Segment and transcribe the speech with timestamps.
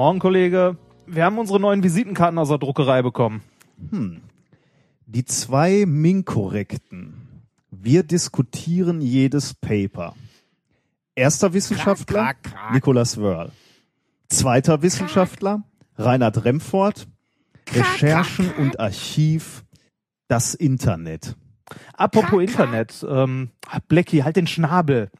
[0.00, 0.78] Morgen, Kollege.
[1.06, 3.42] Wir haben unsere neuen Visitenkarten aus der Druckerei bekommen.
[5.04, 7.42] Die zwei Minkorrekten.
[7.70, 10.14] Wir diskutieren jedes Paper.
[11.14, 12.32] Erster Wissenschaftler,
[12.72, 13.52] Nicolas Wörl.
[14.30, 15.64] Zweiter Wissenschaftler,
[15.98, 17.06] Reinhard Remford.
[17.70, 19.66] Recherchen und Archiv,
[20.28, 21.36] das Internet.
[21.92, 23.50] Apropos Internet, ähm,
[23.88, 25.10] Blackie, halt den Schnabel.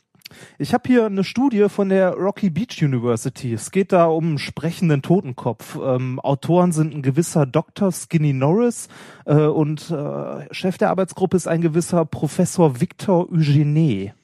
[0.58, 3.52] Ich habe hier eine Studie von der Rocky Beach University.
[3.52, 5.78] Es geht da um einen sprechenden Totenkopf.
[5.82, 7.92] Ähm, Autoren sind ein gewisser Dr.
[7.92, 8.88] Skinny Norris
[9.26, 14.14] äh, und äh, Chef der Arbeitsgruppe ist ein gewisser Professor Victor Eugene.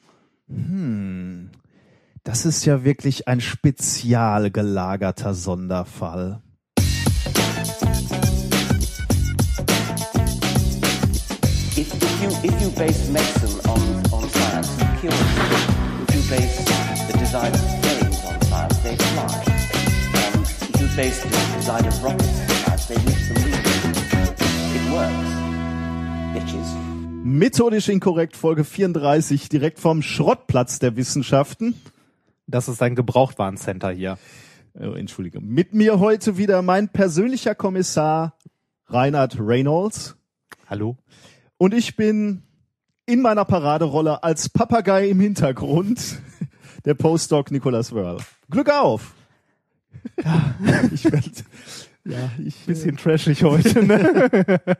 [2.22, 6.40] Das ist ja wirklich ein spezial gelagerter Sonderfall.
[11.76, 13.80] If, if you if you base medicine on,
[14.12, 15.85] on science, you kill
[16.28, 16.64] base
[17.06, 19.26] the design of planes on science, they fly.
[20.16, 20.44] Um,
[20.80, 23.52] you base the design of rockets on they reach the moon.
[24.74, 25.30] It works.
[26.34, 26.68] Bitches.
[27.22, 31.74] Methodisch inkorrekt, Folge 34, direkt vom Schrottplatz der Wissenschaften.
[32.48, 34.18] Das ist ein Gebrauchtwarencenter hier.
[34.74, 35.40] Oh, Entschuldige.
[35.40, 38.36] Mit mir heute wieder mein persönlicher Kommissar
[38.88, 40.16] Reinhard Reynolds.
[40.68, 40.96] Hallo?
[41.56, 42.42] Und ich bin
[43.06, 46.20] in meiner Paraderolle als Papagei im Hintergrund
[46.84, 48.18] der Postdoc Nicolas Wörl.
[48.50, 49.14] Glück auf!
[50.92, 51.30] ich werde,
[52.06, 54.60] ja, ich, Bisschen trashig heute, ne?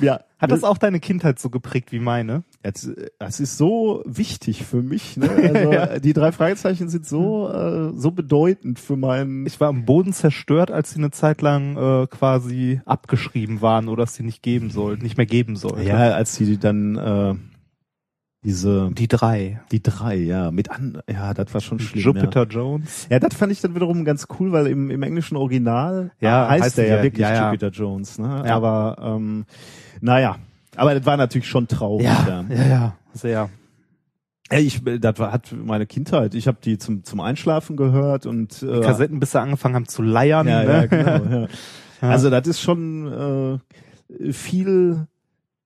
[0.00, 2.42] ja, Hat das auch deine Kindheit so geprägt wie meine?
[2.64, 5.16] Jetzt, äh, das ist so wichtig für mich.
[5.16, 5.30] Ne?
[5.40, 9.46] Also, äh, die drei Fragezeichen sind so äh, so bedeutend für meinen.
[9.46, 14.04] Ich war am Boden zerstört, als sie eine Zeit lang äh, quasi abgeschrieben waren oder
[14.04, 15.86] es sie nicht geben sollten, nicht mehr geben sollten.
[15.86, 17.34] ja, als die dann äh,
[18.42, 19.60] diese Die drei.
[19.70, 22.02] die drei, ja, mit an, ja, das war schon schlimm.
[22.02, 23.06] Jupiter Jones.
[23.10, 23.16] Ja.
[23.16, 26.50] ja, das fand ich dann wiederum ganz cool, weil im, im englischen Original Ja, äh,
[26.50, 27.46] heißt heißt der ja wirklich ja, ja.
[27.46, 28.18] Jupiter Jones.
[28.18, 28.44] Ne?
[28.46, 28.56] Ja.
[28.56, 29.44] Aber ähm,
[30.00, 30.36] naja,
[30.74, 32.06] aber das war natürlich schon traurig.
[32.06, 33.50] Ja, ja, ja, sehr.
[34.50, 36.34] Ja, ich, das war, hat meine Kindheit.
[36.34, 40.02] Ich habe die zum zum Einschlafen gehört und äh, Kassetten, bis sie angefangen haben zu
[40.02, 40.48] leiern.
[40.48, 40.72] Ja, ne?
[40.72, 41.40] ja, genau.
[41.42, 42.08] Ja.
[42.08, 43.60] Also das ist schon
[44.18, 45.06] äh, viel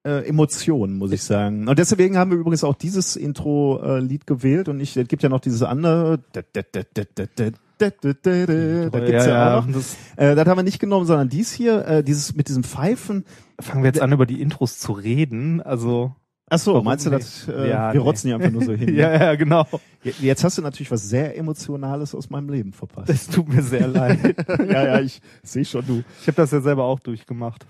[0.05, 1.69] äh, Emotion, muss ich sagen.
[1.69, 5.41] Und deswegen haben wir übrigens auch dieses Intro-Lied gewählt und ich, es gibt ja noch
[5.41, 6.21] dieses andere.
[6.33, 9.75] Da, da, da, da, da, da, da, da, da, da, da gibt's ja, auch noch.
[9.75, 13.25] Das Äh, das haben wir nicht genommen, sondern dies hier, äh, dieses mit diesem Pfeifen.
[13.61, 15.61] fangen wir jetzt an, über die Intros zu reden.
[15.61, 16.15] Also
[16.51, 17.49] Ach so, Warum meinst du, das?
[17.49, 18.07] Äh, Ja, wir nee.
[18.07, 18.95] rotzen hier einfach nur so hin.
[18.95, 19.67] ja, ja, genau.
[20.03, 23.09] Jetzt hast du natürlich was sehr Emotionales aus meinem Leben verpasst.
[23.09, 24.37] Das tut mir sehr leid.
[24.49, 26.05] ja, ja, ich sehe schon, du.
[26.21, 27.67] Ich habe das ja selber auch durchgemacht.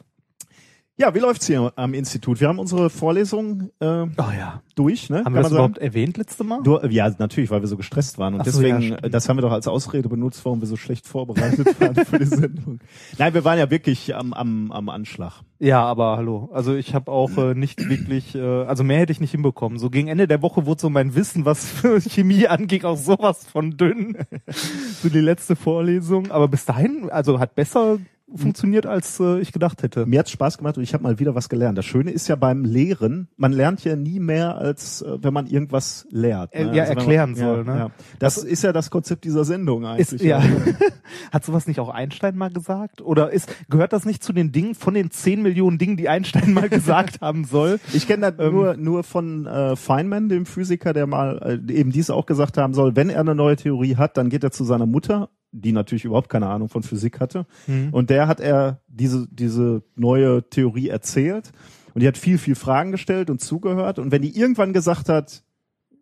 [0.96, 2.40] Ja, wie läuft's hier am Institut?
[2.40, 4.62] Wir haben unsere Vorlesung äh, Oh ja.
[4.76, 5.16] durch, ne?
[5.18, 6.62] Haben Kann wir das überhaupt erwähnt letzte Mal?
[6.62, 8.34] Du, ja, natürlich, weil wir so gestresst waren.
[8.34, 9.12] Und Ach so, ja, deswegen, stimmt.
[9.12, 12.26] das haben wir doch als Ausrede benutzt, warum wir so schlecht vorbereitet waren für die
[12.26, 12.78] Sendung.
[13.18, 15.42] Nein, wir waren ja wirklich am, am, am Anschlag.
[15.58, 16.48] Ja, aber hallo.
[16.52, 19.80] Also ich habe auch äh, nicht wirklich, äh, also mehr hätte ich nicht hinbekommen.
[19.80, 23.44] So gegen Ende der Woche wurde so mein Wissen, was für Chemie angeht, auch sowas
[23.44, 24.16] von dünn.
[25.02, 26.30] so die letzte Vorlesung.
[26.30, 27.98] Aber bis dahin, also hat besser
[28.34, 30.06] funktioniert, als äh, ich gedacht hätte.
[30.06, 31.76] Mir hat's Spaß gemacht und ich habe mal wieder was gelernt.
[31.76, 35.46] Das Schöne ist ja beim Lehren, man lernt ja nie mehr, als äh, wenn man
[35.46, 36.52] irgendwas lehrt.
[36.54, 36.76] Äh, ne?
[36.76, 37.78] ja, wenn erklären man, soll, ne?
[37.78, 37.90] Ja.
[38.18, 40.22] Das ist ja das Konzept dieser Sendung Ist, eigentlich.
[40.22, 40.42] ja.
[41.32, 43.02] Hat sowas nicht auch Einstein mal gesagt?
[43.02, 46.52] Oder ist gehört das nicht zu den Dingen von den 10 Millionen Dingen, die Einstein
[46.54, 47.78] mal gesagt haben soll?
[47.92, 51.90] Ich kenne das Ähm, nur, nur von äh, Feynman, dem Physiker, der mal äh, eben
[51.90, 54.64] dies auch gesagt haben soll, wenn er eine neue Theorie hat, dann geht er zu
[54.64, 57.46] seiner Mutter, die natürlich überhaupt keine Ahnung von Physik hatte.
[57.66, 57.88] Hm.
[57.92, 61.52] Und der hat er diese, diese neue Theorie erzählt.
[61.94, 63.98] Und die hat viel, viel Fragen gestellt und zugehört.
[63.98, 65.44] Und wenn die irgendwann gesagt hat,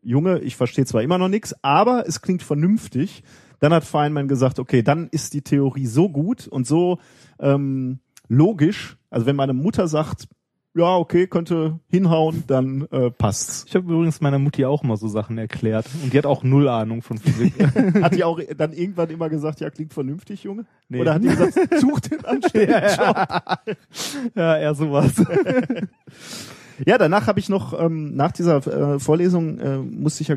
[0.03, 3.23] Junge, ich verstehe zwar immer noch nichts, aber es klingt vernünftig,
[3.61, 6.99] dann hat Feynman gesagt, okay, dann ist die Theorie so gut und so
[7.39, 8.97] ähm, logisch.
[9.11, 10.29] Also wenn meine Mutter sagt,
[10.75, 13.67] ja, okay, könnte hinhauen, dann äh, passt's.
[13.69, 15.87] Ich habe übrigens meiner Mutti auch mal so Sachen erklärt.
[16.03, 17.53] Und die hat auch null Ahnung von Physik.
[18.03, 20.65] Hat die auch dann irgendwann immer gesagt, ja, klingt vernünftig, Junge?
[20.89, 21.01] Nee.
[21.01, 23.29] Oder hat die gesagt, such den anständigen Job?
[24.35, 25.13] ja, eher sowas.
[26.87, 30.37] Ja, danach habe ich noch, ähm, nach dieser äh, Vorlesung äh, musste ich ja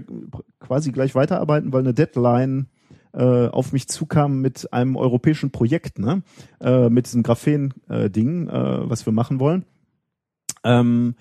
[0.60, 2.68] quasi gleich weiterarbeiten, weil eine Deadline
[3.14, 6.22] äh, auf mich zukam mit einem europäischen Projekt, ne?
[6.60, 9.66] Äh, mit diesem Graphen-Ding, äh, was wir machen wollen.
[10.66, 11.16] Ähm,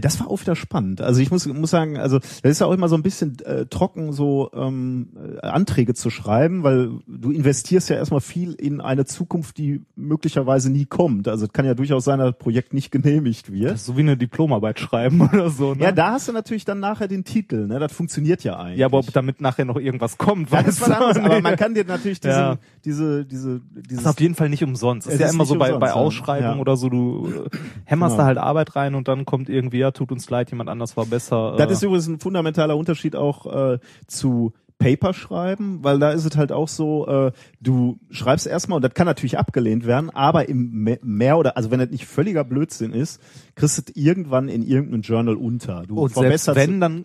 [0.00, 1.00] das war auch wieder spannend.
[1.00, 3.66] Also ich muss, muss sagen, also das ist ja auch immer so ein bisschen äh,
[3.66, 5.08] trocken, so ähm,
[5.42, 10.70] äh, Anträge zu schreiben, weil du investierst ja erstmal viel in eine Zukunft, die möglicherweise
[10.70, 11.26] nie kommt.
[11.26, 13.72] Also es kann ja durchaus sein, dass das Projekt nicht genehmigt wird.
[13.72, 15.74] Das so wie eine Diplomarbeit schreiben oder so.
[15.74, 15.82] Ne?
[15.82, 17.80] Ja, da hast du natürlich dann nachher den Titel, ne?
[17.80, 18.78] Das funktioniert ja eigentlich.
[18.78, 21.74] ja, aber ob damit nachher noch irgendwas kommt, Ja, das war anders, aber man kann
[21.74, 22.58] dir natürlich diese, Ja.
[22.84, 25.08] diese, diese, Das dieses ist auf jeden Fall nicht umsonst.
[25.08, 25.92] Das ist ja ist immer so bei, umsonst, bei.
[25.92, 26.60] Ausschreibungen Ja.
[26.60, 28.22] oder so, du äh, hämmerst Genau.
[28.22, 31.06] da halt Arbeit rein und dann kommt irgendwie, ja, tut uns leid, jemand anders war
[31.06, 31.54] besser.
[31.56, 36.24] Das äh, ist übrigens ein fundamentaler Unterschied auch äh, zu Paper schreiben, weil da ist
[36.24, 40.48] es halt auch so, äh, du schreibst erstmal und das kann natürlich abgelehnt werden, aber
[40.48, 43.20] im Me- mehr oder also wenn das nicht völliger Blödsinn ist,
[43.54, 45.84] kriegst du es irgendwann in irgendeinem Journal unter.
[45.86, 47.04] Du und selbst verbesserst wenn, dann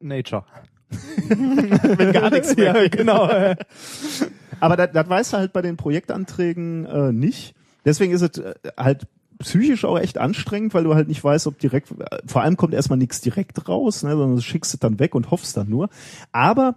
[0.00, 0.44] Nature.
[1.28, 2.74] wenn gar nichts mehr.
[2.82, 3.28] ja, genau.
[4.60, 7.54] Aber das, das weißt du halt bei den Projektanträgen äh, nicht.
[7.84, 9.06] Deswegen ist es äh, halt
[9.38, 11.94] psychisch auch echt anstrengend, weil du halt nicht weißt, ob direkt,
[12.26, 15.30] vor allem kommt erstmal nichts direkt raus, ne, sondern du schickst es dann weg und
[15.30, 15.88] hoffst dann nur.
[16.32, 16.76] Aber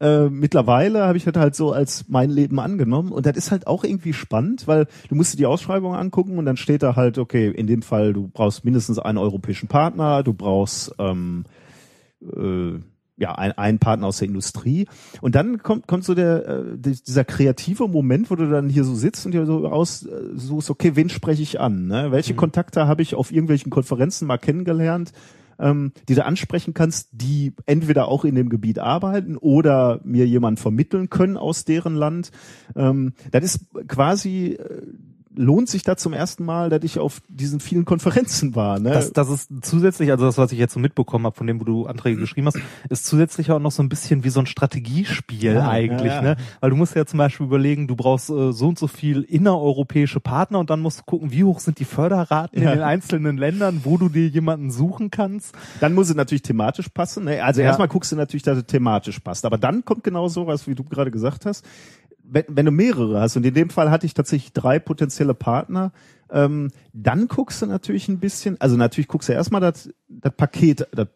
[0.00, 3.66] äh, mittlerweile habe ich das halt so als mein Leben angenommen und das ist halt
[3.66, 7.18] auch irgendwie spannend, weil du musst dir die Ausschreibung angucken und dann steht da halt,
[7.18, 11.44] okay, in dem Fall, du brauchst mindestens einen europäischen Partner, du brauchst ähm,
[12.20, 12.80] äh,
[13.22, 14.86] ja, ein, ein Partner aus der Industrie.
[15.20, 18.82] Und dann kommt, kommt so der, äh, die- dieser kreative Moment, wo du dann hier
[18.82, 21.86] so sitzt und dir so aussuchst, okay, wen spreche ich an?
[21.86, 22.10] Ne?
[22.10, 25.12] Welche Kontakte habe ich auf irgendwelchen Konferenzen mal kennengelernt,
[25.60, 30.58] ähm, die du ansprechen kannst, die entweder auch in dem Gebiet arbeiten oder mir jemand
[30.58, 32.32] vermitteln können aus deren Land.
[32.74, 34.82] Ähm, das ist quasi, äh,
[35.34, 38.78] lohnt sich da zum ersten Mal, dass ich auf diesen vielen Konferenzen war.
[38.78, 38.90] Ne?
[38.90, 41.64] Das, das ist zusätzlich, also das, was ich jetzt so mitbekommen habe, von dem, wo
[41.64, 42.58] du Anträge geschrieben hast,
[42.88, 46.22] ist zusätzlich auch noch so ein bisschen wie so ein Strategiespiel Ja, eigentlich, ja, ja.
[46.22, 46.36] ne?
[46.60, 50.20] Weil du musst ja zum Beispiel überlegen, du brauchst äh, so und so viel innereuropäische
[50.20, 53.80] Partner und dann musst du gucken, wie hoch sind die Förderraten in den einzelnen Ländern,
[53.84, 55.54] wo du dir jemanden suchen kannst.
[55.80, 57.24] Dann muss es natürlich thematisch passen.
[57.24, 57.42] Ne?
[57.42, 59.44] Also erstmal guckst du natürlich, dass es thematisch passt.
[59.44, 61.64] Aber dann kommt genau sowas, wie du gerade gesagt hast.
[62.32, 65.92] Wenn, wenn du mehrere hast, und in dem Fall hatte ich tatsächlich drei potenzielle Partner,
[66.30, 69.90] ähm, dann guckst du natürlich ein bisschen, also natürlich guckst du erstmal, das
[70.36, 71.08] Paket das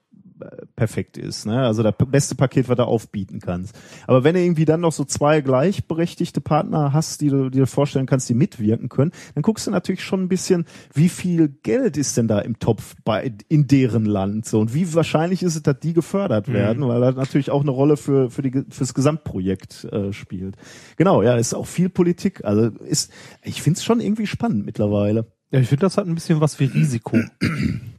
[0.75, 1.65] perfekt ist, ne?
[1.65, 3.75] Also das beste Paket, was du aufbieten kannst.
[4.07, 8.07] Aber wenn du irgendwie dann noch so zwei gleichberechtigte Partner hast, die du dir vorstellen
[8.07, 12.17] kannst, die mitwirken können, dann guckst du natürlich schon ein bisschen, wie viel Geld ist
[12.17, 15.81] denn da im Topf bei in deren Land so und wie wahrscheinlich ist es, dass
[15.81, 20.13] die gefördert werden, weil das natürlich auch eine Rolle für für die fürs Gesamtprojekt äh,
[20.13, 20.57] spielt.
[20.97, 22.45] Genau, ja, ist auch viel Politik.
[22.45, 23.13] Also ist,
[23.43, 25.27] ich find's schon irgendwie spannend mittlerweile.
[25.51, 27.19] Ja, ich finde, das hat ein bisschen was wie Risiko.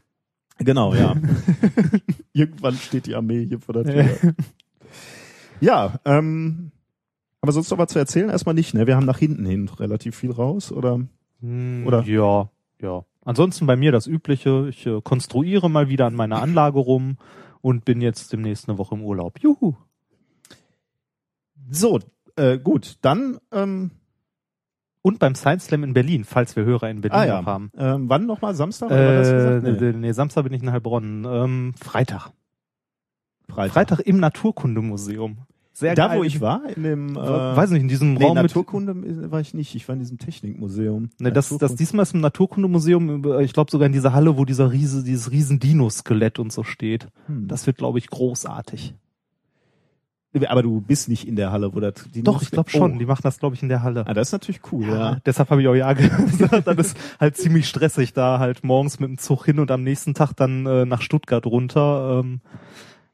[0.59, 1.15] Genau, ja.
[2.33, 4.33] Irgendwann steht die Armee hier vor der Tür.
[5.59, 6.71] ja, ähm,
[7.42, 8.30] aber sonst noch was zu erzählen?
[8.30, 8.88] Erstmal nicht, ne?
[8.88, 11.00] Wir haben nach hinten hin relativ viel raus, oder?
[11.42, 12.04] Hm, Oder?
[12.04, 12.50] Ja,
[12.81, 13.06] ja.
[13.24, 14.68] Ansonsten bei mir das Übliche.
[14.69, 17.18] Ich äh, konstruiere mal wieder an meiner Anlage rum
[17.62, 19.39] und bin jetzt demnächst eine Woche im Urlaub.
[19.39, 19.75] Juhu.
[21.69, 22.00] So,
[22.38, 23.92] äh, gut, dann, ähm,
[25.07, 27.71] Und beim Science Slam in Berlin, falls wir Hörer in Berlin ah ja, noch haben.
[27.77, 28.56] ähm, wann nochmal?
[28.56, 28.92] Samstag?
[28.92, 29.94] Äh, nee.
[29.94, 31.25] nee, Samstag bin ich in Heilbronn.
[31.25, 32.31] Ähm, Freitag.
[33.48, 33.74] Freitag.
[33.74, 35.38] Freitag im Naturkundemuseum.
[35.71, 36.19] Sehr Da, geil.
[36.19, 39.39] wo ich war, in dem, äh, weiß nicht, in diesem nee, Raum mit, Naturkunde war
[39.39, 41.12] ich nicht, ich war in diesem Technikmuseum.
[41.19, 44.44] Ne, das, das diesmal ist im Naturkundemuseum, äh, ich glaube sogar in dieser Halle, wo
[44.44, 47.07] dieser riese, dieses riesen Dino-Skelett und so steht.
[47.27, 47.48] Hm.
[47.48, 48.93] Das wird, glaube ich, großartig.
[50.48, 52.96] Aber du bist nicht in der Halle, wo das, die Doch, ich glaube schon.
[52.96, 52.98] Oh.
[52.98, 54.05] Die machen das, glaube ich, in der Halle.
[54.07, 55.12] Ah, das ist natürlich cool, ja.
[55.12, 56.67] Ja, deshalb habe ich auch ja gesagt.
[56.67, 60.13] Das ist halt ziemlich stressig, da halt morgens mit dem Zug hin und am nächsten
[60.13, 62.19] Tag dann äh, nach Stuttgart runter.
[62.19, 62.41] Ähm,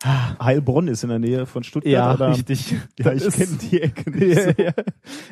[0.06, 1.92] Heilbronn ist in der Nähe von Stuttgart.
[1.92, 2.30] ja, oder?
[2.30, 2.76] richtig.
[3.00, 4.42] Ja, ich kenne die Ecke nicht.
[4.42, 4.50] so.
[4.62, 4.74] ja.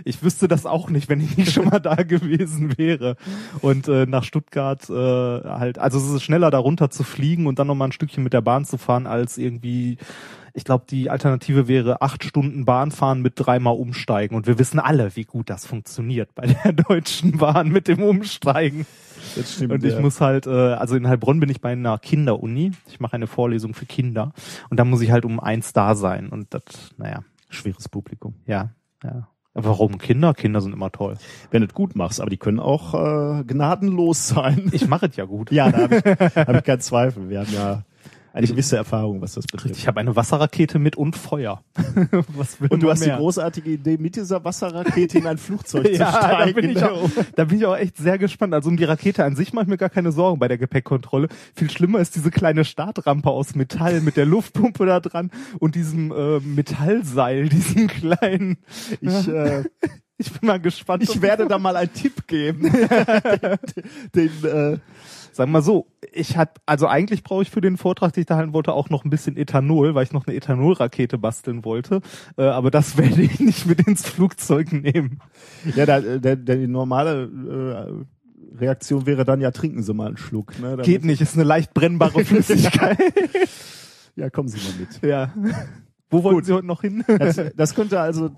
[0.06, 3.18] Ich wüsste das auch nicht, wenn ich nicht schon mal da gewesen wäre.
[3.62, 7.60] Und äh, nach Stuttgart äh, halt, also es ist schneller da runter zu fliegen und
[7.60, 9.98] dann noch mal ein Stückchen mit der Bahn zu fahren, als irgendwie,
[10.54, 14.36] ich glaube, die Alternative wäre acht Stunden Bahn fahren mit dreimal umsteigen.
[14.36, 18.86] Und wir wissen alle, wie gut das funktioniert bei der Deutschen Bahn mit dem Umsteigen.
[19.36, 19.74] Das stimmt.
[19.74, 20.02] Und ich ja.
[20.02, 22.72] muss halt, äh, also in Heilbronn bin ich bei einer Kinderuni.
[22.88, 24.34] Ich mache eine Vorlesung für Kinder.
[24.70, 26.30] Und da muss ich halt um eins da sein.
[26.30, 26.64] Und das,
[26.98, 28.36] naja, schweres Publikum.
[28.46, 28.72] ja,
[29.04, 29.28] ja.
[29.54, 30.34] Warum Kinder?
[30.34, 31.16] Kinder sind immer toll.
[31.50, 34.70] Wenn du es gut machst, aber die können auch äh, gnadenlos sein.
[34.72, 35.52] Ich mache es ja gut.
[35.52, 36.06] ja, da habe ich,
[36.36, 37.30] hab ich keinen Zweifel.
[37.30, 37.84] Wir haben ja
[38.34, 39.78] eine gewisse Erfahrung, was das betrifft.
[39.78, 41.64] Ich habe eine Wasserrakete mit und Feuer.
[42.70, 43.16] Und du hast mehr?
[43.16, 46.54] die großartige Idee, mit dieser Wasserrakete in ein Flugzeug zu ja, da steigen.
[46.54, 48.54] bin, ich auch, da bin ich auch echt sehr gespannt.
[48.54, 51.28] Also um die Rakete an sich mache ich mir gar keine Sorgen bei der Gepäckkontrolle.
[51.56, 56.12] Viel schlimmer ist diese kleine Startrampe aus Metall mit der Luftpumpe da dran und diesem
[56.12, 58.58] äh, Metallseil, diesem kleinen.
[59.02, 59.64] Ich, äh,
[60.18, 61.04] Ich bin mal gespannt.
[61.04, 62.72] ich werde da mal einen Tipp geben.
[62.72, 63.60] den,
[64.16, 64.78] den, äh,
[65.32, 68.28] Sagen wir mal so, ich hat, also eigentlich brauche ich für den Vortrag, den ich
[68.28, 72.02] da halten wollte, auch noch ein bisschen Ethanol, weil ich noch eine Ethanolrakete basteln wollte.
[72.38, 75.20] Äh, aber das werde ich nicht mit ins Flugzeug nehmen.
[75.76, 78.04] Ja, da, der, der, die normale
[78.54, 80.60] äh, Reaktion wäre dann, ja, trinken Sie mal einen Schluck.
[80.60, 80.78] Ne?
[80.84, 83.00] Geht nicht, ist eine leicht brennbare Flüssigkeit.
[84.16, 85.02] Ja, kommen Sie mal mit.
[85.02, 85.34] ja.
[86.10, 87.06] Wo wollen Sie heute noch hin?
[87.08, 88.32] Das, das könnte also äh,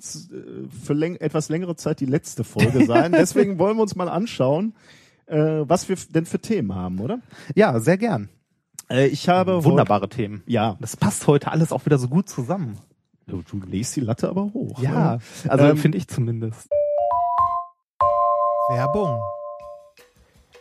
[0.85, 3.11] für läng etwas längere Zeit die letzte Folge sein.
[3.11, 5.02] Deswegen wollen wir uns mal anschauen, äh,
[5.37, 7.19] was wir denn für Themen haben, oder?
[7.55, 8.29] ja, sehr gern.
[8.89, 10.43] Äh, ich habe Wunderbare Themen.
[10.45, 12.77] Ja, Das passt heute alles auch wieder so gut zusammen.
[13.27, 14.79] du, du legst die Latte aber hoch.
[14.81, 15.19] Ja, ne?
[15.47, 16.69] also Ähm, finde ich zumindest.
[18.69, 19.19] Werbung.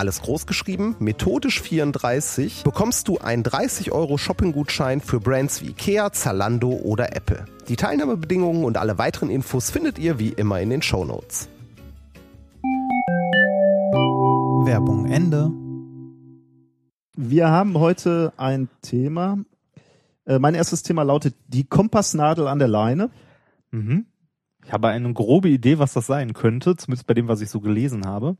[0.00, 6.10] alles groß geschrieben, methodisch 34, bekommst du einen 30 Euro Shopping-Gutschein für Brands wie Ikea,
[6.10, 7.44] Zalando oder Apple.
[7.68, 11.50] Die Teilnahmebedingungen und alle weiteren Infos findet ihr wie immer in den Shownotes.
[14.64, 15.50] Werbung Ende.
[17.14, 19.36] Wir haben heute ein Thema.
[20.24, 23.10] Äh, mein erstes Thema lautet die Kompassnadel an der Leine.
[23.70, 24.06] Mhm.
[24.64, 27.60] Ich habe eine grobe Idee, was das sein könnte, zumindest bei dem, was ich so
[27.60, 28.38] gelesen habe.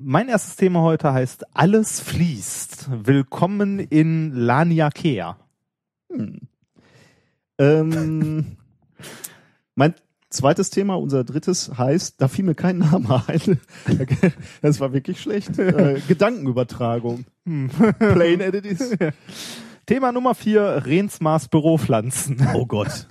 [0.00, 2.88] Mein erstes Thema heute heißt Alles fließt.
[3.06, 5.36] Willkommen in Laniakea.
[7.58, 8.56] Ähm,
[9.76, 9.94] mein
[10.30, 13.60] zweites Thema, unser drittes, heißt, da fiel mir kein Name ein.
[14.62, 15.58] Das war wirklich schlecht.
[15.58, 17.24] Äh, Gedankenübertragung.
[17.44, 18.96] Plain as it is.
[19.86, 22.44] Thema Nummer vier, Rensmaß Büropflanzen.
[22.54, 23.06] Oh Gott.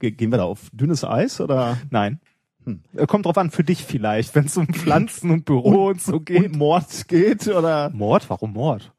[0.00, 1.76] Ge- Gehen wir da auf dünnes Eis oder?
[1.90, 2.18] Nein.
[2.64, 2.80] Hm.
[2.96, 6.20] Äh, Kommt drauf an, für dich vielleicht, wenn es um Pflanzen und Büro und, so
[6.20, 6.52] geht.
[6.52, 7.90] Und Mord geht oder?
[7.90, 8.28] Mord?
[8.30, 8.92] Warum Mord?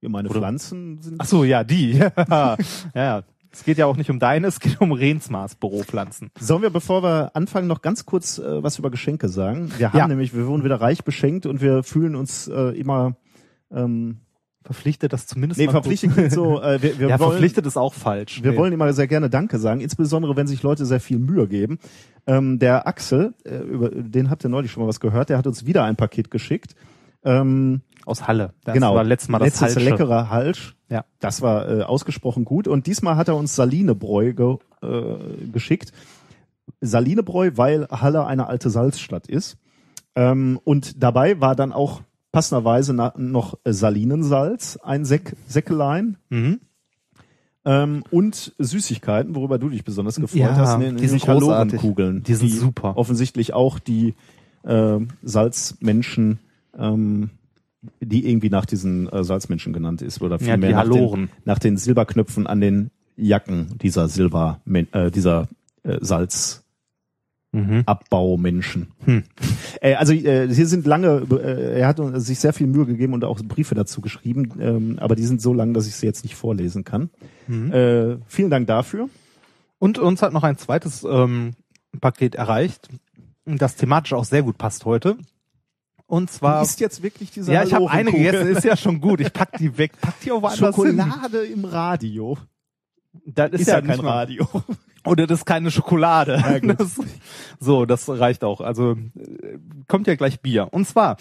[0.00, 1.16] Ja, meine Oder- Pflanzen sind.
[1.18, 1.92] Ach so, ja, die.
[2.28, 2.56] ja,
[2.94, 3.22] ja.
[3.50, 6.32] Es geht ja auch nicht um deine, es geht um Rensmaß Büropflanzen.
[6.40, 9.70] Sollen wir, bevor wir anfangen, noch ganz kurz äh, was über Geschenke sagen?
[9.78, 10.08] Wir haben Ja.
[10.08, 13.14] nämlich, wir wurden wieder reich beschenkt und wir fühlen uns äh, immer
[13.70, 14.18] ähm,
[14.64, 17.92] Verpflichtet das zumindest nee, verpflichtet klingt so, äh, wir, wir ja, wollen, verpflichtet ist auch
[17.92, 18.42] falsch.
[18.42, 18.56] Wir Nee.
[18.56, 21.78] wollen immer sehr gerne Danke sagen, insbesondere wenn sich Leute sehr viel Mühe geben.
[22.26, 25.46] Ähm, der Axel, äh, über den habt ihr neulich schon mal was gehört, der hat
[25.46, 26.74] uns wieder ein Paket geschickt.
[27.24, 28.54] Ähm, aus Halle.
[28.64, 29.90] Das genau, war letztes Mal das letztes Halsche.
[29.90, 30.76] leckere Halsch.
[30.88, 31.04] Ja.
[31.20, 32.66] Das war äh, ausgesprochen gut.
[32.66, 35.16] Und diesmal hat er uns Salinebräu ge, äh,
[35.52, 35.92] geschickt.
[36.80, 39.58] Salinebräu, weil Halle eine alte Salzstadt ist.
[40.14, 42.02] Ähm, und dabei war dann auch
[42.34, 46.16] passenderweise noch Salinensalz, ein Säck, Säckelein.
[46.30, 46.60] Mhm.
[47.64, 51.28] Ähm, und Süßigkeiten, worüber du dich besonders gefreut Ja, hast, ne, die sind nämlich.
[51.28, 52.22] Halorenkugeln.
[52.24, 52.96] Die sind super.
[52.96, 54.14] Offensichtlich auch die
[54.64, 56.40] äh, Salzmenschen,
[56.76, 57.30] ähm,
[58.00, 61.58] die irgendwie nach diesen äh, Salzmenschen genannt ist oder Ja, vielmehr die nach, den, nach
[61.58, 65.48] den Silberknöpfen an den Jacken dieser Silber, äh, dieser
[65.84, 66.63] äh, Salz.
[67.54, 67.84] Mhm.
[67.86, 68.88] Abbaumenschen.
[69.04, 69.22] Hm.
[69.80, 73.24] Äh, also äh, hier sind lange, äh, er hat sich sehr viel Mühe gegeben und
[73.24, 76.34] auch Briefe dazu geschrieben, ähm, aber die sind so lang, dass ich sie jetzt nicht
[76.34, 77.10] vorlesen kann.
[77.46, 77.72] Mhm.
[77.72, 79.08] Äh, vielen Dank dafür.
[79.78, 81.52] Und uns hat noch ein zweites ähm,
[82.00, 82.88] Paket erreicht,
[83.44, 85.16] das thematisch auch sehr gut passt heute.
[86.06, 89.20] Und zwar, ist jetzt wirklich diese ja, ich habe eine gegessen, ist ja schon gut.
[89.20, 90.98] Ich pack die weg, pack die auch woanders hin.
[90.98, 92.36] Schokolade im Radio.
[93.24, 94.48] Das ist, Ist, ja, ja, kein Radio.
[95.06, 96.42] Oder das ist keine Schokolade.
[96.44, 97.00] Ja, das,
[97.60, 98.60] so, das reicht auch.
[98.60, 100.68] Also äh, kommt ja gleich Bier.
[100.70, 101.16] Und zwar,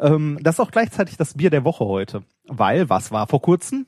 [0.00, 2.22] ähm, das ist auch gleichzeitig das Bier der Woche heute.
[2.46, 3.86] Weil, was war vor kurzem?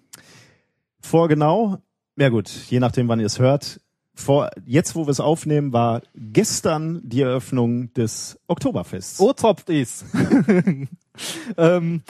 [1.00, 1.78] vor genau,
[2.16, 3.80] ja gut, je nachdem, wann ihr es hört,
[4.14, 9.20] vor, jetzt, wo wir es aufnehmen, war gestern die Eröffnung des Oktoberfests.
[9.20, 10.04] Oh, zopft is.
[11.56, 12.02] ähm,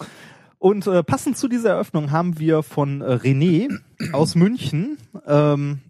[0.59, 3.69] und äh, passend zu dieser Eröffnung haben wir von äh, René
[4.13, 5.81] aus München ähm,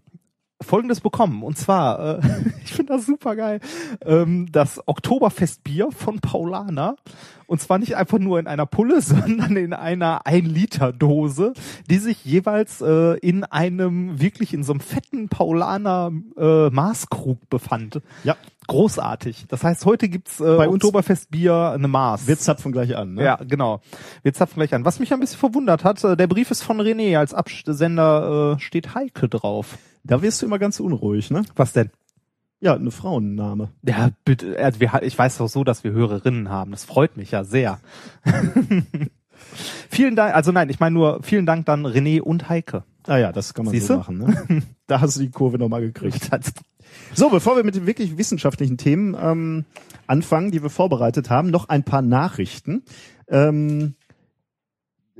[0.61, 1.43] Folgendes bekommen.
[1.43, 2.21] Und zwar, äh,
[2.63, 3.59] ich finde das super geil,
[4.05, 6.95] ähm, das Oktoberfestbier von Paulaner.
[7.47, 11.53] Und zwar nicht einfach nur in einer Pulle, sondern in einer 1-Liter-Dose,
[11.89, 18.01] die sich jeweils äh, in einem, wirklich in so einem fetten Paulaner äh, Maßkrug befand.
[18.23, 18.35] Ja.
[18.67, 19.45] Großartig.
[19.47, 22.27] Das heißt, heute gibt's äh, Bei Oktoberfestbier eine Maß.
[22.27, 23.23] Wir zapfen gleich an, ne?
[23.23, 23.81] Ja, genau.
[24.21, 24.85] Wir zapfen gleich an.
[24.85, 27.17] Was mich ein bisschen verwundert hat, äh, der Brief ist von René.
[27.17, 29.79] Als Absender äh, steht Heike drauf.
[30.09, 31.43] Da wirst du immer ganz unruhig, ne?
[31.55, 31.91] Was denn?
[32.59, 33.69] Ja, eine Frauenname.
[33.83, 34.57] Ja, bitte.
[34.57, 36.71] Also wir, ich weiß doch so, dass wir Hörerinnen haben.
[36.71, 37.79] Das freut mich ja sehr.
[39.89, 40.33] vielen Dank.
[40.33, 42.83] Also nein, ich meine nur vielen Dank dann René und Heike.
[43.05, 44.63] Ah ja, das kann man Siehst so machen, ne?
[44.87, 46.27] Da hast du die Kurve nochmal gekriegt.
[47.13, 49.65] So, bevor wir mit den wirklich wissenschaftlichen Themen ähm,
[50.07, 52.81] anfangen, die wir vorbereitet haben, noch ein paar Nachrichten.
[53.27, 53.93] Ähm,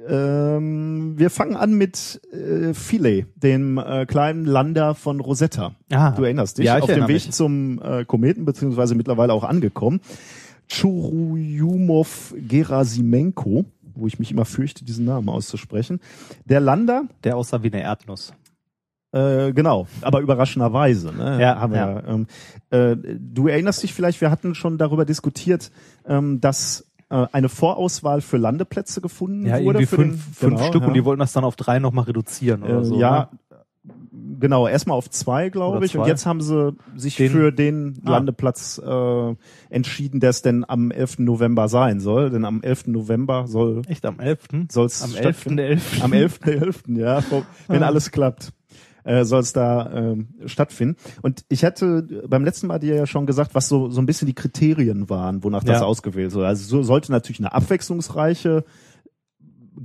[0.08, 5.76] ähm, wir fangen an mit äh, Philae, dem äh, kleinen Lander von Rosetta.
[5.92, 6.12] Ah.
[6.12, 7.32] Du erinnerst dich, Ja, ich auf dem Weg mich.
[7.32, 10.00] zum äh, Kometen, beziehungsweise mittlerweile auch angekommen.
[10.68, 13.66] Churuyumov Gerasimenko,
[13.96, 16.00] wo ich mich immer fürchte, diesen Namen auszusprechen.
[16.46, 18.34] Der Lander Der aussah wie eine Erdnuss.
[19.12, 21.12] äh, genau, aber überraschenderweise.
[21.12, 22.04] Ne, Ja, haben wir, ja.
[22.08, 22.28] Ähm,
[22.70, 25.72] äh, du erinnerst dich vielleicht, wir hatten schon darüber diskutiert,
[26.06, 29.80] ähm, dass äh, eine Vorauswahl für Landeplätze gefunden Ja, wurde.
[29.80, 30.88] irgendwie für fünf, den, fünf genau, Stück ja.
[30.88, 33.00] und die wollten das dann auf drei nochmal reduzieren oder äh, so.
[33.00, 33.40] ja, ne?
[34.40, 35.96] genau, erstmal auf zwei, glaube ich.
[35.98, 36.10] Und zwei.
[36.10, 38.12] jetzt haben sie sich Den- für den Ah.
[38.12, 39.36] Landeplatz äh,
[39.70, 41.20] entschieden, der es denn am 11.
[41.20, 42.30] November sein soll.
[42.30, 42.88] Denn am 11.
[42.88, 44.68] November soll Echt am 11.
[44.72, 45.60] soll's Am stattfinden.
[45.60, 46.02] 11.11.
[46.04, 47.88] Am 11.11., ja, wo- wenn Ah.
[47.88, 48.52] alles klappt,
[49.10, 50.96] äh, soll es da ähm, stattfinden.
[51.24, 54.28] Und ich hatte beim letzten Mal dir ja schon gesagt, was so, so ein bisschen
[54.28, 55.86] die Kriterien waren, wonach das Ja.
[55.88, 56.46] ausgewählt wurde.
[56.46, 58.64] Also so sollte natürlich eine abwechslungsreiche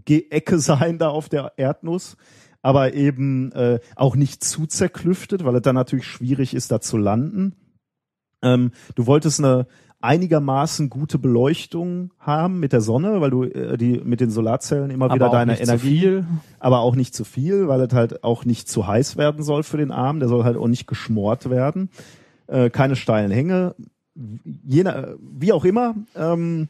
[0.04, 2.16] Ge Ecke sein da auf der Erdnuss,
[2.60, 6.98] aber eben äh, auch nicht zu zerklüftet, weil es dann natürlich schwierig ist, da zu
[6.98, 7.54] landen.
[8.42, 9.66] Ähm, du wolltest eine
[10.04, 15.06] einigermaßen gute Beleuchtung haben mit der Sonne, weil du äh, die mit den Solarzellen immer
[15.06, 16.26] wieder Aber auch deine Energie, viel.
[16.60, 19.78] aber auch nicht zu viel, weil es halt auch nicht zu heiß werden soll für
[19.78, 20.20] den Arm.
[20.20, 21.88] Der soll halt auch nicht geschmort werden.
[22.46, 23.74] Äh, keine steilen Hänge.
[24.14, 24.84] Je,
[25.18, 25.94] wie auch immer.
[26.14, 26.68] Ähm,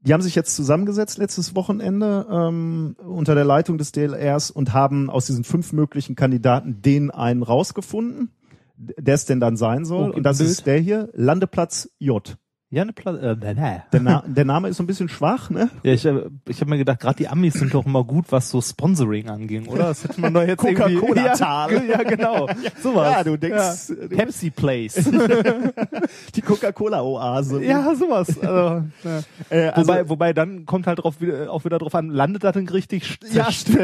[0.00, 5.08] die haben sich jetzt zusammengesetzt letztes Wochenende ähm, unter der Leitung des DLRs und haben
[5.08, 8.30] aus diesen fünf möglichen Kandidaten den einen rausgefunden,
[8.76, 10.08] der es denn dann sein soll.
[10.08, 10.50] Okay, und das Bild.
[10.50, 12.36] ist der hier, Landeplatz J.
[12.68, 13.80] Ja, eine Pla äh, nee.
[13.92, 15.70] Der, Na der Name ist so ein bisschen schwach, ne?
[15.84, 18.50] Ja, ich, äh, ich habe mir gedacht, gerade die Amis sind doch immer gut, was
[18.50, 19.84] so Sponsoring anging, oder?
[19.84, 20.96] Das hätte man doch jetzt irgendwie...
[20.96, 21.72] Coca-Cola-Tal.
[21.72, 22.48] Ja, ja, genau.
[22.82, 23.12] Sowas.
[23.12, 24.08] Ja, du denkst, Ja.
[24.08, 24.94] Pepsi Place.
[26.34, 27.62] Die Coca-Cola-Oase.
[27.64, 28.28] ja, sowas.
[28.46, 29.22] Also, ja.
[29.50, 32.54] Äh, also, wobei, wobei dann kommt halt drauf wieder, auch wieder drauf an, landet das
[32.54, 33.80] denn richtig Ja, stimmt.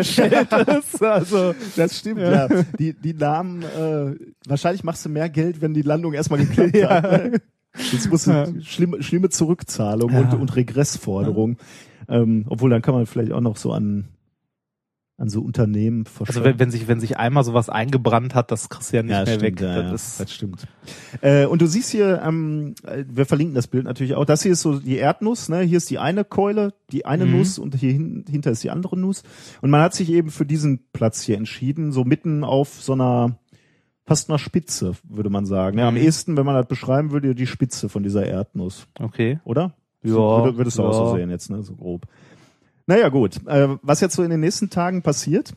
[1.00, 2.46] Also, das stimmt, ja.
[2.46, 2.62] Ja.
[2.78, 4.16] Die, die Namen, äh,
[4.48, 6.90] wahrscheinlich machst du mehr Geld, wenn die Landung erstmal geklappt Ja.
[6.90, 7.02] hat.
[7.32, 7.40] Ne?
[7.92, 8.46] Jetzt musst du Ja.
[8.62, 10.20] schlimme, schlimme Zurückzahlung Ja.
[10.20, 11.56] und, und Regressforderung.
[12.08, 14.08] Ähm, obwohl dann kann man vielleicht auch noch so an,
[15.16, 16.44] an so Unternehmen also verschwenden.
[16.44, 19.26] wenn, wenn sich, wenn sich einmal sowas eingebrannt hat, das kriegst du ja nicht mehr
[19.26, 19.60] stimmt, weg.
[19.60, 20.66] Ja, ja, das ist, das stimmt.
[21.20, 24.24] Äh, und du siehst hier, ähm, äh, wir verlinken das Bild natürlich auch.
[24.24, 25.60] Das hier ist so die Erdnuss, ne?
[25.60, 27.32] Hier ist die eine Keule, die eine Mhm.
[27.38, 29.22] Nuss und hier hin, hinter ist die andere Nuss.
[29.60, 33.38] Und man hat sich eben für diesen Platz hier entschieden, so mitten auf so einer
[34.04, 35.78] fast einer Spitze, würde man sagen.
[35.78, 36.00] Ja, am Mhm.
[36.00, 39.40] ehesten, wenn man das beschreiben würde, die Spitze von dieser Erdnuss, okay.
[39.44, 39.74] oder?
[40.02, 41.10] Ja, Würde, würdest du auch ja.
[41.10, 41.62] so sehen jetzt, ne?
[41.62, 42.06] So grob.
[42.86, 43.46] Naja, gut.
[43.46, 45.54] Äh, was jetzt so in den nächsten Tagen passiert,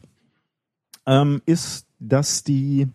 [1.08, 2.88] ähm, ist, dass die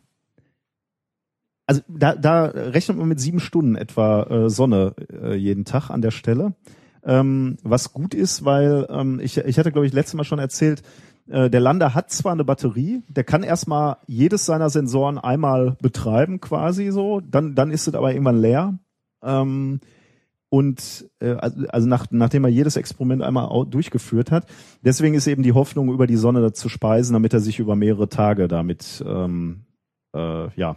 [1.66, 6.02] also da, da rechnet man mit sieben Stunden etwa äh, Sonne äh, jeden Tag an
[6.02, 6.54] der Stelle.
[7.04, 10.80] Ähm, was gut ist, weil ähm, ich, ich hatte, glaube ich, letztes Mal schon erzählt,
[10.80, 10.84] äh,
[11.30, 16.90] der Lander hat zwar eine Batterie, der kann erstmal jedes seiner Sensoren einmal betreiben, quasi
[16.90, 18.78] so, dann, dann ist es aber irgendwann leer.
[19.22, 19.80] Ähm,
[20.48, 24.46] und äh, also also nach, nachdem er jedes Experiment einmal durchgeführt hat.
[24.82, 28.08] Deswegen ist eben die Hoffnung, über die Sonne zu speisen, damit er sich über mehrere
[28.08, 29.66] Tage damit ähm,
[30.14, 30.76] äh, ja,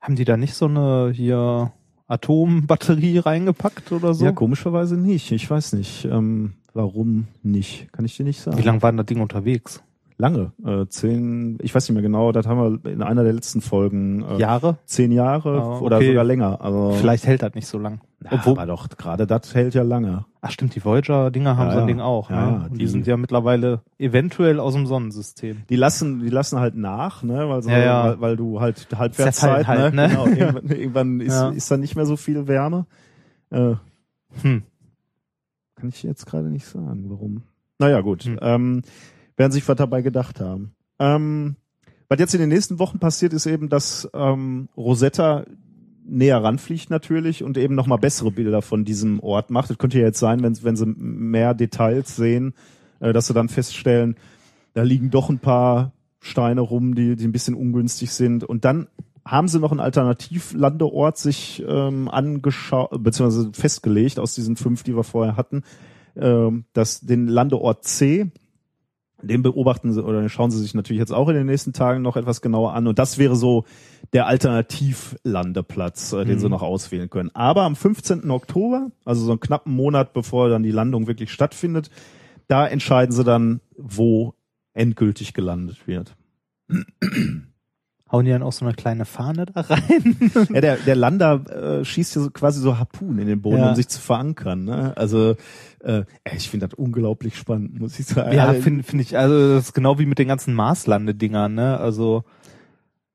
[0.00, 1.72] Haben die da nicht so eine hier
[2.06, 4.24] Atombatterie reingepackt oder so?
[4.24, 5.32] Ja, komischerweise nicht.
[5.32, 7.92] Ich weiß nicht, ähm, warum nicht.
[7.92, 8.58] Kann ich dir nicht sagen.
[8.58, 9.82] Wie lange war denn das Ding unterwegs?
[10.18, 10.52] Lange.
[10.64, 14.22] Äh, zehn, ich weiß nicht mehr genau, das haben wir in einer der letzten Folgen.
[14.22, 14.76] Äh, Jahre?
[14.84, 16.08] Zehn Jahre Ah, oder okay.
[16.08, 16.60] sogar länger.
[16.60, 18.00] Also, Vielleicht hält das nicht so lang.
[18.20, 20.26] Na, Obwohl, aber doch, gerade das hält ja lange.
[20.40, 21.86] Ach stimmt, die Voyager-Dinger haben Ja, so ein.
[21.88, 22.30] Ding auch.
[22.30, 22.68] Ja, ne?
[22.72, 25.62] die, die- sind ja mittlerweile eventuell aus dem Sonnensystem.
[25.68, 28.04] Die lassen, die lassen halt nach, ne, weil, so, Ja, ja.
[28.04, 30.06] weil, weil du halt Halbwertszeit, halt, ne?
[30.06, 30.08] ne?
[30.08, 32.86] Genau, irgendwann, irgendwann ist, ist dann nicht mehr so viel Wärme.
[33.50, 33.74] Äh,
[34.42, 34.62] Hm.
[35.82, 37.42] Kann ich jetzt gerade nicht sagen, warum.
[37.80, 38.22] Naja, gut.
[38.22, 38.38] Hm.
[38.40, 38.82] Ähm,
[39.36, 40.76] werden sich was dabei gedacht haben.
[41.00, 41.56] Ähm,
[42.08, 45.44] was jetzt in den nächsten Wochen passiert, ist eben, dass ähm, Rosetta
[46.04, 49.70] näher ranfliegt natürlich und eben nochmal bessere Bilder von diesem Ort macht.
[49.70, 52.54] Das könnte ja jetzt sein, wenn, wenn sie mehr Details sehen,
[53.00, 54.14] äh, dass sie dann feststellen,
[54.74, 55.90] da liegen doch ein paar
[56.20, 58.44] Steine rum, die, die ein bisschen ungünstig sind.
[58.44, 58.86] Und dann
[59.24, 65.04] haben sie noch einen Alternativlandeort sich ähm, angeschaut, beziehungsweise festgelegt aus diesen fünf, die wir
[65.04, 65.62] vorher hatten,
[66.16, 68.30] ähm, dass den Landeort C,
[69.22, 72.02] den beobachten sie oder den schauen sie sich natürlich jetzt auch in den nächsten Tagen
[72.02, 72.88] noch etwas genauer an.
[72.88, 73.64] Und das wäre so
[74.12, 77.30] der Alternativlandeplatz, äh, den sie noch auswählen können.
[77.34, 78.30] Aber am 15.
[78.30, 81.90] Oktober, also so einen knappen Monat bevor dann die Landung wirklich stattfindet,
[82.48, 84.34] da entscheiden sie dann, wo
[84.74, 86.16] endgültig gelandet wird.
[88.12, 90.16] Hauen die dann auch so eine kleine Fahne da rein?
[90.52, 93.70] Ja, der, der Lander äh, schießt ja so quasi so Harpunen in den Boden, Ja.
[93.70, 94.64] um sich zu verankern.
[94.64, 94.92] Ne?
[94.96, 95.34] Also
[95.82, 96.02] äh,
[96.36, 98.32] ich finde das unglaublich spannend, muss ich sagen.
[98.36, 101.78] ja, finde find ich, also das ist genau wie mit den ganzen Marslandedingern, ne?
[101.80, 102.24] Also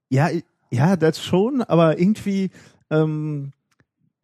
[0.09, 0.29] ja,
[0.71, 2.49] ja, das schon, aber irgendwie,
[2.89, 3.51] ähm,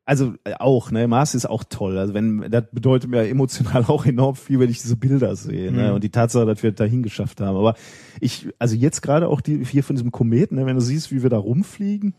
[0.05, 1.97] also äh, auch, ne, Mars ist auch toll.
[1.97, 5.89] Also wenn, das bedeutet mir emotional auch enorm viel, wenn ich diese Bilder sehe, ne?
[5.89, 5.95] Mhm.
[5.95, 7.57] Und die Tatsache, dass wir es dahin geschafft haben.
[7.57, 7.75] Aber
[8.19, 11.23] ich, also jetzt gerade auch die hier von diesem Kometen, ne, wenn du siehst, wie
[11.23, 12.15] wir da rumfliegen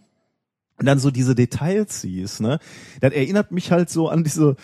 [0.78, 2.58] und dann so diese Details siehst, ne,
[3.00, 4.56] das erinnert mich halt so an diese,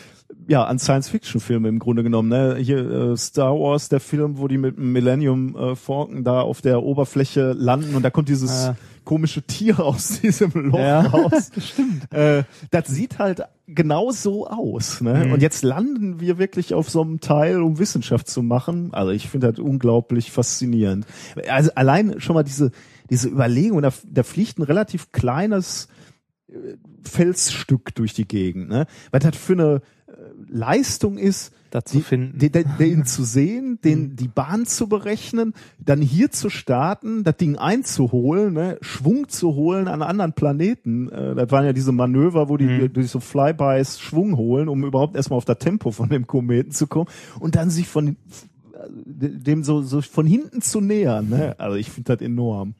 [0.49, 2.57] ja, an Science-Fiction-Filme im Grunde genommen, ne?
[2.57, 6.63] Hier äh, Star Wars, der Film, wo die mit dem Millennium äh, Falcon da auf
[6.63, 8.77] der Oberfläche landen und da kommt dieses Ja.
[9.05, 11.51] Komische Tier aus diesem Loch Ja, raus.
[11.59, 12.13] Stimmt.
[12.13, 15.27] Äh, das sieht halt genau so aus, ne?
[15.27, 15.33] Mhm.
[15.33, 18.93] Und jetzt landen wir wirklich auf so einem Teil, um Wissenschaft zu machen.
[18.93, 21.07] Also ich finde das unglaublich faszinierend.
[21.49, 22.73] Also allein schon mal diese
[23.11, 25.89] diese Überlegung, da, da fliegt ein relativ kleines
[26.49, 28.87] äh, Felsstück durch die Gegend, ne?
[29.11, 29.83] Was das für eine
[30.51, 32.39] Leistung ist, da zu die, finden.
[32.39, 37.37] Den, den, den zu sehen, den, die Bahn zu berechnen, dann hier zu starten, das
[37.37, 41.09] Ding einzuholen, ne, Schwung zu holen an anderen Planeten.
[41.11, 42.93] Äh, das waren ja diese Manöver, wo die Mhm.
[42.93, 46.87] durch so Flybys Schwung holen, um überhaupt erstmal auf das Tempo von dem Kometen zu
[46.87, 47.09] kommen
[47.39, 48.17] und dann sich von
[48.89, 51.29] dem so, so von hinten zu nähern.
[51.29, 51.55] Ne?
[51.59, 52.75] Also ich finde das enorm.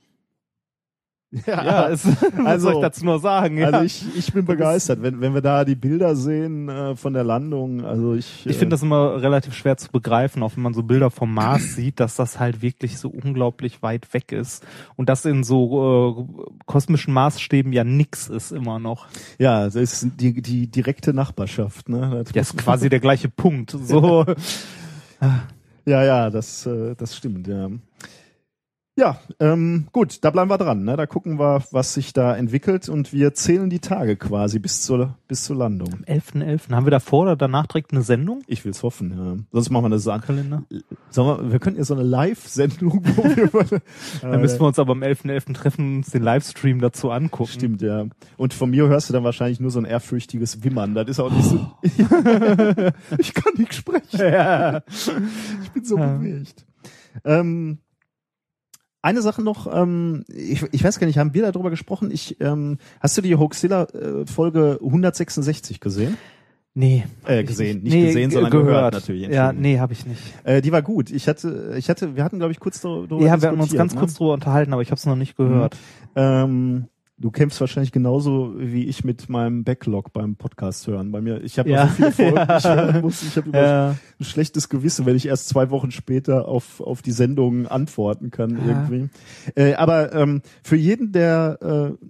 [1.47, 2.05] ja, es,
[2.37, 3.57] was Also- soll ich dazu nur sagen?
[3.59, 3.67] Ja.
[3.69, 7.23] Also ich, ich bin begeistert, wenn, wenn wir da die Bilder sehen äh, von der
[7.23, 7.85] Landung.
[7.85, 11.11] Also ich, Ich finde das immer relativ schwer zu begreifen, auch wenn man so Bilder
[11.11, 14.67] vom Mars sieht, dass das halt wirklich so unglaublich weit weg ist
[14.97, 19.07] und das in so äh, kosmischen Maßstäben ja nix ist immer noch.
[19.39, 22.23] Ja, das ist die, die direkte Nachbarschaft, ne?
[22.25, 23.71] Das Das ist quasi der gleiche Punkt.
[23.71, 24.25] So,
[25.87, 27.69] Ja, ja, das, äh, das stimmt, ja.
[28.97, 30.95] Ja, ähm, gut, da bleiben wir dran, ne?
[30.97, 35.15] Da gucken wir, was sich da entwickelt und wir zählen die Tage quasi bis zur,
[35.27, 35.95] bis zur Landung.
[35.95, 36.71] am 11.11.
[36.73, 38.43] Haben wir davor oder danach direkt eine Sendung?
[38.47, 39.37] Ich will's hoffen, ja.
[39.53, 40.27] Sonst machen wir eine Sache.
[40.27, 40.65] Kalender?
[41.09, 43.03] Sollen wir, wir könnten ja so eine Live-Sendung,
[44.23, 45.55] Dann müssen wir uns aber am 11.11.
[45.55, 47.53] treffen und uns den Livestream dazu angucken.
[47.53, 48.07] Stimmt, ja.
[48.37, 50.95] Und von mir hörst du dann wahrscheinlich nur so ein ehrfürchtiges Wimmern.
[50.95, 51.71] Das ist auch nicht so.
[53.19, 54.01] ich kann nicht sprechen.
[54.19, 54.83] Ja.
[55.63, 56.17] Ich bin so Ja.
[56.17, 56.67] bewegt.
[57.25, 57.79] Ähm,
[59.03, 62.11] eine Sache noch, ähm, ich, ich weiß gar nicht, haben wir darüber gesprochen?
[62.11, 66.17] Ich, ähm, hast du die Hoaxilla äh, Folge 166 gesehen?
[66.73, 67.05] Nee.
[67.27, 69.29] Äh, gesehen, nicht nee, gesehen, ge- sondern gehört, natürlich.
[69.29, 70.23] Ja, nee, habe ich nicht.
[70.45, 71.11] Äh, die war gut.
[71.11, 73.93] Ich hatte, ich hatte, wir hatten, glaube ich, kurz darüber Ja, wir haben uns ganz
[73.95, 73.99] ne?
[73.99, 75.77] kurz drüber unterhalten, aber ich habe es noch nicht gehört.
[76.15, 76.87] Ähm,
[77.21, 81.13] du kämpfst wahrscheinlich genauso wie ich mit meinem Backlog beim Podcast hören.
[81.13, 81.87] Bei mir, ich habe Ja.
[81.89, 83.23] so viele Folgen, die ich hören muss.
[83.23, 83.91] Ich habe Ja.
[84.19, 88.57] ein schlechtes Gewissen, wenn ich erst zwei Wochen später auf, auf die Sendung antworten kann
[88.59, 88.65] Ja.
[88.67, 89.09] irgendwie.
[89.55, 91.59] Äh, aber ähm, für jeden, der
[92.01, 92.05] äh,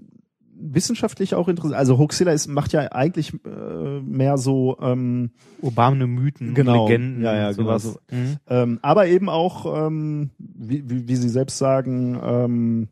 [0.63, 5.31] wissenschaftlich auch interessant, also Hoaxilla ist, macht ja eigentlich äh, mehr so ähm,
[5.63, 6.87] Urbane Mythen, Genau.
[6.87, 7.83] Legenden, Ja, ja, genau sowas.
[7.83, 7.99] so.
[8.15, 8.37] Mhm.
[8.47, 12.89] ähm, aber eben auch, ähm, wie, wie, wie Sie selbst sagen, ähm,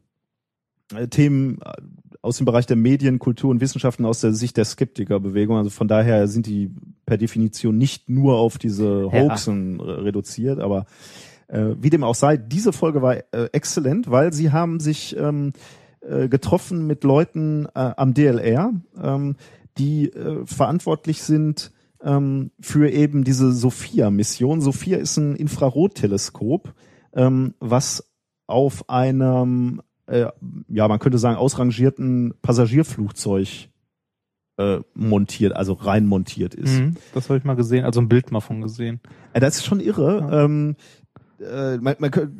[0.94, 1.72] äh, Themen äh,
[2.28, 5.56] aus dem Bereich der Medien, Kultur und Wissenschaften aus der Sicht der Skeptikerbewegung.
[5.56, 6.70] Also von daher sind die
[7.06, 9.12] per Definition nicht nur auf diese Ja.
[9.12, 10.86] Hoaxen re- reduziert, aber
[11.48, 15.52] äh, wie dem auch sei, diese Folge war äh, exzellent, weil sie haben sich ähm,
[16.02, 19.36] äh, getroffen mit Leuten äh, am DLR, ähm,
[19.78, 24.60] die äh, verantwortlich sind ähm, für eben diese Sophia-Mission.
[24.60, 26.74] Sophia ist ein Infrarotteleskop,
[27.14, 28.04] ähm, was
[28.46, 30.26] auf einem, äh,
[30.68, 33.68] ja, man könnte sagen, ausrangierten Passagierflugzeug
[34.58, 36.80] äh, montiert, also rein montiert ist.
[36.80, 39.00] Mhm, das habe ich mal gesehen, also ein Bild mal von gesehen.
[39.34, 40.28] Ja, das ist schon irre.
[40.32, 40.76] Ähm,
[41.40, 42.30] äh, man, man, kö-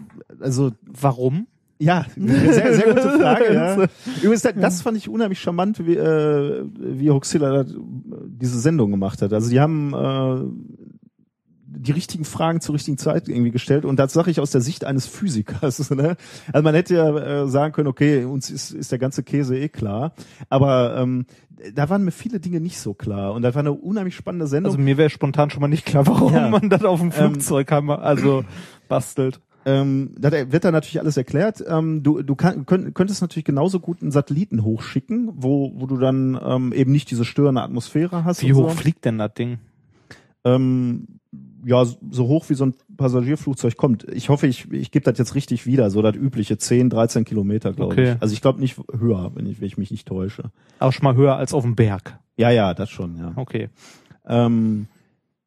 [0.41, 1.47] also Warum?
[1.81, 3.55] ja, sehr, sehr gute Frage.
[3.55, 3.87] ja.
[4.21, 7.71] Übrigens, das, fand ich unheimlich charmant, wie, äh, wie Hoxilla da
[8.27, 9.33] diese Sendung gemacht hat.
[9.33, 10.78] Also die haben äh,
[11.81, 14.85] die richtigen Fragen zur richtigen Zeit irgendwie gestellt und das sage ich aus der Sicht
[14.85, 15.91] eines Physikers.
[15.99, 16.17] Ne?
[16.53, 19.69] Also man hätte ja äh, sagen können, okay, uns ist, ist der ganze Käse eh
[19.69, 20.13] klar,
[20.49, 21.27] aber ähm,
[21.75, 24.73] da waren mir viele Dinge nicht so klar und das war eine unheimlich spannende Sendung.
[24.73, 26.49] Also mir wäre spontan schon mal nicht klar, warum Ja.
[26.51, 28.45] man das auf dem Flugzeug haben, also
[28.89, 29.41] bastelt.
[29.65, 31.63] Ähm, das wird da natürlich alles erklärt.
[31.67, 35.97] Ähm, du du kann, könnt, könntest natürlich genauso gut einen Satelliten hochschicken, wo, wo du
[35.99, 38.43] dann ähm, eben nicht diese störende Atmosphäre hast.
[38.43, 38.77] Wie hoch so.
[38.77, 39.59] fliegt denn das Ding?
[40.45, 41.07] Ähm,
[41.65, 44.05] ja, so hoch wie so ein Passagierflugzeug kommt.
[44.13, 47.73] Ich hoffe, ich, ich gebe das jetzt richtig wieder, so das übliche 10, 13 Kilometer,
[47.73, 48.13] glaube Okay.
[48.13, 48.23] ich.
[48.23, 50.51] Also ich glaube nicht höher, wenn ich, wenn ich mich nicht täusche.
[50.79, 52.19] Aber schon mal höher als auf dem Berg.
[52.37, 53.33] Ja, ja, das schon, ja.
[53.37, 53.69] Okay.
[54.27, 54.87] Ähm,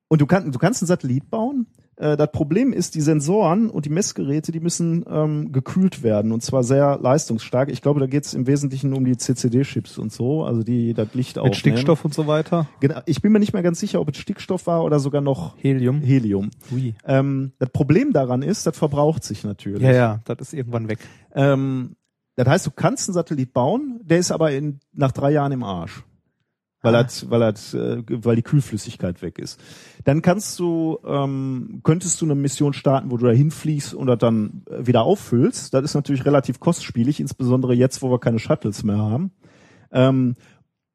[0.10, 1.67] und du, kann, du kannst einen Satellit bauen.
[1.97, 6.41] Äh, das Problem ist, die Sensoren und die Messgeräte, die müssen ähm, gekühlt werden und
[6.41, 7.69] zwar sehr leistungsstark.
[7.69, 11.13] Ich glaube, da geht es im Wesentlichen um die CCD-Chips und so, also die das
[11.13, 11.56] Licht Mit aufnehmen.
[11.56, 12.67] Stickstoff und so weiter.
[12.80, 13.01] Genau.
[13.06, 16.01] Ich bin mir nicht mehr ganz sicher, ob es Stickstoff war oder sogar noch Helium.
[16.01, 16.51] Helium.
[16.71, 16.95] Ui.
[17.06, 19.84] Ähm, das Problem daran ist, das verbraucht sich natürlich.
[19.84, 20.99] Ja, ja, das ist irgendwann weg.
[21.34, 21.95] Ähm,
[22.36, 25.63] das heißt, du kannst einen Satellit bauen, der ist aber in, nach drei Jahren im
[25.63, 26.04] Arsch.
[26.81, 27.03] Weil, Ah.
[27.03, 29.59] das, weil, das, äh, weil die Kühlflüssigkeit weg ist.
[30.03, 34.17] Dann kannst du, ähm, könntest du eine Mission starten, wo du da hinfliegst und das
[34.17, 35.73] dann äh, wieder auffüllst.
[35.73, 39.31] Das ist natürlich relativ kostspielig, insbesondere jetzt, wo wir keine Shuttles mehr haben.
[39.91, 40.35] Ähm,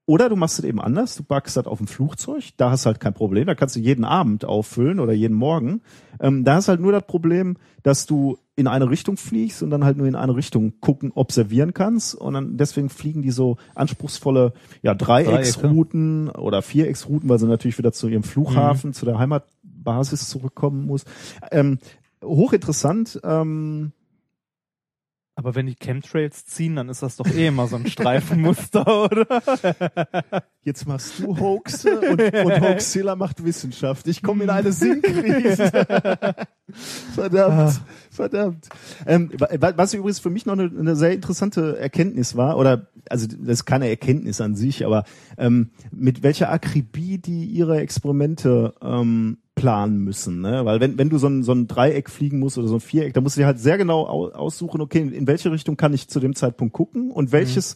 [0.09, 2.87] oder du machst es eben anders, du packst das auf ein Flugzeug, da hast du
[2.87, 5.83] halt kein Problem, da kannst du jeden Abend auffüllen oder jeden Morgen.
[6.21, 9.85] Ähm, da ist halt nur das Problem, dass du in eine Richtung fliegst und dann
[9.85, 12.15] halt nur in eine Richtung gucken, observieren kannst.
[12.15, 17.93] Und dann deswegen fliegen die so anspruchsvolle ja, Dreiecksrouten oder Vierecksrouten, weil sie natürlich wieder
[17.93, 21.05] zu ihrem Flughafen, zu der Heimatbasis zurückkommen muss.
[21.51, 21.79] Ähm,
[22.25, 23.21] hochinteressant.
[23.23, 23.93] Ähm,
[25.39, 29.27] Aber wenn die Chemtrails ziehen, dann ist das doch eh immer so ein Streifenmuster, oder?
[30.63, 34.09] Jetzt machst du Hoaxe und, und Hoaxilla macht Wissenschaft.
[34.09, 35.71] Ich komme in eine Sinnkrise.
[37.15, 38.69] verdammt, verdammt.
[39.07, 43.27] Ähm, wa- was übrigens für mich noch eine, eine sehr interessante Erkenntnis war, oder also
[43.27, 45.05] das ist keine Erkenntnis an sich, aber
[45.37, 50.41] ähm, mit welcher Akribie die ihre Experimente ähm, planen müssen.
[50.43, 50.65] Ne?
[50.65, 53.15] Weil wenn, wenn du so ein, so ein Dreieck fliegen musst oder so ein Viereck,
[53.15, 56.07] dann musst du dir halt sehr genau au- aussuchen, okay, in welche Richtung kann ich
[56.09, 57.75] zu dem Zeitpunkt gucken und welches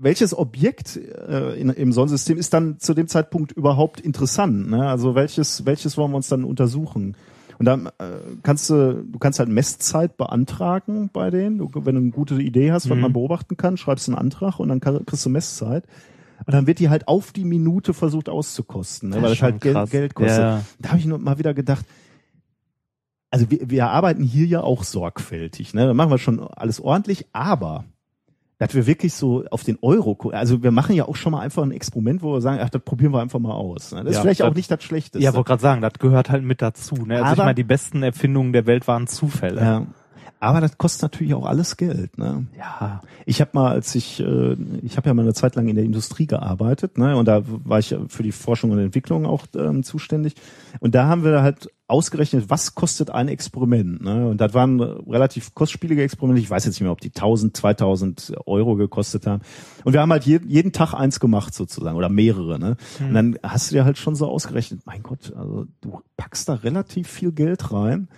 [0.00, 4.70] welches Objekt äh, in, im Sonnensystem ist dann zu dem Zeitpunkt überhaupt interessant?
[4.70, 4.88] Ne?
[4.88, 7.16] Also welches, welches wollen wir uns dann untersuchen?
[7.58, 11.58] Und dann äh, kannst du, du kannst halt Messzeit beantragen bei denen.
[11.58, 13.02] Du, wenn du eine gute Idee hast, was Mhm.
[13.02, 15.82] man beobachten kann, schreibst du einen Antrag und dann kann, kriegst du Messzeit.
[16.46, 19.16] Und dann wird die halt auf die Minute versucht auszukosten, ne?
[19.16, 19.90] Weil ist das halt Geld.
[19.90, 20.38] Geld kostet.
[20.38, 20.64] Ja.
[20.78, 21.84] Da habe ich nur mal wieder gedacht,
[23.30, 25.86] also wir, wir arbeiten hier ja auch sorgfältig, ne?
[25.86, 27.84] Da machen wir schon alles ordentlich, aber
[28.60, 30.16] dass wir wirklich so auf den Euro.
[30.30, 32.82] Also wir machen ja auch schon mal einfach ein Experiment, wo wir sagen, ach, das
[32.82, 33.92] probieren wir einfach mal aus.
[33.92, 34.02] Ne?
[34.02, 35.22] Das ist Ja, vielleicht das- auch nicht das Schlechteste.
[35.24, 36.94] Ja, wollte gerade sagen, das gehört halt mit dazu.
[36.96, 37.16] Ne?
[37.18, 39.60] Also ich Aber- meine, die besten Erfindungen der Welt waren Zufälle.
[39.60, 39.86] ja.
[40.40, 42.16] Aber das kostet natürlich auch alles Geld.
[42.16, 42.46] Ne?
[42.56, 43.02] Ja.
[43.26, 45.84] Ich habe mal, als ich, äh, ich habe ja mal eine Zeit lang in der
[45.84, 50.34] Industrie gearbeitet, ne, und da war ich für die Forschung und Entwicklung auch ähm, zuständig.
[50.80, 54.02] Und da haben wir halt ausgerechnet, was kostet ein Experiment.
[54.04, 54.28] Ne?
[54.28, 56.42] Und das waren relativ kostspielige Experimente.
[56.42, 59.42] Ich weiß jetzt nicht mehr, ob die 1000, 2000 Euro gekostet haben.
[59.84, 62.58] Und wir haben halt je, jeden Tag eins gemacht sozusagen oder mehrere.
[62.58, 62.76] Ne?
[63.00, 66.54] Und dann hast du dir halt schon so ausgerechnet, mein Gott, also du packst da
[66.54, 68.08] relativ viel Geld rein.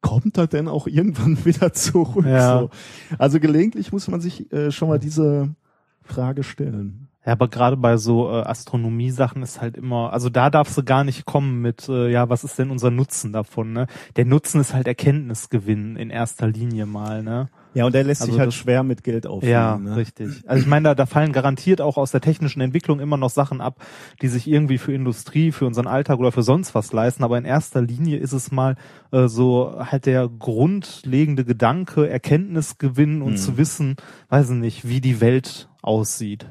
[0.00, 2.24] Kommt das denn auch irgendwann wieder zurück?
[2.26, 2.60] Ja.
[2.60, 2.70] So.
[3.18, 5.54] Also gelegentlich muss man sich äh, schon mal diese
[6.02, 7.08] Frage stellen.
[7.26, 11.04] Ja, aber gerade bei so äh, Astronomie-Sachen ist halt immer, also da darfst du gar
[11.04, 13.86] nicht kommen mit, äh, ja, was ist denn unser Nutzen davon, ne?
[14.16, 17.48] Der Nutzen ist halt Erkenntnisgewinn in erster Linie mal, ne?
[17.74, 19.52] Ja, und der lässt Also sich halt das- schwer mit Geld aufnehmen.
[19.52, 19.96] Ja, ne?
[19.96, 20.42] richtig.
[20.46, 23.60] Also ich meine, da, da fallen garantiert auch aus der technischen Entwicklung immer noch Sachen
[23.60, 23.76] ab,
[24.22, 27.24] die sich irgendwie für Industrie, für unseren Alltag oder für sonst was leisten.
[27.24, 28.76] Aber in erster Linie ist es mal
[29.12, 33.36] äh, so halt der grundlegende Gedanke, Erkenntnis gewinnen und Hm.
[33.36, 33.96] zu wissen,
[34.30, 36.46] weiß ich nicht, wie die Welt aussieht.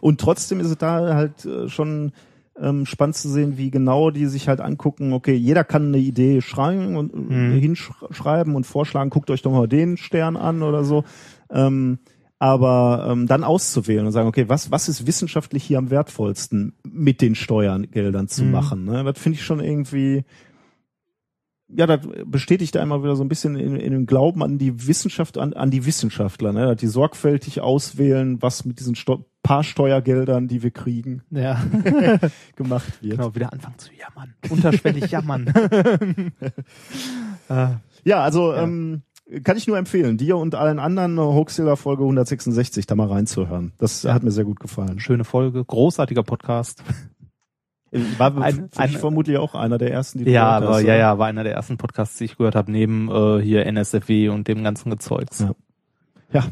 [0.00, 2.12] Und trotzdem ist es da halt äh, schon
[2.60, 6.40] ähm, spannend zu sehen, wie genau die sich halt angucken, okay, jeder kann eine Idee
[6.40, 7.58] schreiben und äh, Mhm.
[7.58, 11.04] hinschreiben und vorschlagen, guckt euch doch mal den Stern an oder so.
[11.50, 11.98] Ähm,
[12.38, 17.20] aber ähm, dann auszuwählen und sagen, okay, was, was ist wissenschaftlich hier am wertvollsten mit
[17.20, 18.50] den Steuergeldern zu Mhm.
[18.50, 18.84] machen?
[18.84, 19.04] Ne?
[19.04, 20.24] Das finde ich schon irgendwie,
[21.76, 25.38] ja, das bestätigt einmal wieder so ein bisschen in, in dem Glauben an die Wissenschaft,
[25.38, 26.66] an, an die Wissenschaftler, ne?
[26.66, 31.62] dass die sorgfältig auswählen, was mit diesen Steu paar Steuergeldern, die wir kriegen, Ja,
[32.56, 33.16] gemacht wird.
[33.16, 34.34] genau, wieder anfangen zu jammern.
[34.50, 35.46] Unterschwellig jammern.
[37.48, 37.66] äh,
[38.04, 39.02] Ja, also ähm,
[39.44, 43.72] kann ich nur empfehlen, dir und allen anderen Hoaxilla Folge 166 da mal reinzuhören.
[43.78, 44.14] Das Ja.
[44.14, 44.98] hat mir sehr gut gefallen.
[45.00, 46.82] schöne Folge, großartiger Podcast.
[48.18, 50.96] War Ein- ein- vermutlich auch einer der ersten, die du Ja, gehört hast, ja, oder?
[50.98, 54.46] ja, war einer der ersten Podcasts, die ich gehört habe, neben äh, hier NSFW und
[54.46, 55.40] dem ganzen Gezeugs.
[55.40, 55.54] Ja.
[56.32, 56.44] Ja.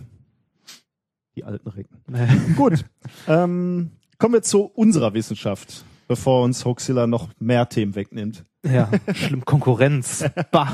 [1.36, 1.96] Die alten Recken.
[2.56, 2.84] Gut.
[3.28, 8.44] Ähm, kommen wir zu unserer Wissenschaft, bevor uns Hoaxilla noch mehr Themen wegnimmt.
[8.68, 10.24] Ja, schlimm Konkurrenz.
[10.50, 10.72] Bah.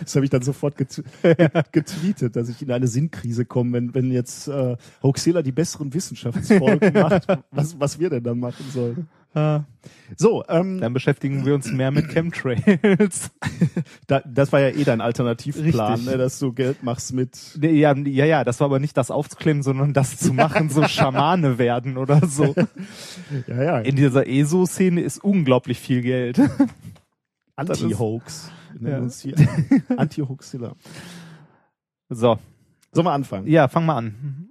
[0.00, 1.00] Das habe ich dann sofort get
[1.70, 6.92] getweetet, dass ich in eine Sinnkrise komme, wenn, wenn jetzt äh, Hoaxilla die besseren Wissenschaftsfolgen
[7.00, 9.08] macht, was, was wir denn dann machen sollen.
[9.34, 9.60] Äh,
[10.16, 13.30] So, ähm, Dann beschäftigen wir uns mehr mit Chemtrails.
[14.08, 18.24] da, das war ja eh dein Alternativplan, ne, dass du Geld machst mit Ja, ja,
[18.24, 22.26] ja, das war aber nicht das aufzuklemmen, sondern das zu machen, so Schamane werden oder
[22.26, 22.54] so.
[23.46, 26.40] ja, ja, In dieser ESO-Szene ist unglaublich viel Geld.
[27.56, 28.50] Anti-Hoax.
[28.80, 29.06] Ja.
[29.96, 30.74] Anti-Hoaxilla.
[32.08, 32.38] So,
[32.92, 33.46] Sollen wir anfangen?
[33.46, 34.48] ja, fang mal an.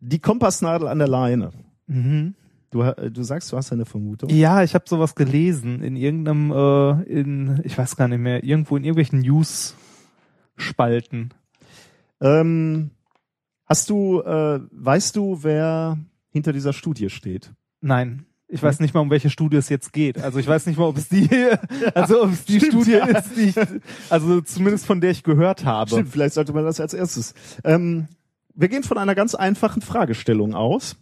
[0.00, 1.52] Die Kompassnadel an der Leine.
[1.86, 2.34] Mhm.
[2.70, 4.30] Du, ha- du sagst, du hast eine Vermutung.
[4.30, 8.76] Ja, ich habe sowas gelesen in irgendeinem, äh, in, ich weiß gar nicht mehr, irgendwo
[8.76, 9.20] in irgendwelchen
[10.56, 11.30] News-Spalten.
[12.20, 12.90] Ähm,
[13.66, 15.98] hast du, äh, weißt du, wer
[16.30, 17.52] hinter dieser Studie steht?
[17.80, 18.26] Nein.
[18.52, 20.18] Ich weiß nicht mal, um welche Studie es jetzt geht.
[20.20, 21.28] Also ich weiß nicht mal, ob es die,
[21.94, 23.06] also ob es die Stimmt, Studie ja.
[23.06, 23.54] ist, die ich,
[24.10, 25.90] also zumindest von der ich gehört habe.
[25.90, 27.34] Stimmt, vielleicht sollte man das als erstes.
[27.62, 28.08] Ähm,
[28.54, 30.96] wir gehen von einer ganz einfachen Fragestellung aus.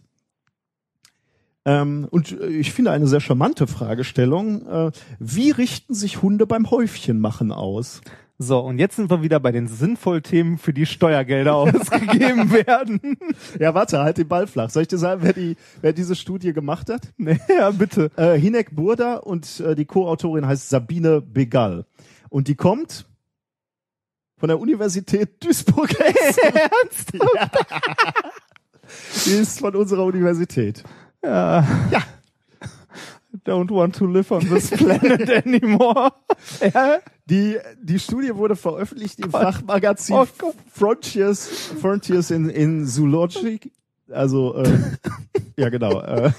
[1.69, 4.65] Ähm, und äh, ich finde eine sehr charmante Fragestellung.
[4.67, 8.01] Äh, wie richten sich Hunde beim Häufchenmachen aus?
[8.39, 13.17] So, und jetzt sind wir wieder bei den sinnvollen Themen, für die Steuergelder ausgegeben werden.
[13.59, 14.71] Ja, warte, halt den Ball flach.
[14.71, 17.09] Soll ich dir sagen, wer, die, wer diese Studie gemacht hat?
[17.17, 18.09] Nee, ja, bitte.
[18.15, 21.85] Äh, Hinek Burda und äh, die Co-Autorin heißt Sabine Begal.
[22.29, 23.05] Und die kommt
[24.37, 25.93] von der Universität Duisburg.
[25.99, 27.13] Ernst?
[27.13, 27.51] Ja.
[29.25, 30.83] Die ist von unserer Universität.
[31.23, 31.65] Ja.
[31.91, 32.01] Ja.
[33.45, 36.11] Don't want to live on this planet anymore.
[36.73, 36.97] ja.
[37.29, 40.55] Die, die Studie wurde veröffentlicht im Fachmagazin Oh Gott.
[40.73, 41.47] Frontiers,
[41.79, 43.59] Frontiers in, in Zoology.
[44.11, 44.79] Also, äh,
[45.55, 46.01] ja genau.
[46.01, 46.31] Äh,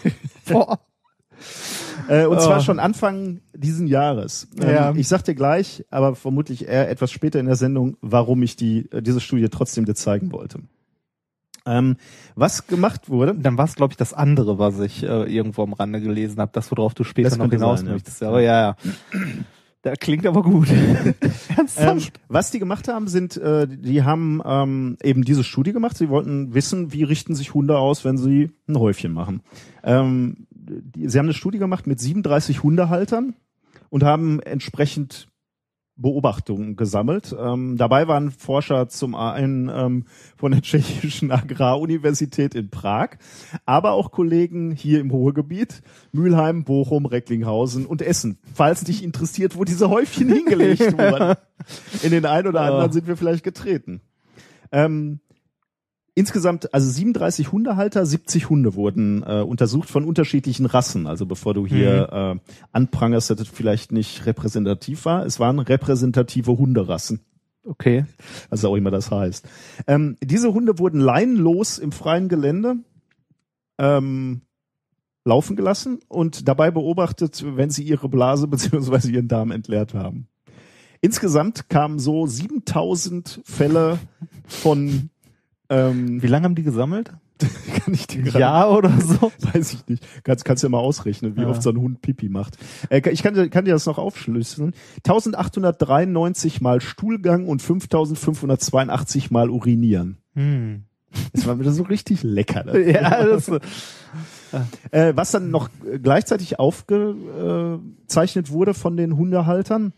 [2.08, 2.60] äh, und zwar Oh.
[2.60, 4.48] schon Anfang diesen Jahres.
[4.60, 4.92] Ähm, Ja.
[4.96, 8.90] Ich sag dir gleich, aber vermutlich eher etwas später in der Sendung, warum ich die,
[8.90, 10.58] äh, diese Studie trotzdem dir zeigen wollte.
[11.66, 11.96] Ähm,
[12.34, 15.72] was gemacht wurde, Dann war es, glaube ich, das andere, was ich äh, irgendwo am
[15.72, 17.92] Rande gelesen habe, das, worauf du später Das noch hinaus sein, ja.
[17.92, 18.22] möchtest.
[18.22, 18.76] Aber ja, ja.
[19.82, 20.68] Da klingt aber gut.
[21.76, 25.96] Ähm, was die gemacht haben, sind, äh, die haben ähm, eben diese Studie gemacht.
[25.96, 29.42] Sie wollten wissen, wie richten sich Hunde aus, wenn sie ein Häufchen machen.
[29.82, 33.34] Ähm, die, sie haben eine Studie gemacht mit 37 Hundehaltern
[33.88, 35.28] und haben entsprechend
[36.00, 37.34] Beobachtungen gesammelt.
[37.38, 40.04] Ähm, dabei waren Forscher zum einen ähm,
[40.36, 43.10] von der tschechischen Agraruniversität in Prag,
[43.66, 45.82] aber auch Kollegen hier im Ruhrgebiet,
[46.12, 48.38] Mülheim, Bochum, Recklinghausen und Essen.
[48.54, 51.36] Falls dich interessiert, wo diese Häufchen hingelegt wurden.
[52.02, 52.92] In den einen oder anderen Ja.
[52.92, 54.00] sind wir vielleicht getreten.
[54.72, 55.20] Ähm,
[56.20, 61.06] insgesamt, also 37 Hundehalter, 70 Hunde wurden äh, untersucht von unterschiedlichen Rassen.
[61.06, 65.24] Also bevor du hier äh, anprangerst, dass das vielleicht nicht repräsentativ war.
[65.24, 67.20] Es waren repräsentative Hunderassen.
[67.64, 68.04] Okay.
[68.50, 69.48] Was auch immer das heißt.
[69.86, 72.76] Ähm, diese Hunde wurden leinenlos im freien Gelände
[73.78, 74.42] ähm,
[75.24, 80.28] laufen gelassen und dabei beobachtet, wenn sie ihre Blase beziehungsweise ihren Darm entleert haben.
[81.00, 83.98] Insgesamt kamen so 7000 Fälle
[84.46, 85.08] von
[85.70, 87.12] ähm, Wie lange haben die gesammelt?
[87.84, 89.32] kann ich dir gerade Ja oder so?
[89.54, 90.06] Weiß ich nicht.
[90.24, 91.48] Kannst, kannst ja mal ausrechnen, wie Ja.
[91.48, 92.58] oft so ein Hund Pipi macht.
[92.90, 94.74] Äh, ich kann, dir- kann dir das noch aufschlüsseln.
[94.98, 100.18] 1893 mal Stuhlgang und 5582 mal urinieren.
[100.34, 100.84] Hm.
[101.32, 102.64] Das war wieder so richtig lecker.
[102.64, 102.78] Ne?
[102.92, 103.48] Ja, das,
[104.90, 105.68] Äh, was dann noch
[106.02, 109.92] gleichzeitig aufgezeichnet wurde von den Hundehaltern,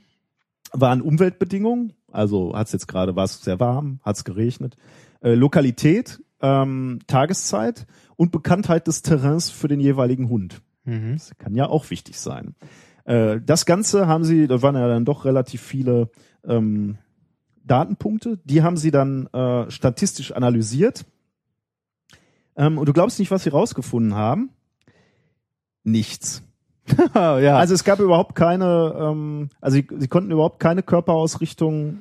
[0.73, 1.95] waren Umweltbedingungen.
[2.11, 4.77] Also hat es jetzt gerade, war es sehr warm, hat es geregnet.
[5.23, 10.63] Äh, Lokalität, ähm, Tageszeit und Bekanntheit des Terrains für den jeweiligen Hund.
[10.85, 11.15] mhm.
[11.15, 12.55] Das kann ja auch wichtig sein.
[13.05, 16.11] Äh, das Ganze haben sie, da waren ja dann doch relativ viele
[16.45, 16.99] ähm,
[17.65, 21.05] Datenpunkte, die haben sie dann äh, statistisch analysiert.
[22.57, 24.51] Ähm, und du glaubst nicht, was sie rausgefunden haben?
[25.85, 26.43] Nichts.
[27.15, 27.57] ja.
[27.57, 32.01] Also es gab überhaupt keine, ähm, also sie, sie konnten überhaupt keine Körperausrichtung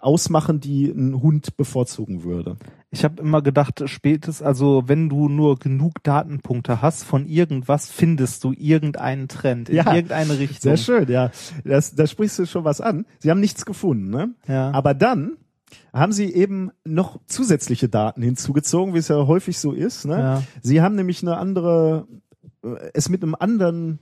[0.00, 2.56] ausmachen, die ein Hund bevorzugen würde.
[2.90, 8.44] Ich habe immer gedacht, spätestens, also wenn du nur genug Datenpunkte hast von irgendwas, findest
[8.44, 10.60] du irgendeinen Trend in Ja, irgendeine Richtung.
[10.60, 11.30] Sehr schön, ja.
[11.64, 13.06] Das, da sprichst du schon was an.
[13.18, 14.34] Sie haben nichts gefunden, ne?
[14.48, 14.72] Ja.
[14.72, 15.36] Aber dann
[15.92, 20.04] haben sie eben noch zusätzliche Daten hinzugezogen, wie es ja häufig so ist.
[20.04, 20.18] Ne?
[20.18, 20.42] Ja.
[20.60, 22.06] Sie haben nämlich eine andere,
[22.64, 24.00] äh, es mit einem anderen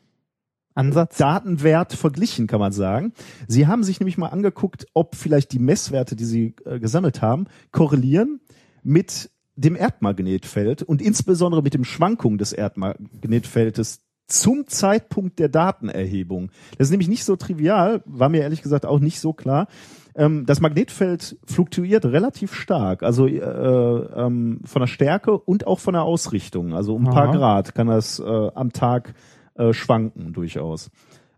[0.80, 1.16] Ansatz.
[1.16, 3.12] Datenwert verglichen, kann man sagen.
[3.46, 7.46] Sie haben sich nämlich mal angeguckt, ob vielleicht die Messwerte, die sie äh, gesammelt haben,
[7.70, 8.40] korrelieren
[8.82, 16.50] mit dem Erdmagnetfeld und insbesondere mit dem Schwankung des Erdmagnetfeldes zum Zeitpunkt der Datenerhebung.
[16.78, 19.66] Das ist nämlich nicht so trivial, war mir ehrlich gesagt auch nicht so klar.
[20.14, 25.94] Ähm, das Magnetfeld fluktuiert relativ stark, also äh, ähm, von der Stärke und auch von
[25.94, 26.74] der Ausrichtung.
[26.74, 27.36] Also um ein paar Aha.
[27.36, 28.24] Grad kann das äh,
[28.54, 29.14] am Tag
[29.60, 30.90] äh, schwanken durchaus.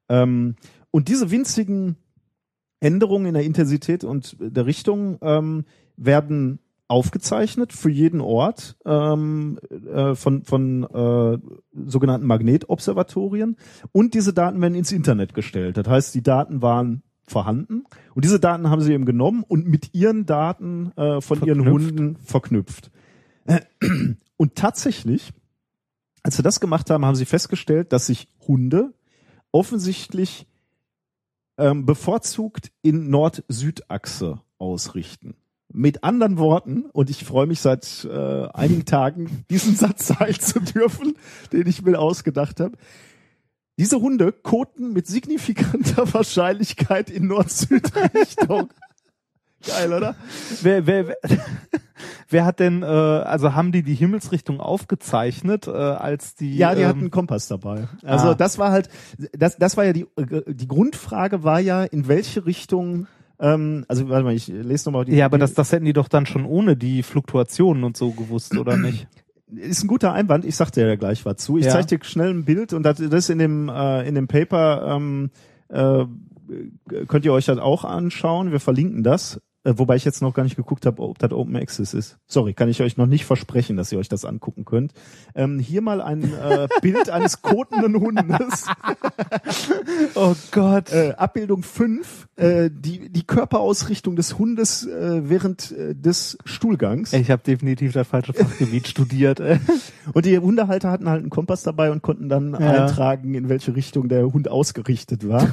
[0.08, 0.56] Ähm,
[0.90, 1.96] und diese winzigen
[2.80, 5.64] Änderungen in der Intensität und der Richtung ähm,
[5.96, 6.58] werden
[6.88, 11.38] aufgezeichnet für jeden Ort ähm, äh, von, von äh,
[11.86, 13.56] sogenannten Magnetobservatorien
[13.92, 15.76] und diese Daten werden ins Internet gestellt.
[15.78, 19.94] Das heißt, die Daten waren vorhanden und diese Daten haben sie eben genommen und mit
[19.94, 21.70] ihren Daten äh, von ihren Verknüpft.
[21.70, 22.90] Hunden verknüpft.
[24.36, 25.32] Und tatsächlich,
[26.22, 28.92] als sie das gemacht haben, haben sie festgestellt, dass sich Hunde
[29.50, 30.46] offensichtlich
[31.58, 35.34] ähm, bevorzugt in Nord-Süd-Achse ausrichten.
[35.68, 40.60] Mit anderen Worten, und ich freue mich seit äh, einigen Tagen, diesen Satz sagen zu
[40.60, 41.16] dürfen,
[41.52, 42.76] den ich mir ausgedacht habe.
[43.78, 48.70] Diese Hunde koten mit signifikanter Wahrscheinlichkeit in Nord-Süd-Richtung.
[49.66, 50.14] Geil, oder?
[50.62, 51.16] Wer, wer, wer,
[52.28, 56.56] wer hat denn, äh, also haben die die Himmelsrichtung aufgezeichnet, äh, als die?
[56.56, 57.88] Ja, die ähm, hatten einen Kompass dabei.
[58.02, 58.34] Also Ah.
[58.34, 58.88] das war halt,
[59.32, 63.06] das, das war ja die, äh, die Grundfrage war ja, in welche Richtung,
[63.38, 65.14] ähm, also warte mal, ich lese nochmal die.
[65.16, 68.56] Ja, aber das, das hätten die doch dann schon ohne die Fluktuationen und so gewusst,
[68.56, 69.06] oder nicht?
[69.54, 70.44] ist ein guter Einwand.
[70.44, 71.58] Ich sagte ja gleich was zu.
[71.58, 71.72] Ich Ja.
[71.72, 74.96] zeige dir schnell ein Bild und das, das ist in dem äh, in dem Paper
[74.96, 75.30] ähm,
[75.68, 76.04] äh,
[77.06, 78.50] könnt ihr euch das auch anschauen.
[78.52, 79.40] Wir verlinken das.
[79.64, 82.18] Äh, wobei ich jetzt noch gar nicht geguckt habe, ob das Open Access ist.
[82.26, 84.92] Sorry, kann ich euch noch nicht versprechen, dass ihr euch das angucken könnt.
[85.34, 88.66] Ähm, hier mal ein äh, Bild eines kotenden Hundes.
[90.14, 90.92] Oh Gott.
[90.92, 97.12] Äh, Abbildung 5, äh, die, die Körperausrichtung des Hundes äh, während äh, des Stuhlgangs.
[97.12, 99.40] Ich habe definitiv das falsche Fachgebiet studiert.
[100.12, 102.84] Und die Hundehalter hatten halt einen Kompass dabei und konnten dann Ja.
[102.84, 105.48] eintragen, in welche Richtung der Hund ausgerichtet war.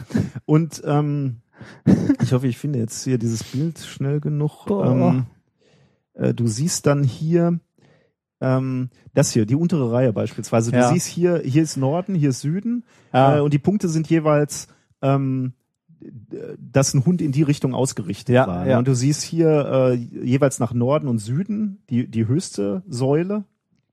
[0.46, 1.38] und ähm,
[2.22, 4.68] ich hoffe, ich finde jetzt hier dieses Bild schnell genug.
[4.70, 5.26] Ähm,
[6.14, 7.60] äh, du siehst dann hier
[8.42, 10.72] ähm, das hier, die untere Reihe beispielsweise.
[10.72, 10.90] Du Ja.
[10.90, 12.84] siehst hier, hier ist Norden, hier ist Süden
[13.14, 13.38] Ja.
[13.38, 14.68] äh, und die Punkte sind jeweils
[15.02, 15.54] ähm,
[16.58, 18.66] dass ein Hund in die Richtung ausgerichtet Ja, war.
[18.66, 18.78] ja.
[18.80, 23.44] Und du siehst hier äh, jeweils nach Norden und Süden die, die höchste Säule.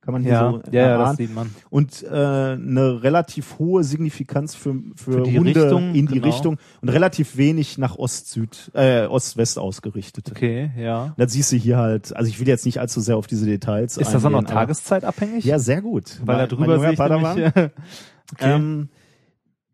[0.07, 1.17] Kann man hier ja, so ja, ja, das erahnen.
[1.17, 1.55] sieht man.
[1.69, 6.27] Und äh, eine relativ hohe Signifikanz für, für, Für die Hunde Richtung, in die genau.
[6.29, 10.31] Richtung und relativ wenig nach Ost-Süd, äh, Ost-West ausgerichtet.
[10.31, 11.13] Okay, ja.
[11.17, 13.97] Das siehst du hier halt, also ich will jetzt nicht allzu sehr auf diese Details
[13.97, 15.45] Ist das auch noch eingehen, tageszeitabhängig?
[15.45, 16.21] Ja, sehr gut.
[16.25, 17.71] Weil da Mein- drüber mein sehe ich nämlich, okay.
[18.39, 18.89] Ähm,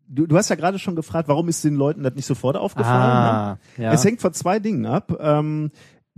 [0.07, 3.01] du, du hast ja gerade schon gefragt, warum ist den Leuten das nicht sofort aufgefallen?
[3.01, 3.29] Ne?
[3.29, 3.93] ah, ja.
[3.93, 5.15] Es hängt von zwei Dingen ab.
[5.19, 5.69] Ähm,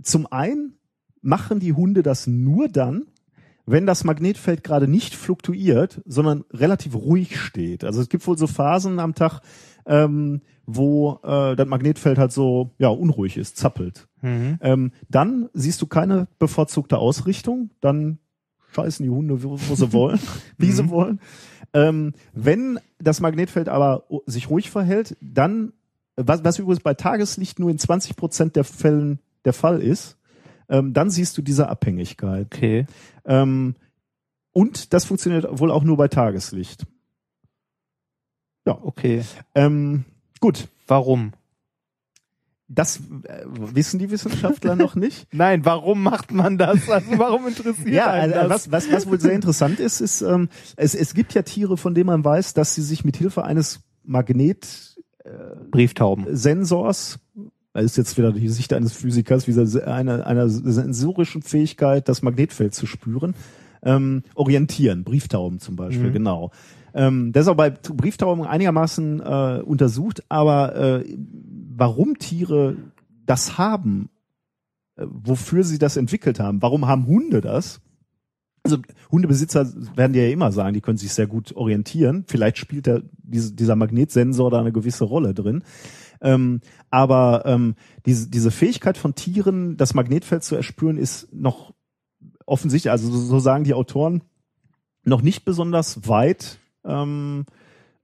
[0.02, 0.78] zum einen
[1.20, 3.02] machen die Hunde das nur dann,
[3.66, 7.84] wenn das Magnetfeld gerade nicht fluktuiert, sondern relativ ruhig steht.
[7.84, 9.40] Also es gibt wohl so Phasen am Tag,
[9.86, 14.08] ähm, wo äh, das Magnetfeld halt so ja unruhig ist, zappelt.
[14.22, 14.58] mhm.
[14.60, 18.18] Ähm, dann siehst du keine bevorzugte Ausrichtung, dann
[18.72, 20.20] scheißen die Hunde, wo, wo sie wollen,
[20.58, 21.20] wie sie wollen.
[21.72, 25.72] Ähm, wenn das Magnetfeld aber sich ruhig verhält, dann,
[26.16, 30.15] was, was übrigens bei Tageslicht nur in 20 Prozent der Fällen der Fall ist,
[30.68, 32.46] ähm, dann siehst du diese Abhängigkeit.
[32.52, 32.86] Okay.
[33.24, 33.74] Ähm,
[34.52, 36.86] und das funktioniert wohl auch nur bei Tageslicht.
[38.64, 39.22] Okay.
[39.54, 40.04] Ähm,
[40.40, 41.32] gut, Warum?
[42.68, 45.32] das äh, wissen die Wissenschaftler noch nicht.
[45.32, 46.88] Nein, warum macht man das?
[46.88, 48.70] Also warum interessiert Ja, einen also, das?
[48.72, 51.94] was, was, was wohl sehr interessant ist, ist, ähm, es, es gibt ja Tiere, von
[51.94, 54.96] denen man weiß, dass sie sich mit Hilfe eines Magnetsensors,
[55.70, 56.36] Brieftauben.
[57.76, 62.22] Das ist jetzt wieder die Sicht eines Physikers, wie se- einer, einer sensorischen Fähigkeit, das
[62.22, 63.34] Magnetfeld zu spüren,
[63.82, 65.04] ähm, orientieren.
[65.04, 66.12] Brieftauben zum Beispiel, Mhm.
[66.12, 66.50] genau.
[66.94, 71.16] Ähm, das ist auch bei Brieftauben einigermaßen äh, untersucht, aber äh,
[71.76, 72.76] warum Tiere
[73.26, 74.08] das haben,
[74.96, 77.80] äh, wofür sie das entwickelt haben, warum haben Hunde das?
[78.64, 78.78] Also
[79.12, 82.24] Hundebesitzer werden dir ja immer sagen, die können sich sehr gut orientieren.
[82.26, 82.90] Vielleicht spielt
[83.22, 85.62] diese, dieser Magnetsensor da eine gewisse Rolle drin.
[86.20, 86.60] Ähm,
[86.90, 91.74] aber ähm, diese, diese Fähigkeit von Tieren, das Magnetfeld zu erspüren, ist noch
[92.46, 94.22] offensichtlich, also so, sagen die Autoren,
[95.04, 97.46] noch nicht besonders weit ähm,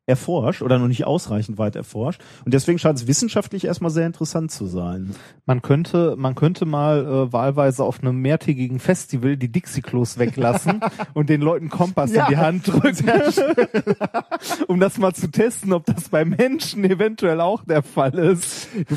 [0.06, 2.20] erforscht oder noch nicht ausreichend weit erforscht.
[2.44, 5.14] Und deswegen scheint es wissenschaftlich erstmal sehr interessant zu sein.
[5.46, 10.80] Man könnte, man könnte mal äh, wahlweise auf einem mehrtägigen Festival die Dixie-Klos weglassen
[11.14, 13.10] und den Leuten Kompass Ja, in die Hand drücken,
[14.66, 18.68] um das mal zu testen, ob das bei Menschen eventuell auch der Fall ist.
[18.88, 18.96] Du,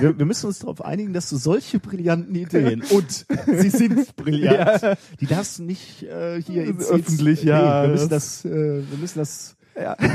[0.00, 4.98] wir, wir müssen uns darauf einigen, dass du solche brillanten Ideen und sie sind brillant.
[5.20, 7.80] Die darfst du nicht äh, hier ins, Öffentlich, ins, ja.
[7.80, 9.56] Nee, wir müssen das, äh, wir müssen das.
[9.80, 9.96] Ja.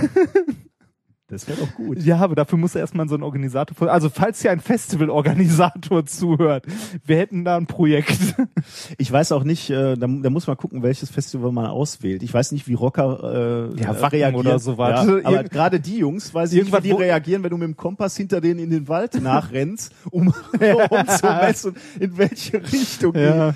[1.27, 1.97] Das wäre doch gut.
[2.03, 6.65] Ja, aber dafür muss erstmal so ein Organisator, vor- also falls hier ein Festivalorganisator zuhört,
[7.05, 8.19] wir hätten da ein Projekt.
[8.99, 12.21] Ich weiß auch nicht, äh, da, da muss man gucken, welches Festival man auswählt.
[12.23, 14.35] Ich weiß nicht, wie Rocker äh, Ja, reagieren.
[14.35, 15.05] oder so was.
[15.07, 17.75] Ja, aber gerade die Jungs, weiß ich nicht, wie die reagieren, wenn du mit dem
[17.77, 23.13] Kompass hinter denen in den Wald nachrennst, um, um zu messen, in welche Richtung.
[23.13, 23.51] die-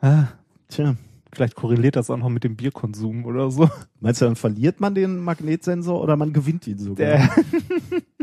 [0.00, 0.28] Ah,
[0.68, 0.94] Tja.
[1.36, 3.68] Vielleicht korreliert das auch noch mit dem Bierkonsum oder so.
[4.00, 7.28] Meinst du, dann verliert man den Magnetsensor oder man gewinnt ihn sogar?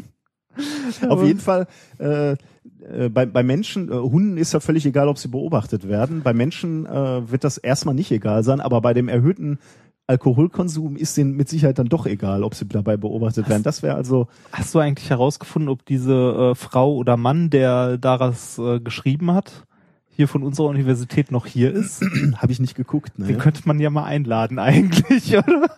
[1.07, 1.67] Auf jeden Fall,
[1.99, 6.23] äh, äh, bei, bei Menschen, äh, Hunden ist ja völlig egal, ob sie beobachtet werden.
[6.23, 9.59] Bei Menschen äh, wird das erstmal nicht egal sein, aber bei dem erhöhten
[10.07, 13.61] Alkoholkonsum ist denen mit Sicherheit dann doch egal, ob sie dabei beobachtet werden.
[13.61, 18.57] Das wäre also, hast du eigentlich herausgefunden, ob diese äh, Frau oder Mann, der daraus
[18.57, 19.67] äh, geschrieben hat,
[20.15, 22.01] hier von unserer Universität noch hier ist?
[22.37, 23.11] habe ich nicht geguckt.
[23.17, 23.37] Den Ne?
[23.37, 25.69] könnte man ja mal einladen eigentlich, oder?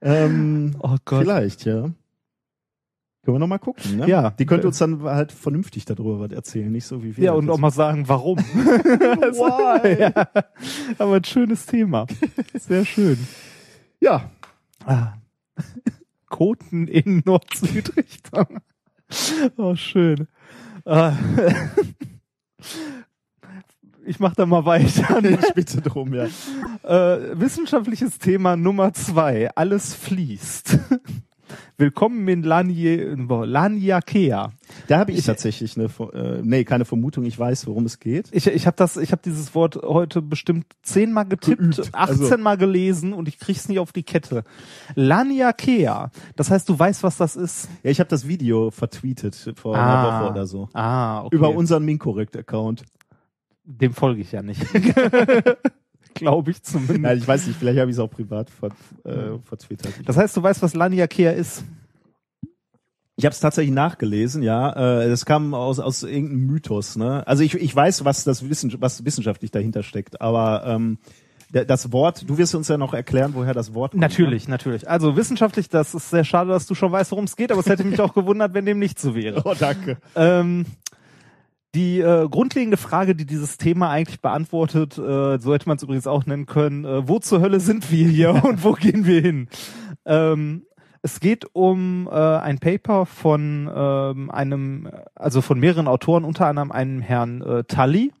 [0.00, 1.22] Ähm, Oh Gott.
[1.22, 1.90] vielleicht, ja.
[3.24, 4.06] Können wir noch mal gucken, ne?
[4.06, 4.30] Ja.
[4.32, 7.24] Die könnte uns dann halt vernünftig darüber was erzählen, nicht so wie wir.
[7.24, 8.36] Ja, und auch mal sagen, warum.
[8.38, 10.00] Why?
[10.02, 10.28] ja,
[10.98, 12.06] aber ein schönes Thema.
[12.52, 13.16] Sehr schön.
[14.00, 14.30] Ja,
[14.86, 15.14] Ah.
[16.28, 18.60] Koten in Nord-Süd-Richtung.
[19.56, 20.26] Oh, schön.
[20.84, 21.14] Ah.
[24.06, 25.20] Ich mach da mal weiter.
[25.20, 25.38] ne?
[25.48, 26.24] ich bitte drum, ja.
[26.82, 29.50] Äh, wissenschaftliches Thema Nummer zwei.
[29.54, 30.78] Alles fließt.
[31.76, 34.52] Willkommen in Lanie, Laniakea.
[34.88, 38.28] Da habe ich, Ich- tatsächlich eine, äh, nee, keine Vermutung, ich weiß, worum es geht.
[38.32, 42.24] Ich, ich habe das, ich habe dieses Wort heute bestimmt zehnmal getippt, Geübt, also.
[42.24, 44.44] 18 Mal gelesen und ich krieg's nicht auf die Kette.
[44.94, 46.10] Laniakea.
[46.36, 47.68] Das heißt, du weißt, was das ist.
[47.82, 50.68] Ja, ich habe das Video vertweetet vor einer Woche oder so.
[50.72, 51.36] Ah, okay.
[51.36, 52.84] Über unseren Minkorrekt-Account.
[53.64, 54.60] Dem folge ich ja nicht.
[56.14, 57.00] Glaube ich zumindest.
[57.00, 58.68] Nein, ich weiß nicht, vielleicht habe ich es auch privat ver,
[59.04, 59.38] äh.
[60.04, 61.64] Das heißt, du weißt, was Laniakea ist.
[63.16, 65.02] Ich habe es tatsächlich nachgelesen, ja.
[65.02, 67.26] Äh, das kam aus, aus irgendeinem Mythos, ne?
[67.26, 70.98] Also ich, ich weiß, was das Wissen, was wissenschaftlich dahinter steckt, aber ähm,
[71.62, 74.00] das Wort, du wirst uns ja noch erklären, woher das Wort kommt.
[74.00, 74.08] ne?
[74.08, 74.88] Natürlich, natürlich.
[74.88, 77.66] Also wissenschaftlich, das ist sehr schade, dass du schon weißt, worum es geht, aber es
[77.66, 79.36] hätte mich auch gewundert, wenn dem nicht so wäre.
[79.36, 79.42] Ne?
[79.44, 79.98] Oh, danke.
[80.16, 80.66] Ähm,
[81.74, 86.06] die äh, grundlegende Frage, die dieses Thema eigentlich beantwortet, äh, so hätte man es übrigens
[86.06, 89.48] auch nennen können, äh, wo zur Hölle sind wir hier und wo gehen wir hin?
[90.04, 90.66] Ähm,
[91.02, 96.72] es geht um äh, ein Paper von ähm, einem, also von mehreren Autoren, unter anderem
[96.72, 98.12] einem Herrn äh, Tully.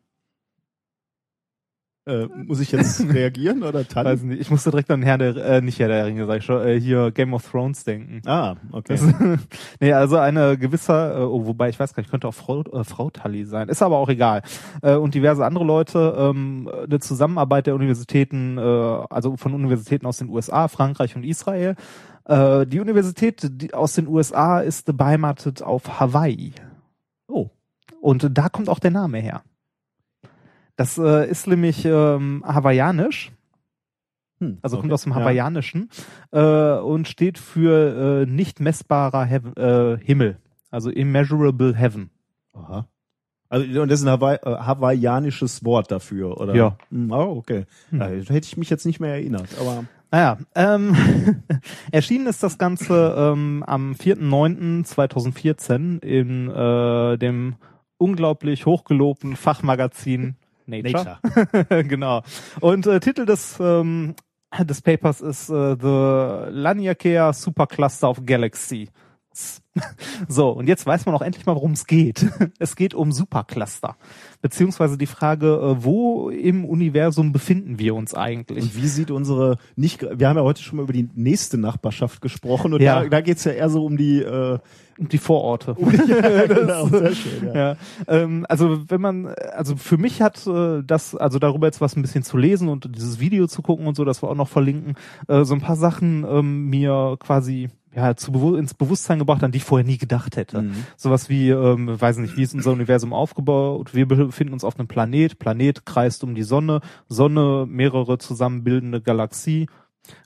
[2.06, 4.10] Äh, muss ich jetzt reagieren oder Tanni?
[4.10, 6.44] Weiß nicht, ich musste direkt an Herrn der, äh, nicht Herr der Ringe, sag ich
[6.44, 8.20] schon, äh, hier Game of Thrones denken.
[8.26, 8.98] Ah, okay.
[8.98, 9.38] Das,
[9.80, 12.84] nee, also eine gewisse, äh, oh, wobei ich weiß gar nicht, könnte auch Frau, äh,
[12.84, 14.42] Frau Tully sein, ist aber auch egal.
[14.82, 20.18] Äh, und diverse andere Leute, ähm, eine Zusammenarbeit der Universitäten, äh, also von Universitäten aus
[20.18, 21.74] den USA, Frankreich und Israel.
[22.26, 26.52] Äh, die Universität die aus den USA ist beheimatet auf Hawaii.
[27.28, 27.48] Oh.
[28.02, 29.42] Und da kommt auch der Name her.
[30.76, 33.30] Das äh, ist nämlich ähm, hawaiianisch.
[34.40, 34.94] Hm, Also kommt okay.
[34.94, 35.18] aus dem Ja.
[35.20, 35.88] Hawaiianischen
[36.32, 40.38] äh, und steht für äh, nicht messbarer Heaven, äh, Himmel,
[40.70, 42.10] also immeasurable heaven.
[42.52, 42.86] Aha.
[43.48, 46.54] Also, und das ist ein Hawaii, äh, hawaiianisches Wort dafür, oder?
[46.56, 46.76] Ja.
[46.90, 47.66] Hm, oh, okay.
[47.90, 48.00] Hm.
[48.00, 50.96] Ja, da hätte ich mich jetzt nicht mehr erinnert, aber Naja, ähm,
[51.92, 57.54] erschienen ist das Ganze ähm, am 4.9.2014 in äh, dem
[57.98, 60.34] unglaublich hochgelobten Fachmagazin
[60.66, 61.18] Nature.
[61.84, 62.22] genau.
[62.60, 63.58] Und äh, Titel des
[64.62, 68.88] des Papers ist äh, The Laniakea Supercluster of Galaxy.
[70.28, 72.26] So, und jetzt weiß man auch endlich mal, worum es geht.
[72.58, 73.96] Es geht um Supercluster.
[74.40, 78.64] Beziehungsweise die Frage, äh, wo im Universum befinden wir uns eigentlich?
[78.64, 82.20] Und wie sieht unsere nicht wir haben ja heute schon mal über die nächste Nachbarschaft
[82.20, 83.02] gesprochen und Ja.
[83.02, 84.58] da, da geht's ja eher so um die äh,
[84.98, 85.76] Und die Vororte.
[86.08, 87.54] ja, genau, sehr schön, ja.
[87.54, 91.96] Ja, ähm, also wenn man, also für mich hat äh, das, also darüber jetzt was
[91.96, 94.48] ein bisschen zu lesen und dieses Video zu gucken und so, das wir auch noch
[94.48, 94.94] verlinken,
[95.28, 99.52] äh, so ein paar Sachen ähm, mir quasi ja, zu bewu ins Bewusstsein gebracht, an
[99.52, 100.62] die ich vorher nie gedacht hätte.
[100.62, 100.86] Mhm.
[100.96, 103.94] Sowas wie, ähm, weiß nicht, wie ist unser Universum aufgebaut?
[103.94, 109.68] Wir befinden uns auf einem Planet, Planet kreist um die Sonne, Sonne mehrere zusammenbildende Galaxie,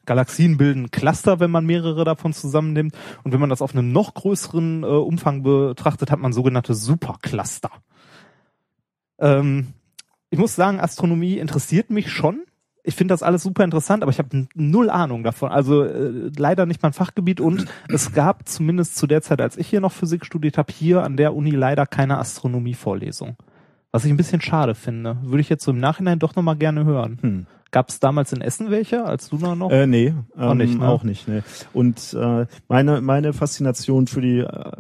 [0.07, 2.95] Galaxien bilden Cluster, wenn man mehrere davon zusammennimmt.
[3.23, 7.71] Und wenn man das auf einem noch größeren äh, Umfang betrachtet, hat man sogenannte Supercluster.
[9.19, 9.69] Ähm,
[10.31, 12.43] ich muss sagen, Astronomie interessiert mich schon.
[12.89, 15.51] Ich finde das alles super interessant, aber ich habe null Ahnung davon.
[15.51, 19.69] Also äh, leider nicht mein Fachgebiet und es gab zumindest zu der Zeit, als ich
[19.69, 23.37] hier noch Physik studiert habe, hier an der Uni leider keine Astronomie-Vorlesung.
[23.93, 25.19] Was ich ein bisschen schade finde.
[25.23, 27.19] Würde ich jetzt so im Nachhinein doch nochmal gerne hören.
[27.21, 27.47] Hm.
[27.73, 29.71] Gab es damals in Essen welche, als du noch?
[29.71, 30.89] Äh, nee, ähm, Auch nicht, ne?
[30.89, 31.29] auch nicht.
[31.29, 31.43] Nee.
[31.75, 34.73] Und äh, meine meine Faszination für die äh,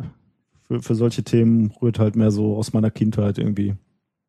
[0.62, 3.74] für, für solche Themen rührt halt mehr so aus meiner Kindheit irgendwie.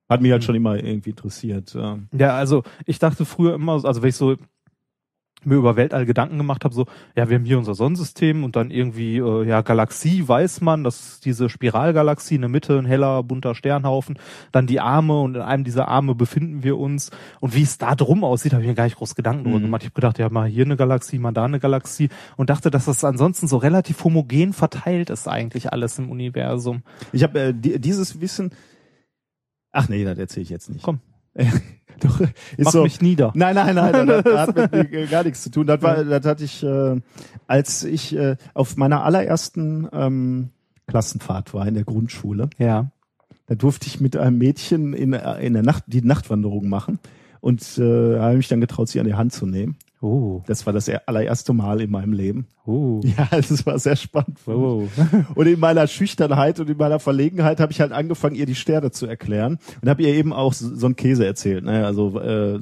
[0.09, 0.45] Hat mich halt Hm.
[0.45, 1.75] schon immer irgendwie interessiert.
[2.11, 2.35] Ja.
[2.35, 4.35] Also ich dachte früher immer, also wenn ich so
[5.45, 6.85] mir über Weltall Gedanken gemacht habe, so,
[7.15, 10.99] ja, wir haben hier unser Sonnensystem und dann irgendwie, äh, ja, Galaxie weiß man, das
[10.99, 14.19] ist diese Spiralgalaxie, in der Mitte ein heller, bunter Sternhaufen,
[14.51, 17.95] dann die Arme und in einem dieser Arme befinden wir uns und wie es da
[17.95, 19.63] drum aussieht, habe ich mir gar nicht groß Gedanken drüber Mhm.
[19.63, 19.83] gemacht.
[19.83, 22.83] Ich habe gedacht, ja, mal hier eine Galaxie, mal da eine Galaxie und dachte, dass
[22.83, 26.83] das ansonsten so relativ homogen verteilt ist eigentlich alles im Universum.
[27.13, 28.51] Ich habe äh, die, dieses Wissen.
[29.71, 30.83] Ach nee, das erzähle ich jetzt nicht.
[30.83, 30.99] Komm.
[31.99, 32.19] Doch,
[32.57, 32.83] ist Mach so.
[32.83, 33.31] mich nieder.
[33.35, 35.67] Nein, nein, nein, das, das hat mit mir gar nichts zu tun.
[35.67, 37.01] Das war, das hatte ich, äh,
[37.47, 40.49] als ich äh, auf meiner allerersten ähm,
[40.87, 42.49] Klassenfahrt war in der Grundschule.
[42.57, 42.91] Ja.
[43.47, 46.99] Da durfte ich mit einem Mädchen in, in der Nacht die Nachtwanderung machen
[47.41, 49.77] und äh, habe mich dann getraut, sie an die Hand zu nehmen.
[50.01, 50.41] Oh.
[50.47, 52.47] Das war das er- allererste Mal in meinem Leben.
[52.65, 53.01] Oh.
[53.17, 54.37] Ja, das war sehr spannend.
[54.47, 54.87] Oh.
[55.35, 58.91] Und in meiner Schüchternheit und in meiner Verlegenheit habe ich halt angefangen, ihr die Sterne
[58.91, 61.65] zu erklären und habe ihr eben auch so einen Käse erzählt.
[61.65, 61.85] Ne?
[61.85, 62.59] Also äh,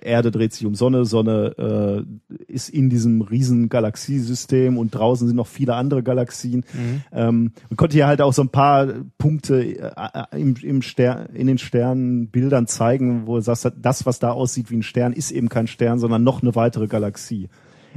[0.00, 5.36] Erde dreht sich um Sonne, Sonne äh, ist in diesem riesen Galaxiesystem und draußen sind
[5.36, 6.64] noch viele andere Galaxien.
[7.12, 8.86] Ähm, und konnte ihr halt auch so ein paar
[9.18, 9.90] Punkte äh,
[10.32, 14.70] äh, im, im Stern, in den Sternbildern zeigen, wo du sagst, das, was da aussieht
[14.70, 17.48] wie ein Stern, ist eben kein Stern, sondern noch eine weitere Galaxie.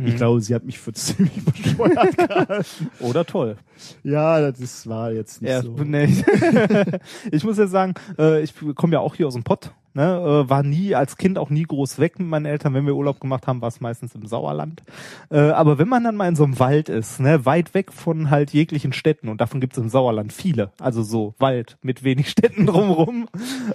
[0.04, 2.90] Ich glaube, sie hat mich für ziemlich bescheuert gehalten.
[3.00, 3.58] Oder toll.
[4.04, 5.72] Ja, das war jetzt nicht Ja, so.
[5.84, 6.08] nee.
[7.32, 9.72] ich muss jetzt sagen, äh, ich komme ja auch hier aus dem Pott.
[9.96, 10.04] Ne,
[10.46, 12.74] äh, war nie als Kind auch nie groß weg mit meinen Eltern.
[12.74, 14.82] Wenn wir Urlaub gemacht haben, war es meistens im Sauerland.
[15.30, 18.32] Äh, aber wenn man dann mal in so einem Wald ist, ne, weit weg von
[18.32, 22.28] halt jeglichen Städten, und davon gibt es im Sauerland viele, also so Wald mit wenig
[22.32, 23.28] Städten drumrum,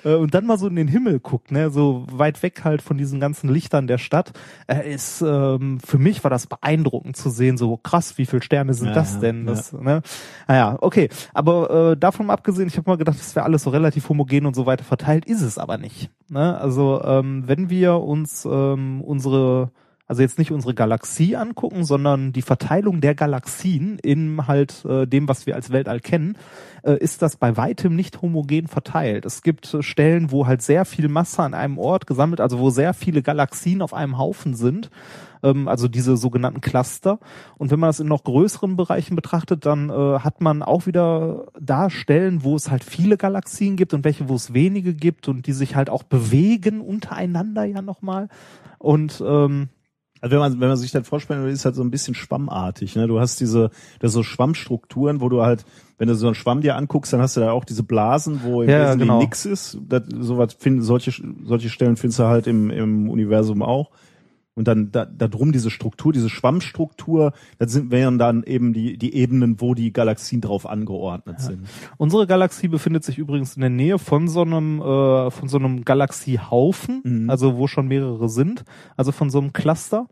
[0.03, 2.99] äh, und dann mal so in den Himmel guckt, ne, so weit weg halt von
[2.99, 4.32] diesen ganzen Lichtern der Stadt,
[4.66, 8.74] äh, ist ähm, für mich war das beeindruckend zu sehen, so krass, wie viele Sterne
[8.74, 9.46] sind Ja, das denn?
[9.46, 9.55] ja.
[9.55, 9.88] Das, ne?
[10.47, 11.09] Naja, okay.
[11.34, 14.55] Aber äh, davon abgesehen, ich habe mal gedacht, das wäre alles so relativ homogen und
[14.55, 16.11] so weiter verteilt, ist es aber nicht.
[16.28, 16.59] Ne?
[16.59, 19.70] Also ähm, wenn wir uns ähm, unsere,
[20.07, 25.28] also jetzt nicht unsere Galaxie angucken, sondern die Verteilung der Galaxien in halt äh, dem,
[25.28, 26.36] was wir als Weltall kennen,
[26.82, 29.26] äh, ist das bei weitem nicht homogen verteilt.
[29.26, 32.70] Es gibt äh, Stellen, wo halt sehr viel Masse an einem Ort gesammelt, also wo
[32.70, 34.91] sehr viele Galaxien auf einem Haufen sind
[35.43, 37.18] ähm, also diese sogenannten Cluster.
[37.57, 41.47] Und wenn man das in noch größeren Bereichen betrachtet, dann äh, hat man auch wieder
[41.61, 45.47] da Stellen, wo es halt viele Galaxien gibt und welche, wo es wenige gibt und
[45.47, 48.28] die sich halt auch bewegen untereinander ja nochmal.
[48.78, 49.68] Und ähm,
[50.20, 52.97] Also wenn man, wenn man sich das vorstellen will, ist halt so ein bisschen schwammartig.
[52.97, 53.07] Ne?
[53.07, 53.70] Du hast diese,
[54.01, 55.64] das so Schwammstrukturen, wo du halt,
[55.99, 58.62] wenn du so einen Schwamm dir anguckst, dann hast du da auch diese Blasen, wo
[58.62, 59.20] im Ja, Wesentlichen genau.
[59.20, 59.78] nix ist.
[59.89, 61.12] Das, sowas find, solche,
[61.45, 63.91] solche Stellen findest du halt im, im Universum auch.
[64.59, 68.98] Und dann da, da drum diese Struktur, diese Schwammstruktur, das sind wären dann eben die,
[68.98, 71.68] die Ebenen, wo die Galaxien drauf angeordnet sind.
[71.96, 75.84] unsere Galaxie befindet sich übrigens in der Nähe von so einem äh, von so einem
[75.84, 77.30] Galaxiehaufen, Mhm.
[77.30, 78.64] also wo schon mehrere sind,
[78.96, 80.09] also von so einem Cluster.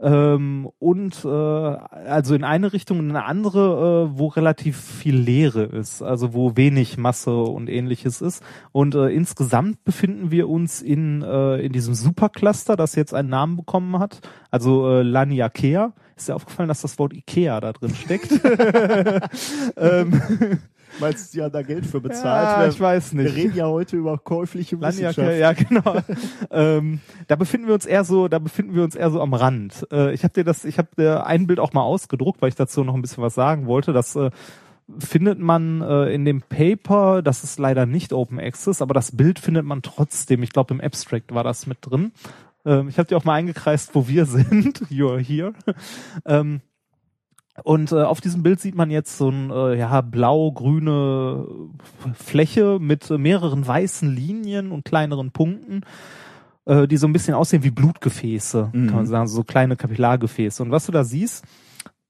[0.00, 5.64] Ähm, und äh, also in eine Richtung, in eine andere, äh, wo relativ viel Leere
[5.64, 8.42] ist, also wo wenig Masse und ähnliches ist.
[8.70, 13.56] Und äh, insgesamt befinden wir uns in, äh, in diesem Supercluster, das jetzt einen Namen
[13.56, 14.20] bekommen hat,
[14.50, 15.92] also äh, Laniakea.
[16.18, 18.30] Ist dir aufgefallen, dass das Wort Ikea da drin steckt?
[19.76, 20.20] ähm,
[21.00, 22.48] Meinst du, ja da Geld für bezahlt?
[22.48, 23.26] ja, Wir- ich weiß nicht.
[23.26, 25.18] Wir reden ja heute über käufliche Wissenschaft.
[25.18, 25.96] Laniak, ja, genau.
[26.50, 29.86] ähm, da befinden wir uns eher so, da befinden wir uns eher so am Rand.
[29.92, 32.54] Äh, ich habe dir das, ich habe dir ein Bild auch mal ausgedruckt, weil ich
[32.56, 33.92] dazu noch ein bisschen was sagen wollte.
[33.92, 34.30] Das äh,
[34.98, 39.38] findet man äh, in dem Paper, das ist leider nicht Open Access, aber das Bild
[39.38, 40.42] findet man trotzdem.
[40.42, 42.12] Ich glaube im Abstract war das mit drin.
[42.64, 44.80] Ähm, ich habe dir auch mal eingekreist, wo wir sind.
[44.90, 45.52] You're here.
[46.24, 46.60] ähm,
[47.64, 51.44] und äh, auf diesem Bild sieht man jetzt so ein äh, ja, blau-grüne
[52.14, 55.80] Fläche mit äh, mehreren weißen Linien und kleineren Punkten,
[56.66, 58.86] äh, die so ein bisschen aussehen wie Blutgefäße, Mhm.
[58.86, 60.62] kann man sagen, so kleine Kapillargefäße.
[60.62, 61.44] Und was du da siehst,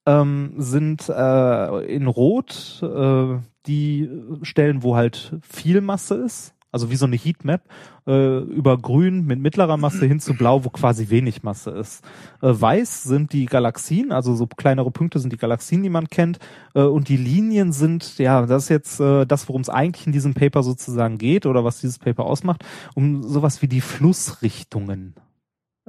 [0.05, 4.11] ähm, sind äh, in Rot äh, die
[4.43, 7.63] Stellen, wo halt viel Masse ist, also wie so eine Heatmap,
[8.07, 12.05] äh, über Grün mit mittlerer Masse hin zu Blau, wo quasi wenig Masse ist.
[12.41, 16.39] Äh, Weiß sind die Galaxien, also so kleinere Punkte sind die Galaxien, die man kennt,
[16.75, 20.13] äh, und die Linien sind, ja, das ist jetzt äh, das, worum es eigentlich in
[20.13, 22.65] diesem Paper sozusagen geht oder was dieses Paper ausmacht,
[22.95, 25.15] um sowas wie die Flussrichtungen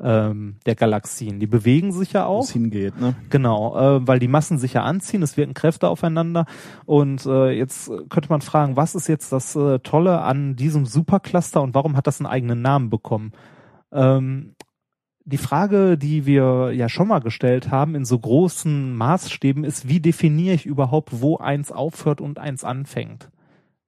[0.01, 1.39] ähm, der Galaxien.
[1.39, 2.43] Die bewegen sich ja Wo auch.
[2.43, 3.15] es hingeht, ne?
[3.29, 6.45] Genau, äh, weil die Massen sich ja anziehen, es wirken Kräfte aufeinander.
[6.85, 11.61] Und äh, jetzt könnte man fragen, was ist jetzt das äh, Tolle an diesem Supercluster
[11.61, 13.31] und warum hat das einen eigenen Namen bekommen?
[13.91, 14.55] Ähm,
[15.25, 19.99] die Frage, die wir ja schon mal gestellt haben in so großen Maßstäben, ist, wie
[19.99, 23.29] definiere ich überhaupt, wo eins aufhört und eins anfängt?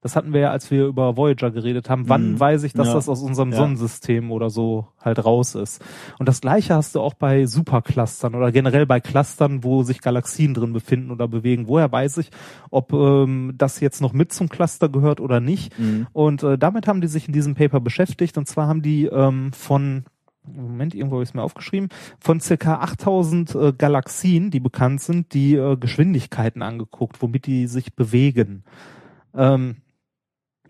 [0.01, 2.09] Das hatten wir ja, als wir über Voyager geredet haben.
[2.09, 2.39] Wann Mhm.
[2.39, 2.93] weiß ich, dass Ja.
[2.95, 3.57] das aus unserem Ja.
[3.57, 5.81] Sonnensystem oder so halt raus ist?
[6.17, 10.55] Und das gleiche hast du auch bei Superclustern oder generell bei Clustern, wo sich Galaxien
[10.55, 11.67] drin befinden oder bewegen.
[11.67, 12.31] Woher weiß ich,
[12.71, 15.77] ob ähm, das jetzt noch mit zum Cluster gehört oder nicht?
[15.77, 16.07] Mhm.
[16.13, 18.37] Und äh, damit haben die sich in diesem Paper beschäftigt.
[18.39, 20.05] Und zwar haben die ähm, von
[20.43, 21.89] Moment, irgendwo habe ich es mir aufgeschrieben,
[22.19, 27.95] von circa 8000 äh, Galaxien, die bekannt sind, die äh, Geschwindigkeiten angeguckt, womit die sich
[27.95, 28.63] bewegen.
[29.35, 29.75] Ähm,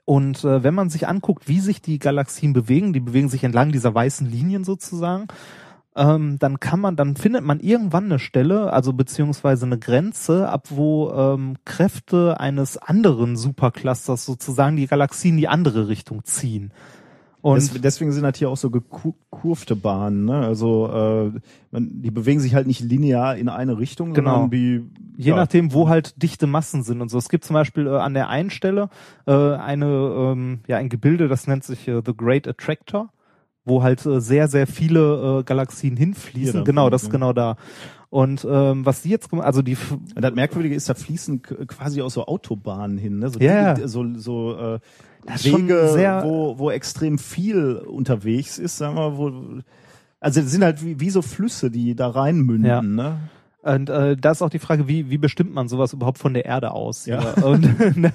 [0.05, 3.71] und äh, wenn man sich anguckt, wie sich die Galaxien bewegen, die bewegen sich entlang
[3.71, 5.27] dieser weißen Linien sozusagen,
[5.95, 10.67] ähm, dann kann man, dann findet man irgendwann eine Stelle, also beziehungsweise eine Grenze, ab
[10.69, 16.71] wo ähm, Kräfte eines anderen Superclusters sozusagen die Galaxien in die andere Richtung ziehen.
[17.41, 20.35] Und Des, deswegen sind halt hier auch so gekurvte Bahnen, ne?
[20.45, 21.39] Also äh,
[21.71, 24.31] man, die bewegen sich halt nicht linear in eine Richtung, Genau.
[24.31, 24.83] sondern wie
[25.17, 27.17] Je ja, nachdem, wo halt dichte Massen sind und so.
[27.17, 28.89] Es gibt zum Beispiel äh, an der einen Stelle
[29.27, 33.09] äh, eine, ähm, ja, ein Gebilde, das nennt sich äh, The Great Attractor,
[33.65, 36.53] wo halt äh, sehr, sehr viele äh, Galaxien hinfließen.
[36.57, 37.13] Dann genau, das ist ja.
[37.13, 37.55] genau da.
[38.09, 39.77] Und ähm, was die jetzt, also die,
[40.15, 43.29] Und das Merkwürdige ist, da fließen quasi auch so Autobahnen hin, ne?
[43.29, 43.87] So, Ja, Dinge, ja.
[43.87, 44.79] so, so äh,
[45.25, 49.31] Das Wege, sehr- wo, wo extrem viel unterwegs ist, sagen wir, wo
[50.19, 52.81] also sind halt wie, wie so Flüsse, die da reinmünden, Ja.
[52.81, 53.17] ne?
[53.63, 56.45] Und äh, da ist auch die Frage, wie, wie bestimmt man sowas überhaupt von der
[56.45, 57.05] Erde aus?
[57.05, 57.19] Ja.
[57.43, 57.61] Und
[57.97, 58.11] ne,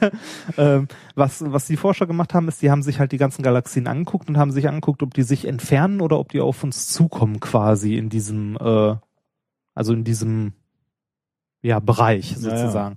[0.59, 3.87] ähm, was, was die Forscher gemacht haben, ist, die haben sich halt die ganzen Galaxien
[3.87, 7.39] angeguckt und haben sich angeguckt, ob die sich entfernen oder ob die auf uns zukommen
[7.39, 8.97] quasi in diesem, äh,
[9.75, 10.53] also in diesem
[11.67, 12.57] ja, Bereich Ja, ja.
[12.59, 12.97] sozusagen.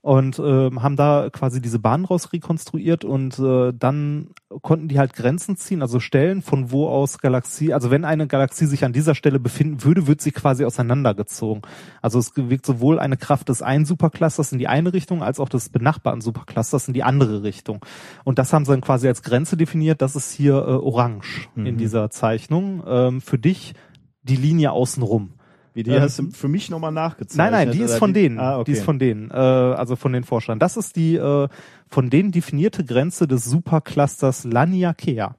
[0.00, 4.28] Und ähm, haben da quasi diese Bahn raus rekonstruiert und äh, dann
[4.62, 8.66] konnten die halt Grenzen ziehen, also Stellen, von wo aus Galaxie, also wenn eine Galaxie
[8.66, 11.62] sich an dieser Stelle befinden würde, wird sie quasi auseinandergezogen.
[12.02, 15.48] Also es wirkt sowohl eine Kraft des einen Superclusters in die eine Richtung, als auch
[15.48, 17.84] des benachbarten Superclusters in die andere Richtung.
[18.22, 21.74] Und das haben sie dann quasi als Grenze definiert, das ist hier äh, orange in
[21.74, 21.78] Mhm.
[21.78, 22.84] dieser Zeichnung.
[22.86, 23.74] Ähm, für dich
[24.22, 25.30] die Linie außenrum.
[25.76, 27.52] Wie die Ähm, hast du für mich nochmal nachgezeichnet.
[27.52, 28.38] Nein, nein, die ist von denen.
[28.40, 28.64] Ah, okay.
[28.64, 30.58] Die ist von denen, äh, also von den Forschern.
[30.58, 31.48] Das ist die äh,
[31.86, 35.36] von denen definierte Grenze des Superclusters Laniakea.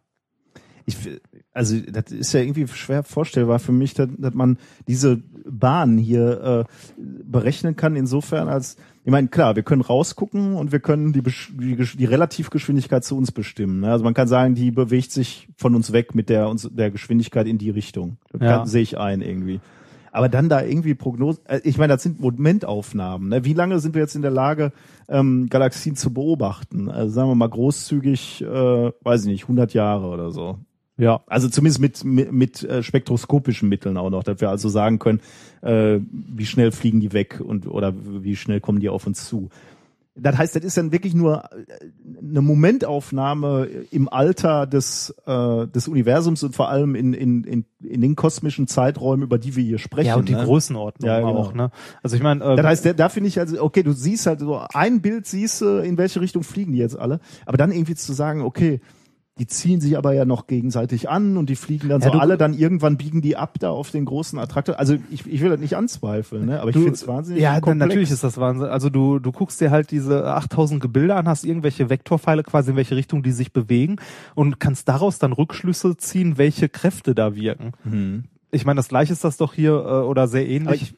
[0.85, 0.95] ich,
[1.53, 4.57] also das ist ja irgendwie schwer vorstellbar für mich, dass, dass man
[4.87, 5.17] diese
[5.49, 10.79] Bahn hier äh, berechnen kann, insofern als, ich meine, klar, wir können rausgucken und wir
[10.79, 13.79] können die, die, die Relativgeschwindigkeit zu uns bestimmen.
[13.79, 13.91] Ne?
[13.91, 17.47] Also man kann sagen, die bewegt sich von uns weg mit der, uns, der Geschwindigkeit
[17.47, 18.17] in die Richtung.
[18.31, 18.65] Das Ja.
[18.67, 19.59] sehe ich ein irgendwie.
[20.11, 23.29] Aber dann da irgendwie Prognosen, äh, ich meine, das sind Momentaufnahmen.
[23.29, 23.45] Ne?
[23.45, 24.71] Wie lange sind wir jetzt in der Lage,
[25.09, 26.89] ähm, Galaxien zu beobachten?
[26.89, 28.45] Also sagen wir mal großzügig, äh,
[29.01, 30.59] weiß ich nicht, 100 Jahre oder so.
[30.97, 31.21] Ja.
[31.27, 35.21] Also zumindest mit, mit, mit äh, spektroskopischen Mitteln auch noch, dass wir also sagen können,
[35.61, 39.49] äh, wie schnell fliegen die weg und oder wie schnell kommen die auf uns zu.
[40.19, 41.89] Das heißt, das ist dann wirklich nur äh,
[42.19, 48.01] eine Momentaufnahme im Alter des, äh, des Universums und vor allem in, in, in, in
[48.01, 50.07] den kosmischen Zeiträumen, über die wir hier sprechen.
[50.07, 50.43] Ja, und die ne?
[50.43, 51.35] Größenordnung Ja, genau.
[51.35, 51.71] auch, ne?
[52.01, 54.39] Also ich meine, äh, Das heißt, da, da finde ich also, okay, du siehst halt
[54.39, 57.95] so ein Bild, siehst du, in welche Richtung fliegen die jetzt alle, aber dann irgendwie
[57.95, 58.81] zu sagen, okay,
[59.39, 62.37] die ziehen sich aber ja noch gegenseitig an und die fliegen dann Ja, so alle,
[62.37, 64.79] dann irgendwann biegen die ab da auf den großen Attraktor.
[64.79, 66.59] Also ich, ich will das nicht anzweifeln, ne?
[66.59, 67.79] aber ich Du- finde es wahnsinnig Ja, komplex.
[67.89, 68.67] natürlich ist das Wahnsinn.
[68.67, 72.77] Also du, du guckst dir halt diese 8000 Gebilde an, hast irgendwelche Vektorpfeile quasi in
[72.77, 73.97] welche Richtung die sich bewegen
[74.35, 77.73] und kannst daraus dann Rückschlüsse ziehen, welche Kräfte da wirken.
[77.83, 78.23] Mhm.
[78.51, 80.95] Ich meine, das gleiche ist das doch hier äh, oder sehr ähnlich.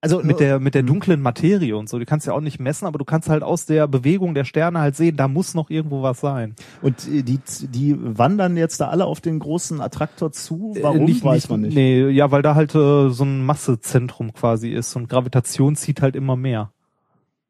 [0.00, 0.86] Also mit der mit der Mhm.
[0.88, 1.98] dunklen Materie und so.
[1.98, 4.44] Die kannst du ja auch nicht messen, aber du kannst halt aus der Bewegung der
[4.44, 6.54] Sterne halt sehen, da muss noch irgendwo was sein.
[6.82, 10.74] Und äh, die, die wandern jetzt da alle auf den großen Attraktor zu.
[10.80, 11.74] Warum Äh, nicht, weiß nicht, man nicht.
[11.74, 16.14] Nee, ja, weil da halt äh, so ein Massezentrum quasi ist und Gravitation zieht halt
[16.16, 16.70] immer mehr.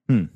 [0.08, 0.30] Hm.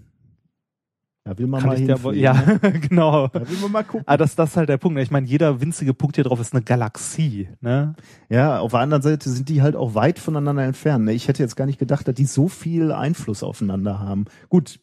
[1.25, 2.19] Da will man Kann mal hinfliegen.
[2.19, 2.59] ja, ne?
[2.89, 3.29] genau.
[3.29, 4.03] Da will man mal gucken.
[4.07, 4.99] Aber das, das ist halt der Punkt.
[5.01, 7.49] Ich meine, jeder winzige Punkt hier drauf ist eine Galaxie.
[7.61, 7.95] Ne?
[8.29, 11.05] Ja, auf der anderen Seite sind die halt auch weit voneinander entfernt.
[11.05, 11.13] ne?
[11.13, 14.25] Ich hätte jetzt gar nicht gedacht, dass die so viel Einfluss aufeinander haben.
[14.49, 14.81] Gut,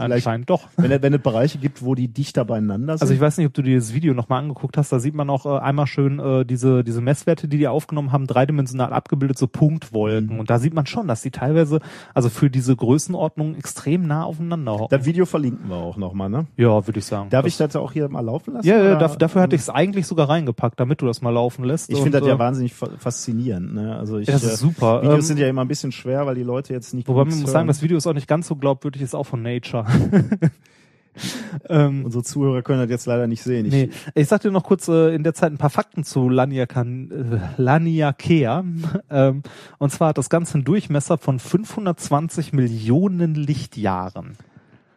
[0.00, 0.68] Anscheinend doch.
[0.76, 3.02] wenn, es- wenn es Bereiche gibt, wo die dichter beieinander sind.
[3.02, 4.92] Also ich weiß nicht, ob du dir das Video nochmal angeguckt hast.
[4.92, 8.26] Da sieht man auch äh, einmal schön äh, diese diese Messwerte, die die aufgenommen haben,
[8.26, 10.34] dreidimensional abgebildet, so Punktwolken.
[10.34, 10.40] Mhm.
[10.40, 11.80] Und da sieht man schon, dass die teilweise,
[12.14, 14.96] also für diese Größenordnung extrem nah aufeinander hocken.
[14.96, 16.46] das Video verlinken wir auch nochmal, ne?
[16.56, 17.30] Ja, würde ich sagen.
[17.30, 18.66] Darf das, ich das auch hier mal laufen lassen?
[18.66, 21.64] Ja, ja dafür, dafür hatte ich es eigentlich sogar reingepackt, damit du das mal laufen
[21.64, 21.90] lässt.
[21.90, 23.74] Ich finde das ja äh, wahnsinnig fa- faszinierend.
[23.74, 23.96] Ne?
[23.96, 25.02] Also ich, Ja, das ist äh, super.
[25.02, 27.06] Videos Ähm, sind ja immer ein bisschen schwer, weil die Leute jetzt nicht.
[27.08, 27.66] Wobei man muss sagen, hören.
[27.68, 29.84] das Video ist auch nicht ganz so glaubwürdig, ist auch von Nature.
[31.68, 33.66] ähm, unsere Zuhörer können das jetzt leider nicht sehen.
[33.66, 36.28] Ich, nee, ich sag dir noch kurz äh, in der Zeit ein paar Fakten zu
[36.28, 38.64] Laniakan, äh, Laniakea.
[39.10, 39.42] ähm,
[39.78, 44.36] und zwar hat das Ganze einen Durchmesser von 520 Millionen Lichtjahren.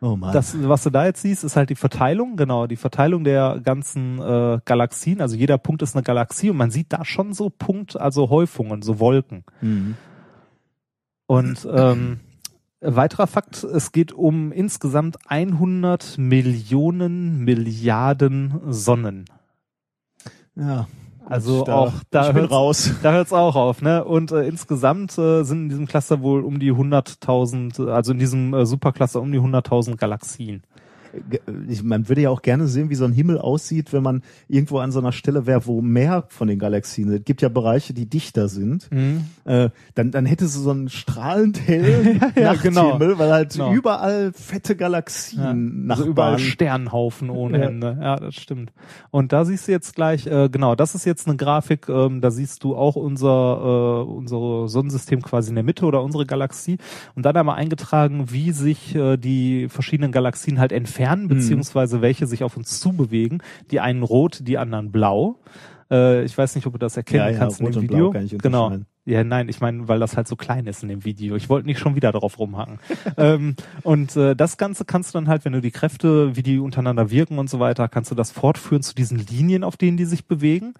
[0.02, 0.34] Oh Mann.
[0.34, 4.20] Das, was du da jetzt siehst, ist halt die Verteilung, genau, die Verteilung der ganzen
[4.20, 5.22] äh, Galaxien.
[5.22, 8.82] Also jeder Punkt ist eine Galaxie und man sieht da schon so Punkt, also Häufungen,
[8.82, 9.46] so Wolken.
[9.62, 9.96] Mhm.
[11.26, 12.20] Und ähm,
[12.84, 19.26] weiterer Fakt, es geht um insgesamt 100 Millionen Milliarden Sonnen.
[20.56, 20.88] Ja.
[21.26, 22.92] Also da, auch da hört's- raus.
[23.02, 24.04] Da hört's auch auf, ne?
[24.04, 28.54] Und äh, insgesamt äh, sind in diesem Cluster wohl um die 100.000, also in diesem
[28.54, 30.64] äh, Supercluster um die 100.000 Galaxien.
[31.84, 34.92] Man würde ja auch gerne sehen, wie so ein Himmel aussieht, wenn man irgendwo an
[34.92, 37.20] so einer Stelle wäre, wo mehr von den Galaxien sind.
[37.20, 38.90] Es gibt ja Bereiche, die dichter sind.
[39.46, 43.20] Äh, dann, dann hätte sie so einen strahlend hellen Ja, ja, Nachthimmel, genau.
[43.20, 43.74] weil halt Genau.
[43.74, 46.40] überall fette Galaxien also überall nachbarn.
[46.40, 47.66] Sternhaufen ohne Ja.
[47.66, 47.98] Ende.
[48.02, 48.72] Ja, das stimmt.
[49.12, 52.32] Und da siehst du jetzt gleich, äh, genau, das ist jetzt eine Grafik, ähm, da
[52.32, 56.78] siehst du auch unser, äh, unser Sonnensystem quasi in der Mitte oder unsere Galaxie.
[57.16, 61.28] Und dann einmal eingetragen, wie sich äh, die verschiedenen Galaxien halt entfernen, Mhm.
[61.28, 63.42] beziehungsweise welche sich auf uns zubewegen.
[63.72, 65.40] Die einen rot, die anderen blau.
[65.92, 68.12] Äh, ich weiß nicht, ob du das erkennen Ja, ja, kannst in rot dem Video.
[68.12, 68.78] kann ich genau.
[69.06, 71.36] Ja, nein, ich meine, weil das halt so klein ist in dem Video.
[71.36, 72.80] Ich wollte nicht schon wieder drauf rumhacken.
[73.18, 76.58] ähm, und äh, das Ganze kannst du dann halt, wenn du die Kräfte, wie die
[76.58, 80.06] untereinander wirken und so weiter, kannst du das fortführen zu diesen Linien, auf denen die
[80.06, 80.74] sich bewegen.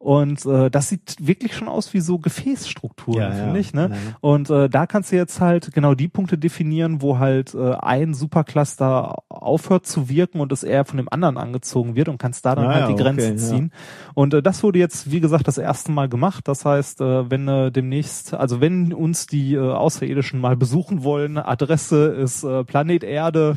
[0.00, 3.74] Und äh, das sieht wirklich schon aus wie so Gefäßstrukturen, Ja, ja, finde ich.
[3.74, 3.88] Ne?
[3.90, 4.16] ja, ja.
[4.20, 8.14] Und äh, da kannst du jetzt halt genau die Punkte definieren, wo halt äh, ein
[8.14, 12.54] Supercluster aufhört zu wirken und es eher von dem anderen angezogen wird und kannst da
[12.54, 13.36] dann Ah, halt ja, die Grenze okay, ja.
[13.38, 13.72] ziehen.
[14.14, 16.46] Und äh, das wurde jetzt, wie gesagt, das erste Mal gemacht.
[16.46, 21.38] Das heißt, äh, wenn äh, demnächst, also wenn uns die äh, Außerirdischen mal besuchen wollen,
[21.38, 23.56] Adresse ist äh, Planet Erde.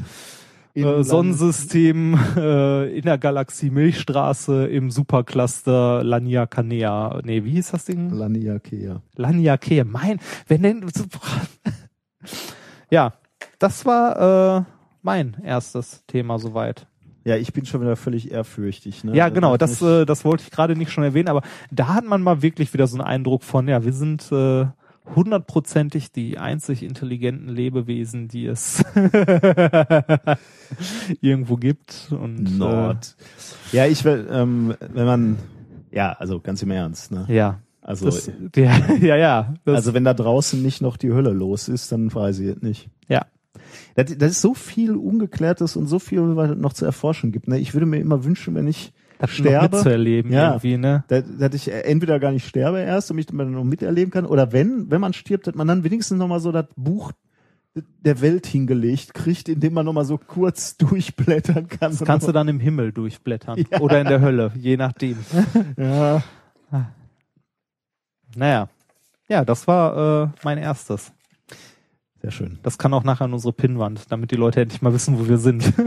[0.74, 1.04] Äh.
[1.04, 7.22] Sonnensystem äh, in der Galaxie Milchstraße im Supercluster Laniakanea.
[7.24, 8.10] Nee, wie hieß das Ding?
[8.12, 9.02] Laniakea.
[9.16, 9.84] Laniakea.
[9.84, 10.86] Mein, wenn denn
[12.90, 13.14] Ja,
[13.60, 14.64] das war äh,
[15.02, 16.88] mein erstes Thema soweit.
[17.24, 19.04] Ja, ich bin schon wieder völlig ehrfürchtig.
[19.04, 19.16] Ne?
[19.16, 22.06] Ja, genau, macht das, äh, das wollte ich gerade nicht schon erwähnen, aber da hat
[22.06, 24.66] man mal wirklich wieder so einen Eindruck von, ja, wir sind äh,
[25.16, 28.84] hundertprozentig die einzig intelligenten Lebewesen, die es
[31.22, 32.10] irgendwo gibt.
[32.12, 33.16] Und Nord.
[33.72, 35.38] Ja, ich will, ähm, wenn man,
[35.92, 37.26] ja, also ganz im Ernst, ne?
[37.30, 39.54] Äh, ja, Also, das, ja, ja, ja.
[39.66, 42.62] Das, also wenn da draußen nicht noch die Hölle los ist, dann weiß ich es
[42.62, 42.90] nicht.
[43.08, 43.26] ja.
[43.96, 47.48] Das, das ist so viel Ungeklärtes und so viel, was noch zu erforschen gibt.
[47.48, 47.60] Ne?
[47.60, 48.94] Ich würde mir immer wünschen, wenn ich
[49.30, 50.52] sterbe, mitzuerleben Ja.
[50.52, 51.04] irgendwie, ne?
[51.08, 54.52] dass, dass ich entweder gar nicht sterbe erst und mich dann noch miterleben kann, oder
[54.52, 57.12] wenn, wenn man stirbt, dass man dann wenigstens noch mal so das Buch
[57.74, 61.92] der Welt hingelegt kriegt, indem man noch mal so kurz durchblättern kann.
[61.92, 65.18] Das kannst du dann im Himmel durchblättern oder in der Hölle, je nachdem.
[65.78, 66.22] ja.
[68.36, 68.70] Naja,
[69.28, 71.12] ja, das war äh, mein erstes.
[72.22, 72.60] Sehr schön.
[72.64, 75.38] Das kann auch nachher an unsere Pinnwand, damit die Leute endlich mal wissen, wo wir
[75.38, 75.74] sind.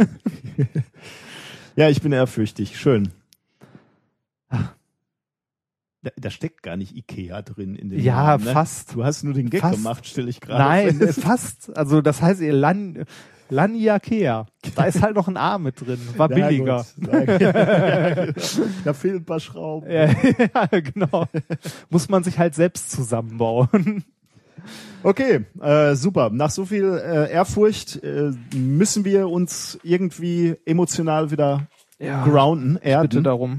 [1.76, 2.78] Ja, ich bin ehrfürchtig.
[2.78, 3.08] Schön.
[6.04, 8.52] Da, da steckt gar nicht Ikea drin in dem Ja, Namen, ne?
[8.52, 8.94] fast.
[8.94, 9.76] Du hast nur den Gag Fast.
[9.76, 11.18] gemacht, stelle ich gerade Nein, fest.
[11.18, 11.76] äh, fast.
[11.76, 13.04] Also das heißt ihr Lan
[13.50, 14.46] Laniakea.
[14.74, 15.98] Da ist halt noch ein A mit drin.
[16.16, 16.84] War Na billiger.
[18.84, 19.90] da fehlen ein paar Schrauben.
[19.90, 20.06] Ja,
[20.72, 21.26] ja, genau.
[21.90, 24.04] Muss man sich halt selbst zusammenbauen.
[25.02, 26.30] Okay, äh, super.
[26.30, 31.66] Nach so viel äh, Ehrfurcht äh, müssen wir uns irgendwie emotional wieder
[31.98, 32.24] Ja.
[32.24, 33.24] grounden, Bitte erden.
[33.24, 33.58] darum.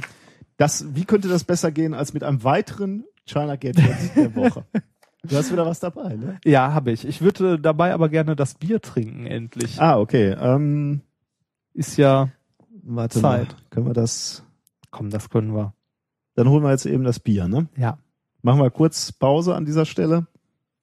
[0.58, 4.66] Das, wie könnte das besser gehen als mit einem weiteren China Gadget der Woche?
[5.28, 6.39] Du hast wieder was dabei, ne?
[6.45, 7.03] Ja, habe ich.
[7.03, 9.82] Ich würde dabei aber gerne das Bier trinken, endlich.
[9.82, 10.36] Ah, okay.
[10.39, 11.01] Ähm,
[11.74, 12.30] Ist ja,
[12.84, 13.47] warte Zeit.
[13.47, 13.58] mal.
[13.72, 14.43] Können wir das?
[14.95, 15.74] komm, das können wir.
[16.36, 17.68] Dann holen wir jetzt eben das Bier, ne?
[17.76, 17.97] Ja.
[18.41, 20.28] Machen wir kurz Pause an dieser Stelle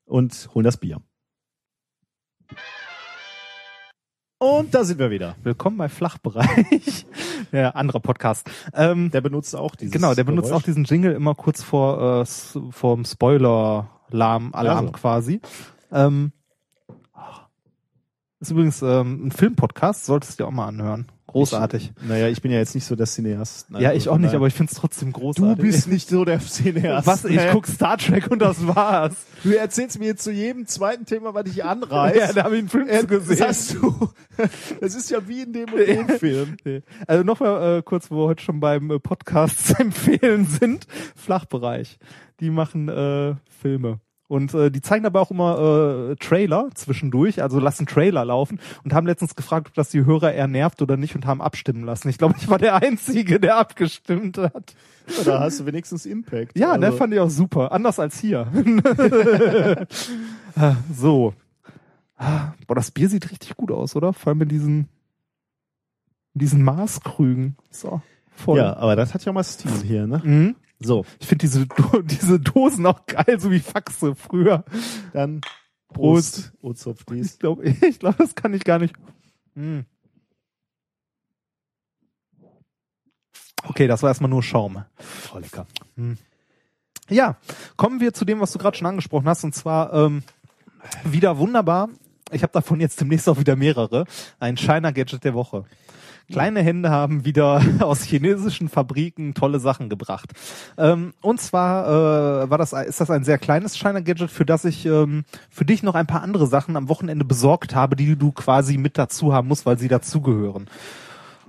[0.04, 1.00] und holen das Bier.
[4.42, 5.36] Und da sind wir wieder.
[5.44, 7.06] Willkommen bei Flachbereich.
[7.52, 8.50] ja, anderer Podcast.
[8.74, 10.62] Ähm, Der benutzt auch dieses genau, der benutzt Geräusch.
[10.62, 12.24] auch diesen Jingle immer kurz vor äh,
[12.72, 14.90] vorm Spoiler-Alarm Alarm Also.
[14.90, 15.40] quasi.
[15.92, 16.32] Ähm,
[18.40, 21.06] ist übrigens ähm, ein Filmpodcast, solltest du dir auch mal anhören.
[21.32, 21.92] Großartig.
[22.06, 23.70] Naja, ich bin ja jetzt nicht so der Cineast.
[23.70, 25.62] Nein, ja, ich auch nicht, aber ich find's trotzdem du großartig.
[25.64, 27.06] bist nicht so der Cineast.
[27.06, 27.24] was?
[27.24, 29.14] Ich guck Star Trek und das war's.
[29.42, 32.16] Du erzählst mir jetzt zu jedem zweiten Thema, was ich anreiß.
[32.16, 33.38] Ja, da habe ich einen Film Äh, zu gesehen.
[33.38, 34.10] Das hast du.
[34.80, 36.56] Das ist ja wie in dem und dem Film.
[37.06, 40.86] Also nochmal äh, kurz, wo wir heute schon beim äh, Podcasts empfehlen sind.
[41.16, 41.98] Flachbereich.
[42.40, 44.00] Die machen äh, Filme.
[44.32, 48.94] Und äh, die zeigen dabei auch immer äh, Trailer zwischendurch, also lassen Trailer laufen und
[48.94, 52.08] haben letztens gefragt, ob das die Hörer eher nervt oder nicht und haben abstimmen lassen.
[52.08, 54.74] Ich glaube, ich war der Einzige, der abgestimmt hat.
[55.26, 56.56] Da hast du wenigstens Impact.
[56.58, 57.72] Ja, ne, Also, fand ich auch super.
[57.72, 58.46] Anders als hier.
[60.54, 61.34] Ah, so.
[62.16, 64.12] Ah, Boah, das Bier sieht richtig gut aus, oder?
[64.14, 64.78] Vor allem in diesen,
[66.34, 67.56] in diesen Maßkrügen.
[67.70, 68.00] So,
[68.34, 68.58] voll.
[68.58, 70.20] Ja, aber das hat ja mal Stil hier, ne?
[70.22, 70.56] Mhm.
[70.82, 74.64] So, Ich finde diese, Do- diese Dosen auch geil, so wie Faxe früher.
[75.12, 75.40] dann
[75.88, 76.52] Prost.
[76.60, 76.86] Prost.
[76.96, 78.94] Ozopf, Ich glaube, ich glaub, das kann ich gar nicht.
[79.54, 79.84] Mhm.
[83.64, 84.84] Okay, das war erstmal nur Schaum.
[85.34, 85.66] Oh, lecker.
[87.08, 87.36] Ja,
[87.76, 90.22] kommen wir zu dem, was du gerade schon angesprochen hast, und zwar ähm,
[91.04, 91.88] wieder wunderbar.
[92.32, 94.06] Ich habe davon jetzt demnächst auch wieder mehrere.
[94.40, 95.64] Ein China Gadget der Woche.
[96.30, 100.32] Kleine Hände haben wieder aus chinesischen Fabriken tolle Sachen gebracht.
[100.78, 104.64] Ähm, und zwar äh, war das ist das ein sehr kleines China Gadget, für das
[104.64, 108.32] ich ähm, für dich noch ein paar andere Sachen am Wochenende besorgt habe, die du
[108.32, 110.68] quasi mit dazu haben musst, weil sie dazugehören.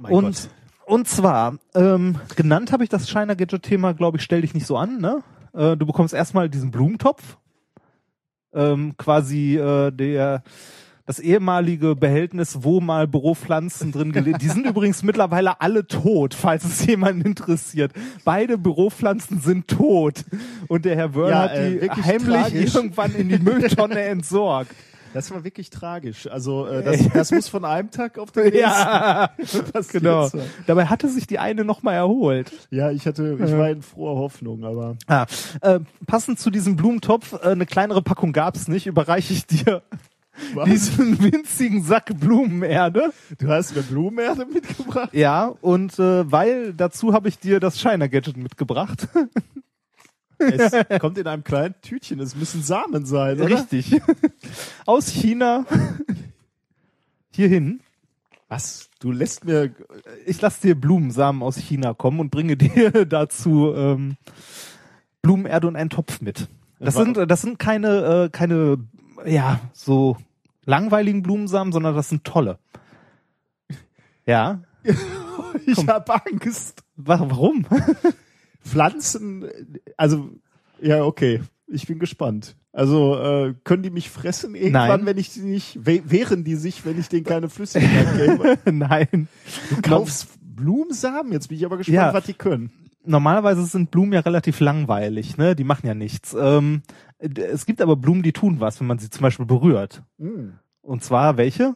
[0.02, 0.50] Und Gott.
[0.86, 4.66] und zwar ähm, genannt habe ich das China Gadget Thema, glaube ich, stell dich nicht
[4.66, 5.00] so an.
[5.00, 5.24] Ne?
[5.54, 7.38] Äh, du bekommst erstmal diesen Blumentopf,
[8.54, 10.44] ähm, quasi äh, der
[11.06, 14.41] das ehemalige Behältnis, wo mal Büropflanzen drin gelegt.
[14.41, 17.91] Die sind übrigens mittlerweile alle tot, falls es jemanden interessiert.
[18.24, 20.24] Beide Büropflanzen sind tot.
[20.70, 22.76] Und der Herr Wörl Ja, hat äh, die heimlich tragisch.
[22.76, 24.72] irgendwann in die Mülltonne entsorgt.
[25.14, 26.26] Das war wirklich tragisch.
[26.26, 29.30] Also äh, das, das muss von einem Tag auf den nächsten ja,
[29.91, 30.28] genau.
[30.28, 30.41] sein.
[30.66, 32.51] Dabei hatte sich die eine nochmal erholt.
[32.72, 35.28] Ja, ich hatte, ich war in froher Hoffnung, aber Ah,
[35.62, 39.84] äh, passend zu diesem Blumentopf, äh, eine kleinere Packung gab's nicht, überreiche ich dir
[40.54, 40.70] Was?
[40.70, 43.14] diesen winzigen Sack Blumenerde.
[43.38, 45.14] du hast mir Blumenerde mitgebracht.
[45.14, 49.08] Ja, und äh, weil dazu habe ich dir das Shiner Gadget mitgebracht.
[50.40, 52.20] Es kommt in einem kleinen Tütchen.
[52.20, 53.56] Es müssen Samen sein, oder?
[53.56, 54.02] Richtig.
[54.86, 55.66] Aus China
[57.32, 57.80] hierhin.
[58.50, 58.90] Was?
[59.00, 59.74] Du lässt mir
[60.26, 64.16] Ich lasse dir Blumensamen aus China kommen und bringe dir dazu ähm,
[65.22, 66.50] Blumenerde und einen Topf mit.
[66.80, 68.78] Das sind, das sind keine, äh, keine,
[69.26, 70.18] ja, so
[70.66, 72.58] langweiligen Blumensamen, sondern das sind tolle.
[74.26, 74.62] Ja.
[75.66, 76.84] ich habe Angst.
[76.96, 77.66] Wa- Warum?
[78.64, 79.46] Pflanzen,
[79.98, 80.30] also
[80.82, 81.42] ja, okay.
[81.68, 82.56] Ich bin gespannt.
[82.72, 85.06] Also äh, können die mich fressen irgendwann, Nein.
[85.06, 88.58] wenn ich die nicht, we wehren die sich, wenn ich denen keine Flüssigkeit gebe?
[88.72, 89.28] Nein.
[89.70, 92.14] Du kaufst Blumensamen, jetzt bin ich aber gespannt, Ja.
[92.14, 92.72] was die können.
[93.06, 95.56] Normalerweise sind Blumen ja relativ langweilig, ne?
[95.56, 96.36] Die machen ja nichts.
[96.39, 96.82] Ähm,
[97.20, 100.04] es gibt aber Blumen, die tun was, wenn man sie zum Beispiel berührt.
[100.82, 101.76] Und zwar welche?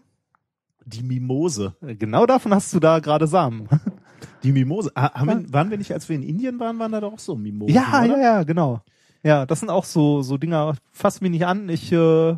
[0.85, 1.75] Die Mimose.
[1.81, 3.67] Genau davon hast du da gerade Samen.
[4.43, 4.91] Die Mimose.
[4.95, 7.19] Ah, haben wir, waren wir nicht, als wir in Indien waren, waren da doch auch
[7.19, 8.07] so Mimosen, Ja, oder?
[8.07, 8.81] ja, ja, genau.
[9.23, 10.75] Ja, das sind auch so so Dinger.
[10.91, 12.35] Fass mich nicht an, ich äh,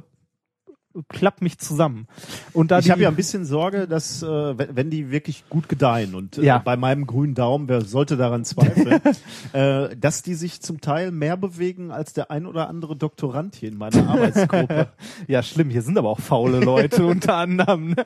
[1.07, 2.07] klapp mich zusammen.
[2.53, 4.27] Und da Ich habe ja ein bisschen Sorge, dass äh,
[4.75, 6.57] wenn, die wirklich gut gedeihen und äh, Ja.
[6.57, 8.99] bei meinem grünen Daumen, wer sollte daran zweifeln,
[9.53, 13.69] äh, dass die sich zum Teil mehr bewegen als der ein oder andere Doktorand hier
[13.69, 14.87] in meiner Arbeitsgruppe.
[15.27, 15.69] ja schlimm.
[15.69, 17.89] Hier sind aber auch faule Leute unter anderem.
[17.91, 18.05] Ne?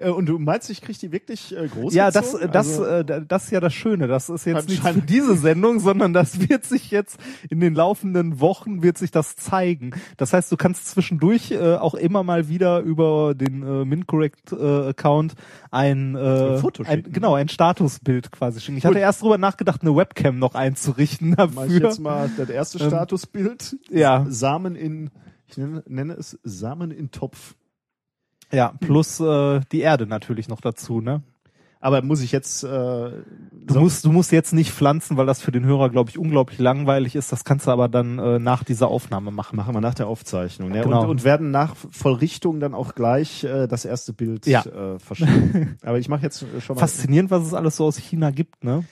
[0.00, 1.94] Äh, und du meinst, ich krieg die wirklich äh, groß?
[1.94, 4.08] Ja, das, das, Also, äh, das ist ja das Schöne.
[4.08, 8.40] Das ist jetzt nicht für diese Sendung, sondern das wird sich jetzt in den laufenden
[8.40, 9.92] Wochen wird sich das zeigen.
[10.16, 14.88] Das heißt, du kannst zwischendurch äh, auch immer mal wieder über den äh, MinCorrect äh,
[14.88, 15.34] Account
[15.70, 18.78] ein, äh, Ein Foto ein genau ein Statusbild quasi schicken.
[18.78, 19.02] Ich hatte Gut.
[19.02, 21.80] erst drüber nachgedacht, eine Webcam noch einzurichten mach ich dafür.
[21.80, 23.76] jetzt mal das erste Ähm, Statusbild.
[23.90, 24.26] ja.
[24.28, 25.10] Samen in,
[25.46, 27.54] ich nenne, nenne es Samen in Topf.
[28.52, 31.22] Ja, plus äh, die Erde natürlich noch dazu, ne?
[31.82, 35.50] Aber muss ich jetzt, äh, Du musst, du musst jetzt nicht pflanzen, weil das für
[35.52, 37.32] den Hörer, glaube ich, unglaublich langweilig ist.
[37.32, 39.56] Das kannst du aber dann äh, nach dieser Aufnahme machen.
[39.56, 40.70] machen wir nach der Aufzeichnung.
[40.70, 40.82] Ne?
[40.82, 41.02] Genau.
[41.04, 44.60] Und, und werden nach Vollrichtung dann auch gleich äh, das erste Bild Ja.
[44.62, 45.78] äh, verschicken.
[45.82, 46.80] Aber ich mache jetzt schon mal.
[46.80, 48.84] Faszinierend, was es alles so aus China gibt, ne?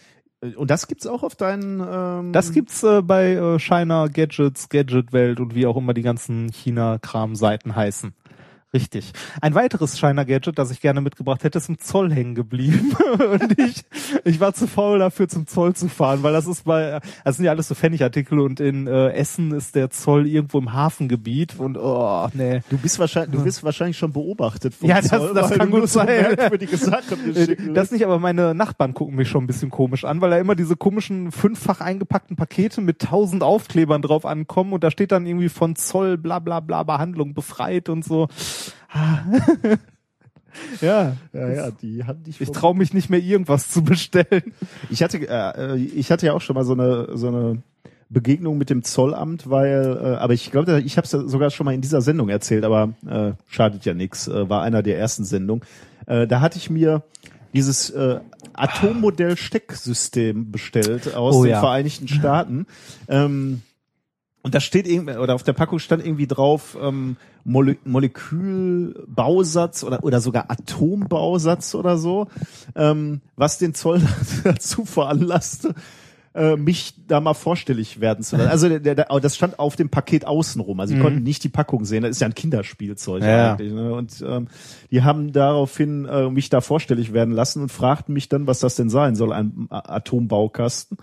[0.57, 1.81] Und das gibt's auch auf deinen.
[1.87, 6.03] Ähm, Das gibt's äh, bei äh, China Gadgets, Gadget Welt und wie auch immer die
[6.03, 8.15] ganzen China-Kram-Seiten heißen.
[8.75, 9.13] Richtig.
[9.41, 12.95] Ein weiteres China Gadget, das ich gerne mitgebracht hätte, ist im Zoll hängen geblieben.
[13.33, 13.83] und ich,
[14.25, 17.47] ich war zu faul dafür, zum Zoll zu fahren, weil das ist bei, das sind
[17.47, 21.79] ja alles so Pfennigartikel und in äh, Essen ist der Zoll irgendwo im Hafengebiet und
[21.79, 22.61] oh, nee.
[22.69, 24.75] Du bist wahrscheinlich, du wirst wahrscheinlich schon beobachtet.
[24.75, 26.07] Vom Ja, das- Zoll, das kann gut so sein.
[26.07, 30.29] mir schicken Das nicht, aber meine Nachbarn gucken mich schon ein bisschen komisch an, weil
[30.29, 35.11] da immer diese komischen fünffach eingepackten Pakete mit tausend Aufklebern drauf ankommen und da steht
[35.11, 38.29] dann irgendwie von Zoll, bla bla bla, Behandlung befreit und so.
[40.81, 42.41] Ja, Ja, ja, die haben dich.
[42.41, 44.55] ich traue mich nicht mehr irgendwas zu bestellen.
[44.91, 47.63] Ich hatte, äh, äh, ich hatte ja auch schon mal so eine, so eine
[48.09, 51.65] Begegnung mit dem Zollamt, weil, äh, aber ich glaube, ich habe es ja sogar schon
[51.67, 55.25] mal in dieser Sendung erzählt, aber äh, schadet ja nichts, äh, war einer der ersten
[55.25, 55.63] Sendungen.
[56.07, 57.03] Äh, da hatte ich mir
[57.53, 58.19] dieses äh,
[58.55, 61.61] Atommodell-Stecksystem bestellt aus Oh den ja.
[61.61, 62.67] Vereinigten Staaten.
[63.11, 63.63] Ähm,
[64.43, 70.05] und da steht irgendwie, oder auf der Packung stand irgendwie drauf, ähm, Mole Molekülbausatz oder,
[70.05, 72.29] oder sogar Atombausatz oder so,
[72.77, 74.03] ähm, was den Zoll
[74.45, 75.75] dazu veranlasste,
[76.35, 78.51] äh, mich da mal vorstellig werden zu lassen.
[78.51, 80.79] Also der, der, das stand auf dem Paket außenrum.
[80.79, 82.03] Also ich konnte nicht die Packung sehen.
[82.03, 83.53] Das ist ja ein Kinderspielzeug Ja.
[83.53, 83.73] eigentlich.
[83.73, 83.93] Ne?
[83.93, 84.49] Und ähm,
[84.91, 88.77] die haben daraufhin äh, mich da vorstellig werden lassen und fragten mich dann, was das
[88.77, 90.99] denn sein soll, ein Atombaukasten.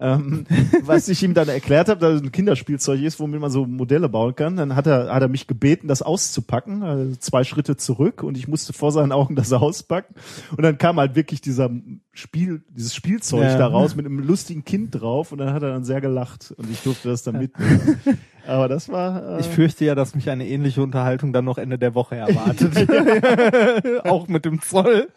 [0.00, 0.46] Ähm,
[0.82, 4.08] was ich ihm dann erklärt habe, dass es ein Kinderspielzeug ist, womit man so Modelle
[4.08, 4.56] bauen kann.
[4.56, 8.48] Dann hat er, hat er mich gebeten, das auszupacken, also zwei Schritte zurück und ich
[8.48, 10.14] musste vor seinen Augen das auspacken.
[10.56, 11.70] Und dann kam halt wirklich dieser
[12.12, 13.58] Spiel, dieses Spielzeug Ja.
[13.58, 16.70] da raus mit einem lustigen Kind drauf und dann hat er dann sehr gelacht und
[16.70, 17.98] ich durfte das dann mitnehmen.
[18.46, 19.36] Aber das war.
[19.38, 24.04] Äh, Ich fürchte ja, dass mich eine ähnliche Unterhaltung dann noch Ende der Woche erwartet.
[24.06, 25.08] Auch mit dem Zoll.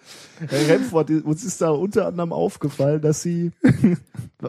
[0.48, 3.52] Herr Remford, uns ist da unter anderem aufgefallen, dass Sie,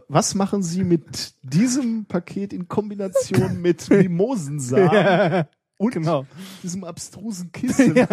[0.08, 5.44] was machen Sie mit diesem Paket in Kombination mit Mimosensamen
[5.76, 6.24] und Genau.
[6.62, 7.96] diesem abstrusen Kissen?
[7.96, 8.06] Ja,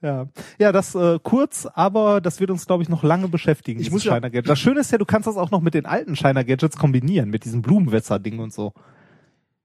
[0.00, 3.80] ja, das äh, kurz, aber das wird uns, glaube ich, noch lange beschäftigen.
[3.80, 4.48] Ich muss ja- Shiner Gadget.
[4.48, 7.30] Das Schöne ist ja, du kannst das auch noch mit den alten Shiner Gadgets kombinieren,
[7.30, 8.72] mit diesem Blumenwässer-Ding und so.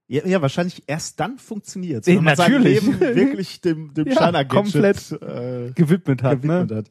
[0.07, 2.81] Ja, ja, wahrscheinlich erst dann funktioniert Eh, wenn man natürlich.
[2.81, 6.75] sein Leben wirklich dem, dem Ja, Shiner Gadget komplett äh, Gewidmet hat, gewidmet ne?
[6.77, 6.85] hat.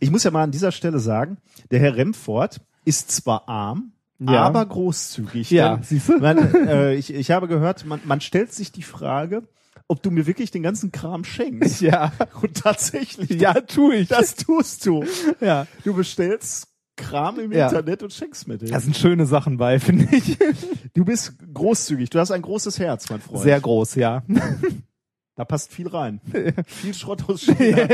[0.00, 1.38] Ich muss ja mal an dieser Stelle sagen,
[1.70, 4.42] der Herr Remford ist zwar arm, Ja.
[4.42, 5.50] aber großzügig.
[5.50, 6.18] Ja, siehst du?
[6.18, 9.42] Man, äh, ich, ich habe gehört, man, man stellt sich die Frage,
[9.88, 11.80] ob du mir wirklich den ganzen Kram schenkst.
[11.86, 12.12] Ja,
[12.42, 14.08] Und tatsächlich, ja, tu ich.
[14.08, 15.04] das tust du.
[15.40, 15.66] ja.
[15.84, 17.66] Du bestellst Kram im Ja.
[17.68, 18.70] Internet und schenkst mir den.
[18.70, 20.38] Da sind schöne Sachen bei, finde ich.
[20.94, 22.08] Du bist großzügig.
[22.10, 23.42] Du hast ein großes Herz, mein Freund.
[23.42, 24.22] Sehr groß, ja.
[25.36, 26.20] Da passt viel rein.
[26.66, 27.86] viel Schrott aus China.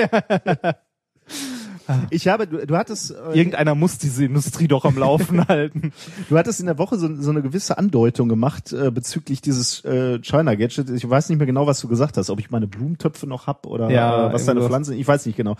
[2.10, 5.92] Ich habe, du, du hattest, äh, Irgendeiner muss diese Industrie doch am Laufen halten.
[6.28, 10.18] du hattest in der Woche so, so eine gewisse Andeutung gemacht äh, bezüglich dieses äh,
[10.20, 10.90] China Gadget.
[10.90, 13.66] Ich weiß nicht mehr genau, was du gesagt hast, ob ich meine Blumentöpfe noch hab
[13.66, 14.62] oder Ja, äh, was deine.
[14.62, 14.96] Pflanzen.
[14.98, 15.56] Ich weiß nicht genau.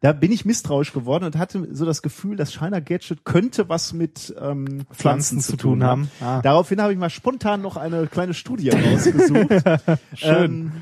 [0.00, 3.92] Da bin ich misstrauisch geworden und hatte so das Gefühl, das China Gadget könnte was
[3.92, 6.10] mit ähm, Pflanzen, zu tun haben.
[6.20, 6.40] Ah.
[6.42, 9.62] Daraufhin habe ich mal spontan noch eine kleine Studie rausgesucht.
[10.14, 10.44] Schön.
[10.44, 10.72] Ähm,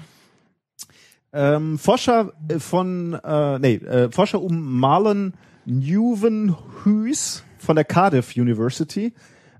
[1.33, 5.35] ähm, Forscher äh, von, äh, nee, äh, Forscher um Marlon
[5.66, 9.12] Newvenhuis von der Cardiff University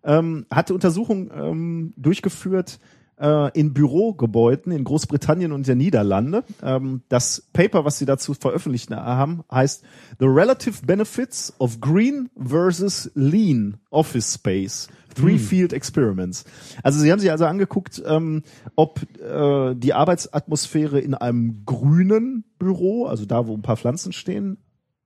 [0.02, 2.80] ähm, hatte Untersuchungen ähm, durchgeführt
[3.20, 6.44] äh, in Bürogebäuden in Großbritannien und der Niederlande.
[6.62, 9.84] Ähm, das Paper, was sie dazu veröffentlicht haben, heißt
[10.18, 14.88] The Relative Benefits of Green versus Lean Office Space.
[15.14, 16.44] Three Field Experiments.
[16.82, 18.42] Also sie haben sich also angeguckt, ähm,
[18.76, 24.58] ob äh, die Arbeitsatmosphäre in einem grünen Büro, also da, wo ein paar Pflanzen stehen,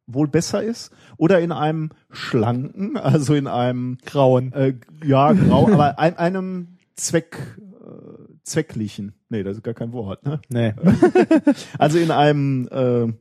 [0.07, 4.53] wohl besser ist, oder in einem schlanken, also in einem Grauen.
[4.53, 4.75] äh,
[5.05, 10.41] ja grau, aber ein, einem Zweck äh, zwecklichen, nee, das ist gar kein Wort, ne?
[10.49, 10.75] Nee,
[11.79, 13.13] Also in einem äh,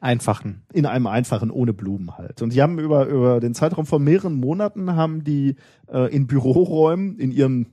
[0.00, 0.62] einfachen.
[0.72, 2.42] in einem einfachen ohne Blumen halt.
[2.42, 5.56] Und die haben über über den Zeitraum von mehreren Monaten haben die
[5.88, 7.66] äh, in Büroräumen in ihrem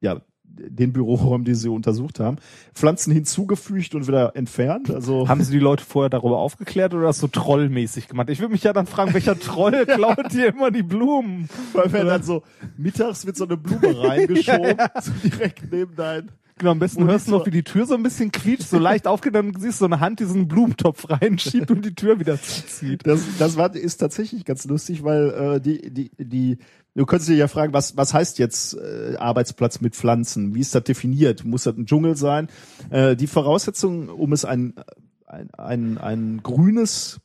[0.00, 0.20] ja
[0.54, 2.36] den Büroräumen, die sie untersucht haben,
[2.74, 4.90] Pflanzen hinzugefügt und wieder entfernt.
[4.90, 8.28] Also Haben Sie die Leute vorher darüber aufgeklärt oder das so trollmäßig gemacht?
[8.30, 11.48] Ich würde mich ja dann fragen, welcher Troll klaut hier immer die Blumen?
[11.72, 12.42] weil wir dann so
[12.76, 17.32] mittags wird so eine Blume reingeschoben, so direkt neben dein Genau, am besten hörst du
[17.32, 19.84] noch, wie die Tür so ein bisschen quietscht, so leicht aufgeht, dann siehst du so
[19.86, 23.06] eine Hand, die so einen Blumentopf reinschiebt und die Tür wieder zuzieht.
[23.06, 26.58] Das, das war, ist tatsächlich ganz lustig, weil äh, die, die, die,
[26.94, 30.54] du könntest dich ja fragen, was, was heißt jetzt äh, Arbeitsplatz mit Pflanzen?
[30.54, 31.44] Wie ist das definiert?
[31.44, 32.48] Muss das ein Dschungel sein?
[32.90, 34.74] Äh, die Voraussetzung, um es ein,
[35.26, 37.20] ein, ein, ein grünes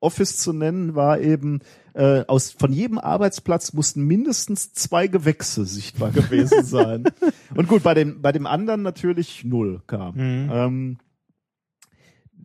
[0.00, 1.60] Office zu nennen, war eben,
[1.94, 7.04] äh, aus, von jedem Arbeitsplatz mussten mindestens zwei Gewächse sichtbar gewesen sein.
[7.54, 10.14] Und gut, bei dem, bei dem anderen natürlich null kam.
[10.18, 10.98] Ähm,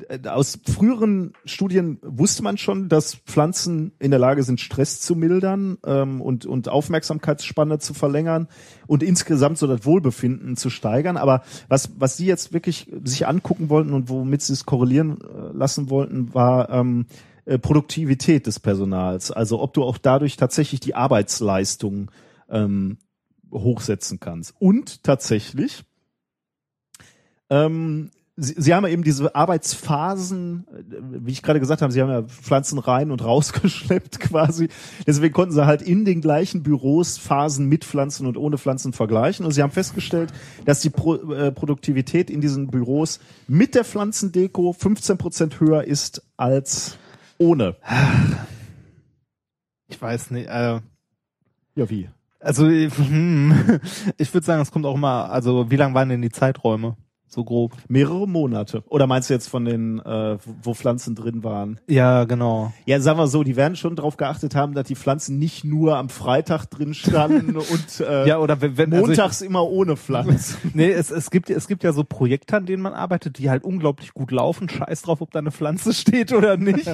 [0.07, 5.15] äh, aus früheren Studien wusste man schon, dass Pflanzen in der Lage sind, Stress zu
[5.15, 8.47] mildern ähm, und, und Aufmerksamkeitsspanne zu verlängern
[8.87, 11.17] und insgesamt so das Wohlbefinden zu steigern.
[11.17, 15.55] Aber was, was sie jetzt wirklich sich angucken wollten und womit sie es korrelieren äh,
[15.55, 17.05] lassen wollten, war ähm,
[17.45, 19.31] äh, Produktivität des Personals.
[19.31, 22.11] Also ob du auch dadurch tatsächlich die Arbeitsleistung
[22.49, 22.97] ähm,
[23.51, 24.55] hochsetzen kannst.
[24.59, 25.83] Und tatsächlich,
[27.49, 32.01] ähm, Sie, Sie haben ja eben diese Arbeitsphasen, äh, wie ich gerade gesagt habe, Sie
[32.01, 34.69] haben ja Pflanzen rein und rausgeschleppt quasi.
[35.05, 39.45] Deswegen konnten Sie halt in den gleichen Büros Phasen mit Pflanzen und ohne Pflanzen vergleichen.
[39.45, 40.33] Und Sie haben festgestellt,
[40.65, 46.23] dass die Pro, äh, Produktivität in diesen Büros mit der Pflanzendeko 15 Prozent höher ist
[46.35, 46.97] als
[47.43, 47.75] ohne.
[49.87, 50.79] Ich weiß nicht, äh,
[51.75, 52.09] Ja, wie?
[52.39, 53.79] also hm,
[54.17, 56.95] ich würde sagen, es kommt auch immer, also wie lang waren denn die Zeiträume?
[57.33, 57.73] So grob.
[57.87, 58.83] Mehrere Monate.
[58.89, 61.79] Oder meinst du jetzt von den, äh, wo- Pflanzen drin waren?
[61.87, 62.71] Ja, genau.
[62.85, 65.97] Ja, sagen wir so, die werden schon darauf geachtet haben, dass die Pflanzen nicht nur
[65.97, 69.97] am Freitag drin standen und äh, Ja, oder wenn, wenn also ich- montags immer ohne
[69.97, 70.57] Pflanzen.
[70.75, 73.63] Nee, es, es gibt es gibt ja so Projekte, an denen man arbeitet, die halt
[73.63, 74.69] unglaublich gut laufen.
[74.69, 76.87] Scheiß drauf, ob da eine Pflanze steht oder nicht.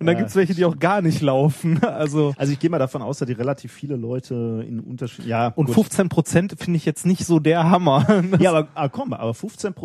[0.00, 1.82] Und dann gibt's welche, die auch gar nicht laufen.
[1.84, 5.26] Also Also ich gehe mal davon aus, dass die relativ viele Leute in Unterschied.
[5.26, 5.74] Ja, und gut.
[5.74, 8.06] 15 Prozent finde ich jetzt nicht so der Hammer.
[8.40, 9.83] Ja, aber, aber komm, aber 15 Prozent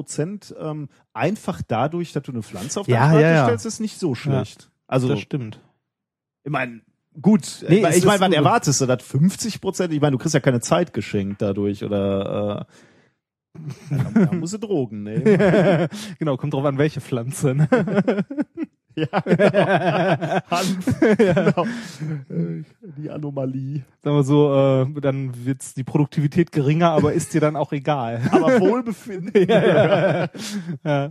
[0.59, 3.43] ähm, einfach dadurch, dass du eine Pflanze auf Ja, deine Seite ja, ja.
[3.45, 4.71] stellst, ist nicht so schlecht.
[4.87, 5.59] Also das stimmt.
[6.43, 6.81] ich meine,
[7.21, 7.63] gut.
[7.67, 9.03] Nee, ich meine, wann erwartest du das?
[9.03, 9.93] 50 Prozent?
[9.93, 12.73] Ich meine, du kriegst ja keine Zeit geschenkt dadurch oder äh,
[13.95, 15.23] ja, da, musst du Drogen nehmen.
[16.19, 17.55] genau, kommt drauf an, welche Pflanze.
[18.95, 20.39] Ja, genau.
[20.49, 21.65] Hanf, genau.
[22.29, 22.63] Äh,
[22.97, 23.83] Die Anomalie.
[24.03, 28.21] Sagen wir so, äh, dann wird's die Produktivität geringer, aber ist dir dann auch egal.
[28.31, 29.31] Aber Wohlbefinden.
[29.47, 30.27] ja.
[30.83, 31.09] Ja.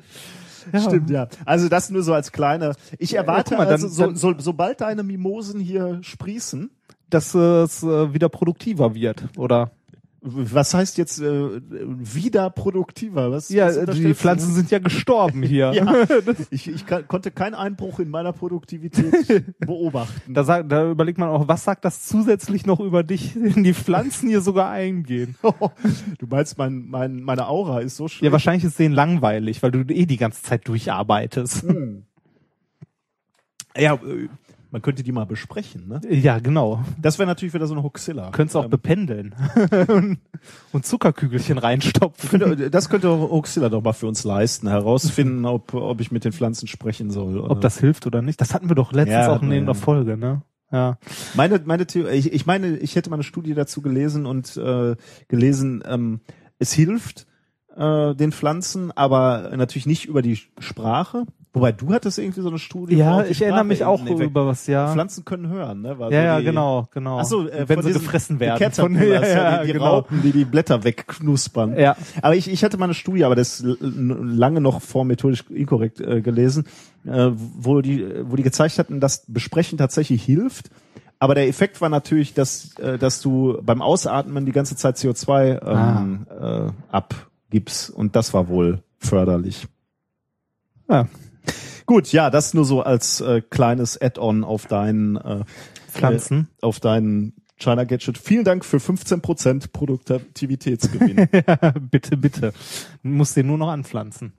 [0.80, 1.28] Stimmt, ja.
[1.46, 2.74] Also das nur so als kleine.
[2.98, 6.70] Ich erwarte guck mal, dann- also, so, dann- so, sobald deine Mimosen hier sprießen,
[7.08, 9.70] Dass es äh, wieder produktiver wird, oder?
[10.20, 13.30] Was heißt jetzt äh, wieder produktiver?
[13.30, 14.14] Was, Ja, was äh, die?
[14.14, 15.72] Pflanzen sind ja gestorben hier.
[15.78, 16.06] Ja,
[16.50, 20.34] ich, ich kann, konnte keinen Einbruch in meiner Produktivität beobachten.
[20.34, 23.74] Da, sagt, da überlegt man auch, was sagt das zusätzlich noch über dich, wenn die
[23.74, 25.36] Pflanzen hier sogar eingehen?
[26.18, 28.24] du meinst, mein, mein, meine Aura ist so schlecht?
[28.24, 31.64] Ja, wahrscheinlich ist denen langweilig, weil du eh die ganze Zeit durcharbeitest.
[33.76, 34.28] Ja, äh,
[34.70, 36.00] man könnte die mal besprechen, ne?
[36.10, 36.82] Ja, genau.
[37.00, 38.30] Das wäre natürlich wieder so eine Hoxilla.
[38.30, 39.34] Könntest auch Ähm, bependeln
[40.72, 42.28] und, Zuckerkügelchen reinstopfen.
[42.28, 46.32] könnte, das könnte Hoxilla doch mal für uns leisten, herausfinden, ob, ob ich mit den
[46.32, 47.38] Pflanzen sprechen soll.
[47.38, 48.40] Ob das hilft oder nicht.
[48.40, 50.42] Das hatten wir doch letztens Ja, auch in der Folge, ne?
[50.70, 50.98] Ja.
[51.34, 54.96] Meine, meine Theorie, ich, ich meine, ich hätte mal eine Studie dazu gelesen und äh,
[55.28, 56.20] gelesen, ähm,
[56.58, 57.26] es hilft
[57.74, 61.24] äh, den Pflanzen, aber natürlich nicht über die Sprache.
[61.52, 62.96] Wobei du hattest irgendwie so eine Studie.
[62.96, 64.92] Ja, die ich erinnere mich auch weg- über was, ja.
[64.92, 65.98] Pflanzen können hören, ne?
[65.98, 67.18] War Ja, so ja, die, genau, genau.
[67.18, 68.58] Ach so, äh, wenn von sie gefressen die werden.
[68.58, 69.84] Caterpillars, ja, ja, ja, die, die genau.
[69.94, 71.78] Raupen, die die Blätter wegknuspern.
[71.78, 71.96] Ja.
[72.20, 76.20] Aber ich, ich hatte mal eine Studie, aber das lange noch vor methodisch inkorrekt äh,
[76.20, 76.66] gelesen,
[77.06, 80.70] äh, wo die, wo die gezeigt hatten, dass Besprechen tatsächlich hilft.
[81.18, 85.60] Aber der Effekt war natürlich, dass, äh, dass du beim Ausatmen die ganze Zeit CO2
[85.66, 87.90] ähm, äh, abgibst.
[87.90, 89.66] Und das war wohl förderlich.
[90.88, 91.06] Ja.
[91.88, 95.44] Gut, ja, das nur so als äh, kleines Add-on auf deinen äh,
[95.90, 96.48] Pflanzen.
[96.60, 98.18] Äh, auf deinen China Gadget.
[98.18, 101.30] Vielen Dank für 15% Produktivitätsgewinn.
[101.90, 102.52] bitte, bitte.
[103.02, 104.34] Du musst den nur noch anpflanzen.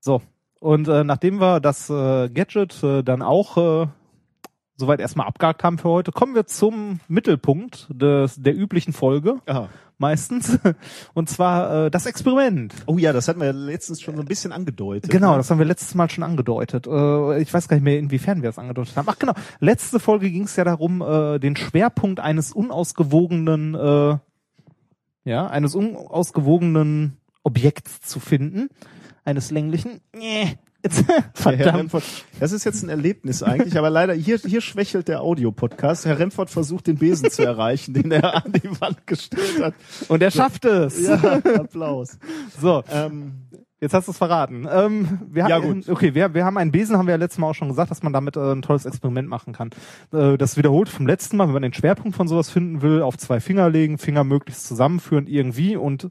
[0.00, 0.22] So.
[0.58, 3.86] Und äh, nachdem wir das äh, Gadget äh, dann auch äh,
[4.82, 9.36] soweit erstmal abgehakt haben für heute, kommen wir zum Mittelpunkt des, der üblichen Folge.
[9.46, 9.68] Aha.
[9.96, 10.58] Meistens.
[11.14, 12.74] Und zwar äh, das Experiment.
[12.86, 15.08] Oh ja, das hatten wir letztens schon so ein bisschen angedeutet.
[15.08, 15.36] Genau, ne?
[15.36, 16.88] das haben wir letztes Mal schon angedeutet.
[16.88, 19.06] Äh, ich weiß gar nicht mehr, inwiefern wir es angedeutet haben.
[19.08, 24.18] Ach genau, letzte Folge ging es ja darum, äh, den Schwerpunkt eines unausgewogenen, äh,
[25.24, 28.70] ja, eines unausgewogenen Objekts zu finden.
[29.24, 30.00] Eines länglichen.
[30.12, 30.58] Nee.
[31.34, 31.78] Verdammt.
[31.78, 32.02] Remford,
[32.40, 36.06] das ist jetzt ein Erlebnis eigentlich, aber leider hier, hier schwächelt der Audiopodcast.
[36.06, 39.74] Herr Remford versucht den Besen zu erreichen, den er an die Wand gestellt hat.
[40.08, 41.00] Und er schafft es.
[41.00, 42.18] Ja, Applaus.
[42.60, 43.32] So, Ähm,
[43.82, 44.68] Jetzt hast du es verraten.
[44.72, 45.88] Ähm, wir Ja, haben, gut.
[45.88, 48.04] Okay, wir, wir haben einen Besen, haben wir ja letztes Mal auch schon gesagt, dass
[48.04, 49.70] man damit äh, ein tolles Experiment machen kann.
[50.12, 53.18] Äh, das wiederholt vom letzten Mal, wenn man den Schwerpunkt von sowas finden will, auf
[53.18, 56.10] zwei Finger legen, Finger möglichst zusammenführen irgendwie und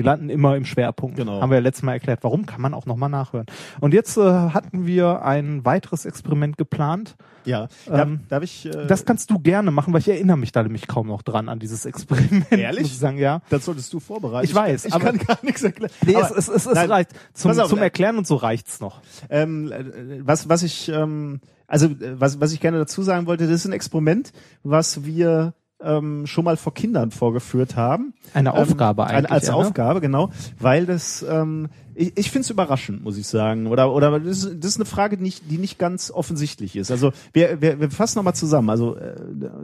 [0.00, 1.16] die landen immer im Schwerpunkt.
[1.16, 1.42] Genau.
[1.42, 2.20] Haben wir ja letztes Mal erklärt.
[2.22, 3.44] Warum kann man auch nochmal nachhören.
[3.80, 7.16] Und jetzt äh, hatten wir ein weiteres Experiment geplant.
[7.44, 10.52] ja, darf, Ähm, darf ich, äh, Das kannst du gerne machen, weil ich erinnere mich
[10.52, 12.50] da nämlich kaum noch dran an dieses Experiment.
[12.50, 12.82] Ehrlich?
[12.82, 13.42] Muss ich sagen, ja.
[13.50, 14.46] das solltest du vorbereiten.
[14.46, 15.92] Ich weiß, ich, aber- kann gar nichts erklären.
[16.06, 17.10] Nee, Aber- es, es, es, nein, reicht.
[17.34, 19.02] Zum, auf, zum äh, Erklären und so reicht's noch.
[19.28, 23.44] Ähm, äh, was, was ich, ähm, also äh, was, was ich gerne dazu sagen wollte,
[23.44, 24.32] das ist ein Experiment,
[24.62, 25.52] was wir
[25.82, 28.14] ähm, schon mal vor Kindern vorgeführt haben.
[28.34, 29.58] Eine Aufgabe ähm, eigentlich, Als ja, ne?
[29.58, 30.30] Aufgabe, genau.
[30.58, 33.66] Weil das, ähm, ich, ich finde es überraschend, muss ich sagen.
[33.66, 36.90] Oder, oder das, ist, das ist eine Frage, die nicht, die nicht ganz offensichtlich ist.
[36.90, 38.70] Also wir, wir, wir fassen nochmal zusammen.
[38.70, 39.14] Also äh,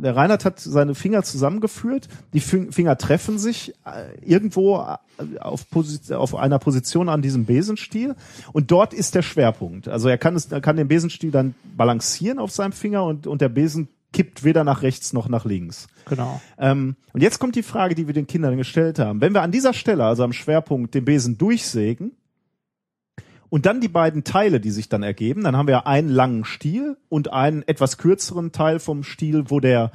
[0.02, 5.68] der Reinhard hat seine Finger zusammengeführt, die Fin- Finger treffen sich äh, irgendwo äh, auf,
[5.70, 8.14] Posi auf einer Position an diesem Besenstiel
[8.52, 9.88] und dort ist der Schwerpunkt.
[9.88, 13.40] Also er kann, es, er kann den Besenstiel dann balancieren auf seinem Finger und, und
[13.40, 15.88] der Besen kippt weder nach rechts noch nach links.
[16.08, 16.40] Genau.
[16.58, 19.20] Ähm, und jetzt kommt die Frage, die wir den Kindern gestellt haben.
[19.20, 22.12] Wenn wir an dieser Stelle, also am Schwerpunkt, den Besen durchsägen
[23.48, 26.96] und dann die beiden Teile, die sich dann ergeben, dann haben wir einen langen Stiel
[27.08, 29.90] und einen etwas kürzeren Teil vom Stiel, wo der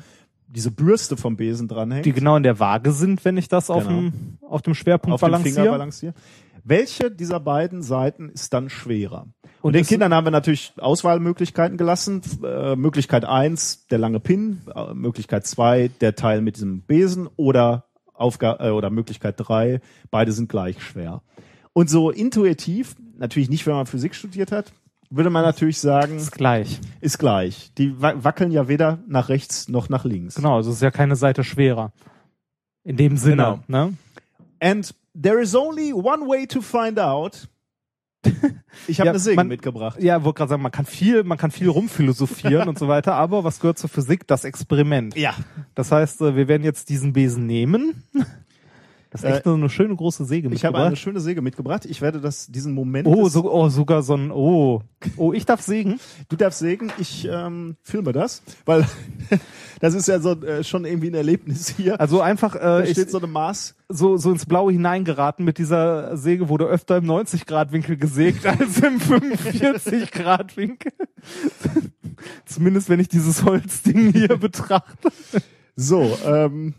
[0.47, 3.87] diese Bürste vom Besen dranhängt, Die genau in der Waage sind, wenn ich das auf,
[3.87, 4.01] Genau.
[4.01, 6.13] dem, auf dem Schwerpunkt auf dem Finger balanciere.
[6.63, 9.27] Welche dieser beiden Seiten ist dann schwerer?
[9.61, 12.21] Und, Und den Kindern haben wir natürlich Auswahlmöglichkeiten gelassen.
[12.43, 17.85] Äh, Möglichkeit eins der lange Pin, äh, Möglichkeit zwei der Teil mit diesem Besen oder
[18.13, 19.81] Aufga äh, oder Möglichkeit drei
[20.11, 21.21] beide sind gleich schwer.
[21.73, 24.73] Und so intuitiv, natürlich nicht, wenn man Physik studiert hat,
[25.09, 26.79] würde man natürlich sagen, ist gleich.
[27.01, 27.71] ist gleich.
[27.77, 30.35] Die wa- wackeln ja weder nach rechts noch nach links.
[30.35, 31.91] Genau, also es ist ja keine Seite schwerer.
[32.83, 33.59] In dem Sinne.
[33.67, 33.93] Ne?
[34.59, 37.47] And there is only one way to find out.
[38.87, 40.01] Ich habe Ja, eine Säge man- mitgebracht.
[40.01, 43.43] Ja, wollte gerade sagen, man kann viel, man kann viel rumphilosophieren und so weiter, aber
[43.43, 44.25] was gehört zur Physik?
[44.27, 45.15] Das Experiment.
[45.17, 45.33] Ja.
[45.75, 48.03] Das heißt, äh, wir werden jetzt diesen Besen nehmen.
[49.11, 51.03] Das ist echt Äh, so eine schöne große Säge Ich habe eine mitgebracht.
[51.03, 51.85] schöne Säge mitgebracht.
[51.85, 53.07] Ich werde das diesen Moment.
[53.09, 54.81] Oh, so, oh, sogar so ein, oh.
[55.17, 55.99] Oh, ich darf sägen.
[56.29, 56.93] Du darfst sägen.
[56.97, 58.87] Ich ähm, filme das, weil
[59.81, 61.99] das ist ja so äh, schon irgendwie ein Erlebnis hier.
[61.99, 63.75] Also einfach, da äh, ich, steht so eine Maß.
[63.89, 68.97] so, so ins Blaue hineingeraten mit dieser Säge, wurde öfter im 90-Grad-Winkel gesägt als im
[68.97, 70.93] 45-Grad-Winkel.
[72.45, 75.09] Zumindest wenn ich dieses Holzding hier betrachte.
[75.75, 76.75] So, ähm,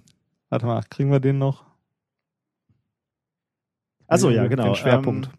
[0.48, 1.64] Warte mal, kriegen wir den noch?
[4.12, 4.64] Also ja, genau.
[4.64, 5.26] Den Schwerpunkt.
[5.26, 5.32] Ähm,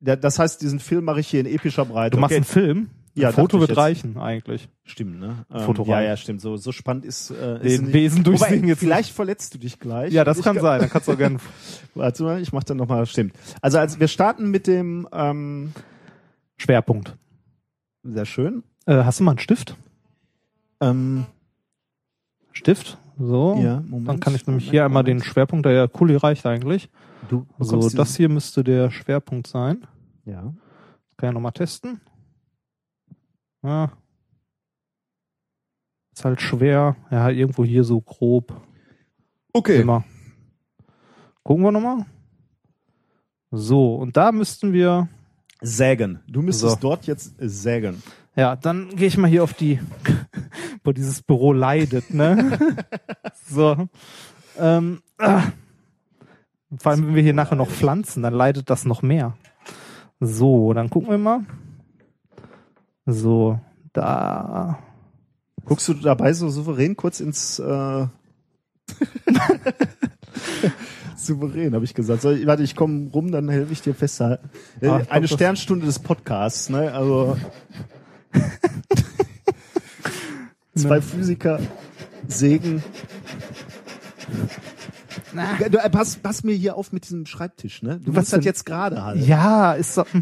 [0.00, 2.16] da- das heißt, diesen Film mache ich hier in epischer Breite.
[2.16, 2.36] du machst Okay.
[2.36, 2.90] einen Film?
[3.14, 3.78] Ja, ein Foto wird jetzt.
[3.78, 4.68] reichen, eigentlich.
[4.84, 5.44] Stimmt, ne?
[5.52, 6.40] Ähm, Foto ja, ja, stimmt.
[6.40, 9.80] So, so spannend ist, äh, Den ist Besen durchsägen Wobei, jetzt Vielleicht verletzt du dich
[9.80, 10.12] gleich.
[10.12, 10.80] Ja, das Ich kann sein.
[10.80, 11.38] Dann kannst du auch gerne.
[11.94, 13.34] Warte mal, ich mach dann nochmal, stimmt.
[13.60, 15.72] Also als wir starten mit dem, ähm,
[16.58, 17.16] Schwerpunkt.
[18.04, 18.62] sehr schön.
[18.86, 19.74] Äh, hast du mal einen Stift?
[20.80, 21.26] Ähm,
[22.52, 22.98] Stift?
[23.18, 23.58] So.
[23.60, 24.08] ja, Moment.
[24.08, 25.22] Dann kann ich nämlich Moment, hier einmal den.
[25.22, 26.88] Schwerpunkt, der ja cool reicht eigentlich.
[27.28, 29.86] Du So, das hier müsste der Schwerpunkt sein.
[30.24, 30.54] Ja.
[31.16, 32.00] Kann ja nochmal testen.
[33.62, 33.90] Ja.
[36.14, 36.96] Ist halt schwer.
[37.10, 38.54] Ja, irgendwo hier so grob.
[39.52, 39.80] Okay.
[39.80, 40.04] Immer.
[41.42, 42.06] Gucken wir nochmal.
[43.50, 45.08] So, und da müssten wir.
[45.60, 46.20] Sägen.
[46.28, 46.78] Du müsstest So.
[46.80, 48.00] dort jetzt sägen.
[48.36, 49.80] Ja, dann gehe ich mal hier auf die.
[50.88, 52.58] Wo dieses Büro leidet, ne?
[53.46, 53.88] so.
[54.58, 55.42] Ähm, ah.
[56.78, 59.36] Vor allem, wenn wir hier nachher noch pflanzen, dann leidet das noch mehr.
[60.18, 61.40] So, dann gucken wir mal.
[63.04, 63.60] So,
[63.92, 64.78] da.
[65.66, 68.06] Guckst du dabei so souverän kurz ins äh
[71.16, 72.24] Souverän, habe ich gesagt.
[72.24, 74.48] Ich, warte, ich komme rum, dann helfe ich dir festhalten.
[74.80, 76.94] Äh, Ah, glaub, Eine Sternstunde des Podcasts, ne?
[76.94, 77.36] Also
[80.78, 81.60] zwei Physiker
[82.26, 82.82] sägen.
[85.70, 88.00] Du, äh, pass, pass mir hier auf mit diesem Schreibtisch, ne?
[88.04, 88.42] Du Was musst das denn?
[88.46, 89.24] jetzt gerade halten.
[89.24, 90.04] Ja, ist so.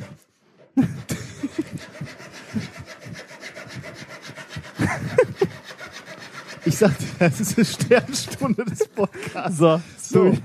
[6.64, 9.58] Ich sagte, das ist eine Sternstunde des Podcasts.
[9.58, 10.32] So, So.
[10.32, 10.38] so.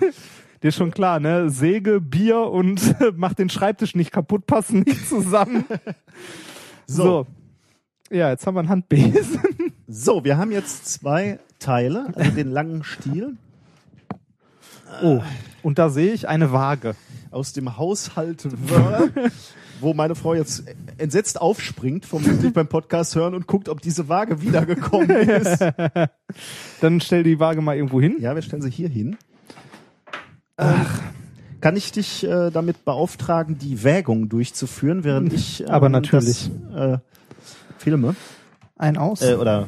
[0.62, 1.50] Dir ist schon klar, ne?
[1.50, 5.66] Säge, Bier und mach den Schreibtisch nicht kaputt, passen nicht zusammen.
[6.88, 7.04] So.
[7.04, 7.28] So.
[8.16, 9.40] Ja, jetzt haben wir einen Handbesen.
[9.94, 13.38] So, wir haben jetzt zwei Teile, also den langen Stiel
[15.02, 15.22] Oh.
[15.64, 16.96] Und da sehe ich eine Waage.
[17.32, 19.12] aus dem Haushalt Wörl,
[19.80, 20.64] wo meine Frau jetzt
[20.98, 25.66] entsetzt aufspringt, vermutlich beim Podcast hören und guckt, ob diese Waage wiedergekommen ist.
[26.82, 28.18] Dann stell die Waage mal irgendwo hin.
[28.20, 29.18] Ja, wir stellen sie hier hin.
[30.58, 31.00] Ach.
[31.62, 36.50] Kann ich dich äh, damit beauftragen, die Wägung durchzuführen, während ich ähm, Aber natürlich.
[36.74, 36.98] Das, äh,
[37.78, 38.16] filme?
[38.82, 39.22] Ein aus.
[39.22, 39.68] Äh, oder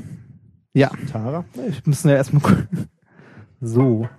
[0.74, 0.92] ja.
[1.12, 1.46] Tara?
[1.70, 2.90] Ich müssen ja erstmal gucken.
[3.62, 4.10] So,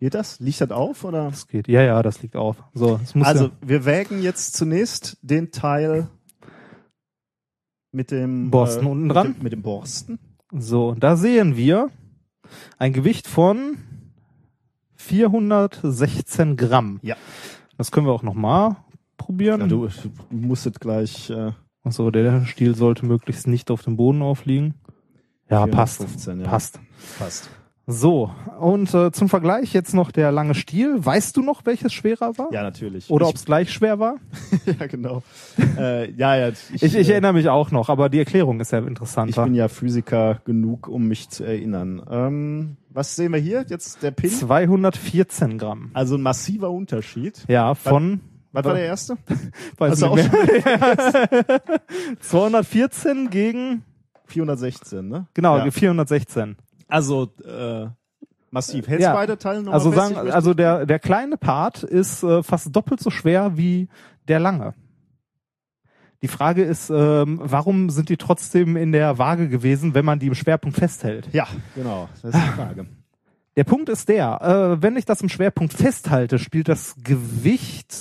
[0.00, 0.38] Geht das?
[0.38, 1.04] Liegt das auf?
[1.04, 1.30] Oder?
[1.30, 1.66] das geht.
[1.66, 2.62] Ja, ja, das liegt auf.
[2.72, 6.08] So, es muss Also, ja wir wägen jetzt zunächst den Teil
[7.90, 9.34] mit dem Borsten äh, unten mit dran.
[9.34, 10.18] Dem, mit dem Borsten.
[10.52, 11.90] So, da sehen wir
[12.78, 13.78] ein Gewicht von
[14.94, 17.00] 416 Gramm.
[17.02, 17.16] Ja.
[17.76, 18.76] Das können wir auch nochmal
[19.16, 19.62] probieren.
[19.62, 21.52] Ja, du, du musstet gleich äh,
[21.84, 24.74] Achso, der Stiel sollte möglichst nicht auf dem Boden aufliegen.
[25.50, 25.98] Ja, passt.
[25.98, 26.48] 415, ja.
[26.48, 26.80] Passt.
[26.98, 27.50] fast.
[27.90, 28.30] So,
[28.60, 31.02] und äh, zum Vergleich jetzt noch der lange Stiel.
[31.02, 32.52] Weißt du noch, welches schwerer war?
[32.52, 33.08] Ja, natürlich.
[33.08, 34.16] Oder ich, ob es gleich schwer war?
[34.78, 35.22] ja, genau.
[35.78, 36.48] äh, ja, ja.
[36.50, 39.44] Ich, Ich, ich äh, erinnere mich auch noch, aber die Erklärung ist ja ich interessanter.
[39.44, 42.02] bin ja Physiker genug, um mich zu erinnern.
[42.10, 43.64] Ähm, was sehen wir hier?
[43.66, 44.28] Jetzt der Pin.
[44.28, 45.90] 214 Gramm.
[45.94, 47.42] Also ein massiver Unterschied.
[47.48, 48.20] Ja, von
[48.52, 49.16] Was war der erste?
[49.78, 51.70] weiß du nicht mehr.
[52.20, 53.84] 214 gegen
[54.26, 55.26] 416, ne?
[55.34, 55.70] genau Ja.
[55.70, 56.56] 416.
[56.88, 57.86] Also äh,
[58.50, 58.88] massiv.
[58.88, 59.14] Hältst Ja.
[59.14, 60.14] beide Teile nochmal Also fest?
[60.14, 63.88] sagen, also der der kleine Part ist äh, fast doppelt so schwer wie
[64.26, 64.74] der lange.
[66.22, 70.26] Die Frage ist, ähm, warum sind die trotzdem in der Waage gewesen, wenn man die
[70.26, 71.28] im Schwerpunkt festhält?
[71.32, 71.46] Ja,
[71.76, 72.08] genau.
[72.22, 72.86] Das ist die Frage.
[73.58, 77.92] Der Punkt ist der, äh, wenn ich das im Schwerpunkt festhalte, spielt das Gewicht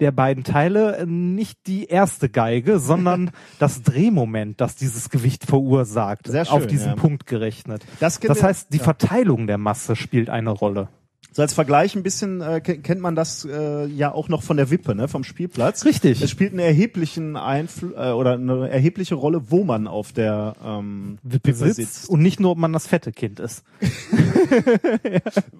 [0.00, 6.46] der beiden Teile nicht die erste Geige, sondern das Drehmoment, das dieses Gewicht verursacht, schön,
[6.48, 6.94] auf diesen ja.
[6.94, 7.84] Punkt gerechnet.
[8.00, 8.84] Das, Das heißt, die ja.
[8.84, 10.88] Verteilung der Masse spielt eine Rolle.
[11.36, 14.56] So als Vergleich ein bisschen äh, ke- kennt man das äh, ja auch noch von
[14.56, 15.84] der Wippe, ne, vom Spielplatz.
[15.84, 16.22] Richtig.
[16.22, 21.18] Es spielt einen erheblichen Einfluss äh, oder eine erhebliche Rolle, wo man auf der ähm,
[21.24, 22.08] Wippe Besitzt sitzt.
[22.08, 23.64] und nicht nur, ob man das fette Kind ist.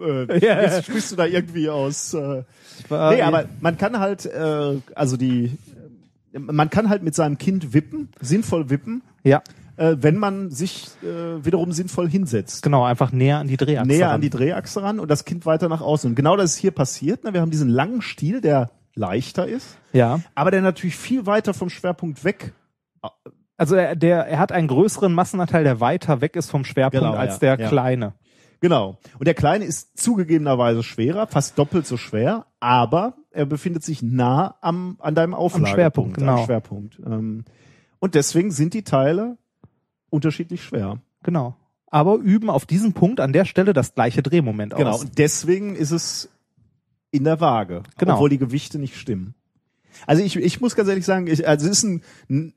[0.00, 0.62] Äh, Ja.
[0.62, 2.14] Jetzt sprichst du da irgendwie aus.
[2.14, 2.42] Äh,
[2.88, 5.52] war- nee, aber man kann halt, äh, also die,
[6.32, 9.42] äh, man kann halt mit seinem Kind wippen, sinnvoll wippen, Ja,
[9.76, 12.62] äh, wenn man sich äh, wiederum sinnvoll hinsetzt.
[12.62, 13.88] genau, einfach näher an die Drehachse.
[13.88, 14.14] näher ran.
[14.16, 16.10] an die Drehachse ran und das Kind weiter nach außen.
[16.10, 17.24] Und genau das ist hier passiert.
[17.24, 17.32] Ne?
[17.32, 20.20] Wir haben diesen langen Stiel, der leichter ist, Ja.
[20.34, 22.52] aber der natürlich viel weiter vom Schwerpunkt weg.
[23.56, 27.16] Also er, der, er hat einen größeren Massenanteil, der weiter weg ist vom Schwerpunkt Genau,
[27.16, 27.68] als ja, der ja.
[27.68, 28.14] kleine.
[28.60, 28.98] Genau.
[29.18, 34.54] Und der kleine ist zugegebenerweise schwerer, fast doppelt so schwer, aber er befindet sich nah
[34.60, 35.74] am, an deinem Auflagepunkt.
[35.74, 36.38] Schwerpunkt, genau.
[36.38, 36.98] Am Schwerpunkt.
[37.98, 39.36] Und deswegen sind die Teile
[40.14, 40.98] unterschiedlich schwer.
[41.22, 41.56] Genau.
[41.86, 44.90] Aber üben auf diesem Punkt an der Stelle das gleiche Drehmoment Genau.
[44.90, 45.02] aus.
[45.04, 46.28] Und deswegen ist es
[47.10, 48.14] in der Waage, Genau.
[48.14, 49.34] obwohl die Gewichte nicht stimmen.
[50.06, 52.02] Also ich, ich muss ganz ehrlich sagen, ich, also es ist ein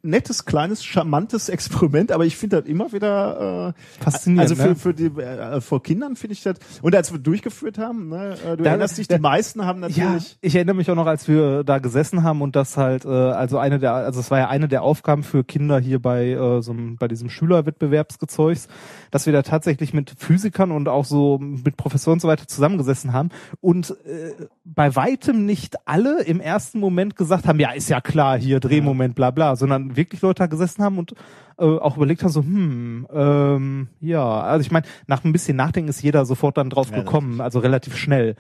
[0.01, 4.75] nettes, kleines, charmantes Experiment, aber ich finde das immer wieder äh, Faszinierend, Also für, ne?
[4.75, 6.57] für die äh, vor Kindern finde ich das.
[6.81, 9.87] Und als wir durchgeführt haben, ne, äh, du Da- erinnerst dich, die meisten haben Ja,
[10.05, 10.37] natürlich.
[10.41, 13.57] ich erinnere mich auch noch, als wir da gesessen haben und das halt, äh, also
[13.57, 16.71] eine der, also es war ja eine der Aufgaben für Kinder hier bei äh, so
[16.71, 18.67] einem, bei diesem Schülerwettbewerbsgezeugs,
[19.11, 23.13] dass wir da tatsächlich mit Physikern und auch so mit Professoren und so weiter zusammengesessen
[23.13, 23.29] haben
[23.61, 24.33] und äh,
[24.65, 29.15] bei weitem nicht alle im ersten Moment gesagt haben, ja, ist ja klar, hier Drehmoment,
[29.15, 31.13] bla bla, sondern wirklich Leute da gesessen haben und
[31.57, 35.89] äh, auch überlegt haben, so, hm, ähm, ja, also ich meine, nach ein bisschen Nachdenken
[35.89, 38.35] ist jeder sofort dann drauf Ja, gekommen, also relativ schnell.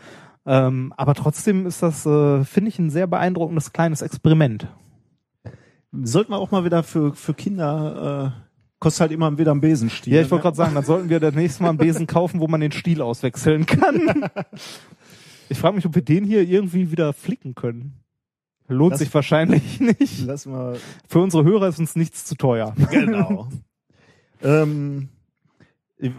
[0.45, 4.67] Ähm, aber trotzdem ist das, äh, finde ich, ein sehr beeindruckendes kleines Experiment.
[5.91, 8.47] Sollten wir auch mal wieder für, für Kinder, äh,
[8.79, 10.13] kostet halt immer wieder ein Besenstiel.
[10.13, 10.43] Ja, ich wollte ne?
[10.43, 13.01] gerade sagen, dann sollten wir das nächste Mal einen Besen kaufen, wo man den Stiel
[13.01, 14.29] auswechseln kann.
[15.49, 17.93] Ich frage mich, ob wir den hier irgendwie wieder flicken können.
[18.67, 20.25] Lohnt Das- sich wahrscheinlich nicht.
[20.25, 20.77] Lass mal.
[21.07, 22.73] Für unsere Hörer ist uns nichts zu teuer.
[22.91, 23.47] Genau.
[24.41, 25.09] ähm,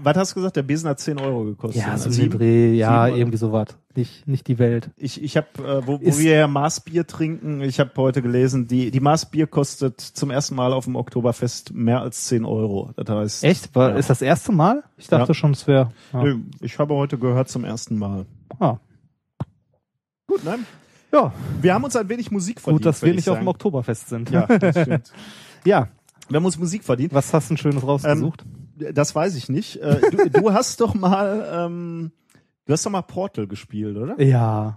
[0.02, 0.56] was hast du gesagt?
[0.56, 1.82] Der Besen hat 10 Euro gekostet.
[1.82, 3.68] Ja, so Also ein Dreh, ja, irgendwie sowas.
[3.94, 4.90] Nicht, nicht die Welt.
[4.96, 8.66] Ich, ich habe, äh, wo, wo Ist- wir ja Maßbier trinken, ich habe heute gelesen,
[8.66, 12.90] die, die Maßbier kostet zum ersten Mal auf dem Oktoberfest mehr als 10 Euro.
[12.96, 13.74] Das heißt, Echt?
[13.76, 13.96] War, Ja.
[13.96, 14.82] Ist das erste Mal?
[14.96, 15.34] Ich dachte Ja.
[15.34, 15.90] schon, es wäre.
[16.12, 16.22] Ja.
[16.24, 18.26] Nö, ich habe heute gehört zum ersten Mal.
[18.58, 18.78] Ah.
[20.26, 20.58] Gut, ne?
[21.12, 21.32] Ja,
[21.62, 22.82] Wir haben uns ein wenig Musik verdient.
[22.82, 23.48] gut, dass wir nicht auf dem.
[23.48, 24.30] Oktoberfest sind.
[24.30, 25.12] Ja, das stimmt.
[25.64, 25.88] ja.
[26.28, 27.14] Wir haben uns Musik verdient.
[27.14, 28.44] Was hast du ein schönes rausgesucht?
[28.80, 29.76] Ähm, das weiß ich nicht.
[29.76, 32.12] Äh, du, du hast doch mal, ähm,
[32.66, 34.20] du hast doch mal Portal gespielt, oder?
[34.22, 34.74] Ja.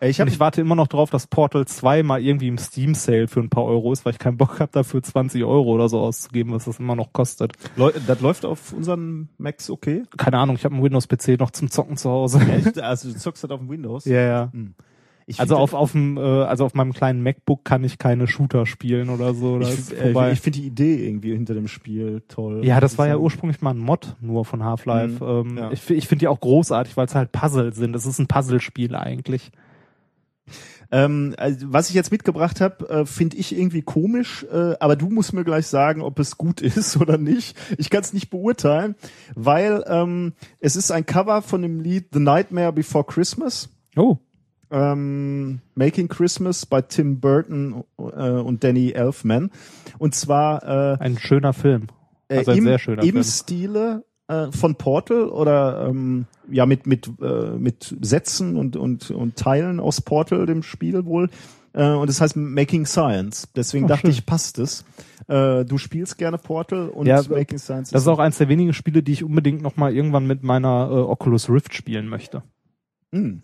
[0.00, 2.58] Äh, Ich Und habe ich warte immer noch drauf, dass Portal 2 mal irgendwie im
[2.58, 5.70] Steam Sale für ein paar Euro ist, weil ich keinen Bock habe, dafür 20 Euro
[5.72, 7.54] oder so auszugeben, was das immer noch kostet.
[8.06, 10.02] das läuft auf unseren Macs okay.
[10.18, 12.38] Keine Ahnung, ich habe einen Windows-PC noch zum Zocken zu Hause.
[12.40, 12.78] Echt?
[12.82, 14.04] Also du zockst das auf dem Windows?
[14.04, 14.52] Ja, ja.
[15.26, 18.66] Ich Also auf, auf dem, äh, also auf meinem kleinen MacBook kann ich keine Shooter
[18.66, 19.58] spielen oder so.
[19.58, 22.64] Das ich, äh, ich finde die Idee irgendwie hinter dem Spiel toll.
[22.64, 25.24] ja, das war ja ursprünglich mal ein Mod nur von Half-Life.
[25.24, 25.70] Mhm, ähm, ja.
[25.72, 27.94] Ich, ich finde die auch großartig, weil es halt Puzzle sind.
[27.94, 29.52] Es ist ein Puzzlespiel eigentlich.
[30.92, 35.08] Ähm, also, was ich jetzt mitgebracht habe, äh, finde ich irgendwie komisch, äh, aber du
[35.08, 37.56] musst mir gleich sagen, ob es gut ist oder nicht.
[37.78, 38.94] Ich kann es nicht beurteilen,
[39.34, 43.70] weil ähm, es ist ein Cover von dem Lied The Nightmare Before Christmas.
[43.96, 44.18] Oh.
[44.72, 49.50] Ähm, Making Christmas bei Tim Burton äh, und Danny Elfman.
[49.98, 51.86] Und zwar äh, Ein schöner Film.
[52.28, 53.22] äh, Also ein im, sehr schöner im Film.
[53.24, 59.36] Stile äh, von Portal oder ähm, ja mit mit äh, mit Sätzen und und und
[59.36, 61.28] Teilen aus Portal dem Spiel wohl.
[61.74, 63.48] Äh, und es heißt Making Science.
[63.56, 64.10] Deswegen Oh, dachte schön.
[64.10, 64.84] ich, passt es.
[65.28, 67.90] Äh, du spielst gerne Portal und Ja, Making Science.
[67.90, 70.88] Das ist auch eins der wenigen Spiele, die ich unbedingt noch mal irgendwann mit meiner
[70.90, 72.42] äh, Oculus Rift spielen möchte.
[73.12, 73.42] Hm.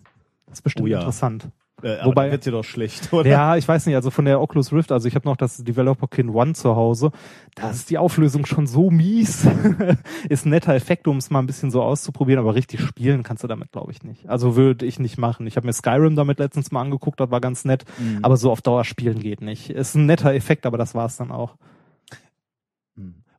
[0.49, 0.99] Das ist bestimmt Oh ja.
[0.99, 1.49] interessant.
[1.81, 3.29] Äh, Wobei- wird dir doch schlecht, oder?
[3.29, 6.07] Ja, ich weiß nicht, also von der Oculus Rift, also ich habe noch das Developer
[6.07, 7.11] Kin One zu Hause,
[7.55, 9.47] da ist die Auflösung schon so mies.
[10.29, 13.43] ist ein netter Effekt, um es mal ein bisschen so auszuprobieren, aber richtig spielen kannst
[13.45, 14.27] du damit, glaube ich, nicht.
[14.27, 15.47] Also würde ich nicht machen.
[15.47, 18.19] Ich habe mir Skyrim damit letztens mal angeguckt, das war ganz nett, Mhm.
[18.23, 19.69] aber so auf Dauer spielen geht nicht.
[19.69, 21.55] Ist ein netter Effekt, aber das war's dann auch.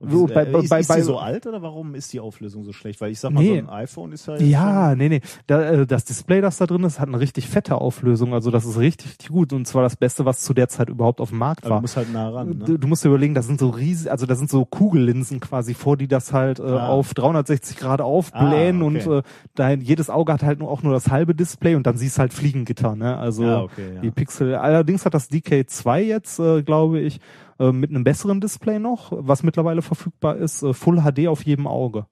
[0.01, 2.21] Und wie- bei- äh, ist, bei- ist bei- die so alt oder warum ist die
[2.21, 3.03] Auflösung so schlecht?
[3.03, 3.61] Weil ich sag mal, Nee.
[3.61, 5.21] so ein iPhone ist ja jetzt Ja, nee, nee.
[5.47, 8.33] Da, äh, das Display, das da drin ist, hat eine richtig fette Auflösung.
[8.33, 9.53] Also das ist richtig, gut.
[9.53, 11.79] Und zwar das Beste, was zu der Zeit überhaupt auf dem Markt Aber war.
[11.79, 12.61] du musst halt nah ran.
[12.65, 12.79] Du, Ne?
[12.79, 15.99] du musst dir überlegen, das sind so riesig, also da sind so Kugellinsen quasi vor,
[15.99, 16.89] die das halt äh, Ah.
[16.89, 19.19] auf 360 Grad aufblähen Ah, und okay.
[19.19, 19.23] äh,
[19.55, 22.33] dein jedes Auge hat halt nur, auch nur das halbe Display und dann siehst halt
[22.33, 23.19] Fliegengitter, ne?
[23.19, 24.01] Also Ja, okay, ja.
[24.01, 24.55] die Pixel.
[24.55, 27.21] Allerdings hat das DK2 jetzt, äh, glaube ich,
[27.61, 31.66] äh, mit einem besseren Display noch, was mittlerweile verfügbar ist, äh, Full HD auf jedem
[31.66, 32.07] Auge.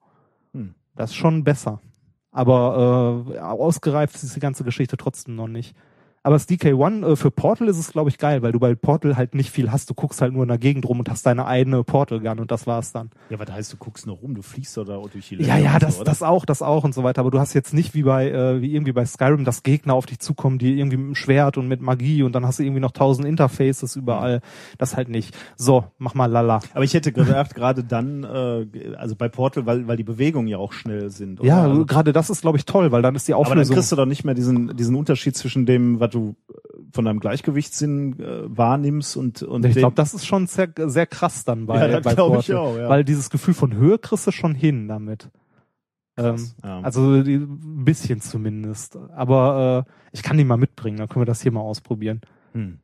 [0.53, 0.75] Hm.
[0.95, 1.81] Das ist schon besser.
[2.31, 5.75] Aber äh, ausgereift ist die ganze Geschichte trotzdem noch nicht.
[6.23, 9.17] Aber das DK1 äh, für Portal ist es, glaube ich, geil, weil du bei Portal
[9.17, 9.89] halt nicht viel hast.
[9.91, 12.51] Du guckst halt nur in der Gegend rum und hast deine eigene Portal Gun und
[12.51, 13.11] das war's dann.
[13.31, 15.75] Ja, was heißt, du guckst noch rum, du fliegst da durch die Ja, Länder ja,
[15.75, 17.21] und das, so, das auch, das auch und so weiter.
[17.21, 20.07] Aber du hast jetzt nicht wie bei, äh, wie irgendwie bei Skyrim, dass Gegner auf
[20.07, 22.81] dich zukommen, die irgendwie mit dem Schwert und mit Magie und dann hast du irgendwie
[22.81, 24.41] noch tausend Interfaces überall.
[24.77, 25.37] Das halt nicht.
[25.57, 26.61] So, mach mal lala.
[26.75, 30.59] Aber ich hätte gedacht, gerade dann, äh, also bei Portal, weil, weil die Bewegungen ja
[30.59, 31.41] auch schnell sind.
[31.41, 31.49] oder?
[31.49, 33.75] Ja, also, gerade das ist, glaube ich, toll, weil dann ist die aber dann Auflösung.
[33.77, 36.55] kriegst du doch nicht mehr diesen, diesen Unterschied zwischen dem, was du äh,
[36.93, 41.45] von deinem Gleichgewichtssinn äh, wahrnimmst und, und Ich glaube, das ist schon sehr, sehr krass
[41.45, 42.89] dann bei, Ja, bei ich auch, ja.
[42.89, 45.31] Weil dieses Gefühl von Höhe kriegst du schon hin damit.
[46.17, 46.81] Ähm, ja.
[46.81, 48.97] also die, ein bisschen zumindest.
[49.15, 52.21] Aber äh, ich kann die mal mitbringen, dann können wir das hier mal ausprobieren.
[52.53, 52.81] Hm.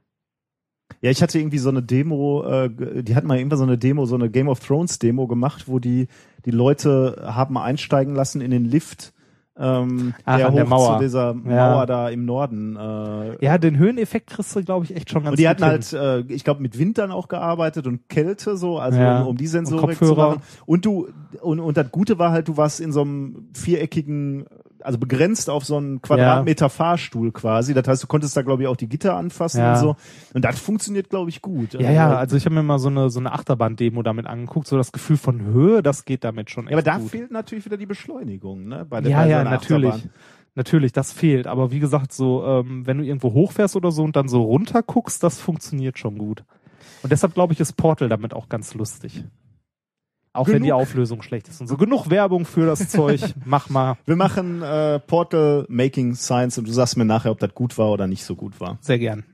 [1.00, 4.06] Ja, ich hatte irgendwie so eine Demo, äh, die hatten mal irgendwann so eine Demo,
[4.06, 6.06] so eine Game of Thrones Demo gemacht, wo die
[6.44, 9.13] die Leute haben einsteigen lassen in den Lift,
[9.56, 10.96] ähm, Ach, der an der Mauer.
[10.98, 11.70] zu dieser Ja.
[11.70, 12.76] Mauer da im Norden.
[12.76, 15.64] Äh, Ja, den Höheneffekt kriegst du, glaube ich, echt schon ganz und die gut hatten
[15.64, 19.20] halt, äh, ich glaube, mit Wind dann auch gearbeitet und Kälte so, also Ja.
[19.22, 20.42] um, um die Sensorik zu machen.
[20.66, 21.08] Und du,
[21.40, 24.46] und, und das Gute war halt, du warst in so einem viereckigen,
[24.84, 27.74] also begrenzt auf so einen Quadratmeter Fahrstuhl quasi.
[27.74, 29.72] Das heißt, du konntest da, glaube ich, auch die Gitter anfassen Ja.
[29.74, 29.96] und so.
[30.34, 31.74] Und das funktioniert, glaube ich, gut.
[31.74, 34.76] Ja, ja, also ich habe mir mal so eine so eine Achterbahn-Demo damit angeguckt, so
[34.76, 37.10] das Gefühl von Höhe, das geht damit schon echt Ja, aber da gut.
[37.10, 38.84] fehlt natürlich wieder die Beschleunigung, ne?
[38.88, 39.90] Bei der, ja, bei ja, natürlich.
[39.90, 40.10] Achterbahn.
[40.56, 41.46] Natürlich, das fehlt.
[41.48, 44.82] Aber wie gesagt, so, ähm, wenn du irgendwo hochfährst oder so und dann so runter
[44.82, 46.44] guckst, das funktioniert schon gut.
[47.02, 49.24] Und deshalb glaube ich, ist Portal damit auch ganz lustig.
[50.34, 51.76] Auch wenn die Genug- Auflösung schlecht ist und so.
[51.76, 53.20] Genug Werbung für das Zeug.
[53.44, 53.96] Mach mal.
[54.04, 57.90] Wir machen äh, Portal Making Science und du sagst mir nachher, ob das gut war
[57.90, 58.76] oder nicht so gut war.
[58.80, 59.24] Sehr gern.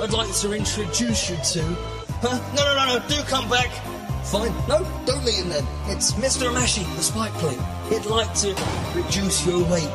[0.00, 1.62] I'd like to introduce you to.
[2.20, 2.38] Huh?
[2.54, 3.08] No, no, no, no.
[3.08, 3.70] Do come back.
[4.24, 4.54] Fine.
[4.68, 5.66] No, don't meet him then.
[5.86, 6.52] It's Mr.
[6.54, 7.58] Mashi, the spike plate.
[7.88, 8.54] He'd like to
[8.94, 9.90] reduce your weight.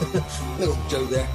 [0.58, 1.28] Little joke there.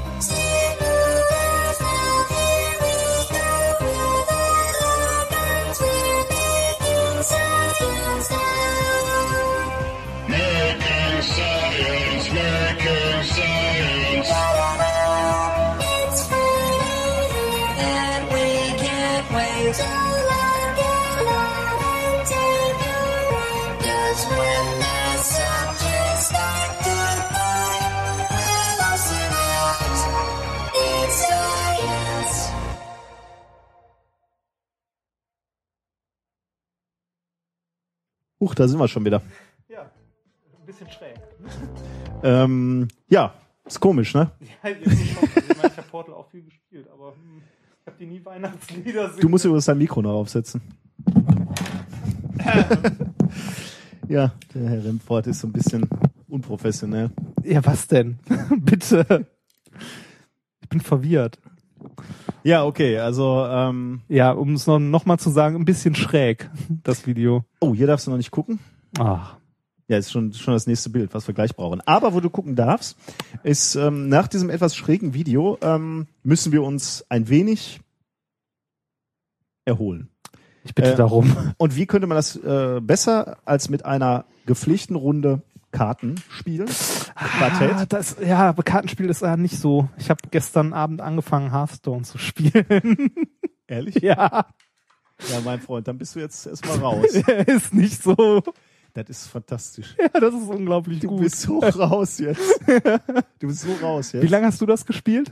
[38.64, 39.22] Da sind wir schon wieder.
[39.68, 41.16] Ja, ein bisschen schräg.
[42.24, 43.34] Ähm, ja,
[43.66, 44.32] ist komisch, ne?
[44.40, 45.24] Ja, irgendwie schon.
[45.24, 47.42] Also ich meine, ich habe Portal auch viel gespielt, aber hm,
[47.82, 49.22] ich habe die nie Weihnachtslieder singen.
[49.22, 50.62] Du musst übrigens dein Mikro noch aufsetzen.
[54.08, 55.86] ja, der Herr Remford ist so ein bisschen
[56.30, 57.12] unprofessionell.
[57.44, 58.20] Ja, was denn?
[58.60, 59.28] Bitte.
[60.62, 61.38] Ich bin verwirrt.
[62.44, 66.50] Ja, okay, also, ähm, Ja, um es noch, noch mal zu sagen, ein bisschen schräg,
[66.84, 67.46] das Video.
[67.60, 68.60] oh, hier darfst du noch nicht gucken.
[69.00, 69.38] Ach.
[69.90, 71.82] Ja, ist schon, schon das nächste Bild, was wir gleich brauchen.
[71.86, 72.98] Aber wo du gucken darfst,
[73.44, 77.82] ist ähm, nach diesem etwas schrägen Video ähm, müssen wir uns ein wenig
[79.66, 80.10] erholen.
[80.64, 81.36] Ich bitte Äh, darum.
[81.58, 85.42] Und wie könnte man das äh, besser als mit einer gepflichten Runde
[85.74, 86.70] Karten spielen?
[87.16, 87.92] Ah, Quartett?
[87.92, 89.90] das, ja, aber Kartenspiel ist ja nicht so.
[89.98, 93.12] Ich habe gestern Abend angefangen, Hearthstone zu spielen.
[93.68, 93.96] Ehrlich?
[94.02, 94.46] ja,
[95.30, 97.06] Ja, mein Freund, dann bist du jetzt erstmal raus.
[97.48, 98.42] ist nicht so.
[98.94, 99.96] Das ist fantastisch.
[100.00, 101.22] Ja, das ist unglaublich Du gut.
[101.22, 102.60] bist so raus jetzt.
[103.40, 104.24] Du bist so raus jetzt.
[104.24, 105.32] Wie lange hast du das gespielt?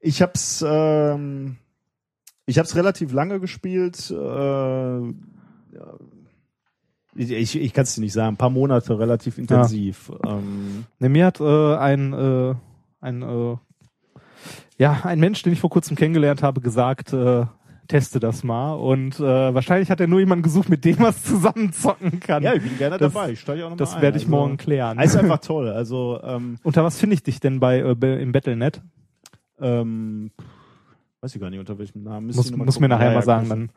[0.00, 1.56] Ich hab's, ähm,
[2.46, 4.10] ich hab's relativ lange gespielt.
[4.10, 5.12] Äh,
[7.14, 8.34] ich ich kann es dir nicht sagen.
[8.34, 10.10] Ein paar Monate relativ intensiv.
[10.26, 12.54] Ähm, Ne, mir hat äh, ein, äh,
[13.00, 13.56] ein, äh,
[14.78, 17.44] ja, ein Mensch, den ich vor kurzem kennengelernt habe, gesagt, äh,
[17.88, 18.72] teste das mal.
[18.74, 22.42] Und äh, wahrscheinlich hat er nur jemanden gesucht, mit dem er es zusammen zocken kann.
[22.42, 23.32] ja, ich bin gerne Das- dabei.
[23.32, 24.98] Ich steige auch noch das werde ich Also, morgen klären.
[24.98, 25.68] Ist einfach toll.
[25.68, 28.80] Also ähm, Unter was finde ich dich denn bei äh, im Battlenet?
[29.60, 30.30] ähm,
[31.20, 32.28] weiß ich gar nicht unter welchem Namen.
[32.28, 33.48] Muss, muss mir nachher Ja, mal ja, sagen.
[33.48, 33.70] Dann.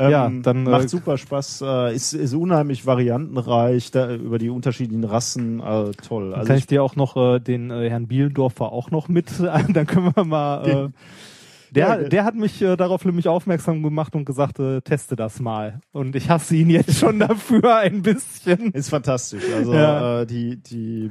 [0.00, 4.48] Ähm, Ja, dann, äh, macht super Spaß, äh, ist, ist unheimlich variantenreich, da, über die
[4.50, 6.32] unterschiedlichen Rassen, äh, toll.
[6.34, 9.26] Also kann ich, ich dir auch noch äh, den äh, Herrn Bielendorfer auch noch mit,
[9.40, 10.62] dann können wir mal.
[10.62, 10.94] Äh, Den-
[11.70, 15.38] der, Ja, der hat mich äh, darauf nämlich aufmerksam gemacht und gesagt, äh, teste das
[15.38, 15.80] mal.
[15.92, 18.72] Und ich hasse ihn jetzt schon dafür ein bisschen.
[18.72, 19.42] ist fantastisch.
[19.54, 20.22] Also Ja.
[20.22, 21.10] äh, die, die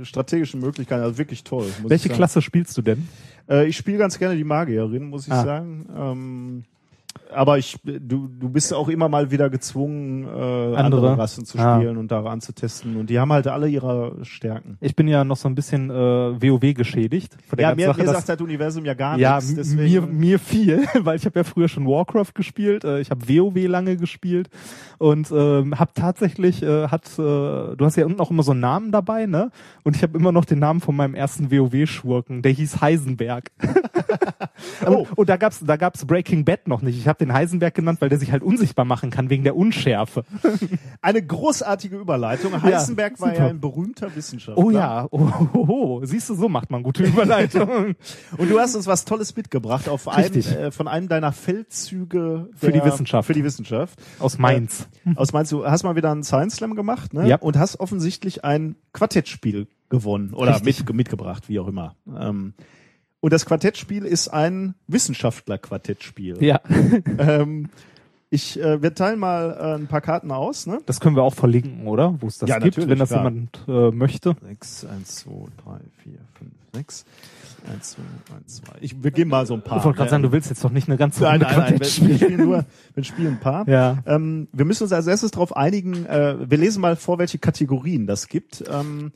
[0.00, 1.64] äh, strategischen Möglichkeiten, also wirklich toll.
[1.86, 2.10] Welche.
[2.10, 3.08] Klasse spielst du denn?
[3.48, 5.42] Äh, ich spiele ganz gerne die Magierin, muss ich Ah.
[5.42, 5.86] sagen.
[5.96, 6.64] Ähm,
[7.34, 11.18] aber ich, du, du bist auch immer mal wieder gezwungen, äh, andere, Andere?
[11.18, 11.76] Rassen zu Ah.
[11.76, 12.96] spielen und da anzutesten.
[12.96, 14.76] Und die haben halt alle ihre Stärken.
[14.80, 17.36] Ich bin ja noch so ein bisschen äh, WoW geschädigt.
[17.48, 19.54] Von der Ja, mir, Sache, mir sagt das Universum ja gar ja, nichts.
[19.54, 23.28] Deswegen, mir, mir viel, weil ich habe ja früher schon Warcraft gespielt, äh, ich habe
[23.28, 24.48] WoW lange gespielt
[24.98, 28.60] und ähm, habe tatsächlich, äh, hat, äh, du hast ja unten auch immer so einen
[28.60, 29.50] Namen dabei, ne?
[29.82, 33.50] Und ich habe immer noch den Namen von meinem ersten WoW-Schurken, der hieß Heisenberg.
[34.86, 34.90] Oh.
[34.98, 36.98] und, und da gab's, da gab's Breaking Bad noch nicht.
[36.98, 40.24] Ich habe den Heisenberg genannt, weil der sich halt unsichtbar machen kann wegen der Unschärfe.
[41.02, 42.60] Eine großartige Überleitung.
[42.62, 44.62] Heisenberg war ja ein berühmter Wissenschaftler.
[44.62, 46.04] Oh ja, oh, oh, oh.
[46.04, 47.96] siehst du, so macht man gute Überleitungen.
[48.36, 52.72] Und du hast uns was Tolles mitgebracht auf einem, äh, von einem deiner Feldzüge Für
[52.72, 53.26] die der- Wissenschaft.
[53.26, 53.98] Für die Wissenschaft.
[54.18, 54.88] Aus Mainz.
[55.16, 57.28] Aus meinst du, hast mal wieder einen Science Slam gemacht, ne?
[57.28, 57.36] Ja.
[57.36, 61.94] Und hast offensichtlich ein Quartettspiel gewonnen oder mit, mitgebracht, wie auch immer.
[62.06, 62.54] Ähm,
[63.24, 66.44] und das Quartettspiel ist ein Wissenschaftler-Quartettspiel.
[66.44, 66.60] Ja,
[67.18, 67.70] Ähm,
[68.34, 70.80] ich äh, wir teilen mal äh, ein paar Karten aus, ne?
[70.86, 72.14] das können wir auch verlinken, oder?
[72.20, 73.24] Wo es das Ja, gibt, wenn das klar.
[73.24, 74.36] jemand äh, möchte.
[74.46, 75.70] 6, 1, 2, 3,
[76.02, 77.04] 4, 5, 6.
[77.72, 78.02] 1, 2,
[78.36, 78.72] 1, 2.
[78.82, 79.78] Ich, wir geben mal so ein paar.
[79.78, 81.72] Ich wollte gerade sagen, du willst jetzt doch nicht eine ganze Nein, Runde nein, nein,
[81.72, 82.18] wir, wir spielen.
[82.18, 83.66] spielen nur, wir spielen ein paar.
[83.66, 83.98] Ja.
[84.04, 88.06] Ähm, wir müssen uns als erstes darauf einigen, äh, wir lesen mal vor, welche Kategorien
[88.06, 88.64] das gibt.
[88.70, 89.12] Ähm,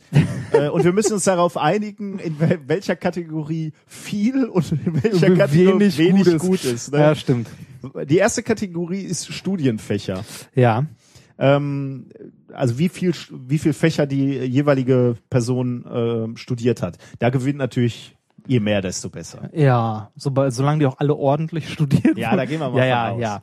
[0.52, 5.36] äh, und wir müssen uns darauf einigen, in wel welcher Kategorie viel und in welcher
[5.36, 6.90] Kategorie wenig, gut ist.
[6.92, 7.00] ne?
[7.00, 7.48] Ja, stimmt.
[8.08, 10.24] Die erste Kategorie ist Studienfächer.
[10.54, 10.86] Ja.
[11.38, 12.06] Ähm,
[12.52, 15.84] also wie viel, wie viel Fächer die jeweilige Person
[16.34, 16.98] äh, studiert hat.
[17.18, 19.50] Da gewinnt natürlich je mehr, desto besser.
[19.52, 23.10] Ja, sobald, solange die auch alle ordentlich studiert Ja, da gehen wir mal Ja, ja,
[23.10, 23.20] aus.
[23.20, 23.42] ja.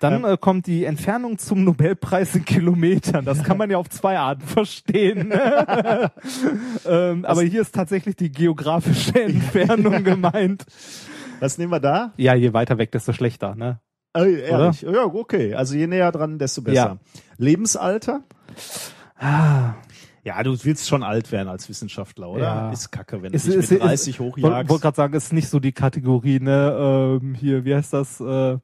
[0.00, 3.26] Dann äh, kommt die Entfernung zum Nobelpreis in Kilometern.
[3.26, 5.30] Das kann man ja auf zwei Arten verstehen.
[6.86, 10.64] ähm, aber hier ist tatsächlich die geografische Entfernung gemeint.
[11.40, 12.12] Was nehmen wir da?
[12.16, 13.54] Ja, je weiter weg, desto schlechter.
[13.54, 13.80] Ne?
[14.16, 14.82] Äh, ehrlich.
[14.82, 15.54] Ja, okay.
[15.54, 16.74] Also je näher dran, desto besser.
[16.74, 16.96] Ja.
[17.38, 18.22] Lebensalter?
[19.18, 19.74] Ah,
[20.22, 22.42] Ja, du willst schon alt werden als Wissenschaftler, oder?
[22.42, 22.70] Ja.
[22.72, 24.68] Ist kacke, wenn ist, du dich ist, mit ist, 30 wollte hochjagst.
[24.70, 27.18] wollt gerade sagen, ist nicht so die Kategorie, ne?
[27.22, 28.20] Ähm, hier, wie heißt das?
[28.20, 28.58] Äh,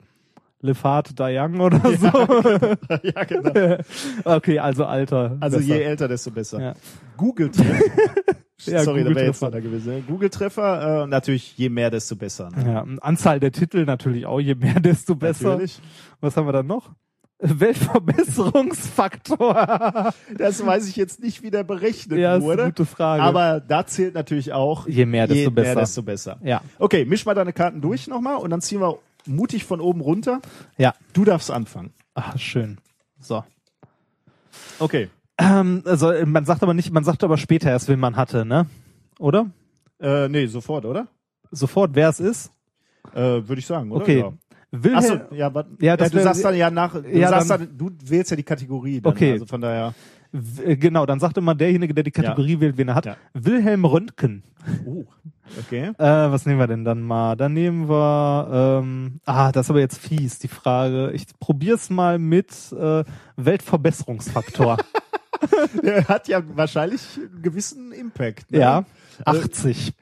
[0.61, 2.07] Lefat Dayang oder so.
[3.03, 3.77] ja, genau.
[4.24, 5.36] okay, also Alter.
[5.40, 5.69] Also besser.
[5.77, 6.61] je älter, desto besser.
[6.61, 6.74] Ja.
[7.16, 7.81] Google-Treffer.
[8.65, 9.97] Ja, Sorry, da wäre jetzt noch da gewesen.
[9.97, 10.03] ne?
[10.07, 12.49] Google-Treffer, äh, natürlich je mehr, desto besser.
[12.51, 12.73] Ne?
[12.73, 15.51] Ja, Anzahl der Titel natürlich auch, je mehr, desto besser.
[15.51, 15.78] Natürlich.
[16.20, 16.91] Was haben wir dann noch?
[17.39, 20.12] Weltverbesserungsfaktor.
[20.39, 22.62] Das weiß ich jetzt nicht, wie der berechnet ja, ist wurde.
[22.62, 23.23] eine gute Frage.
[23.23, 25.74] Aber da zählt natürlich auch je mehr, desto je besser.
[25.74, 26.39] mehr, desto besser.
[26.43, 30.01] ja, Okay, misch mal deine Karten durch nochmal und dann ziehen wir mutig von oben
[30.01, 30.41] runter.
[30.78, 30.95] ja.
[31.12, 31.93] Du darfst anfangen.
[32.15, 32.78] Ach, schön.
[33.20, 33.45] So.
[34.78, 35.09] Okay.
[35.39, 38.67] Ähm, also, man sagt aber nicht, man sagt aber später erst, wen man hatte, ne?
[39.19, 39.51] Oder?
[40.01, 41.09] Äh, nee, sofort, oder?
[41.51, 42.51] Sofort, wer es ist?
[43.15, 44.03] Äh, Würde ich sagen, oder?
[44.03, 44.21] Okay.
[44.21, 44.33] Ja.
[44.73, 47.51] Wilhelm, Achso, ja, aber, Ja, ja, das du sagst dann ja nach, du Ja, sagst
[47.51, 49.33] dann- dann, du wählst ja die Kategorie dann, Okay.
[49.33, 49.95] also von daher.
[50.33, 53.07] w- äh, genau, dann sagt immer derjenige, der die Kategorie wählt, wen er hat.
[53.07, 53.17] Ja.
[53.33, 54.43] Wilhelm Röntgen.
[54.85, 55.05] Oh,
[55.61, 55.93] okay.
[55.97, 57.37] Äh, was nehmen wir denn dann mal?
[57.37, 61.13] Dann nehmen wir, ähm, ah, das ist aber jetzt fies, die Frage.
[61.13, 63.05] Ich probier's mal mit äh,
[63.37, 64.79] Weltverbesserungsfaktor.
[65.82, 68.51] Der hat ja wahrscheinlich einen gewissen Impact.
[68.51, 68.59] Ne?
[68.60, 68.85] ja,
[69.24, 69.93] 80.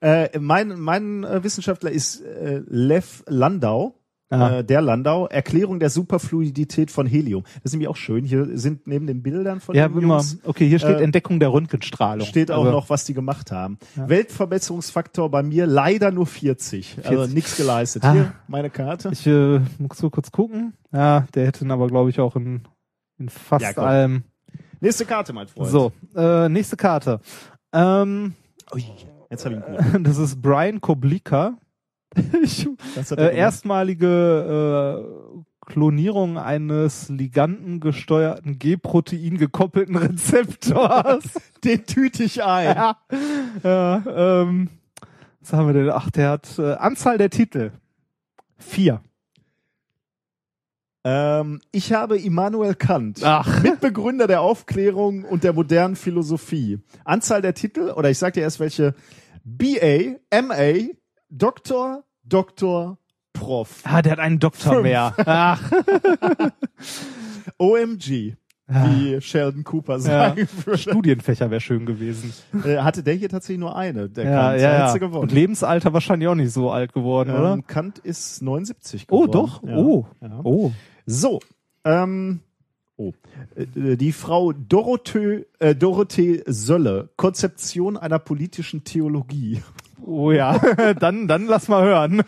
[0.00, 3.94] Äh, mein mein äh, Wissenschaftler ist äh, Lev Landau.
[4.30, 4.58] Ah.
[4.60, 7.42] Äh, der Landau, Erklärung der Superfluidität von Helium.
[7.42, 8.24] Das ist nämlich auch schön.
[8.24, 10.00] Hier sind neben den Bildern von Ja, den.
[10.00, 12.26] Jungs Okay, hier steht äh, Entdeckung der Röntgenstrahlung.
[12.26, 13.78] steht auch Aber- noch, was die gemacht haben.
[13.94, 16.96] Weltverbesserungsfaktor bei mir leider nur 40.
[16.98, 17.34] Also 40.
[17.34, 18.02] nichts geleistet.
[18.04, 18.12] Ah.
[18.12, 19.10] Hier, meine Karte.
[19.12, 20.72] Ich äh, muss so kurz gucken.
[20.92, 22.62] Ja, der hätte ihn aber, glaube ich, auch in,
[23.18, 24.24] in fast Ja, allem.
[24.84, 25.70] Nächste Karte, mein Freund.
[25.70, 27.18] So, äh, nächste Karte.
[27.72, 28.34] Ähm,
[29.30, 30.06] Jetzt habe ich ihn gut.
[30.06, 31.56] das ist Brian Koblika.
[32.42, 32.68] ich,
[33.16, 41.24] äh, erstmalige äh, Klonierung eines ligandengesteuerten G-Protein gekoppelten Rezeptors.
[41.64, 42.76] Den tüte ich ein.
[42.76, 42.96] ja,
[43.62, 44.68] ja ähm,
[45.40, 45.90] was haben wir denn?
[45.90, 47.72] Ach, der hat äh, Anzahl der Titel.
[48.58, 49.00] Vier.
[51.06, 53.62] Ähm, ich habe Immanuel Kant, Ach.
[53.62, 56.78] Mitbegründer der Aufklärung und der modernen Philosophie.
[57.04, 58.94] Anzahl der Titel, oder ich sag dir erst welche,
[59.44, 60.88] BA, MA,
[61.28, 62.96] Doktor, Doktor,
[63.34, 63.82] Prof.
[63.84, 64.82] Ah, der hat einen Doktor Fünf.
[64.84, 65.12] mehr.
[65.26, 65.70] Ach.
[67.58, 68.36] OMG,
[68.66, 70.78] wie Sheldon Cooper sagen würde.
[70.78, 72.32] Studienfächer wäre schön gewesen.
[72.64, 74.60] Äh, hatte der hier tatsächlich nur eine, der Ja, Kant.
[74.60, 74.96] ja, ja.
[74.96, 75.22] gewonnen.
[75.22, 77.52] Und Lebensalter wahrscheinlich auch nicht so alt geworden, oder?
[77.54, 79.32] ähm, Kant ist 79 Oh, geworden.
[79.32, 79.62] doch.
[79.64, 79.76] Ja.
[79.76, 80.06] Oh.
[80.22, 80.40] Ja.
[80.44, 80.72] Oh.
[81.06, 81.40] So,
[81.84, 82.40] ähm,
[82.96, 83.12] oh.
[83.56, 89.62] Äh, Die Frau Dorothee, äh, Dorothee Sölle, Konzeption einer politischen Theologie.
[90.06, 90.58] Oh ja,
[91.00, 92.18] dann, dann lass mal hören.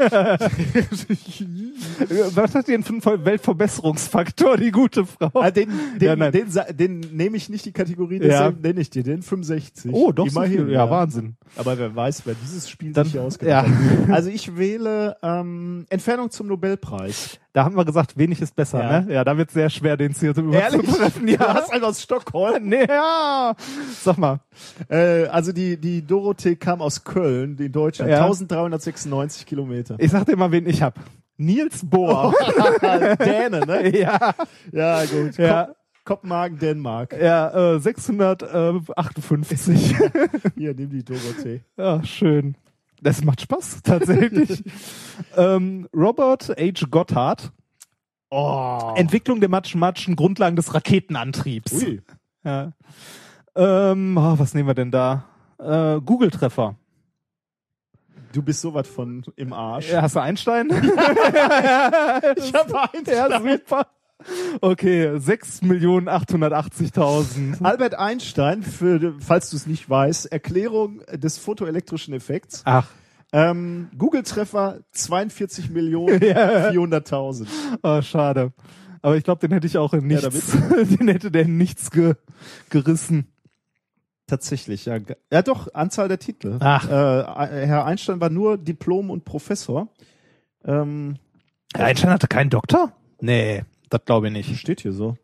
[2.35, 5.31] Was hat die denn für einen Weltverbesserungsfaktor, die gute Frau?
[5.35, 5.71] Ah, den,
[6.01, 8.49] den, Ja, den, sa- den nehme ich nicht die Kategorie, Ja.
[8.49, 9.93] deswegen nenne ich dir den 65.
[9.93, 10.67] Oh, doch so Immerhin.
[10.67, 10.73] viel.
[10.75, 11.37] Ja, Wahnsinn.
[11.57, 13.73] Aber wer weiß, wer dieses Spiel Dann- sich hier ausgedacht ja.
[13.73, 14.09] hat.
[14.17, 17.39] Also ich wähle ähm, Entfernung zum Nobelpreis.
[17.57, 19.01] Da haben wir gesagt, wenig ist besser, Ja.
[19.01, 19.15] ne?
[19.15, 20.83] Ja, da wird sehr schwer, den Ziel zu Ehrlich?
[20.83, 21.27] übertreffen.
[21.27, 21.55] Du Ja.
[21.55, 22.69] hast einen aus Stockholm.
[22.69, 23.55] Nee, ja.
[24.03, 24.41] Sag mal.
[24.91, 28.11] Äh, also die, die Dorothee kam aus Köln, in Deutschland.
[28.11, 28.25] Ja.
[28.27, 29.97] 1396 Kilometer.
[29.99, 30.97] Ich sag dir mal, wen ich hab.
[31.39, 32.35] Niels Bohr.
[33.25, 33.99] Däne, ne?
[33.99, 34.35] ja,
[34.71, 35.39] Ja, gut.
[35.39, 35.69] Ja.
[36.05, 37.17] Kop Kopenhagen, Dänemark.
[37.19, 39.97] ja, äh, 658.
[40.57, 41.63] Hier, nimm die Dorothee.
[41.79, 42.55] ja, schön.
[43.03, 44.63] Das macht Spaß, tatsächlich.
[45.37, 46.87] ähm, Robert H.
[46.91, 47.53] Gotthard.
[48.31, 48.95] Oh.
[48.97, 51.73] Entwicklung der Matschen-Matschen, Grundlagen des Raketenantriebs.
[51.75, 52.03] Ui.
[52.45, 52.73] Ja.
[53.55, 55.25] Ähm, oh, was nehmen wir denn da?
[55.59, 56.77] Äh, Google-Treffer.
[58.33, 59.91] Du bist sowas von im Arsch.
[59.91, 60.69] Ja, hast du Einstein?
[60.71, 60.77] ich
[62.53, 63.87] habe ja, super.
[64.61, 67.63] Okay, 6.880.000.
[67.63, 72.63] Albert Einstein, für, falls du es nicht weißt, Erklärung des photoelektrischen Effekts.
[72.65, 72.89] Ach,
[73.33, 77.47] Ähm, Google-Treffer 42 Millionen 400.000.
[77.83, 78.53] oh, schade.
[79.03, 80.53] Aber ich glaube, den hätte ich auch in Ja, nichts,
[80.99, 82.15] den hätte der in nichts ge
[82.71, 83.27] gerissen.
[84.27, 84.99] Tatsächlich, ja.
[85.33, 86.57] Ja, doch, Anzahl der Titel.
[86.61, 86.89] Ach.
[86.89, 89.89] Äh, Herr Einstein war nur Diplom und Professor.
[90.65, 91.17] Ähm,
[91.75, 92.93] Einstein hatte keinen Doktor?
[93.21, 94.57] Nee, das glaube ich nicht.
[94.59, 95.17] steht hier so.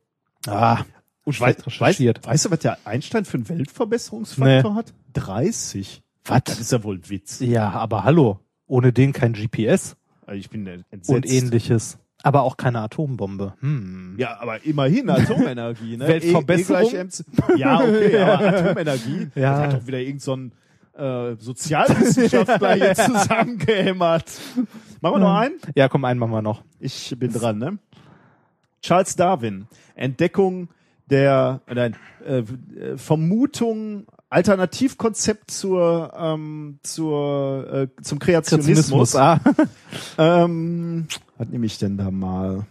[0.46, 0.82] Ah,
[1.24, 2.26] Und weißt, recherchiert.
[2.26, 4.76] weißt du, was der Einstein für einen Weltverbesserungsfaktor Nee.
[4.76, 4.92] hat?
[5.14, 6.02] 30.
[6.24, 6.60] Das Was?
[6.60, 7.40] ist ja wohl ein Witz.
[7.40, 8.38] Ja, aber hallo.
[8.66, 11.10] Ohne den kein GPS Also ich bin entsetzt.
[11.10, 11.98] und ähnliches.
[12.24, 13.54] Aber auch keine Atombombe.
[13.60, 14.14] Hm.
[14.16, 16.06] Ja, aber immerhin Atomenergie, ne?
[16.08, 16.92] Weltverbesserung?
[16.94, 17.08] E, e
[17.58, 19.50] ja, okay, aber Atomenergie, Ja.
[19.56, 20.52] das hat doch wieder irgend so ein
[20.96, 24.30] äh, Sozialwissenschaftler hier zusammengehämmert.
[25.00, 25.54] Machen wir noch einen?
[25.74, 26.62] Ja, komm, einen machen wir noch.
[26.78, 27.78] Ich bin dran, ne?
[28.82, 30.68] Charles Darwin, Entdeckung
[31.08, 32.42] der, nein, äh,
[32.96, 39.16] Vermutung, Alternativkonzept zur, ähm, zur, äh, zum Kreationismus.
[39.16, 39.40] Ah.
[40.18, 41.06] Ähm,
[41.36, 42.66] was nehme ich denn da mal?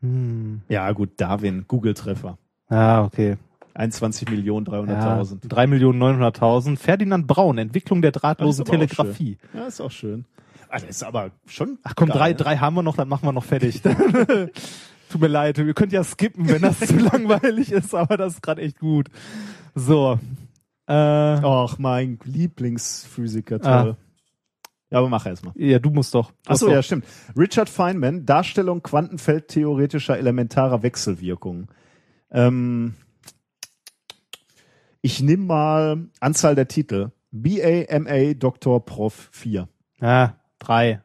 [0.00, 0.62] Hm.
[0.68, 2.36] Ja, gut, Darwin, Google-Treffer.
[2.68, 3.36] Ah, okay.
[3.74, 5.48] 21 Millionen Ja, 300.000.
[5.48, 6.76] 3.900.000.
[6.76, 9.38] Ferdinand Braun, Entwicklung der drahtlosen Telegrafie.
[9.52, 10.24] Ja, ist auch schön.
[10.68, 11.78] Ah, das ist aber schon.
[11.84, 13.80] Ach komm, geil, drei, drei haben wir noch, dann machen wir noch fertig.
[15.14, 18.42] Tut mir leid, ihr könnt ja skippen, wenn das zu langweilig ist, aber das ist
[18.42, 19.06] gerade echt gut.
[19.76, 20.18] So.
[20.88, 23.96] Äh, Ach, mein Lieblingsphysiker, toll.
[24.90, 25.52] Ja, aber mach erst mal.
[25.54, 26.32] Ja, du musst doch.
[26.46, 27.04] Ach so, Ach ja, stimmt.
[27.38, 31.68] Richard Feynman, Darstellung quantenfeldtheoretischer elementarer Wechselwirkungen.
[32.32, 32.96] Ähm,
[35.00, 37.12] ich nehme mal Anzahl der Titel.
[37.30, 39.68] BA, MA, Doktor, Prof 4.
[40.00, 41.02] Ja, drei.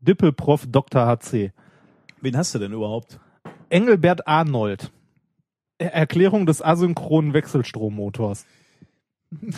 [0.00, 1.06] Dippelprof Dr.
[1.06, 1.54] HC.
[2.20, 3.18] Wen hast du denn überhaupt?
[3.70, 4.90] Engelbert Arnold.
[5.78, 8.46] Er Erklärung des asynchronen Wechselstrommotors.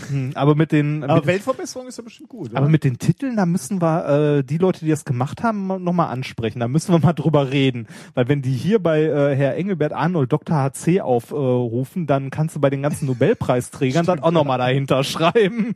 [0.09, 2.51] Hm, aber mit den, Aber mit, Weltverbesserung ist ja bestimmt gut.
[2.53, 2.69] aber oder?
[2.71, 6.61] mit den Titeln, da müssen wir äh, die Leute, die das gemacht haben, nochmal ansprechen.
[6.61, 7.87] Da müssen wir mal drüber reden.
[8.15, 10.57] Weil wenn die hier bei äh, Herr Engelbert Arnold Dr.
[10.57, 15.75] HC aufrufen, dann kannst du bei den ganzen Nobelpreisträgern das auch nochmal dahinter schreiben.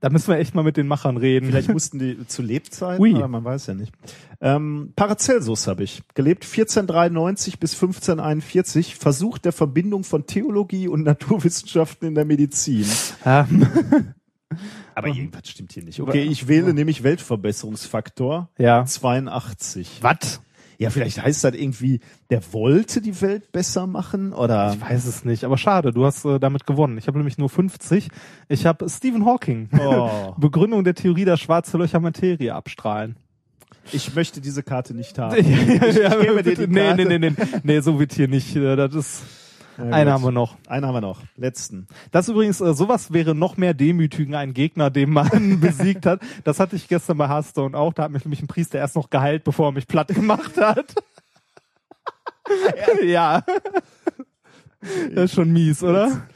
[0.00, 1.46] Da müssen wir echt mal mit den Machern reden.
[1.46, 3.14] Vielleicht mussten die zu Lebzeiten, Ui.
[3.16, 3.92] aber man weiß ja nicht.
[4.40, 6.02] Ähm, Paracelsus habe ich.
[6.14, 8.94] Gelebt 1493 bis 1541.
[8.94, 12.86] Versuch der Verbindung von Theologie und Naturwissenschaften in der Medizin.
[13.24, 13.48] Ja.
[14.94, 16.00] Aber irgendwas stimmt hier nicht.
[16.00, 18.84] Okay, ich wähle nämlich Weltverbesserungsfaktor ja.
[18.84, 19.98] 82.
[20.00, 20.40] Was?
[20.80, 21.98] Ja, vielleicht heißt das irgendwie,
[22.30, 26.24] der wollte die Welt besser machen oder Ich weiß es nicht, aber schade, du hast
[26.24, 26.98] äh, damit gewonnen.
[26.98, 28.08] Ich habe nämlich nur 50.
[28.48, 29.68] Ich habe Stephen Hawking.
[29.76, 30.34] Oh.
[30.38, 33.16] Begründung der Theorie, dass schwarze Löcher Materie abstrahlen.
[33.90, 35.34] ich möchte diese Karte nicht haben.
[35.44, 35.88] ja,
[36.20, 37.04] ich gebe dir die nee, Karte.
[37.06, 38.54] nee, nee, nee, nee, so wird hier nicht.
[38.54, 39.22] äh, Das ist,
[39.78, 40.56] Ja, einen haben wir noch.
[40.66, 41.22] Einen haben wir noch.
[41.36, 41.86] Letzten.
[42.10, 46.20] Das übrigens, äh, sowas wäre noch mehr demütigen, einen Gegner, den man besiegt hat.
[46.42, 47.92] Das hatte ich gestern bei Hearthstone auch.
[47.92, 50.94] Da hat mich nämlich ein Priester erst noch geheilt, bevor er mich platt gemacht hat.
[53.04, 53.44] ja.
[55.14, 56.26] Das ist schon mies, oder?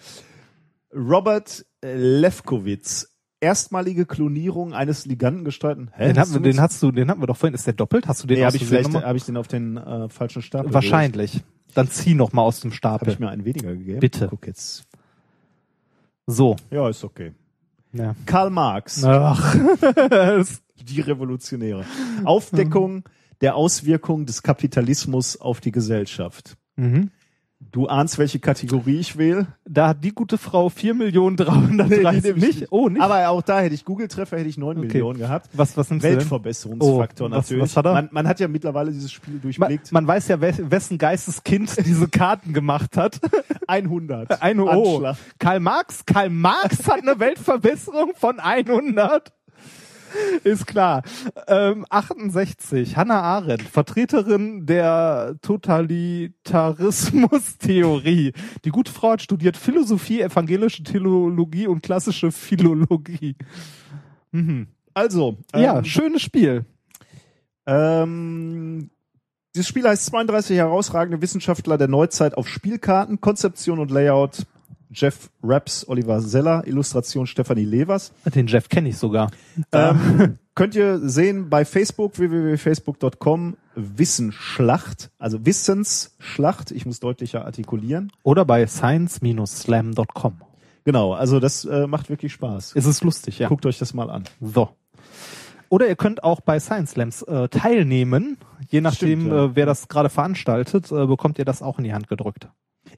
[0.95, 3.12] Robert Lefkowitz.
[3.43, 5.91] Erstmalige Klonierung eines ligandengesteuerten.
[5.95, 6.09] Hä?
[6.09, 7.55] Den, hatten, du den hast du, den hatten wir doch vorhin.
[7.55, 8.07] Ist der doppelt?
[8.07, 10.73] Hast du den Nee, habe ich vielleicht habe ich den auf den äh, falschen Stapel
[10.73, 11.43] Wahrscheinlich.
[11.75, 13.09] Dann zieh noch mal aus dem Habe Stapel.
[13.13, 13.99] ich mir einen weniger gegeben?
[13.99, 14.29] Bitte.
[14.29, 14.85] Guck jetzt.
[16.27, 16.55] So.
[16.71, 17.33] Ja, ist okay.
[17.93, 18.15] Ja.
[18.27, 19.57] Karl Marx, Ach.
[20.77, 21.85] die Revolutionäre.
[22.25, 23.05] Aufdeckung
[23.41, 26.57] der Auswirkungen des Kapitalismus auf die Gesellschaft.
[26.77, 27.11] mhm.
[27.71, 29.47] Du ahnst, welche Kategorie ich wähle?
[29.65, 32.67] Da hat die gute Frau 4.330.000 nehm ich nicht.
[32.73, 33.01] Oh, nicht.
[33.01, 34.87] Aber auch da hätte ich Google-Treffer, hätte ich 9 Okay.
[34.89, 35.49] Millionen gehabt.
[35.55, 36.05] was, was nimmst?
[36.05, 37.63] Weltverbesserungsfaktor Oh, was- natürlich.
[37.63, 37.93] was hat er?
[37.95, 39.93] Man, man hat ja mittlerweile dieses Spiel Man, durchblickt.
[39.93, 43.21] man weiß ja, wes- wessen Geisteskind diese Karten gemacht hat.
[43.69, 44.43] 100.
[44.43, 44.69] Eine O.
[44.69, 45.17] Anschlag.
[45.39, 46.05] Karl Marx?
[46.05, 49.33] Karl Marx hat eine Weltverbesserung von 100.
[50.45, 51.03] Ist klar.
[51.47, 52.97] Ähm, 68.
[52.97, 58.33] Hannah Arendt, Vertreterin der Totalitarismus-Theorie.
[58.65, 63.37] Die gute Frau hat studiert Philosophie, evangelische Theologie und klassische Philologie.
[64.33, 64.67] Mhm.
[64.95, 66.65] Also, Ja, ähm, schönes Spiel.
[67.67, 68.91] Ähm,
[69.55, 74.47] dieses Spiel heißt 32 herausragende Wissenschaftler der Neuzeit auf Spielkarten, Konzeption und Layout
[74.93, 78.13] Jeff Raps, Oliver Seller, Illustration Stefanie Levers.
[78.35, 79.31] Den Jeff kenne ich sogar.
[79.73, 88.13] Ähm, könnt ihr sehen bei Facebook, www.facebook.com, Wissensschlacht, also Wissensschlacht, ich muss deutlicher artikulieren.
[88.23, 90.43] Oder bei science-slam.com.
[90.85, 92.73] Genau, also das äh, macht wirklich Spaß.
[92.73, 93.49] Ist es lustig, ja.
[93.49, 94.25] Guckt euch das mal an.
[94.41, 94.71] So.
[95.69, 98.37] Oder ihr könnt auch bei Science Slams äh, teilnehmen.
[98.69, 99.45] Je nachdem, Stimmt, ja.
[99.45, 102.49] äh, wer das gerade veranstaltet, äh, bekommt ihr das auch in die Hand gedrückt.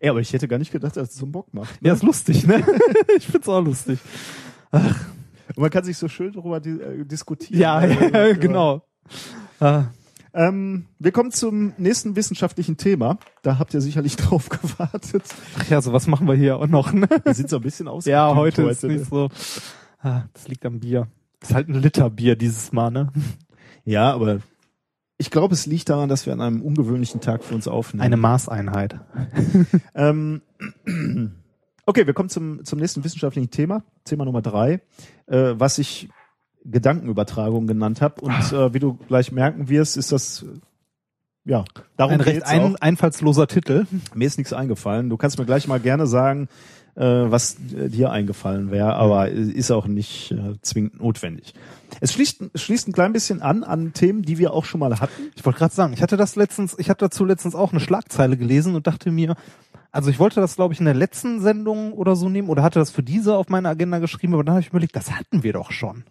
[0.00, 1.78] Ja, aber ich hätte gar nicht gedacht, dass es so einen Bock macht.
[1.82, 2.64] Ja, ist lustig, ne?
[3.16, 3.98] ich find's auch lustig.
[4.72, 7.60] Und man kann sich so schön darüber di äh, diskutieren.
[7.60, 8.82] Ja, ja genau.
[9.60, 9.84] Ah,
[10.32, 13.18] Ähm, wir kommen zum nächsten wissenschaftlichen Thema.
[13.42, 15.22] Da habt ihr sicherlich drauf gewartet.
[15.58, 17.08] Ach ja, so was machen wir hier auch noch, ne?
[17.22, 18.04] Wir sind so ein bisschen aus.
[18.04, 19.28] Ja, heute ist nicht so.
[20.00, 21.06] Ah, das liegt am Bier.
[21.38, 23.12] Das ist halt ein Liter Bier dieses Mal, ne?
[23.84, 24.40] Ja, aber
[25.16, 28.02] ich glaube, es liegt daran, dass wir an einem ungewöhnlichen Tag für uns aufnehmen.
[28.02, 29.00] Eine Maßeinheit.
[29.94, 30.42] Ähm,
[31.86, 33.84] okay, wir kommen zum, zum nächsten wissenschaftlichen Thema.
[34.04, 34.80] Thema Nummer drei,
[35.26, 36.08] äh, was ich
[36.64, 38.20] Gedankenübertragung genannt habe.
[38.22, 40.58] Und äh, wie du gleich merken wirst, ist das äh,
[41.44, 41.64] ja
[41.96, 43.86] darum Ein recht ein, einfallsloser Titel.
[44.14, 45.10] Mir ist nichts eingefallen.
[45.10, 46.48] Du kannst mir gleich mal gerne sagen,
[47.02, 51.54] was äh, dir eingefallen wäre, aber ist auch nicht äh, zwingend notwendig.
[52.00, 55.12] Es schließt, schließt ein klein bisschen an an Themen, die wir auch schon mal hatten.
[55.36, 58.36] Ich wollte gerade sagen, ich hatte das letztens, ich hatte dazu letztens auch eine Schlagzeile
[58.36, 59.34] gelesen und dachte mir,
[59.92, 62.80] also ich wollte das, glaube ich, in der letzten Sendung oder so nehmen oder hatte
[62.80, 65.52] das für diese auf meine Agenda geschrieben, aber dann habe ich überlegt, das hatten wir
[65.52, 66.02] doch schon.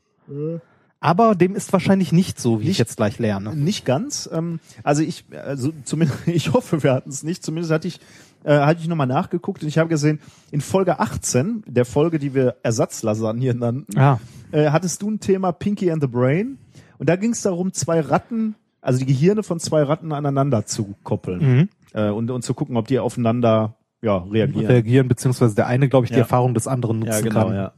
[1.02, 3.54] Aber dem ist wahrscheinlich nicht so, wie ich Nicht- jetzt gleich lerne.
[3.54, 4.30] Nicht ganz.
[4.32, 7.44] Ähm, also ich, also zumindest, ich hoffe, wir hatten es nicht.
[7.44, 8.00] Zumindest hatte ich,
[8.44, 10.20] äh, hatte ich nochmal nachgeguckt und ich habe gesehen,
[10.52, 14.20] in Folge 18, der Folge, die wir Ersatzlasagne nannten, Ja.
[14.52, 16.58] äh, hattest du ein Thema Pinky and the Brain
[16.98, 20.96] und da ging es darum, zwei Ratten, also die Gehirne von zwei Ratten aneinander zu
[21.04, 21.70] koppeln Mhm.
[21.94, 24.66] äh, und, und zu gucken, ob die aufeinander ja, reagieren.
[24.66, 26.24] Reagieren, beziehungsweise der eine, glaube ich, die Ja.
[26.24, 27.56] Erfahrung des anderen nutzen Ja, genau, kann.
[27.56, 27.72] ja.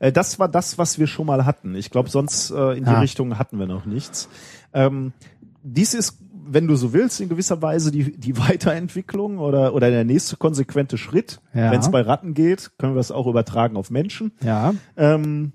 [0.00, 1.74] Äh, das war das, was wir schon mal hatten.
[1.74, 3.00] Ich glaube, sonst äh, in die Ah.
[3.00, 4.30] Richtung hatten wir noch nichts.
[4.72, 5.12] Ähm,
[5.62, 6.16] dies ist,
[6.48, 10.98] wenn du so willst, in gewisser Weise die, die Weiterentwicklung oder, oder der nächste konsequente
[10.98, 11.40] Schritt.
[11.54, 11.70] Ja.
[11.70, 14.32] Wenn es bei Ratten geht, können wir es auch übertragen auf Menschen.
[14.42, 14.74] Ja.
[14.96, 15.52] Ähm,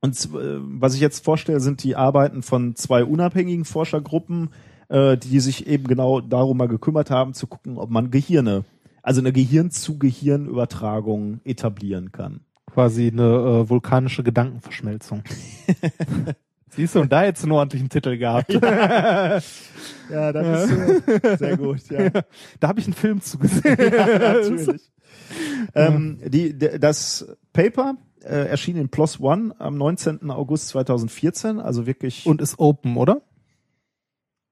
[0.00, 4.50] und äh, was ich jetzt vorstelle, sind die Arbeiten von zwei unabhängigen Forschergruppen,
[4.88, 8.64] äh, die sich eben genau darum mal gekümmert haben, zu gucken, ob man Gehirne,
[9.02, 12.40] also eine Gehirn-zu-Gehirn-Übertragung etablieren kann.
[12.70, 15.22] Quasi eine äh, vulkanische Gedankenverschmelzung.
[16.70, 18.52] Siehst du, und da jetzt einen ordentlichen Titel gehabt.
[20.10, 22.08] Ja, das ist sehr gut, ja.
[22.60, 23.76] Da habe ich einen Film zugesehen.
[23.76, 24.90] natürlich.
[25.74, 30.30] Ähm, die, das Paper äh, erschien in PLOS ONE am 19.
[30.30, 33.20] August 2014, also wirklich Und ist open, oder?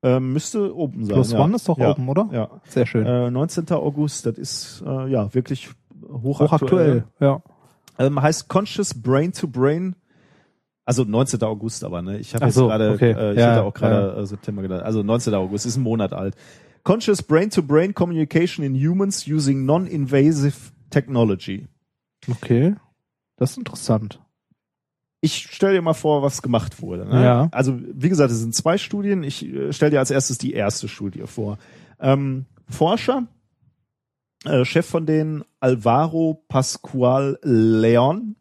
[0.07, 1.15] ähm, müsste oben sein.
[1.15, 1.41] Plus ja.
[1.41, 1.91] One ist doch ja.
[1.91, 2.29] open, oder?
[2.33, 2.49] Ja.
[2.65, 3.07] Sehr schön.
[3.07, 3.69] Äh, 19.
[3.71, 5.71] August, das ist äh, ja wirklich
[6.09, 6.49] hochaktuell.
[6.49, 7.05] Hochaktuell.
[7.21, 7.43] Ja.
[7.99, 9.97] Ähm, heißt Conscious Brain to Brain.
[10.87, 11.43] Also 19.
[11.43, 12.19] August aber, ne?
[12.19, 13.11] Ich habe Ach jetzt so, gerade, okay.
[13.11, 14.83] äh, ich Ja, hatte auch gerade äh, September gedacht.
[14.83, 15.35] Also 19.
[15.35, 16.37] August ist ein Monat alt.
[16.85, 20.55] Conscious Brain to Brain Communication in Humans using non-invasive
[20.91, 21.67] technology.
[22.31, 22.77] Okay.
[23.37, 24.21] Das ist interessant.
[25.21, 27.05] Ich stell dir mal vor, was gemacht wurde.
[27.05, 27.25] Ne?
[27.25, 27.49] Ja.
[27.51, 29.25] Also wie gesagt, es sind zwei Studien.
[29.25, 31.59] Ich äh, stell dir als erstes die erste Studie vor.
[31.99, 33.27] Ähm, Forscher,
[34.45, 38.37] äh, Chef von denen Alvaro Pascual Leon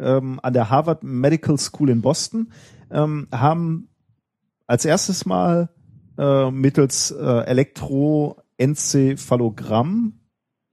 [0.00, 2.50] ähm, an der Harvard Medical School in Boston
[2.90, 3.88] ähm, haben
[4.66, 5.68] als erstes Mal
[6.18, 10.14] äh, mittels äh, Elektroenzephalogramm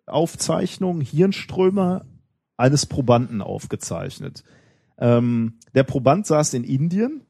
[0.05, 2.05] Aufzeichnung Hirnströme
[2.55, 4.43] eines Probanden aufgezeichnet.
[4.97, 7.21] Ähm, der Proband saß in Indien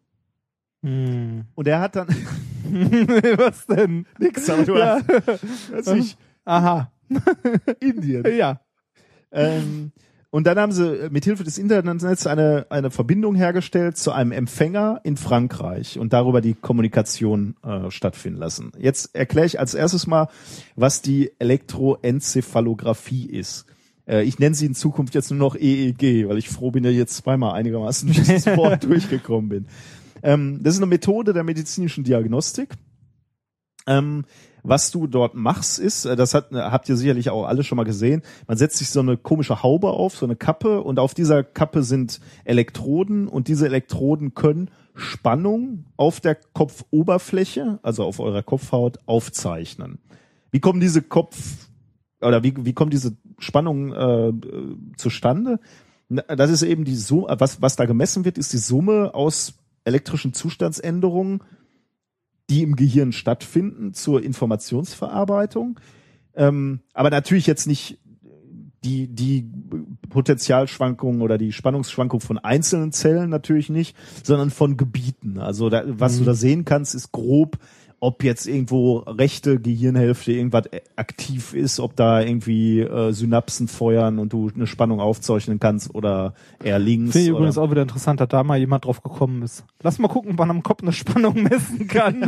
[0.84, 1.46] Hm.
[1.56, 2.08] und er hat dann
[2.70, 4.06] Was denn?
[4.20, 5.00] nix, aber du Ja.
[5.08, 6.92] hast, hast Aha.
[7.80, 8.26] Indien.
[8.38, 8.60] Ja.
[9.32, 9.92] Ähm,
[10.30, 15.00] und dann haben sie mit Hilfe des Internets eine, eine Verbindung hergestellt zu einem Empfänger
[15.04, 18.74] in Frankreich und darüber die Kommunikation äh, stattfinden lassen.
[18.78, 20.28] Jetzt erkläre ich als erstes mal,
[20.76, 23.68] was die Elektroenzephalographie ist.
[24.06, 26.92] Äh, ich nenne sie in Zukunft jetzt nur noch EEG, weil ich froh bin, dass
[26.92, 29.68] ich jetzt zweimal einigermaßen durch das Wort durchgekommen bin.
[30.24, 32.70] Ähm, das ist eine Methode der medizinischen Diagnostik.
[33.88, 34.26] Ähm,
[34.68, 37.84] was du dort machst, ist, äh, das hat, habt ihr sicherlich auch alle schon mal
[37.84, 41.44] gesehen, man setzt sich so eine komische Haube auf, so eine Kappe und auf dieser
[41.44, 49.00] Kappe sind Elektroden und diese Elektroden können Spannung auf der Kopfoberfläche, also auf eurer Kopfhaut,
[49.06, 50.00] aufzeichnen.
[50.52, 51.70] Wie kommen diese Kopf
[52.22, 54.34] oder wie, wie kommt diese Spannung äh, äh,
[54.98, 55.60] zustande?
[56.10, 59.54] Das ist eben die Summe, was, was da gemessen wird, ist die Summe aus
[59.84, 61.42] elektrischen Zustandsänderungen
[62.50, 65.80] die im Gehirn stattfinden zur Informationsverarbeitung.
[66.36, 68.00] Ähm, aber natürlich jetzt nicht
[68.84, 69.50] die, die
[70.10, 75.40] Potentialschwankungen oder die Spannungsschwankung von einzelnen Zellen natürlich nicht, sondern von Gebieten.
[75.40, 77.58] Also da, was du da sehen kannst, ist grob,
[78.00, 80.66] ob jetzt irgendwo rechte Gehirnhälfte irgendwas
[80.96, 86.34] aktiv ist, ob da irgendwie äh, Synapsen feuern und du eine Spannung aufzeichnen kannst oder
[86.64, 87.14] eher links.
[87.14, 89.66] Finde ich übrigens auch wieder interessant, dass da mal jemand drauf gekommen ist.
[89.82, 92.22] Lass mal gucken, ob man am Kopf eine Spannung messen kann.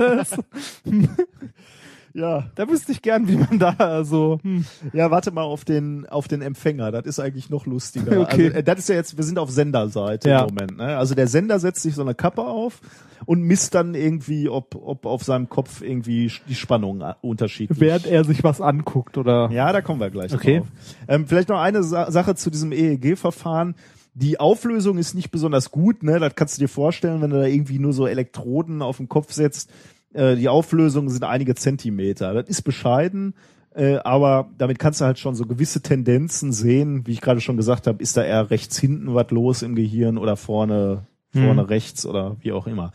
[2.14, 4.40] Ja, da wüsste ich gern, wie man da so.
[4.44, 4.65] Hm.
[4.94, 6.91] ja, warte mal auf den auf den Empfänger.
[6.91, 8.11] Das ist eigentlich noch lustiger.
[8.22, 8.48] Okay.
[8.48, 10.41] Also, äh, das ist ja jetzt, wir sind auf Senderseite Ja.
[10.44, 10.77] im Moment.
[10.77, 10.98] Ne?
[10.98, 12.81] Also der Sender setzt sich so eine Kappe auf
[13.26, 17.80] und misst dann irgendwie, ob ob auf seinem Kopf irgendwie die Spannung äh, unterschiedlich.
[17.80, 19.49] Während er sich was anguckt oder.
[19.52, 20.60] Ja, da kommen wir gleich Okay.
[20.60, 20.68] drauf.
[21.07, 23.76] Ähm, vielleicht noch eine Sa Sache zu diesem EEG-Verfahren.
[24.15, 26.19] Die Auflösung ist nicht besonders gut, ne?
[26.19, 29.31] Das kannst du dir vorstellen, wenn du da irgendwie nur so Elektroden auf den Kopf
[29.31, 29.69] setzt.
[30.14, 32.34] Äh, die Auflösungen sind einige Zentimeter.
[32.34, 33.34] Das ist bescheiden,
[33.76, 37.06] äh, aber damit kannst du halt schon so gewisse Tendenzen sehen.
[37.06, 40.18] Wie ich gerade schon gesagt habe, ist da eher rechts hinten was los im Gehirn
[40.18, 42.91] oder vorne, vorne rechts oder wie auch immer.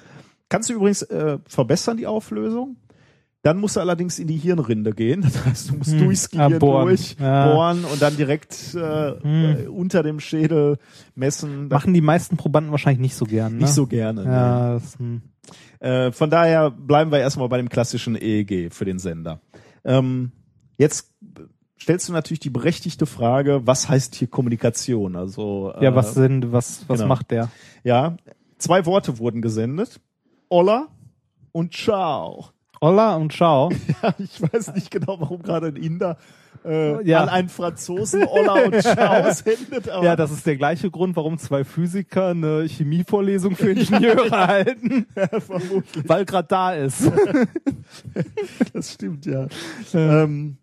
[0.49, 2.77] Kannst du übrigens äh, verbessern die Auflösung.
[3.43, 5.20] Dann musst du allerdings in die Hirnrinde gehen.
[5.23, 5.99] Das heißt, du musst Hm.
[6.05, 6.86] durchs Ah, Gehirn bohren.
[6.89, 7.53] durch, Ja.
[7.53, 10.78] bohren und dann direkt äh, äh, unter dem Schädel
[11.15, 11.69] messen.
[11.69, 13.53] Machen die meisten Probanden wahrscheinlich nicht so gern.
[13.55, 13.59] Ne?
[13.65, 14.24] nicht so gerne.
[14.24, 14.31] ne?
[14.32, 15.20] Ja, das, hm.
[15.81, 19.41] Äh, von daher bleiben wir erstmal bei dem klassischen EEG für den Sender.
[19.85, 20.33] Ähm,
[20.79, 21.12] jetzt
[21.81, 25.16] stellst du natürlich die berechtigte Frage, was heißt hier Kommunikation?
[25.16, 27.09] Also ja, äh, was sind, was, was genau.
[27.09, 27.51] macht der?
[27.83, 28.16] ja,
[28.59, 30.01] zwei Worte wurden gesendet.
[30.49, 30.89] Olla
[31.53, 32.47] und Ciao.
[32.81, 33.71] Olla und Ciao.
[34.03, 36.19] Ja, ich weiß nicht genau, warum gerade ein Inder
[36.65, 37.23] äh, Ja.
[37.23, 38.82] an einen Franzosen Olla und
[39.35, 39.89] sendet.
[39.91, 45.07] Aber Ja, das ist der gleiche Grund, warum zwei Physiker eine Chemievorlesung für Ingenieure halten,
[45.15, 46.09] vermutlich.
[46.09, 47.11] weil gerade da ist.
[48.73, 49.47] Das stimmt, ja.
[49.93, 50.59] Ähm,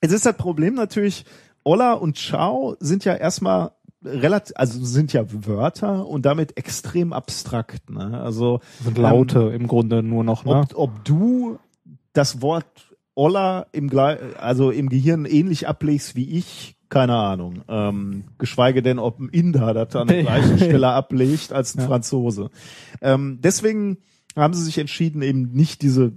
[0.00, 1.24] es ist das Problem natürlich,
[1.64, 3.70] Olla und Ciao sind ja erstmal
[4.04, 7.88] relativ, also sind ja Wörter und damit extrem abstrakt.
[7.88, 8.20] Ne?
[8.20, 10.66] Also Sind Laute im Grunde nur noch, ne?
[10.74, 11.58] ob, ob du
[12.12, 12.66] das Wort
[13.14, 17.62] Olla im, also im Gehirn ähnlich ablegst wie ich, keine Ahnung.
[17.68, 21.86] Ähm, geschweige denn, ob ein Inder das an der gleichen Stelle ablegt als ein Ja.
[21.86, 22.50] Franzose.
[23.00, 23.98] Ähm, deswegen
[24.36, 26.12] haben sie sich entschieden, eben nicht diese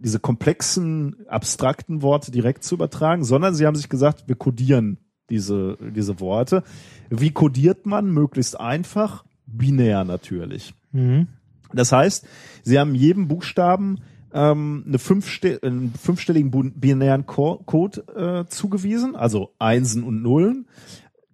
[0.00, 4.98] diese komplexen, abstrakten Worte direkt zu übertragen, sondern sie haben sich gesagt, wir kodieren
[5.30, 6.62] diese, diese Worte.
[7.10, 8.10] Wie kodiert man?
[8.10, 10.74] Möglichst einfach, binär natürlich.
[10.92, 11.28] Mhm.
[11.72, 12.26] Das heißt,
[12.62, 13.98] sie haben jedem Buchstaben
[14.34, 20.66] ähm, eine fünfste einen fünfstelligen binären Co Code äh, zugewiesen, also Einsen und Nullen.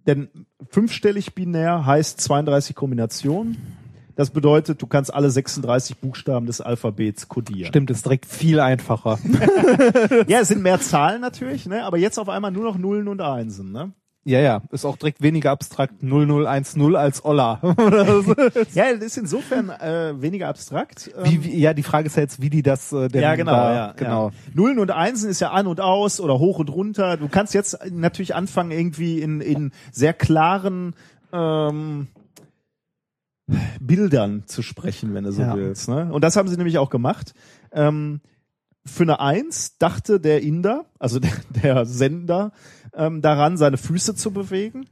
[0.07, 0.29] Denn
[0.69, 3.57] fünfstellig binär heißt 32 Kombinationen.
[4.15, 7.69] Das bedeutet, du kannst alle 36 Buchstaben des Alphabets kodieren.
[7.69, 9.19] Stimmt, ist direkt viel einfacher.
[10.27, 11.83] Ja, es sind mehr Zahlen natürlich, ne?
[11.83, 13.71] aber jetzt auf einmal nur noch Nullen und Einsen.
[13.71, 13.93] Ne?
[14.23, 17.59] Ja, ja, ist auch direkt weniger abstrakt 0010 als Olla.
[18.73, 21.09] Ja, ist insofern äh, weniger abstrakt.
[21.17, 23.35] ähm, wie, wie, ja, die Frage ist ja jetzt, wie die das äh, denn Ja,
[23.35, 23.91] genau, da, ja.
[23.93, 24.27] genau.
[24.29, 24.33] Ja.
[24.53, 27.17] Nullen und Einsen ist ja an und aus oder hoch und runter.
[27.17, 30.95] Du kannst jetzt natürlich anfangen, irgendwie in, in sehr klaren
[31.33, 32.07] ähm,
[33.79, 35.55] Bildern zu sprechen, wenn du so Ja.
[35.55, 35.89] willst.
[35.89, 36.09] Ne?
[36.11, 37.33] Und das haben sie nämlich auch gemacht.
[37.71, 38.21] Ähm,
[38.85, 41.31] für eine Eins dachte der Inder, also der,
[41.63, 42.51] der Sender,
[42.93, 44.87] ähm, daran, seine Füße zu bewegen.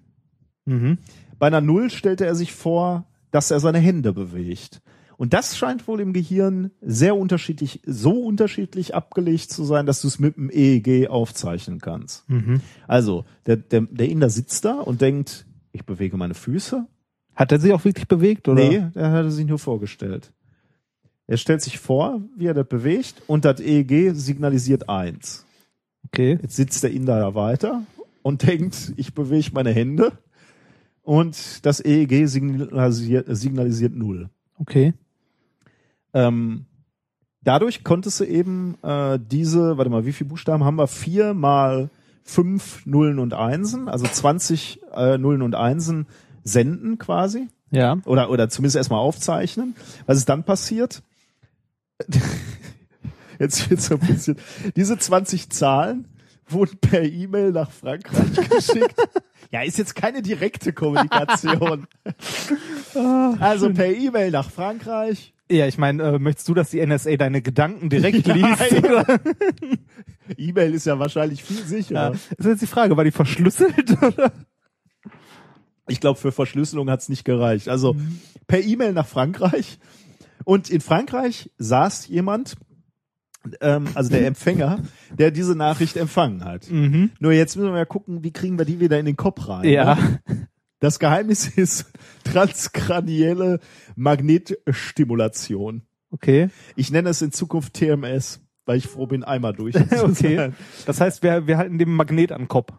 [0.66, 0.98] Mhm.
[1.38, 4.82] Bei einer Null stellte er sich vor, dass er seine Hände bewegt.
[5.18, 10.08] Und das scheint wohl im Gehirn sehr unterschiedlich, so unterschiedlich abgelegt zu sein, dass du
[10.08, 12.30] es mit dem EEG aufzeichnen kannst.
[12.30, 12.62] Mhm.
[12.88, 16.88] Also, der, der, der Inder sitzt da und denkt, ich bewege meine Füße.
[17.36, 18.64] Hat er sich auch wirklich bewegt, oder?
[18.64, 20.32] Nee, der hatte sich nur vorgestellt.
[21.28, 25.46] Er stellt sich vor, wie er das bewegt und das EEG signalisiert eins.
[26.12, 26.40] Okay.
[26.42, 27.84] Jetzt sitzt der Inder da weiter
[28.22, 30.12] und denkt, ich bewege meine Hände
[31.04, 34.30] und das EEG signalisiert, signalisiert null.
[34.58, 34.94] Okay.
[36.14, 36.66] Ähm,
[37.44, 40.88] dadurch konntest du eben äh, diese, warte mal, wie viele Buchstaben haben wir?
[40.88, 41.90] Vier mal
[42.24, 46.08] fünf Nullen und Einsen, also 20 äh, Nullen und Einsen
[46.44, 47.98] senden quasi Ja.
[48.06, 49.76] oder oder zumindest erstmal aufzeichnen.
[50.06, 51.02] Was ist dann passiert?
[53.40, 54.38] Jetzt wird so ein bisschen.
[54.76, 56.08] Diese 20 Zahlen
[56.48, 58.96] wurden per E-Mail nach Frankreich geschickt.
[59.52, 61.88] Ja, ist jetzt keine direkte Kommunikation.
[63.40, 65.34] also per E-Mail nach Frankreich.
[65.52, 68.62] Ja, ich meine, äh, möchtest du, dass die NSA deine Gedanken direkt liest?
[70.38, 72.12] E-Mail ist ja wahrscheinlich viel sicherer.
[72.12, 72.20] Ja.
[72.38, 73.92] Ist jetzt die Frage, war die verschlüsselt?
[74.04, 74.32] Oder?
[75.88, 77.68] Ich glaube, für Verschlüsselung hat's nicht gereicht.
[77.68, 77.96] Also
[78.48, 79.80] per E-Mail nach Frankreich
[80.44, 82.56] Und in Frankreich saß jemand,
[83.62, 84.80] ähm, also der Empfänger,
[85.12, 86.70] der diese Nachricht empfangen hat.
[86.70, 87.12] Mhm.
[87.20, 89.68] Nur jetzt müssen wir ja gucken, wie kriegen wir die wieder in den Kopf rein.
[89.68, 89.96] Ja.
[89.96, 90.48] Ne?
[90.80, 91.92] Das Geheimnis ist
[92.24, 93.60] transkranielle
[93.96, 95.84] Magnetstimulation.
[96.12, 96.50] Okay.
[96.76, 99.76] Ich nenne es in Zukunft TMS, weil ich froh bin, einmal durch.
[100.04, 100.52] okay.
[100.86, 102.74] Das heißt, wir, wir halten dem Magnet an den Kopf.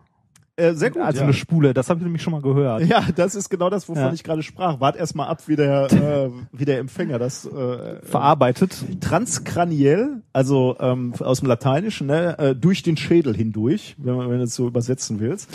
[0.61, 1.03] Äh, sehr gut.
[1.03, 1.25] Also ja.
[1.25, 1.75] eine Spule.
[1.75, 2.85] Das habe ich nämlich schon mal gehört.
[2.87, 4.13] Ja, das ist genau das, wovon Ja.
[4.13, 4.81] ich gerade sprach.
[4.81, 8.77] Wart erstmal ab, wie der, äh, wie der Empfänger das äh, Verarbeitet.
[9.01, 14.39] transkraniell, also ähm, aus dem Lateinischen, ne, äh, durch den Schädel hindurch, wenn, man- wenn
[14.39, 15.49] du es so übersetzen willst.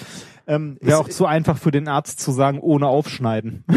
[0.47, 3.63] Ähm, Wäre ist- auch zu einfach für den Arzt zu sagen, ohne aufschneiden.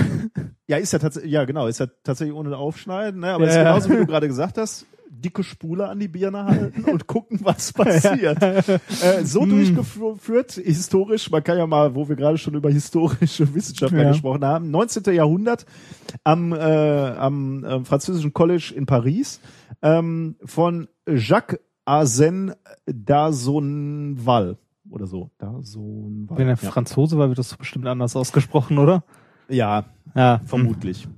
[0.70, 3.28] Ja, ist ja tatsächlich, ja genau, ist ja tatsächlich ohne Aufschneiden, ne?
[3.32, 3.62] aber es ist Ja.
[3.62, 7.72] genauso, wie du gerade gesagt hast, dicke Spule an die Birne halten und gucken, was
[7.72, 8.42] passiert.
[8.42, 9.50] äh, so Hm.
[9.50, 14.10] durchgeführt, historisch, man kann ja mal, wo wir gerade schon über historische Wissenschaftler Ja.
[14.12, 15.14] gesprochen haben, 19.
[15.14, 15.66] Jahrhundert
[16.24, 19.40] am, äh, am äh, französischen College in Paris
[19.82, 22.54] ähm, von Jacques Arsène
[22.86, 24.56] Dasonval
[24.90, 25.30] oder so.
[25.38, 26.38] Dasonval.
[26.38, 26.56] Wenn er.
[26.56, 29.04] Franzose war, wird das bestimmt anders ausgesprochen, oder?
[29.48, 31.04] ja, Ja, Vermutlich.
[31.04, 31.08] Äh,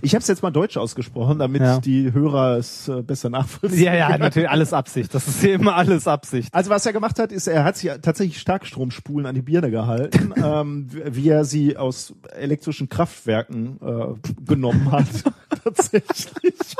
[0.00, 1.80] ich habe es jetzt mal deutsch ausgesprochen, damit Ja.
[1.80, 3.82] die Hörer es äh, besser nachvollziehen.
[3.84, 5.14] Ja, ja, natürlich alles Absicht.
[5.14, 6.48] Das ist hier immer alles Absicht.
[6.54, 10.32] Also was er gemacht hat, ist, er hat sich tatsächlich Starkstromspulen an die Birne gehalten,
[10.42, 15.06] ähm, wie er sie aus elektrischen Kraftwerken äh, genommen hat.
[15.64, 16.76] tatsächlich.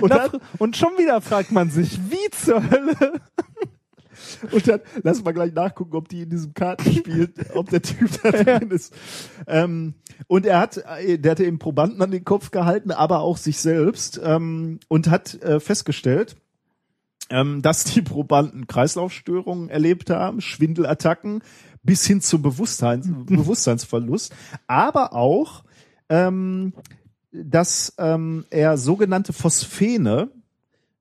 [0.00, 3.20] Und dann, Und schon wieder fragt man sich, wie zur Hölle?
[4.52, 8.30] und dann lass mal gleich nachgucken, ob die in diesem Kartenspiel, ob der Typ da
[8.58, 8.94] drin ist.
[9.46, 9.94] Ähm,
[10.26, 13.58] und er hat, äh, der hatte eben Probanden an den Kopf gehalten, aber auch sich
[13.58, 16.36] selbst ähm, und hat äh, festgestellt,
[17.30, 21.42] ähm, dass die Probanden Kreislaufstörungen erlebt haben, Schwindelattacken
[21.82, 24.34] bis hin zum Bewusstseins Bewusstseinsverlust,
[24.66, 25.64] aber auch,
[26.08, 26.72] ähm,
[27.30, 30.30] dass ähm, er sogenannte Phosphene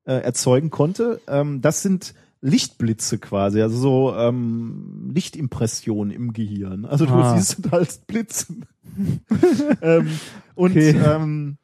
[0.06, 1.22] äh, erzeugen konnte.
[1.28, 6.86] Ähm, das sind Lichtblitze quasi, also so ähm, Lichtimpressionen im Gehirn.
[6.86, 7.36] Also du Ah.
[7.36, 8.66] siehst es als Blitzen.
[9.82, 10.08] ähm,
[10.56, 10.96] und Okay.
[10.98, 11.58] ähm,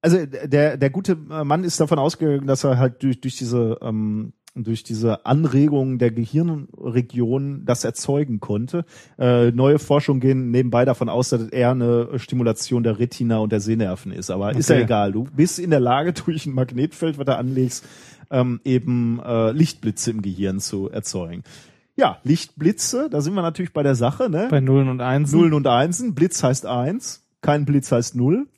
[0.00, 4.32] also der der gute Mann ist davon ausgegangen, dass er halt durch durch diese ähm,
[4.54, 8.84] durch diese Anregung der Gehirnregion das erzeugen konnte.
[9.18, 13.60] Äh, neue Forschungen gehen nebenbei davon aus, dass eher eine Stimulation der Retina und der
[13.60, 14.30] Sehnerven ist.
[14.30, 14.84] Aber ist ja Okay.
[14.84, 15.12] egal.
[15.12, 17.84] Du bist in der Lage, durch ein Magnetfeld, was du anlegst,
[18.32, 21.44] ähm, eben äh, Lichtblitze im Gehirn zu erzeugen.
[21.94, 24.48] Ja, Lichtblitze, da sind wir natürlich bei der Sache, ne?
[24.50, 25.38] Bei Nullen und Einsen.
[25.38, 26.14] Nullen und Einsen.
[26.14, 28.48] Blitz heißt eins, kein Blitz heißt null.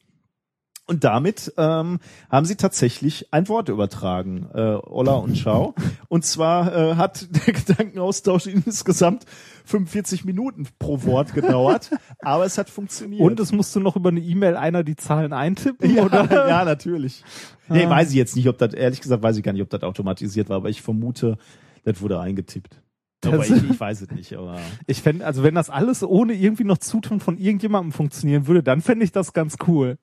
[0.87, 1.99] Und damit ähm,
[2.31, 5.75] haben sie tatsächlich ein Wort übertragen, äh, Olla und Ciao.
[6.09, 9.25] Und zwar äh, hat der Gedankenaustausch insgesamt
[9.65, 11.91] 45 Minuten pro Wort gedauert,
[12.21, 13.23] aber es hat funktioniert.
[13.23, 16.31] Und es musste noch über eine E-Mail einer die Zahlen eintippen, ja, oder?
[16.49, 17.25] ja, natürlich.
[17.71, 17.91] Nee, Ah.
[17.91, 20.51] weiß ich jetzt nicht, ob das, ehrlich gesagt, weiß ich gar nicht, ob das automatisiert
[20.51, 21.39] war, aber ich vermute,
[21.85, 22.83] das wurde eingetippt.
[23.25, 24.59] Aber Das- ich, ich weiß es nicht, aber.
[24.87, 28.83] Ich fände, also wenn das alles ohne irgendwie noch Zutun von irgendjemandem funktionieren würde, dann
[28.83, 29.97] fände ich das ganz cool.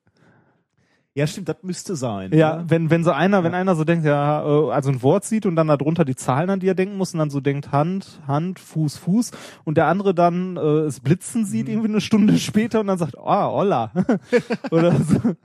[1.13, 2.31] Ja, stimmt, das müsste sein.
[2.33, 2.65] Ja, ne?
[2.69, 5.57] wenn, wenn so einer, wenn einer so denkt, ja, äh, also ein Wort sieht und
[5.57, 8.59] dann darunter die Zahlen, an die er denken muss und dann so denkt Hand, Hand,
[8.59, 9.31] Fuß, Fuß
[9.65, 11.73] und der andere dann äh, es blitzen sieht Mhm.
[11.73, 13.91] irgendwie eine Stunde später und dann sagt, ah, Olla.
[14.71, 15.35] Oder so.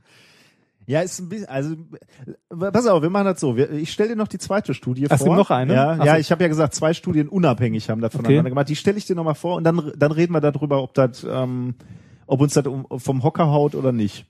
[0.88, 1.74] Ja, ist ein bisschen, also
[2.48, 3.56] pass auf, wir machen das so.
[3.56, 5.30] Wir, ich stelle dir noch die zweite Studie Ach, es vor.
[5.30, 5.74] gibt noch eine?
[5.74, 6.20] Ja, Ach ja so.
[6.20, 8.48] ich habe ja gesagt, zwei Studien unabhängig haben das voneinander Okay.
[8.50, 8.68] gemacht.
[8.68, 11.74] Die stelle ich dir nochmal vor und dann, dann reden wir darüber, ob das, ähm,
[12.28, 12.64] ob uns das
[12.98, 14.26] vom Hocker haut oder nicht.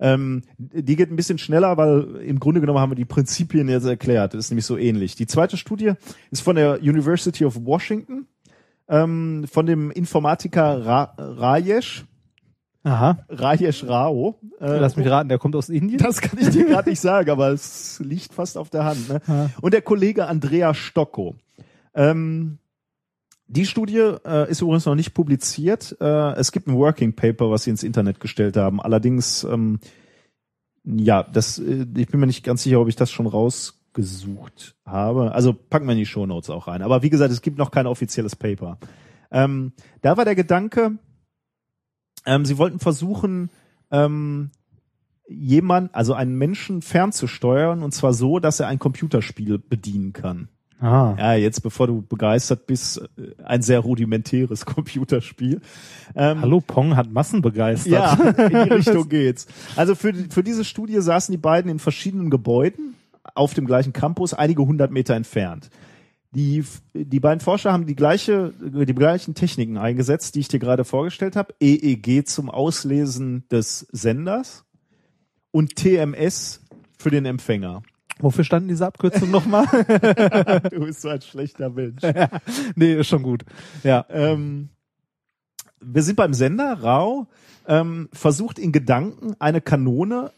[0.00, 3.86] Ähm, die geht ein bisschen schneller, weil im Grunde genommen haben wir die Prinzipien jetzt
[3.86, 4.34] erklärt.
[4.34, 5.14] Das ist nämlich so ähnlich.
[5.16, 5.92] Die zweite Studie
[6.30, 8.26] ist von der University of Washington,
[8.88, 12.04] ähm, von dem Informatiker Ra Rajesh,
[12.84, 13.18] Aha.
[13.28, 14.38] Rajesh Rao.
[14.60, 15.98] Äh, Lass mich raten, der kommt aus Indien.
[15.98, 19.08] das kann ich dir gerade nicht sagen, aber es liegt fast auf der Hand.
[19.08, 19.50] Ne?
[19.60, 21.34] Und der Kollege Andrea Stocco.
[21.94, 22.58] Ähm,
[23.48, 25.96] die Studie äh, ist übrigens noch nicht publiziert.
[26.00, 28.80] Äh, es gibt ein Working Paper, was sie ins Internet gestellt haben.
[28.80, 29.78] Allerdings, ähm,
[30.84, 35.32] ja, das, äh, ich bin mir nicht ganz sicher, ob ich das schon rausgesucht habe.
[35.32, 36.82] Also packen wir in die Show Notes auch rein.
[36.82, 38.78] Aber wie gesagt, es gibt noch kein offizielles Paper.
[39.30, 40.98] Ähm, da war der Gedanke,
[42.24, 43.50] ähm, sie wollten versuchen,
[43.90, 44.50] ähm,
[45.28, 50.48] jemand, also einen Menschen fernzusteuern und zwar so, dass er ein Computerspiel bedienen kann.
[50.80, 51.14] Ah.
[51.18, 55.60] Ja, jetzt bevor du begeistert bist, äh, ein sehr rudimentäres Computerspiel.
[56.14, 57.92] Ähm, Hallo, Pong hat Massen begeistert.
[57.92, 58.14] Ja,
[58.46, 59.46] in die Richtung geht's.
[59.74, 62.94] Also für, für diese Studie saßen die beiden in verschiedenen Gebäuden
[63.34, 65.70] auf dem gleichen Campus, einige hundert Meter entfernt.
[66.32, 70.84] Die, die beiden Forscher haben die gleiche, die gleichen Techniken eingesetzt, die ich dir gerade
[70.84, 71.54] vorgestellt habe.
[71.60, 74.64] EEG zum Auslesen des Senders
[75.50, 76.60] und TMS
[76.98, 77.82] für den Empfänger.
[78.18, 79.66] Wofür standen diese Abkürzungen nochmal?
[80.70, 82.02] Du bist so ein schlechter Mensch.
[82.74, 83.44] nee, ist schon gut.
[83.82, 84.06] Ja.
[84.08, 84.70] ähm,
[85.80, 87.28] wir sind beim Sender, Rau
[87.66, 90.32] ähm, versucht in Gedanken eine Kanone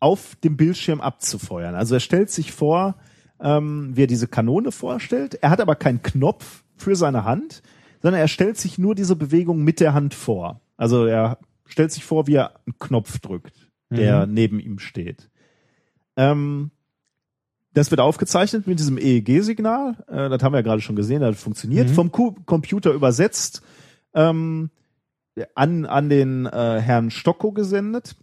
[0.00, 1.74] auf dem Bildschirm abzufeuern.
[1.74, 2.96] Also er stellt sich vor,
[3.40, 5.34] ähm, wie er diese Kanone vorstellt.
[5.34, 7.62] Er hat aber keinen Knopf für seine Hand,
[8.02, 10.60] sondern er stellt sich nur diese Bewegung mit der Hand vor.
[10.76, 15.30] Also er stellt sich vor, wie er einen Knopf drückt, der neben ihm steht.
[16.16, 16.70] Ähm,
[17.72, 19.96] das wird aufgezeichnet mit diesem EEG-Signal.
[20.08, 21.88] Äh, das haben wir ja gerade schon gesehen, das funktioniert.
[21.88, 21.94] Mhm.
[21.94, 23.62] Vom Ku Computer übersetzt
[24.14, 24.70] ähm,
[25.54, 28.16] an, an den äh, Herrn Stocko gesendet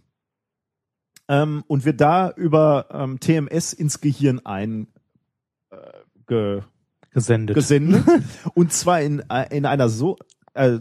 [1.28, 4.88] ähm, und wird da über ähm, TMS ins Gehirn ein
[5.70, 5.76] äh,
[6.26, 6.62] ge,
[7.10, 7.54] Gesendet.
[7.54, 8.04] gesendet
[8.54, 10.16] und zwar in, äh, in einer so
[10.54, 10.78] äh,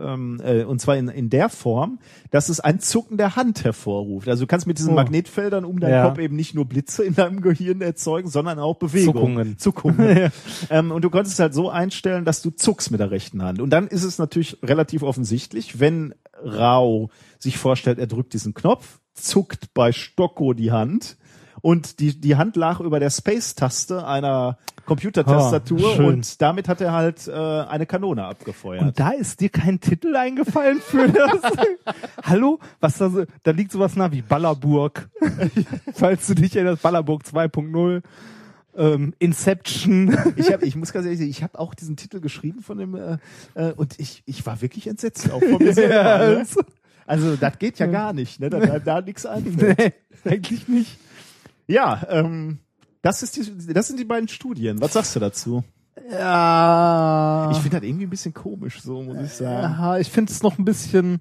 [0.00, 1.98] ähm, äh, und zwar in, in der Form,
[2.30, 4.28] dass es ein Zucken der Hand hervorruft.
[4.28, 4.96] Also du kannst mit diesen Oh.
[4.96, 6.08] Magnetfeldern um deinen Ja.
[6.08, 9.58] Kopf eben nicht nur Blitze in deinem Gehirn erzeugen, sondern auch Bewegungen.
[9.58, 9.94] Zuckungen.
[9.96, 10.32] Zuckungen.
[10.70, 13.60] ähm, und du konntest es halt so einstellen, dass du zuckst mit der rechten Hand.
[13.60, 19.00] Und dann ist es natürlich relativ offensichtlich, wenn Rao sich vorstellt, er drückt diesen Knopf,
[19.14, 21.16] zuckt bei Stocko die Hand
[21.64, 26.04] und die, die Hand lag über der Space-Taste einer Computertastatur schön.
[26.04, 28.82] und damit hat er halt äh, eine Kanone abgefeuert.
[28.82, 31.40] Und da ist dir kein Titel eingefallen für das?
[32.22, 32.58] Hallo?
[32.80, 35.08] Was da so, da liegt sowas nah wie Ballerburg.
[35.94, 38.02] Falls du dich erinnerst, Ballerburg 2.0.
[38.76, 40.14] Ähm, Inception.
[40.36, 42.94] ich, hab, ich muss ganz ehrlich sagen, ich habe auch diesen Titel geschrieben von dem
[42.94, 43.16] äh,
[43.54, 45.94] äh, und ich, ich war wirklich entsetzt auch von mir selber.
[45.94, 46.46] Ja, ne?
[47.06, 48.50] Also das geht ja gar nicht, ne?
[48.50, 49.78] Da, da, da nichts einfällt.
[49.78, 50.98] nee, eigentlich nicht.
[51.66, 52.58] Ja, ähm,
[53.02, 54.80] das, ist die, das sind die beiden Studien.
[54.80, 55.64] Was sagst du dazu?
[56.10, 57.48] Ja.
[57.52, 59.74] Ich finde das irgendwie ein bisschen komisch, so muss ich sagen.
[59.78, 61.20] ja, ich finde es noch ein bisschen,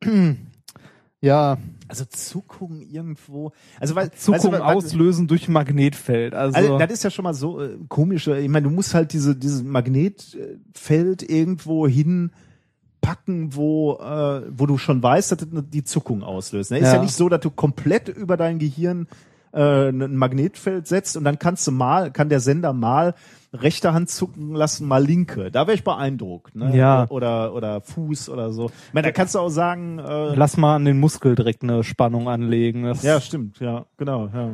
[1.20, 1.58] ja,
[1.88, 3.52] Also Zuckung irgendwo.
[3.80, 6.34] Also weil du, was- auslösen durch Magnetfeld.
[6.34, 8.26] Also, Also das ist ja schon mal so äh, komisch.
[8.28, 15.02] Ich meine, du musst halt diese dieses Magnetfeld irgendwo hinpacken, wo äh, wo du schon
[15.02, 16.70] weißt, dass das die Zuckung auslöst.
[16.70, 16.78] Ne?
[16.78, 16.94] Ist ja.
[16.94, 17.02] Ja.
[17.02, 19.08] nicht so, dass du komplett über dein Gehirn
[19.52, 23.14] äh, ein Magnetfeld setzt und dann kannst du mal, kann der Sender mal
[23.52, 25.50] rechte Hand zucken lassen, mal linke.
[25.50, 26.54] Da wäre ich beeindruckt.
[26.54, 26.74] Ne?
[26.76, 27.06] Ja.
[27.10, 28.66] Oder oder Fuß oder so.
[28.88, 29.98] Ich meine, da kannst du auch sagen.
[29.98, 32.84] Äh, lass mal an den Muskel direkt eine Spannung anlegen.
[32.84, 33.60] Das ja, stimmt.
[33.60, 34.30] Ja, genau.
[34.32, 34.50] Ja.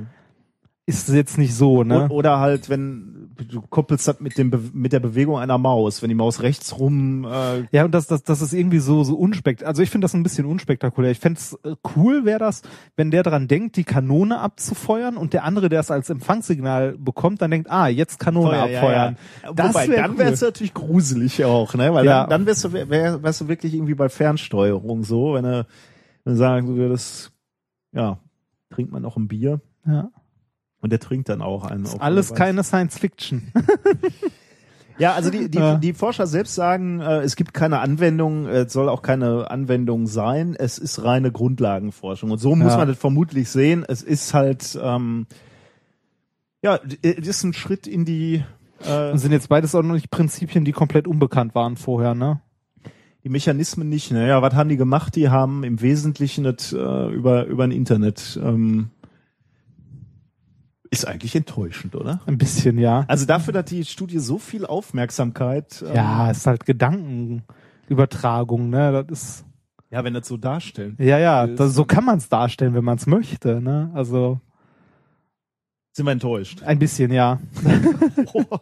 [0.89, 2.09] Ist jetzt nicht so, ne?
[2.09, 6.09] Oder halt, wenn du koppelst das mit dem Be mit der Bewegung einer Maus, wenn
[6.09, 9.69] die Maus rechts rum äh, Ja, und das, das, das ist irgendwie so, so unspektakulär.
[9.69, 11.11] Also ich finde das ein bisschen unspektakulär.
[11.11, 12.63] Ich fände es äh, cool, wäre das,
[12.97, 17.43] wenn der dran denkt, die Kanone abzufeuern und der andere, der es als Empfangssignal bekommt,
[17.43, 19.17] dann denkt, ah, jetzt Kanone Feuer, ja, abfeuern.
[19.43, 19.53] ja.
[19.53, 20.19] Das Wobei, wär dann cool.
[20.19, 21.93] wäre es natürlich gruselig auch, ne?
[21.93, 22.21] Weil Ja.
[22.23, 22.89] dann, dann wärst du, wär,
[23.23, 25.67] wärst du wirklich irgendwie bei Fernsteuerung so, wenn du
[26.25, 27.31] wenn du sagen würdest,
[27.93, 28.19] ja,
[28.71, 30.09] trinkt man noch ein Bier Ja.
[30.81, 31.87] Und der trinkt dann auch einen.
[31.87, 33.53] auch Alles keine Science Fiction.
[35.01, 35.77] Ja, also die, die, Ja.
[35.77, 40.09] die Forscher selbst sagen, äh, es gibt keine Anwendung, äh, es soll auch keine Anwendung
[40.09, 42.33] sein, es ist reine Grundlagenforschung.
[42.33, 42.79] Und so muss Ja.
[42.79, 43.85] man das vermutlich sehen.
[43.87, 45.27] Es ist halt, ähm,
[46.63, 48.43] ja, es ist ein Schritt in die,
[48.81, 52.41] äh, Das sind jetzt beides auch noch nicht Prinzipien, die komplett unbekannt waren vorher, ne?
[53.23, 54.11] die Mechanismen nicht.
[54.11, 55.15] Naja, was haben die gemacht?
[55.15, 56.77] Die haben im Wesentlichen das äh,
[57.13, 58.91] über, über ein Internet, ähm,
[60.91, 62.21] ist eigentlich enttäuschend, oder?
[62.27, 63.05] Ein bisschen, ja.
[63.09, 69.05] Also dafür, dass die Studie so viel Aufmerksamkeit, ähm, Ja, ist halt Gedankenübertragung, ne?
[69.07, 69.45] Das ist,
[69.91, 70.97] ja, wenn das so darstellen.
[70.99, 73.91] ja, ja, das, so kann man es darstellen, wenn man es möchte, ne?
[73.95, 74.41] Also,
[75.93, 76.63] Sind wir enttäuscht.
[76.63, 77.39] ein bisschen, ja.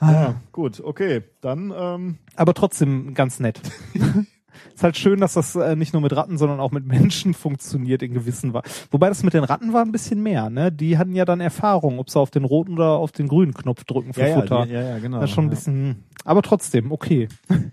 [0.00, 1.24] Ja, gut, okay.
[1.40, 3.60] Dann, ähm, aber trotzdem ganz nett.
[4.74, 8.02] ist halt schön, dass das äh, nicht nur mit Ratten, sondern auch mit Menschen funktioniert
[8.02, 8.64] in gewissen Weise.
[8.90, 10.72] Wobei das mit den Ratten war ein bisschen mehr, ne?
[10.72, 13.84] Die hatten ja dann Erfahrung, ob sie auf den roten oder auf den grünen Knopf
[13.84, 14.66] drücken für ja, ja, Futter.
[14.66, 15.20] die, ja, ja, genau.
[15.20, 15.54] das ist schon ein ja.
[15.54, 17.28] bisschen, aber trotzdem, okay.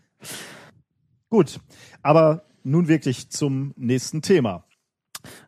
[1.29, 1.59] Gut,
[2.01, 4.63] aber nun wirklich zum nächsten Thema.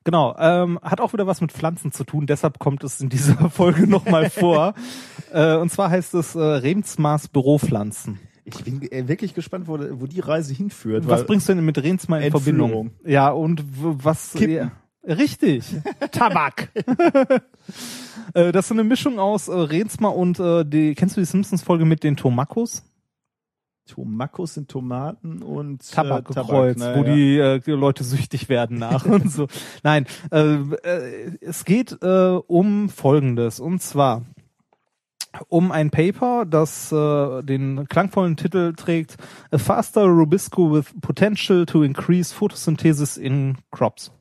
[0.04, 3.50] Genau, ähm, hat auch wieder was mit Pflanzen zu tun, deshalb kommt es in dieser
[3.50, 4.74] Folge nochmal vor.
[5.32, 8.20] Äh, und zwar heißt es äh, Remsmars Büropflanzen.
[8.48, 11.08] Ich bin äh, wirklich gespannt, wo, wo die Reise hinführt.
[11.08, 12.70] Was bringst du denn mit Remsmar in Entführung.
[12.70, 12.92] Verbindung?
[13.06, 14.32] Ja, und was...
[14.32, 14.54] Kippen.
[14.54, 14.72] Ja,
[15.06, 15.66] richtig,
[16.12, 16.70] Tabak.
[18.34, 21.84] äh, das ist so eine Mischung aus äh, und äh, die, kennst du die Simpsons-Folge
[21.84, 22.84] mit den Tomakos?
[23.86, 27.58] Tomakos sind Tomaten und Tabak äh, gekreuzt, ne, wo ja.
[27.58, 29.48] die, äh, Leute süchtig werden nach und so.
[29.84, 34.24] Nein, äh, äh, es geht äh, um Folgendes und zwar
[35.48, 39.18] um ein Paper, das äh, den klangvollen Titel trägt
[39.52, 44.12] A Faster Rubisco with Potential to Increase Photosynthesis in Crops.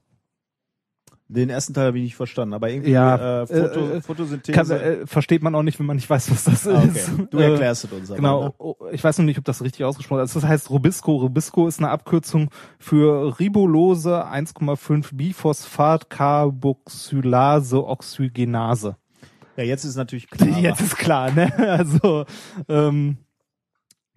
[1.29, 4.53] Den ersten Teil habe ich nicht verstanden, aber irgendwie Ja, äh, Foto, äh, äh, Photosynthese.
[4.57, 7.09] Kann, äh, versteht man auch nicht, wenn man nicht weiß, was das Ah, ist.
[7.13, 7.27] okay.
[7.33, 8.17] Du Äh, erklärst es uns aber.
[8.19, 8.55] Genau, Ne?
[8.59, 10.37] oh, ich weiß noch nicht, ob das richtig ausgesprochen ist.
[10.37, 11.17] Das heißt Rubisco.
[11.17, 18.97] Rubisco ist eine Abkürzung für Ribulose 1,5 Biphosphat Carboxylase Oxygenase.
[19.57, 20.59] Ja, jetzt ist natürlich klar.
[20.59, 21.53] Jetzt ist klar, ne?
[21.59, 22.25] Also
[22.69, 23.19] ähm,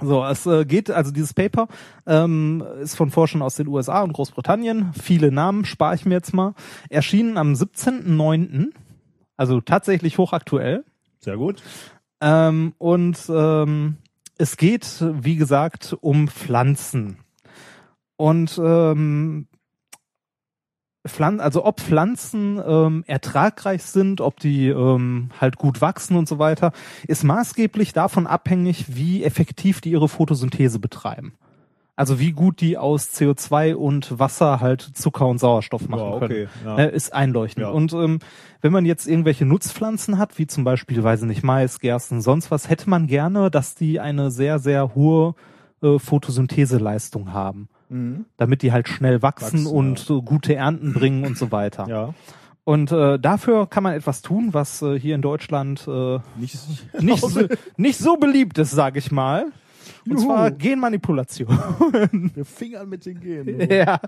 [0.01, 1.67] so, es äh, geht, also dieses Paper
[2.05, 4.93] ähm, ist von Forschern aus den USA und Großbritannien.
[4.93, 6.53] Viele Namen spare ich mir jetzt mal.
[6.89, 8.69] Erschienen am 17.09.,
[9.35, 10.85] also tatsächlich hochaktuell.
[11.19, 11.61] Sehr gut.
[12.21, 13.97] Ähm, und ähm,
[14.37, 17.17] es geht, wie gesagt, um Pflanzen.
[18.15, 19.47] Und ähm,
[21.07, 26.39] Pflan also ob Pflanzen ähm, ertragreich sind, ob die ähm, halt gut wachsen und so
[26.39, 26.73] weiter,
[27.07, 31.33] ist maßgeblich davon abhängig, wie effektiv die ihre Photosynthese betreiben.
[31.95, 36.27] Also wie gut die aus CO2 und Wasser halt Zucker und Sauerstoff machen Ja, okay,
[36.27, 36.49] können.
[36.65, 36.75] ja.
[36.75, 37.63] Ne, ist einleuchtend.
[37.63, 37.71] Ja.
[37.71, 38.19] Und ähm,
[38.61, 42.51] wenn man jetzt irgendwelche Nutzpflanzen hat, wie zum Beispiel, weiß ich nicht, Mais, Gersten, sonst
[42.51, 45.35] was, hätte man gerne, dass die eine sehr, sehr hohe
[45.81, 47.67] äh, Photosyntheseleistung haben.
[47.89, 48.25] Mhm.
[48.37, 51.87] Damit die halt schnell wachsen, Wachsen, und so gute Ernten bringen und so weiter.
[51.87, 52.13] Ja.
[52.63, 56.57] Und äh, dafür kann man etwas tun, was äh, hier in Deutschland äh, Nicht,
[56.99, 57.47] nicht, so,
[57.77, 59.47] nicht so beliebt ist, sage ich mal.
[60.05, 60.25] Und Juhu.
[60.25, 61.47] zwar Genmanipulation.
[62.33, 63.69] Wir fingern mit den Genen.
[63.71, 63.99] ja,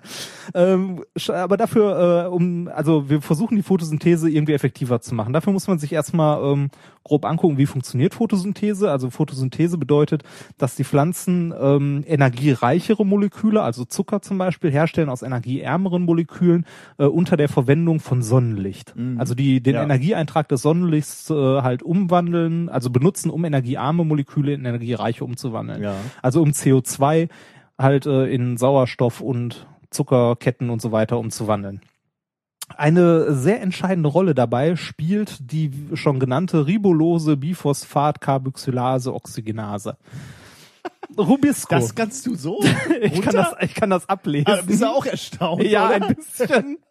[0.54, 5.34] ähm, aber dafür, äh, um, also wir versuchen die Photosynthese irgendwie effektiver zu machen.
[5.34, 6.70] Dafür muss man sich erstmal ähm,
[7.04, 8.92] grob angucken, wie funktioniert Photosynthese.
[8.92, 10.24] Also Photosynthese bedeutet,
[10.58, 16.66] dass die Pflanzen ähm, energiereichere Moleküle, also Zucker zum Beispiel, herstellen aus energieärmeren Molekülen
[16.98, 18.94] äh, unter der Verwendung von Sonnenlicht.
[19.18, 19.84] Also die den Ja.
[19.84, 25.81] Energieeintrag des Sonnenlichts äh, halt umwandeln, also benutzen, um energiearme Moleküle in energiereiche umzuwandeln.
[25.82, 25.96] Ja.
[26.22, 27.30] Also um CO2
[27.78, 31.82] halt äh, in Sauerstoff und Zuckerketten und so weiter umzuwandeln.
[32.78, 39.98] Eine sehr entscheidende Rolle dabei spielt die schon genannte Ribulose Biphosphat Carboxylase Oxygenase.
[41.18, 41.76] Rubisco.
[41.76, 42.64] Das kannst du so?
[43.02, 44.48] ich, kann das, ich kann das ablesen.
[44.48, 45.64] Ah, bist du auch erstaunt?
[45.64, 46.08] Ja, oder?
[46.08, 46.78] ein bisschen.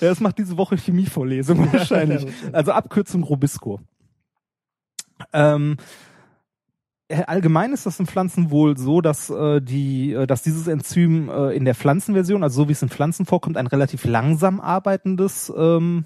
[0.00, 2.26] Ja, das macht diese Woche Chemievorlesung wahrscheinlich.
[2.52, 3.78] Also Abkürzung Rubisco.
[5.32, 5.82] Ähm, äh,
[7.26, 11.50] allgemein ist das in Pflanzen wohl so, dass äh, die, äh, dass dieses Enzym äh,
[11.56, 16.04] in der Pflanzenversion, also so wie es in Pflanzen vorkommt, ein relativ langsam arbeitendes ähm,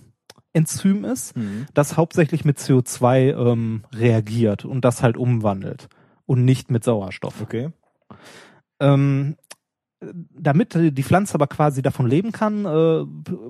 [0.52, 1.66] Enzym ist, Mhm.
[1.74, 5.89] das hauptsächlich mit CO2 ähm, reagiert und das halt umwandelt
[6.26, 7.43] und nicht mit Sauerstoff.
[7.43, 7.70] Okay.
[8.81, 9.36] Ähm,
[10.12, 13.05] damit die Pflanze aber quasi davon leben kann, äh,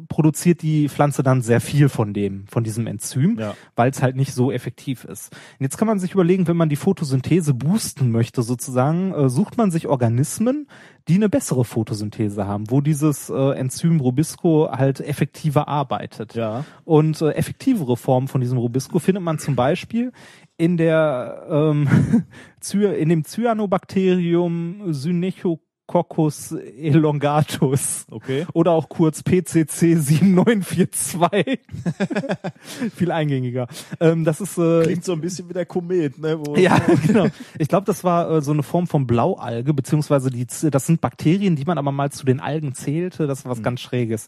[0.08, 3.54] produziert die Pflanze dann sehr viel von dem, von diesem Enzym, Ja.
[3.76, 5.32] weil es halt nicht so effektiv ist.
[5.32, 9.56] Und jetzt kann man sich überlegen, wenn man die Photosynthese boosten möchte, sozusagen, äh, sucht
[9.56, 10.68] man sich Organismen,
[11.08, 16.34] die eine bessere Photosynthese haben, wo dieses äh, Enzym Rubisco halt effektiver arbeitet.
[16.34, 16.64] Ja.
[16.84, 20.12] Und äh, effektivere Formen von diesem Rubisco findet man zum Beispiel
[20.56, 21.88] in der ähm,
[22.72, 24.92] in dem Cyanobakterium
[25.86, 28.46] Synechococcus elongatus Okay.
[28.52, 31.60] oder auch kurz PCC 7942.
[32.94, 33.68] Viel eingängiger.
[34.00, 36.38] Ähm, das ist äh, Klingt so ein bisschen wie der Komet, ne?
[36.38, 37.26] Wo ja, genau.
[37.58, 41.56] Ich glaube, das war äh, so eine Form von Blaualge, beziehungsweise die, das sind Bakterien,
[41.56, 43.26] die man aber mal zu den Algen zählte.
[43.26, 44.26] Das ist was ganz Schräges.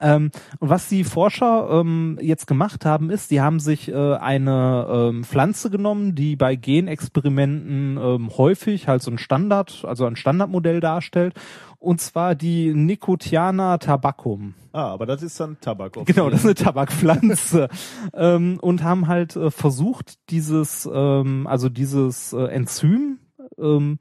[0.00, 4.86] Ähm, und was die Forscher ähm, jetzt gemacht haben, ist, die haben sich äh, eine
[4.90, 10.80] ähm, Pflanze genommen, die bei Genexperimenten ähm, häufig halt so ein Standard, also ein Standardmodell
[10.98, 11.34] darstellt.
[11.78, 14.54] Und zwar die Nicotiana tabacum.
[14.72, 15.94] Ah, aber das ist dann Tabak.
[16.04, 17.68] Genau, das ist eine Tabakpflanze.
[18.14, 23.18] ähm, und haben halt äh, versucht, dieses, ähm, also dieses äh, Enzym,
[23.58, 23.98] ähm,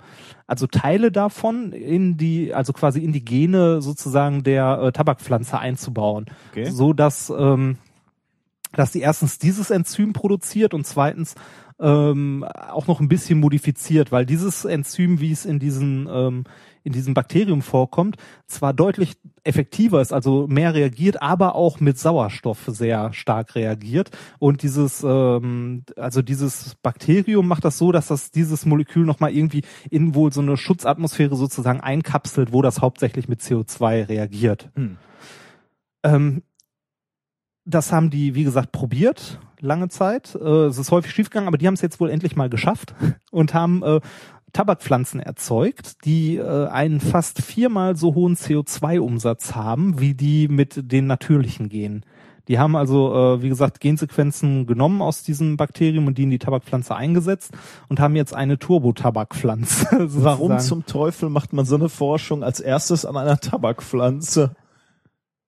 [0.48, 6.26] also Teile davon in die, also quasi in die Gene sozusagen der äh, Tabakpflanze einzubauen.
[6.52, 6.70] Okay.
[6.70, 7.78] So dass, ähm,
[8.74, 11.36] dass die erstens dieses Enzym produziert und zweitens
[11.80, 16.44] ähm, auch noch ein bisschen modifiziert, weil dieses Enzym, wie es in diesen ähm,
[16.88, 18.16] in diesem Bakterium vorkommt,
[18.48, 24.10] zwar deutlich effektiver ist, also mehr reagiert, aber auch mit Sauerstoff sehr stark reagiert.
[24.40, 29.64] Und dieses, ähm, also dieses Bakterium macht das so, dass das dieses Molekül nochmal irgendwie
[29.90, 34.70] in wohl so eine Schutzatmosphäre sozusagen einkapselt, wo das hauptsächlich mit CO2 reagiert.
[34.76, 34.98] Hm.
[36.04, 36.42] Ähm,
[37.66, 40.36] das haben die, wie gesagt, probiert, lange Zeit.
[40.36, 42.96] Äh, es ist häufig schiefgegangen, aber die haben es jetzt wohl endlich mal geschafft
[43.32, 44.00] und haben äh,
[44.54, 51.08] Tabakpflanzen erzeugt, die äh, einen fast viermal so hohen CO2-Umsatz haben, wie die mit den
[51.08, 52.06] natürlichen Genen.
[52.48, 56.40] Die haben also, äh, wie gesagt, Gensequenzen genommen aus diesem Bakterium und die in die
[56.40, 57.52] Tabakpflanze eingesetzt
[57.90, 59.88] und haben jetzt eine Turbo-Tabakpflanze.
[60.24, 64.56] Warum zum Teufel macht man so eine Forschung als erstes an einer Tabakpflanze?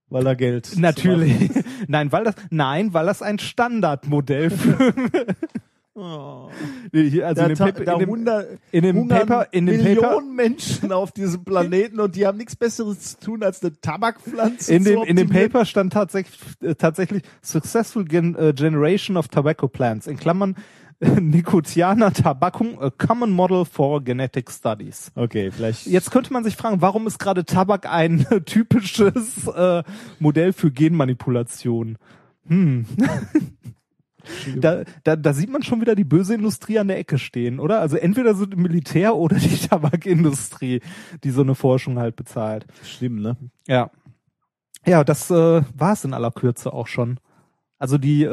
[0.10, 0.76] weil er Geld.
[0.76, 1.52] Natürlich.
[1.88, 4.94] Nein, weil das, nein, weil das ein Standardmodell für,
[5.96, 6.50] Oh.
[6.92, 9.66] Nee, also Da, in dem, ta- Paper, da in dem, hunder, in dem Paper, in
[9.66, 13.62] dem Millionen Paper, Menschen auf diesem Planeten und die haben nichts Besseres zu tun, als
[13.64, 15.30] eine Tabakpflanze in dem, in dem.
[15.30, 20.56] Paper stand tatsächlich, äh, tatsächlich Successful gen, äh, Generation of Tobacco Plants, in Klammern,
[21.20, 25.12] Nicotiana Tabacum, a common model for genetic studies.
[25.16, 25.86] Okay, vielleicht.
[25.88, 29.84] Jetzt könnte man sich fragen, warum ist gerade Tabak ein typisches äh,
[30.20, 31.98] Modell für Genmanipulation?
[32.48, 32.86] Hm.
[34.58, 37.82] Da, da, da sieht man schon wieder die böse Industrie an der Ecke stehen, oder?
[37.82, 40.82] Also entweder so das Militär oder die Tabakindustrie,
[41.24, 42.66] die so eine Forschung halt bezahlt.
[42.84, 43.38] Schlimm, ne?
[43.68, 43.92] Ja.
[44.86, 47.20] Ja, das äh, war es in aller Kürze auch schon.
[47.82, 48.30] Also die äh,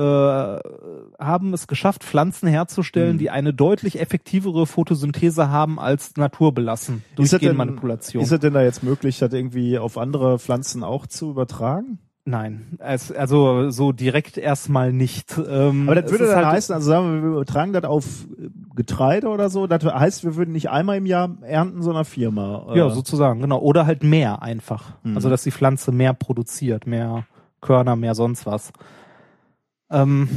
[1.20, 3.18] haben es geschafft, Pflanzen herzustellen, Mhm.
[3.20, 8.22] die eine deutlich effektivere Photosynthese haben als naturbelassen durch Ist es denn- Genmanipulation.
[8.24, 12.00] Ist es denn da jetzt möglich, das irgendwie auf andere Pflanzen auch zu übertragen?
[12.28, 15.38] Nein, es, also so direkt erstmal nicht.
[15.48, 18.48] Ähm, Aber das würde dann halt, heißen, also sagen wir, wir übertragen das auf äh,
[18.74, 19.68] Getreide oder so.
[19.68, 22.76] Das heißt, wir würden nicht einmal im Jahr ernten, sondern viermal.
[22.76, 23.60] Ja, sozusagen, genau.
[23.60, 24.94] Oder halt mehr einfach.
[25.04, 25.14] Mhm.
[25.14, 27.26] Also dass die Pflanze mehr produziert, mehr
[27.60, 28.72] Körner, mehr sonst was.
[29.88, 30.28] Ähm,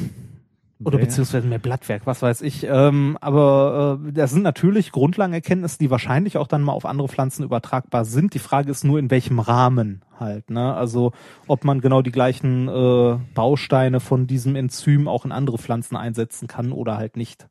[0.83, 2.63] oder beziehungsweise mehr Blattwerk, was weiß ich.
[2.63, 7.43] Ähm, aber äh, das sind natürlich Grundlagenerkenntnisse, die wahrscheinlich auch dann mal auf andere Pflanzen
[7.43, 8.33] übertragbar sind.
[8.33, 10.49] Die Frage ist nur, in welchem Rahmen halt.
[10.49, 10.73] Ne?
[10.73, 11.11] Also
[11.47, 16.47] ob man genau die gleichen äh, Bausteine von diesem Enzym auch in andere Pflanzen einsetzen
[16.47, 17.47] kann oder halt nicht.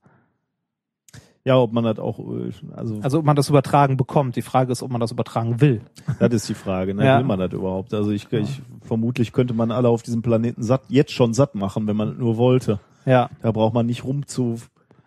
[1.44, 4.36] Ja, ob man das auch, äh, also, Also ob man das übertragen bekommt.
[4.36, 5.82] Die Frage ist, ob man das übertragen will.
[6.18, 7.04] das ist die Frage, ne?
[7.04, 7.18] Ja.
[7.18, 7.92] Will man das überhaupt?
[7.92, 11.86] Also ich, ich vermutlich könnte man alle auf diesem Planeten satt, jetzt schon satt machen,
[11.86, 12.80] wenn man nur wollte.
[13.08, 14.60] Ja, Da braucht man nicht rum zu.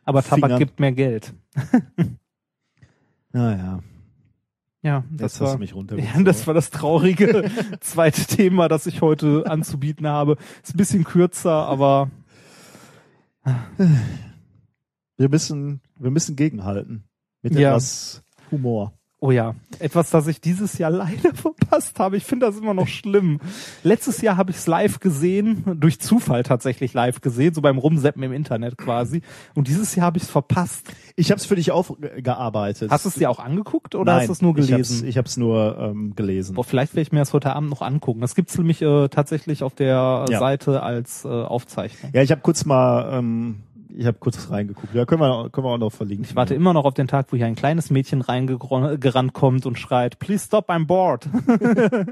[0.04, 0.60] aber Tabak Fingern.
[0.60, 1.34] gibt mehr Geld.
[3.34, 3.80] Naja,
[4.82, 7.50] Ja, das war, mich ja, das war das traurige
[7.80, 10.36] zweite Thema, das ich heute anzubieten habe.
[10.64, 12.10] Ist ein bisschen kürzer, aber
[15.18, 17.04] wir müssen, wir müssen gegenhalten.
[17.42, 17.70] Mit Ja.
[17.70, 18.22] etwas
[18.52, 18.94] Humor.
[19.24, 22.18] Oh ja, etwas, das ich dieses Jahr leider verpasst habe.
[22.18, 23.40] Ich finde das immer noch schlimm.
[23.84, 28.24] Letztes Jahr habe ich es live gesehen, durch Zufall tatsächlich live gesehen, so beim Rumseppen
[28.24, 29.22] im Internet quasi.
[29.54, 30.92] Und dieses Jahr habe ich es verpasst.
[31.16, 32.90] Ich habe es für dich aufgearbeitet.
[32.92, 35.08] Hast du es dir auch angeguckt oder Nein, hast du es nur gelesen?
[35.08, 36.56] ich hab's nur ähm, gelesen.
[36.56, 38.22] Boah, vielleicht werde ich mir das heute Abend noch angucken.
[38.22, 40.40] Das gibt's nämlich äh, tatsächlich auf der Ja.
[40.40, 42.12] Seite als äh, Aufzeichnung.
[42.14, 43.62] Ja, ich habe kurz mal, ähm,
[43.96, 44.94] ich habe kurz reingeguckt.
[44.94, 46.26] Ja, können wir, können wir auch noch verlinken.
[46.26, 49.78] Ich warte immer noch auf den Tag, wo hier ein kleines Mädchen reingerannt kommt und
[49.78, 51.28] schreit, please stop, I'm bored.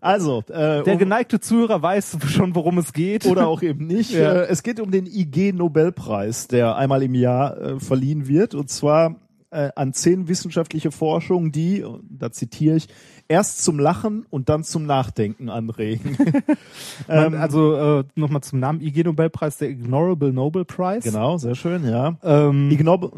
[0.00, 3.26] Also, äh, Der geneigte Zuhörer weiß schon, worum es geht.
[3.26, 4.12] oder auch eben nicht.
[4.12, 4.32] Ja.
[4.32, 8.70] äh, es geht um den IG Nobelpreis, der einmal im Jahr äh, verliehen wird, und
[8.70, 9.16] zwar
[9.54, 12.88] äh, an zehn wissenschaftliche Forschungen, die, da zitiere ich,
[13.28, 16.16] erst zum Lachen und dann zum Nachdenken anregen.
[17.08, 21.08] Man, ähm, also äh, nochmal zum Namen IG Nobelpreis, der Ignorable Nobel Prize.
[21.08, 22.16] genau, sehr schön, ja.
[22.22, 23.16] Ähm, Ignob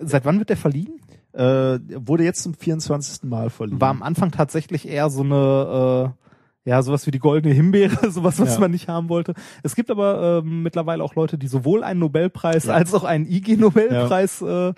[0.00, 1.00] seit wann wird der verliehen?
[1.34, 3.24] äh, wurde jetzt zum 24.
[3.24, 3.80] Mal verliehen.
[3.80, 8.38] War am Anfang tatsächlich eher so eine äh, ja, sowas wie die goldene Himbeere, sowas,
[8.40, 8.60] was Ja.
[8.60, 9.34] man nicht haben wollte.
[9.62, 12.74] Es gibt aber ähm, mittlerweile auch Leute, die sowohl einen Nobelpreis Ja.
[12.74, 14.74] als auch einen IG-Nobelpreis äh,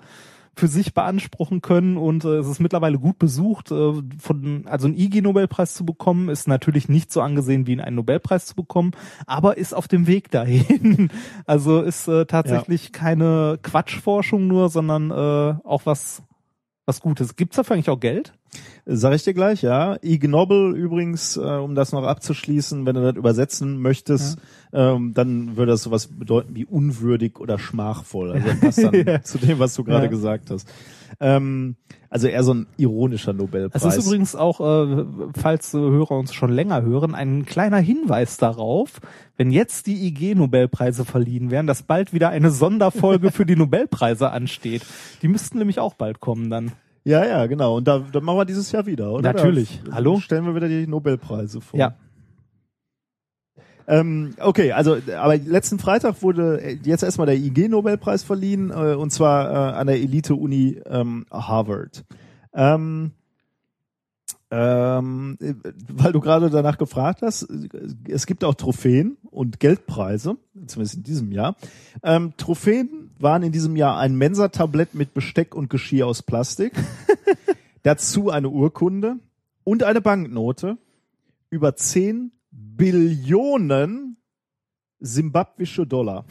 [0.55, 3.71] für sich beanspruchen können und äh, es ist mittlerweile gut besucht.
[3.71, 8.45] Äh, von, also einen IG-Nobelpreis zu bekommen, ist natürlich nicht so angesehen wie einen Nobelpreis
[8.45, 8.91] zu bekommen,
[9.25, 11.09] aber ist auf dem Weg dahin.
[11.45, 16.23] Also ist äh, tatsächlich keine Quatschforschung nur, sondern äh, auch was
[16.85, 17.35] was Gutes.
[17.35, 18.33] Gibt's dafür eigentlich auch Geld?
[18.85, 19.97] Sag ich dir gleich, ja.
[20.03, 24.39] Ig Nobel übrigens, äh, um das noch abzuschließen, wenn du das übersetzen möchtest,
[24.73, 28.31] ähm, dann würde das sowas bedeuten wie unwürdig oder schmachvoll.
[28.31, 29.21] Also das passt dann Ja.
[29.23, 30.09] zu dem, was du gerade Ja.
[30.09, 30.67] gesagt hast.
[31.19, 31.75] Ähm,
[32.09, 33.83] also eher so ein ironischer Nobelpreis.
[33.85, 35.05] Es ist übrigens auch, äh,
[35.39, 38.99] falls äh, Hörer uns schon länger hören, ein kleiner Hinweis darauf,
[39.37, 44.81] wenn jetzt die IG-Nobelpreise verliehen werden, dass bald wieder eine Sonderfolge für die Nobelpreise ansteht.
[45.21, 46.71] Die müssten nämlich auch bald kommen dann.
[47.03, 47.77] Ja, ja, genau.
[47.77, 49.33] Und da, da machen wir dieses Jahr wieder, oder?
[49.33, 49.81] Natürlich.
[49.85, 50.19] Da Hallo?
[50.19, 51.79] Stellen wir wieder die Nobelpreise vor.
[51.79, 51.95] Ja.
[53.87, 59.51] Ähm, okay, also aber letzten Freitag wurde jetzt erstmal der IG-Nobelpreis verliehen äh, und zwar
[59.51, 62.05] äh, an der Elite-Uni ähm, Harvard.
[62.53, 63.11] Ähm,
[64.51, 65.53] ähm, äh,
[65.87, 67.47] weil du gerade danach gefragt hast,
[68.07, 70.35] es gibt auch Trophäen und Geldpreise,
[70.67, 71.55] zumindest in diesem Jahr.
[72.03, 76.73] Ähm, Trophäen waren in diesem Jahr ein Mensa-Tablett mit Besteck und Geschirr aus Plastik,
[77.83, 79.15] dazu eine Urkunde
[79.63, 80.77] und eine Banknote
[81.49, 84.10] über 10 Billionen
[85.01, 86.25] simbabwische Dollar.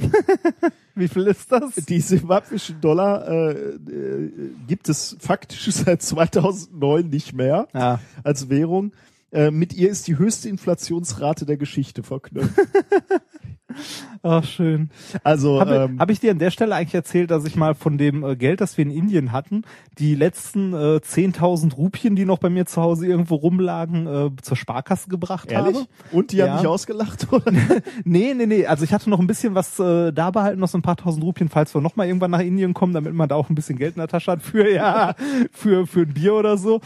[0.95, 1.75] Wie viel ist das?
[1.75, 4.31] Die simbabwischen Dollar äh, äh,
[4.67, 8.01] gibt es faktisch seit 2009 nicht mehr Ja.
[8.25, 8.93] als Währung.
[9.33, 12.51] Äh, mit ihr ist die höchste Inflationsrate der Geschichte verknüpft.
[14.23, 14.91] Ach, schön.
[15.25, 17.97] Also Habe ähm, hab ich dir an der Stelle eigentlich erzählt, dass ich mal von
[17.97, 19.63] dem äh, Geld, das wir in Indien hatten,
[19.99, 24.57] die letzten äh, 10.000 Rupien, die noch bei mir zu Hause irgendwo rumlagen, äh, zur
[24.57, 25.77] Sparkasse gebracht ehrlich?
[25.77, 25.87] habe?
[26.13, 26.49] Und die Ja.
[26.49, 27.51] haben mich ausgelacht, oder?
[28.05, 28.67] Nee, nee, nee.
[28.67, 31.25] Also ich hatte noch ein bisschen was äh, da behalten, noch so ein paar tausend
[31.25, 33.79] Rupien, falls wir noch mal irgendwann nach Indien kommen, damit man da auch ein bisschen
[33.79, 35.15] Geld in der Tasche hat für ja
[35.51, 36.81] für für ein Bier oder so.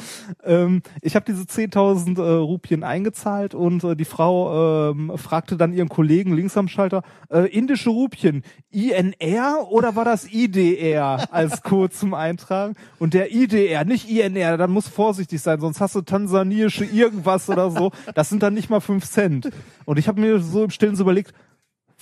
[0.44, 5.72] Ähm, ich habe diese 10.000 äh, Rupien eingezahlt und äh, die Frau ähm, fragte dann
[5.72, 11.90] ihren Kollegen links am Schalter, äh, indische Rupien, INR oder war das IDR als Code
[11.94, 12.74] zum Eintragen?
[12.98, 17.70] Und der IDR, nicht INR, dann muss vorsichtig sein, sonst hast du tansaniische irgendwas oder
[17.70, 17.92] so.
[18.14, 19.50] Das sind dann nicht mal fünf Cent.
[19.84, 21.32] Und ich habe mir so im Stillen so überlegt,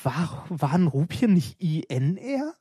[0.05, 2.55] war, waren Rupien nicht INR?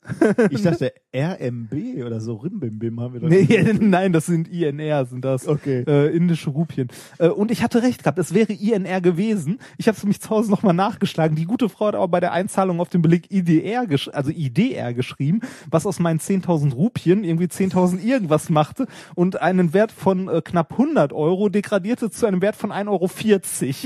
[0.50, 3.30] Ich dachte RMB oder so Rimbimbim haben wir doch.
[3.30, 5.48] Nee, nein, das sind INR, sind das.
[5.48, 5.84] Okay.
[5.88, 6.90] Äh, indische Rupien.
[7.18, 9.60] Äh, und ich hatte recht gehabt, es wäre INR gewesen.
[9.78, 11.36] Ich habe es mich zu Hause nochmal nachgeschlagen.
[11.36, 14.94] Die gute Frau hat aber bei der Einzahlung auf den Beleg IDR, gesch also IDR
[14.94, 20.42] geschrieben, was aus meinen 10.000 Rupien irgendwie 10.000 irgendwas machte und einen Wert von äh,
[20.42, 23.10] knapp 100 Euro degradierte zu einem Wert von 1,40 Euro.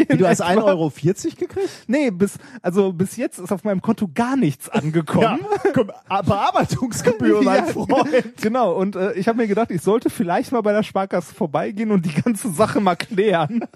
[0.10, 1.69] Wie, du hast 1,40 Euro gekriegt?
[1.88, 5.39] Nee, bis, also bis jetzt ist auf meinem Konto gar nichts angekommen.
[5.63, 8.41] Ja, komm, Bearbeitungsgebühr, mein Ja, Freund.
[8.41, 11.91] Genau, und äh, ich habe mir gedacht, ich sollte vielleicht mal bei der Sparkasse vorbeigehen
[11.91, 13.65] und die ganze Sache mal klären.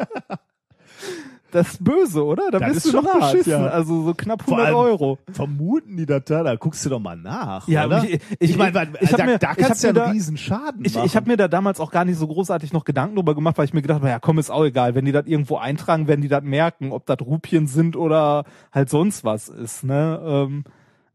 [1.51, 2.43] Das ist böse, oder?
[2.51, 3.51] Da Das bist ist du noch schon hart, beschissen.
[3.63, 3.67] ja.
[3.67, 5.17] Also so knapp Vor 100 allem Euro.
[5.31, 6.43] Vermuten die das da?
[6.43, 8.03] Da guckst du doch mal nach, Ja, oder?
[8.07, 10.13] ich- ich- meine, ich hab da, mir- da ich kannst du ja mir einen da-
[10.13, 11.05] riesen Schaden Ich, machen.
[11.07, 13.65] ich habe mir da damals auch gar nicht so großartig noch Gedanken drüber gemacht, weil
[13.65, 14.93] ich mir gedacht habe, ja komm, ist auch egal.
[14.95, 18.89] Wenn die das irgendwo eintragen, werden die das merken, ob das Rupien sind oder halt
[18.89, 19.83] sonst was ist.
[19.83, 20.19] Ne?
[20.23, 20.63] Ähm,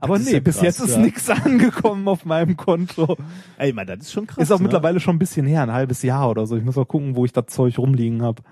[0.00, 1.00] aber nee, ja bis krass, jetzt ist ja.
[1.00, 3.16] nichts angekommen auf meinem Konto.
[3.56, 4.42] Ey, man, das ist schon krass.
[4.42, 4.64] Ist auch ne?
[4.64, 6.56] mittlerweile schon ein bisschen her, ein halbes Jahr oder so.
[6.56, 8.42] Ich muss mal gucken, wo ich das Zeug rumliegen habe.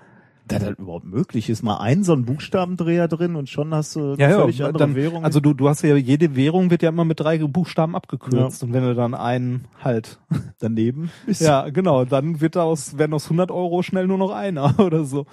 [0.47, 1.63] Dass das überhaupt möglich ist.
[1.63, 4.77] Mal ein so ein Buchstabendreher drin und schon hast du Ja, eine ja, völlig andere
[4.77, 5.23] dann, Währung.
[5.23, 8.73] also du, du hast ja, jede Währung wird ja immer mit drei Buchstaben abgekürzt und
[8.73, 10.19] wenn du dann einen halt,
[10.59, 11.41] daneben ist.
[11.41, 15.25] ja, genau, dann wird daraus, werden aus 100 Euro schnell nur noch einer oder so.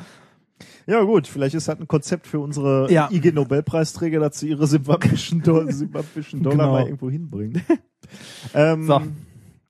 [0.87, 3.09] Ja gut, vielleicht ist das ein Konzept für unsere Ja.
[3.11, 6.73] IG Nobelpreisträger, dass sie ihre simbabwischen, Do simbabwischen Dollar Genau.
[6.73, 7.63] mal irgendwo hinbringen.
[8.55, 9.01] ähm, So.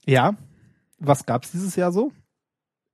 [0.07, 0.35] Ja.
[0.99, 2.11] Was gab's dieses Jahr so?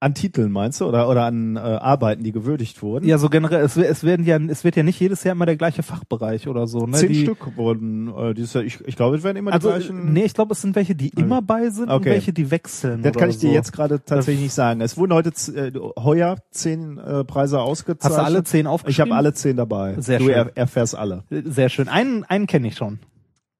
[0.06, 3.06] An Titeln meinst du oder oder an äh, Arbeiten, die gewürdigt wurden?
[3.08, 5.56] Ja, so generell, es, es werden ja, es wird ja nicht jedes Jahr immer der
[5.56, 6.96] gleiche Fachbereich oder so, ne?
[6.96, 8.62] Zehn die, Stück wurden äh, dieses Jahr.
[8.62, 10.12] Ich, ich glaube, es werden immer Also, die gleichen.
[10.12, 12.10] nee, ich glaube, es sind welche, die immer bei sind und Okay.
[12.10, 13.02] welche, die wechseln.
[13.02, 13.54] das kann ich dir so.
[13.54, 14.80] jetzt gerade tatsächlich nicht sagen.
[14.80, 18.18] Es wurden heute äh, heuer zehn äh, Preise ausgezeichnet.
[18.18, 19.10] Hast du alle zehn Ich aufgeschrieben?
[19.10, 19.96] habe alle zehn dabei.
[19.98, 20.34] Sehr du schön.
[20.34, 21.24] Er, erfährst alle.
[21.30, 21.88] Sehr schön.
[21.88, 23.00] Einen, einen kenne ich schon.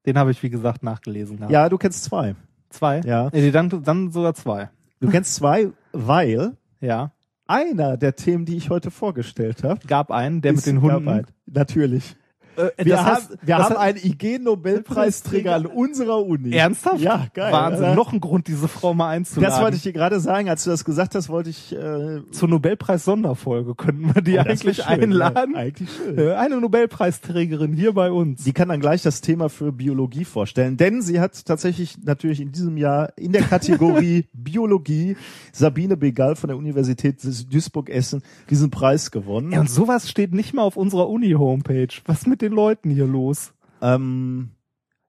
[0.06, 1.38] Den habe ich, wie gesagt, nachgelesen.
[1.38, 1.52] gehabt.
[1.52, 2.36] Ja, du kennst zwei.
[2.70, 3.00] Zwei?
[3.00, 3.30] Ja.
[3.32, 4.70] Nee, dann, dann sogar zwei.
[5.00, 7.12] Du kennst zwei, weil Ja.
[7.46, 11.26] einer der Themen, die ich heute vorgestellt habe, Gab einen, der mit den Hunden.
[11.46, 12.16] Natürlich.
[12.56, 16.52] Äh, Wir das haben, heißt- wir haben einen IG-Nobelpreisträger an unserer Uni.
[16.56, 17.00] Ernsthaft?
[17.00, 17.52] Ja, geil.
[17.52, 17.84] Wahnsinn.
[17.84, 17.94] oder?
[17.94, 19.50] Noch ein Grund, diese Frau mal einzuladen.
[19.52, 20.48] Das wollte ich dir gerade sagen.
[20.48, 21.72] Als du das gesagt hast, wollte ich.
[21.72, 25.52] Äh, Zur Nobelpreis-Sonderfolge könnten wir die oh, eigentlich schön, einladen.
[25.54, 26.18] Ja, eigentlich schön.
[26.18, 28.44] Äh, Eine Nobelpreisträgerin hier bei uns.
[28.44, 32.52] Sie kann dann gleich das Thema für Biologie vorstellen, denn sie hat tatsächlich natürlich in
[32.52, 35.16] diesem Jahr in der Kategorie Biologie
[35.52, 37.16] Sabine Begal von der Universität
[37.50, 39.52] Duisburg-Essen diesen Preis gewonnen.
[39.52, 41.88] Ja, und sowas steht nicht mal auf unserer Uni-Homepage.
[42.06, 43.52] Was mit den Leuten hier los?
[43.82, 44.50] Ähm,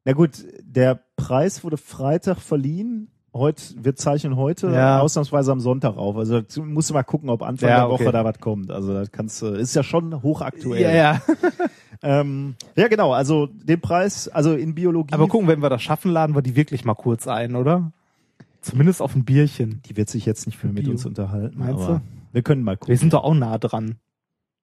[0.06, 3.10] na gut, der Preis wurde Freitag verliehen.
[3.34, 5.00] Heute, wir zeichnen heute Ja.
[5.00, 6.16] ausnahmsweise am Sonntag auf.
[6.18, 8.12] Also musst du mal gucken, ob Anfang Ja, der Woche okay.
[8.12, 8.72] da was kommt.
[8.72, 10.82] Also das kannst du, ist ja schon hochaktuell.
[10.82, 11.22] Ja, ja.
[12.04, 13.12] Ähm, ja, genau.
[13.14, 15.16] Also den Preis, also in Biologie.
[15.16, 17.92] Aber gucken, wenn wir das schaffen, laden wir die wirklich mal kurz ein, oder?
[18.62, 19.82] Zumindest auf ein Bierchen.
[19.90, 20.92] die wird sich jetzt nicht mehr mit Bio.
[20.92, 21.58] uns unterhalten.
[21.58, 22.02] Meinst aber
[22.34, 22.90] Wir können mal gucken.
[22.94, 23.96] Wir sind doch auch nah dran.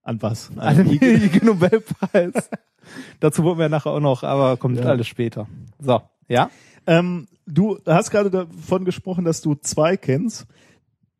[0.04, 0.50] An was?
[0.56, 2.32] An dem IG Nobelpreis.
[3.20, 4.84] Dazu wollen wir nachher auch noch, aber kommt Ja.
[4.84, 5.46] alles später.
[5.80, 6.50] So, ja?
[6.86, 10.46] ähm, du hast gerade davon gesprochen, dass du zwei kennst.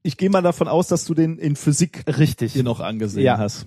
[0.02, 2.52] Ich gehe mal davon aus, dass du den in Physik Richtig.
[2.52, 3.38] dir noch angesehen Ja.
[3.38, 3.66] hast.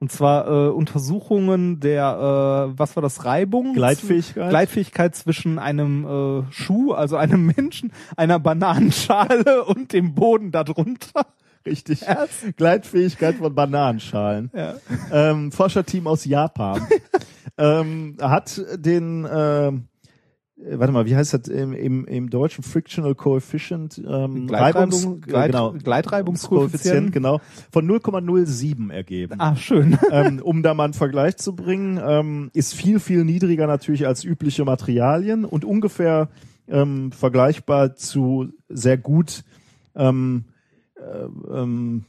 [0.00, 3.74] Und zwar äh, Untersuchungen der, äh, was war das, Reibung?
[3.74, 4.48] Gleitfähigkeit?
[4.48, 6.06] Gleitfähigkeit zwischen einem
[6.48, 11.26] äh, Schuh, also einem Menschen, einer Bananenschale und dem Boden darunter.
[11.66, 12.04] Richtig.
[12.56, 14.50] Gleitfähigkeit von Bananenschalen.
[14.54, 14.74] Ja.
[15.12, 16.86] Ähm, Forscherteam aus Japan
[17.58, 19.88] ähm, hat den, ähm,
[20.56, 23.98] äh, warte mal, wie heißt das im, im, im deutschen Frictional Coefficient?
[23.98, 27.12] Ähm, Gleitreibung- Reibungs- Gleit- genau, Gleitreibungskoeffizient.
[27.12, 29.40] genau, von 0,07 ergeben.
[29.40, 29.98] Ah, schön.
[30.10, 34.24] ähm, um da mal einen Vergleich zu bringen, ähm, ist viel, viel niedriger natürlich als
[34.24, 36.28] übliche Materialien und ungefähr
[36.66, 39.42] ähm, vergleichbar zu sehr gut
[39.94, 40.52] ähm, äh,
[41.50, 42.04] ähm,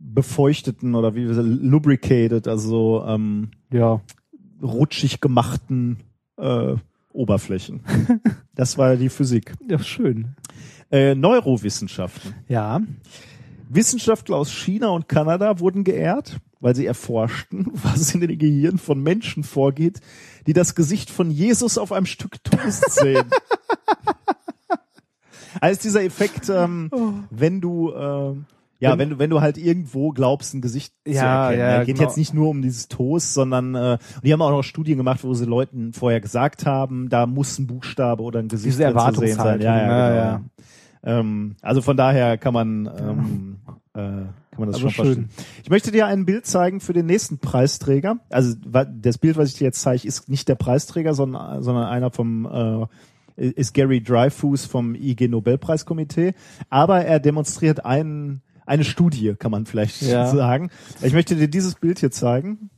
[0.00, 4.00] befeuchteten oder wie wir sagen, lubricated, also ähm, Ja.
[4.62, 5.98] rutschig gemachten
[6.36, 6.74] äh,
[7.12, 7.80] Oberflächen.
[8.54, 9.54] das war die Physik.
[9.68, 10.34] Ja, schön.
[10.90, 12.34] Äh, Neurowissenschaften.
[12.48, 12.80] Ja.
[13.68, 19.02] Wissenschaftler aus China und Kanada wurden geehrt, weil sie erforschten, was in den Gehirnen von
[19.02, 20.00] Menschen vorgeht,
[20.46, 23.26] die das Gesicht von Jesus auf einem Stück Toast sehen.
[25.60, 26.90] also dieser Effekt, ähm,
[27.30, 28.34] wenn du äh,
[28.80, 31.60] ja, wenn du wenn du halt irgendwo glaubst, ein Gesicht zu Ja, erkennen.
[31.60, 32.08] ja, Ja, geht genau.
[32.08, 35.34] jetzt nicht nur um dieses Toast, sondern äh, die haben auch noch Studien gemacht, wo
[35.34, 39.36] sie Leuten vorher gesagt haben, da muss ein Buchstabe oder ein Gesicht Diese zu sehen
[39.36, 39.60] sein.
[39.60, 40.16] Ja, ja, ja, genau.
[40.16, 40.40] ja.
[41.20, 43.56] Ähm, also von daher kann man ähm,
[43.94, 44.00] äh,
[44.58, 45.30] kann man das Aber schon verstehen.
[45.62, 48.18] Ich möchte dir ein Bild zeigen für den nächsten Preisträger.
[48.30, 48.54] Also
[48.92, 52.46] das Bild, was ich dir jetzt zeige, ist nicht der Preisträger, sondern, sondern einer vom
[52.46, 52.86] äh,
[53.38, 56.34] ist Gary Dreyfus vom IG Nobelpreiskomitee.
[56.70, 60.26] Aber er demonstriert einen, eine Studie, kann man vielleicht Ja.
[60.34, 60.70] sagen.
[61.02, 62.70] Ich möchte dir dieses Bild hier zeigen.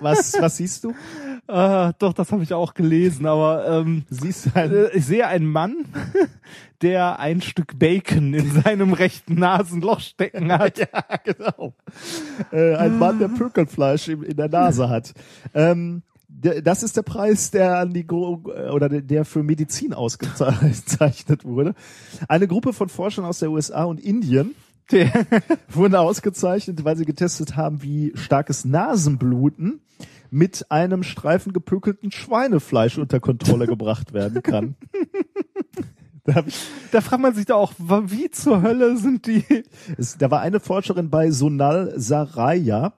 [0.00, 0.94] Was, was siehst du?
[1.52, 5.26] Ah, doch, das habe ich auch gelesen, aber ähm, Du siehst halt, äh, ich sehe
[5.26, 5.84] einen Mann,
[6.82, 10.78] der ein Stück Bacon in seinem rechten Nasenloch stecken hat.
[10.78, 10.86] ja,
[11.24, 11.74] genau.
[12.52, 15.12] Äh, ein Mann, der Pökelfleisch in, in der Nase hat.
[15.52, 16.02] Ähm,
[16.40, 21.74] das ist der Preis, der an die Gro oder der- für Medizin ausgezeichnet wurde.
[22.28, 24.54] Eine Gruppe von Forschern aus der USA und Indien
[25.68, 29.80] wurden ausgezeichnet, weil sie getestet haben, wie starkes Nasenbluten
[30.30, 34.76] mit einem Streifen gepökelten Schweinefleisch unter Kontrolle gebracht werden kann.
[36.22, 36.54] Da ich
[36.92, 39.42] Da fragt man sich da auch, wie zur Hölle sind die?
[39.96, 42.92] Es, da war eine Forscherin bei Sonal Saraya,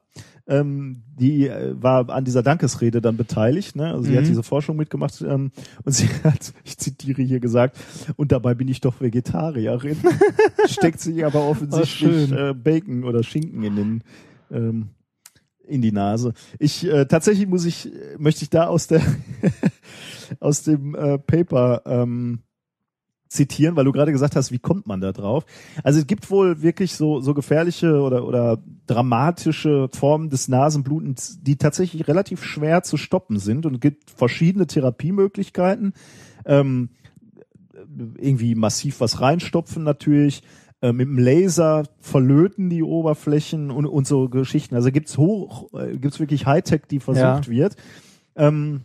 [0.48, 3.92] ähm, die äh, war an dieser Dankesrede dann beteiligt, ne?
[3.92, 4.28] Also sie hat Mhm.
[4.28, 5.52] diese Forschung mitgemacht ähm,
[5.84, 7.76] und sie hat, ich zitiere hier gesagt,
[8.16, 9.96] und dabei bin ich doch Vegetarierin.
[10.66, 12.32] Steckt sich aber offensichtlich schön.
[12.36, 14.04] äh, Bacon oder Schinken in den
[14.50, 14.88] ähm,
[15.64, 16.32] in die Nase.
[16.58, 17.88] Ich äh, tatsächlich muss ich
[18.18, 19.00] möchte ich da aus der
[20.40, 22.40] aus dem äh, Paper ähm,
[23.32, 25.44] zitieren, weil du gerade gesagt hast, wie kommt man da drauf?
[25.82, 31.56] Also es gibt wohl wirklich so so gefährliche oder oder dramatische Formen des Nasenblutens, die
[31.56, 35.94] tatsächlich relativ schwer zu stoppen sind und es gibt verschiedene Therapiemöglichkeiten.
[36.44, 36.90] Ähm,
[38.18, 40.42] irgendwie massiv was reinstopfen natürlich,
[40.82, 44.74] äh, mit dem Laser verlöten die Oberflächen und, und so Geschichten.
[44.74, 47.48] Also gibt's hoch, äh, gibt's wirklich Hightech, die versucht Ja.
[47.48, 47.76] wird.
[48.36, 48.82] Ähm,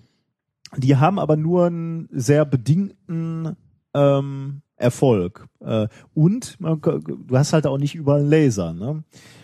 [0.76, 3.56] die haben aber nur einen sehr bedingten
[3.98, 5.48] ähm, Erfolg.
[5.60, 8.74] Äh, und man, du hast halt auch nicht überall einen Laser.
[8.74, 9.04] Ne?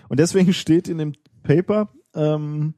[0.09, 2.75] Und deswegen steht in dem Paper ähm,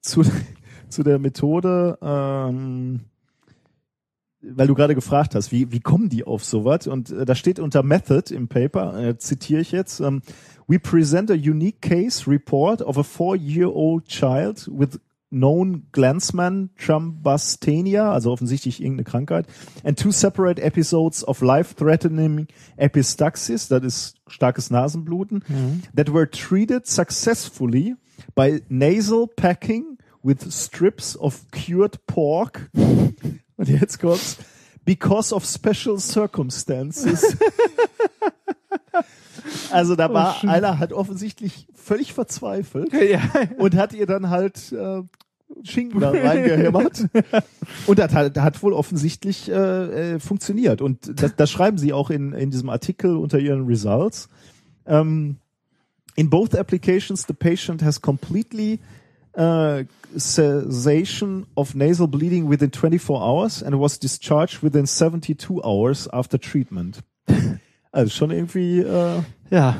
[0.00, 0.22] zu,
[0.88, 3.00] zu der Methode, ähm,
[4.42, 6.86] weil du gerade gefragt hast, wie, wie kommen die auf sowas?
[6.86, 10.20] Und äh, da steht unter Method im Paper, äh, zitiere ich jetzt, ähm,
[10.66, 14.98] We present a unique case report of a four-year-old child with
[15.34, 19.46] known Glansman Trumbastania, also offensichtlich irgendeine Krankheit,
[19.82, 22.46] and two separate episodes of life-threatening
[22.76, 25.42] epistaxis, das ist starkes Nasenbluten,
[25.94, 27.96] that were treated successfully
[28.34, 32.70] by nasal packing with strips of cured pork.
[33.56, 34.38] Und jetzt kommt's.
[34.86, 37.36] Because of special circumstances.
[39.70, 40.48] Also da war schön.
[40.48, 43.20] einer hat offensichtlich völlig verzweifelt Ja,
[43.58, 45.02] und hat ihr dann halt äh,
[45.62, 47.06] Schinken da reingehämmert.
[47.86, 50.82] Und das hat, hat wohl offensichtlich äh, äh, funktioniert.
[50.82, 54.28] Und das, das schreiben sie auch in, in diesem Artikel unter ihren Results.
[54.86, 55.36] Ähm,
[56.16, 58.80] in both applications, the patient has completely
[59.36, 59.84] uh,
[60.16, 67.00] cessation of nasal bleeding within 24 hours and was discharged within 72 hours after treatment.
[67.92, 69.76] Also schon irgendwie äh, ja.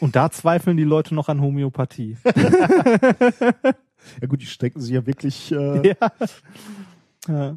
[0.00, 2.16] Und da zweifeln die Leute noch an Homöopathie.
[4.20, 5.52] Ja gut, die strecken sich ja wirklich.
[5.52, 6.12] Äh, ja.
[7.28, 7.56] ja.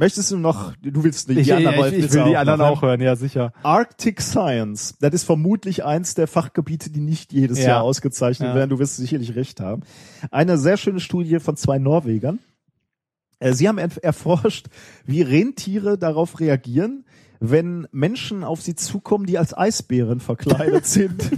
[0.00, 0.76] Möchtest du noch?
[0.80, 3.00] Du willst nicht Ich, die anderen, ich, aber ich willst will die anderen auch hören,
[3.00, 3.52] ja sicher.
[3.64, 7.66] Arctic Science, das ist vermutlich eins der Fachgebiete, die nicht jedes Ja.
[7.68, 8.54] Jahr ausgezeichnet Ja.
[8.54, 8.70] werden.
[8.70, 9.82] Du wirst sicherlich recht haben.
[10.30, 12.38] Eine sehr schöne Studie von zwei Norwegern.
[13.40, 14.66] Äh, Sie haben erf- erforscht,
[15.04, 17.04] wie Rentiere darauf reagieren,
[17.40, 21.28] wenn Menschen auf sie zukommen, die als Eisbären verkleidet sind.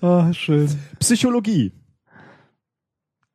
[0.00, 0.68] Oh, schön.
[0.98, 1.72] Psychologie.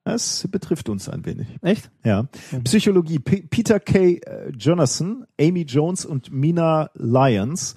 [0.06, 1.48] Das betrifft uns ein wenig.
[1.64, 1.90] Echt?
[2.04, 2.28] Ja.
[2.64, 3.18] Psychologie.
[3.18, 4.20] P Peter K.
[4.20, 7.76] äh, Jonathan, Amy Jones und Mina Lyons.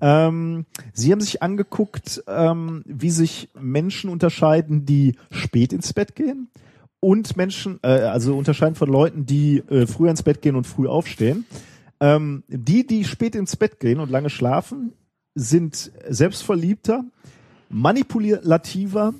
[0.00, 0.64] Ähm,
[0.94, 6.48] sie haben sich angeguckt, ähm, wie sich Menschen unterscheiden, die spät ins Bett gehen
[7.00, 10.88] und Menschen, äh, also unterscheiden von Leuten, die äh, früher ins Bett gehen und früh
[10.88, 11.44] aufstehen.
[12.00, 14.94] Ähm, die, die spät ins Bett gehen und lange schlafen,
[15.34, 17.04] sind selbstverliebter,
[17.68, 19.12] manipulativer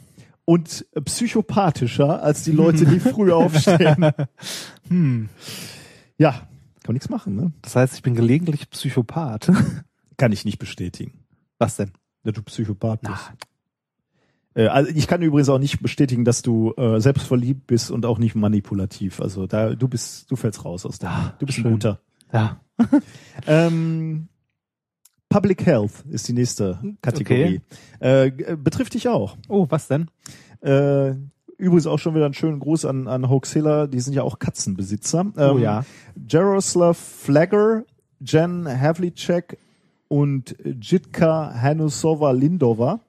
[0.47, 4.12] und psychopathischer als die Leute, die früh aufstehen.
[4.89, 5.28] Hm.
[6.16, 6.49] Ja, kann
[6.86, 7.52] man nichts machen, ne?
[7.60, 9.52] Das heißt, ich bin gelegentlich Psychopath.
[10.16, 11.12] Kann ich nicht bestätigen,
[11.58, 11.91] Was denn?
[12.23, 13.33] dass du Psychopath bist.
[14.55, 18.18] Äh, also ich kann übrigens auch nicht bestätigen, dass du äh, selbstverliebt bist und auch
[18.18, 19.20] nicht manipulativ.
[19.20, 21.10] Also da du bist, du fällst raus aus der.
[21.10, 21.73] Ah, du bist ein schön.
[21.73, 22.00] guter.
[22.33, 22.60] Ja.
[23.47, 24.28] Ähm,
[25.29, 27.61] Public Health ist die nächste Kategorie.
[28.01, 29.37] Äh, g- äh, betrifft dich auch.
[29.49, 30.09] Oh, was denn?
[30.63, 31.11] Äh,
[31.59, 35.21] übrigens auch schon wieder einen schönen Gruß an, an Hoaxilla, die sind ja auch Katzenbesitzer.
[35.21, 35.85] Ähm, Oh ja.
[36.29, 37.85] Jaroslav Flagger,
[38.21, 39.59] Jen Havlicek
[40.09, 43.01] und Jitka Hanusova Lindova,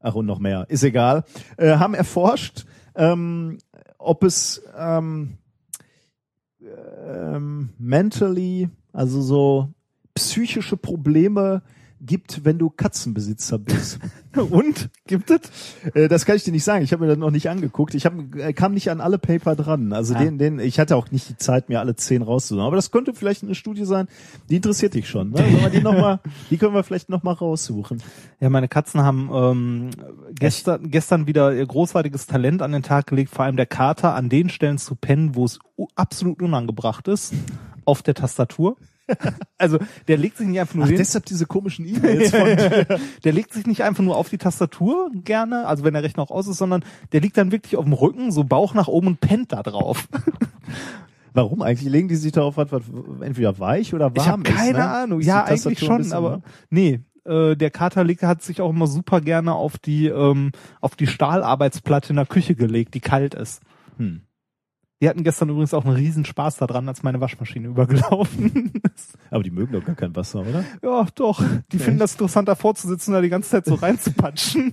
[0.00, 1.24] ach und noch mehr, ist egal,
[1.58, 2.64] äh, haben erforscht,
[2.94, 3.58] ähm,
[3.98, 5.38] ob es ähm,
[7.06, 9.68] ähm, mentally, also so
[10.14, 11.62] psychische Probleme
[12.04, 14.00] gibt, wenn du Katzenbesitzer bist.
[14.36, 14.90] Und?
[15.06, 15.40] Gibt es?
[15.94, 16.82] Äh, das kann ich dir nicht sagen.
[16.84, 17.94] Ich habe mir das noch nicht angeguckt.
[17.94, 19.92] Ich hab, äh, kam nicht an alle Paper dran.
[19.92, 20.18] Also Ah.
[20.18, 22.66] den, den, ich hatte auch nicht die Zeit, mir alle zehn rauszusuchen.
[22.66, 24.08] Aber das könnte vielleicht eine Studie sein,
[24.50, 25.30] die interessiert dich schon.
[25.30, 25.36] Ne?
[25.36, 26.18] Sollen wir die, noch mal,
[26.50, 28.02] die können wir vielleicht noch mal raussuchen.
[28.40, 29.90] Ja, meine Katzen haben ähm,
[30.34, 34.28] gestern, gestern wieder ihr großartiges Talent an den Tag gelegt, vor allem der Kater an
[34.28, 35.60] den Stellen zu pennen, wo es
[35.94, 37.32] absolut unangebracht ist,
[37.84, 38.76] auf der Tastatur.
[39.58, 42.86] Also der legt sich nicht einfach nur Ach, hin, deshalb diese komischen E-Mails von dir.
[43.24, 46.32] der legt sich nicht einfach nur auf die Tastatur gerne, also wenn der Rechner auch
[46.32, 49.20] aus ist, sondern der liegt dann wirklich auf dem Rücken, so Bauch nach oben und
[49.20, 50.08] pennt da drauf.
[51.34, 51.88] Warum eigentlich?
[51.88, 52.82] Legen die sich da auf was, was
[53.20, 54.76] entweder weich oder Ich warm habe keine ist?
[54.76, 54.90] ne?
[54.90, 55.20] Ahnung.
[55.20, 56.42] Ist Ja, eigentlich schon, bisschen, aber ne?
[56.70, 57.00] nee.
[57.24, 60.50] Äh, der Kater hat sich auch immer super gerne auf die ähm,
[60.80, 63.62] auf die Stahlarbeitsplatte in der Küche gelegt, die kalt ist.
[63.96, 64.22] Hm.
[65.02, 69.18] Die hatten gestern übrigens auch einen riesen Spaß daran, als meine Waschmaschine übergelaufen ist.
[69.30, 70.64] Aber die mögen doch gar kein Wasser, oder?
[70.82, 71.42] Ja, doch.
[71.72, 74.72] Die finden das interessant, davor zu sitzen, da die ganze Zeit so reinzupatschen.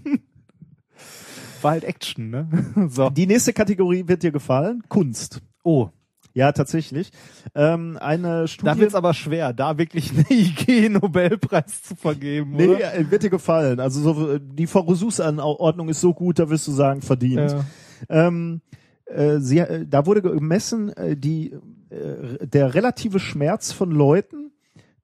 [1.61, 2.48] War halt Action, ne?
[2.90, 3.09] So.
[3.09, 4.83] Die nächste Kategorie wird dir gefallen.
[4.88, 5.41] Kunst.
[5.64, 5.90] Oh,
[6.33, 7.11] Ja, tatsächlich.
[7.56, 8.80] Ähm, eine da Studie.
[8.80, 12.93] wird's aber schwer, da wirklich einen IG-Nobelpreis zu vergeben, Nee, oder?
[12.95, 13.80] äh, wird dir gefallen.
[13.80, 17.51] Also so, äh, die Versuchsanordnung ist so gut, da wirst du sagen, verdient.
[17.51, 18.27] Ja.
[18.27, 18.75] Ähm, äh,
[19.39, 21.53] sie, äh, da wurde gemessen, äh, die,
[21.89, 24.51] äh, der relative Schmerz von Leuten,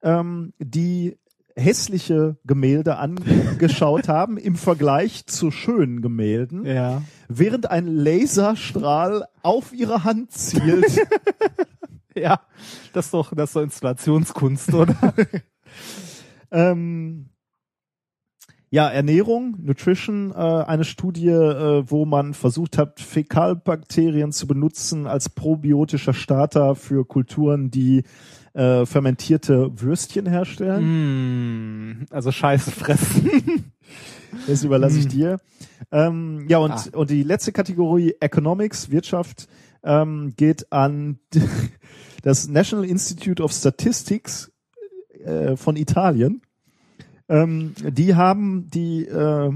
[0.02, 1.18] ähm, die
[1.56, 7.02] hässliche Gemälde angeschaut haben im Vergleich zu schönen Gemälden, ja.
[7.30, 10.86] während ein Laserstrahl auf ihre Hand zielt.
[12.18, 12.40] Ja,
[12.94, 14.96] das ist doch, das ist doch Installationskunst, oder?
[16.52, 17.26] Ähm,
[18.70, 25.30] ja, Ernährung, Nutrition, äh, eine Studie, äh, wo man versucht hat, Fäkalbakterien zu benutzen als
[25.30, 28.04] probiotischer Starter für Kulturen, die
[28.54, 31.90] äh, fermentierte Würstchen herstellen.
[31.92, 33.72] mm, also Scheiße fressen.
[34.48, 35.10] Das überlasse ich Mm.
[35.10, 35.38] dir.
[35.92, 36.84] Ähm, ja, und, Ah.
[36.94, 39.48] und die letzte Kategorie, Economics, Wirtschaft,
[39.84, 41.20] ähm, geht an
[42.24, 44.52] das National Institute of Statistics
[45.24, 46.42] äh, von Italien.
[47.28, 49.52] Ähm, die haben die, äh,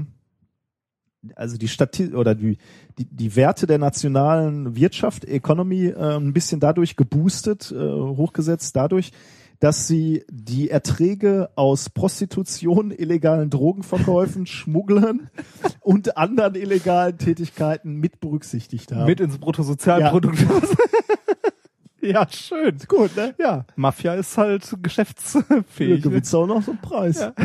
[1.34, 2.58] also die Stati oder die,
[2.98, 9.12] die, die Werte der nationalen Wirtschaft, Economy, äh, ein bisschen dadurch geboostet, äh, hochgesetzt, dadurch,
[9.60, 15.28] dass sie die Erträge aus Prostitution, illegalen Drogenverkäufen, Schmugglern
[15.80, 19.06] und anderen illegalen Tätigkeiten mit berücksichtigt haben.
[19.06, 20.40] Mit ins Bruttosozialprodukt.
[20.40, 20.48] Ja.
[22.30, 22.78] schön.
[22.88, 23.34] gut, ne?
[23.38, 25.96] Ja, Mafia ist halt geschäftsfähig.
[25.96, 26.00] ne?
[26.00, 27.20] gewinnst du auch noch so einen Preis.
[27.20, 27.32] Ja.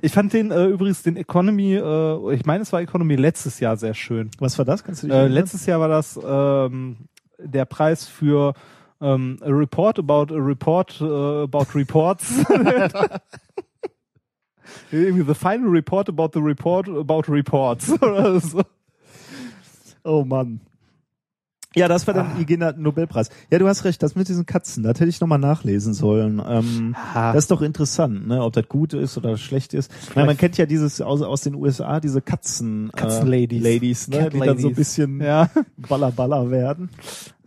[0.00, 3.76] Ich fand den äh, übrigens den Economy, äh, ich meine, es war Economy letztes Jahr
[3.76, 4.30] sehr schön.
[4.38, 4.82] Was war das?
[4.82, 7.08] Kannst du dich Äh, letztes Jahr war das ähm,
[7.38, 8.54] der Preis für
[9.00, 12.32] ähm, a report about a report äh, about reports.
[14.90, 18.62] Irgendwie the final report about the report about reports oder so.
[20.04, 20.60] Oh Mann.
[21.78, 23.28] Ja, das war dann IG Nobelpreis.
[23.50, 26.42] Ja, du hast recht, das mit diesen Katzen, das hätte ich nochmal nachlesen sollen.
[26.46, 27.32] Ähm, Ah.
[27.32, 28.42] das ist doch interessant, ne?
[28.42, 29.90] ob das gut ist oder schlecht ist.
[30.14, 33.64] Meine, man kennt ja dieses aus, aus den USA, diese Katzen, Katzenladies.
[33.64, 34.18] äh, Ladies, ne?
[34.18, 34.76] Cat die dann so ein Ladies.
[34.76, 35.50] bisschen Ja.
[35.76, 36.90] baller baller werden.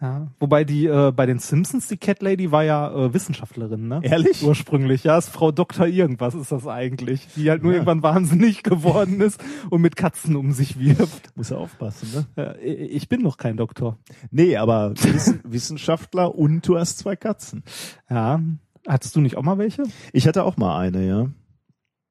[0.02, 0.28] Ja.
[0.40, 4.00] Wobei die äh, bei den Simpsons, die Cat Lady war ja äh, Wissenschaftlerin, ne?
[4.02, 4.44] Ehrlich?
[4.44, 9.22] Ursprünglich, ja, ist Frau Doktor irgendwas ist das eigentlich, die halt nur irgendwann wahnsinnig geworden
[9.22, 11.36] ist und mit Katzen um sich wirft.
[11.38, 12.56] Muss ja aufpassen, ne?
[12.58, 14.00] Äh, ich bin noch kein Doktor.
[14.32, 17.64] Nee, aber Wissen, Wissenschaftler und du hast zwei Katzen.
[18.10, 18.42] Ja.
[18.88, 19.84] Hattest du nicht auch mal welche?
[20.12, 21.28] Ich hatte auch mal eine, ja.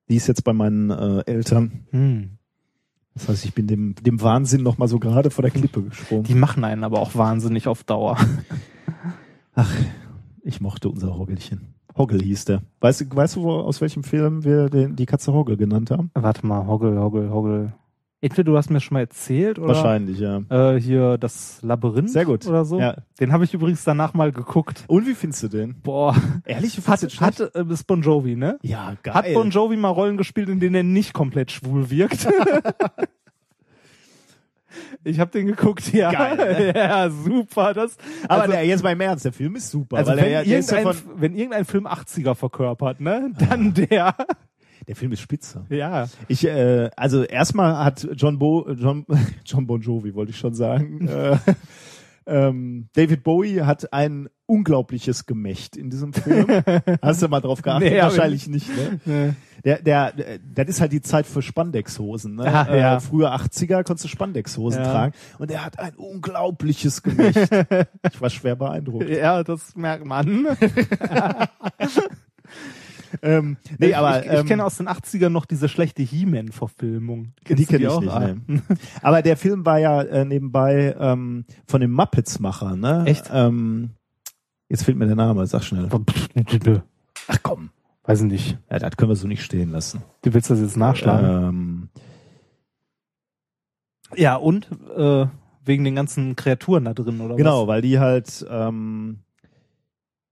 [0.08, 1.86] Die ist jetzt bei meinen äh, Eltern.
[1.90, 2.38] Hm.
[3.20, 6.24] Das heißt, ich bin dem, dem Wahnsinn noch mal so gerade vor der Klippe gesprungen.
[6.24, 8.16] Die machen einen aber auch wahnsinnig auf Dauer.
[9.54, 9.70] Ach,
[10.42, 11.74] ich mochte unser Roggelchen.
[11.96, 12.62] Hoggle hieß der.
[12.80, 16.10] Weißt, du- weißt du, wo, aus welchem Film wir den, die Katze Hoggle genannt haben?
[16.14, 17.72] Warte mal, Hoggle, Hoggle, Hoggle.
[18.22, 20.42] Entweder du hast mir schon mal erzählt oder Wahrscheinlich, ja.
[20.50, 22.46] äh, hier das Labyrinth Sehr gut.
[22.46, 22.78] oder so.
[22.78, 22.96] Ja.
[23.18, 24.84] Den habe ich übrigens danach mal geguckt.
[24.88, 25.80] Und wie findest du den?
[25.80, 28.58] Boah, Ehrlich, hat, hat äh, das Bon Jovi, ne?
[28.60, 29.14] Ja, geil.
[29.14, 32.28] Hat Bon Jovi mal Rollen gespielt, in denen er nicht komplett schwul wirkt?
[35.04, 36.12] ich habe den geguckt, ja.
[36.12, 36.72] Geil, ne?
[36.76, 37.72] Ja, super.
[37.72, 37.96] Das,
[38.28, 39.96] Aber also, der, jetzt mal im Ernst, der Film ist super.
[39.96, 43.30] also wenn, er, ja- der, ist ja irgendein, von, wenn irgendein Film 80er verkörpert, ne,
[43.38, 44.14] dann der.
[44.88, 45.64] Der Film ist spitze.
[45.68, 46.08] Ja.
[46.28, 49.04] Ich, äh, also erstmal hat John Bo, John,
[49.44, 51.06] John Bon Jovi, wollte ich schon sagen.
[51.08, 51.36] äh,
[52.26, 56.46] ähm, David Bowie hat ein unglaubliches Gemächt in diesem Film.
[57.02, 57.90] Hast du mal drauf geachtet?
[57.92, 58.68] Nee, Wahrscheinlich nicht,
[59.06, 59.34] ne?
[59.64, 62.36] Der, der, der, das ist halt die Zeit für Spandexhosen.
[62.36, 62.44] Ne?
[62.44, 62.96] Ah, ja.
[62.96, 64.90] äh, früher 80er konntest du Spandexhosen Ja.
[64.92, 65.12] tragen.
[65.38, 67.36] Und er hat ein unglaubliches Gemächt.
[68.10, 69.08] ich war schwer beeindruckt.
[69.08, 70.46] Ja, das merkt man.
[73.22, 77.32] Ähm, nee, aber ich, ich ähm, kenne aus den 80ern noch diese schlechte He-Man-Verfilmung.
[77.48, 78.00] Die kenne ich auch?
[78.00, 78.12] nicht.
[78.12, 78.34] Ah.
[78.46, 78.62] Ne.
[79.02, 82.76] Aber der Film war ja äh, nebenbei ähm, von dem Muppets-Macher.
[82.76, 83.04] Ne?
[83.06, 83.30] Echt?
[83.32, 83.90] Ähm,
[84.68, 85.46] jetzt fehlt mir der Name.
[85.46, 85.88] Sag schnell.
[87.28, 87.70] Ach komm.
[88.04, 88.58] Weiß ich nicht.
[88.70, 90.02] Ja, das können wir so nicht stehen lassen.
[90.22, 91.48] Du willst das jetzt nachschlagen?
[91.48, 91.88] Ähm,
[94.16, 95.26] Ja, und äh,
[95.64, 97.68] wegen den ganzen Kreaturen da drin, oder genau, was?
[97.68, 99.20] weil die halt ähm,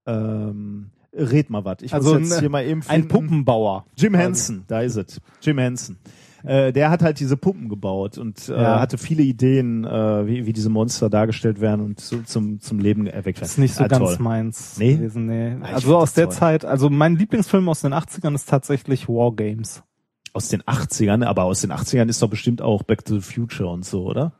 [0.05, 1.77] ähm, red mal was.
[1.81, 3.07] Ich Also muss jetzt ein- hier mal eben Ein finden.
[3.07, 3.85] Puppenbauer.
[3.95, 4.13] Jim.
[4.15, 5.19] Henson, da ist es.
[5.41, 5.97] Jim Henson.
[6.43, 8.79] Äh, der hat halt diese Puppen gebaut und äh, Ja.
[8.79, 13.07] hatte viele Ideen, äh, wie, wie diese Monster dargestellt werden und so, zum, zum Leben
[13.07, 13.41] erweckt werden.
[13.41, 14.17] Das ist nicht so Ah, ganz toll.
[14.21, 14.95] meins Nee?
[14.95, 15.57] gewesen, nee.
[15.61, 16.33] Ah, also aus der toll.
[16.35, 19.83] Zeit, also mein Lieblingsfilm aus den 80ern ist tatsächlich Wargames.
[20.31, 23.67] Aus den 80ern, aber aus den 80ern ist doch bestimmt auch Back to the Future
[23.69, 24.31] und so, oder?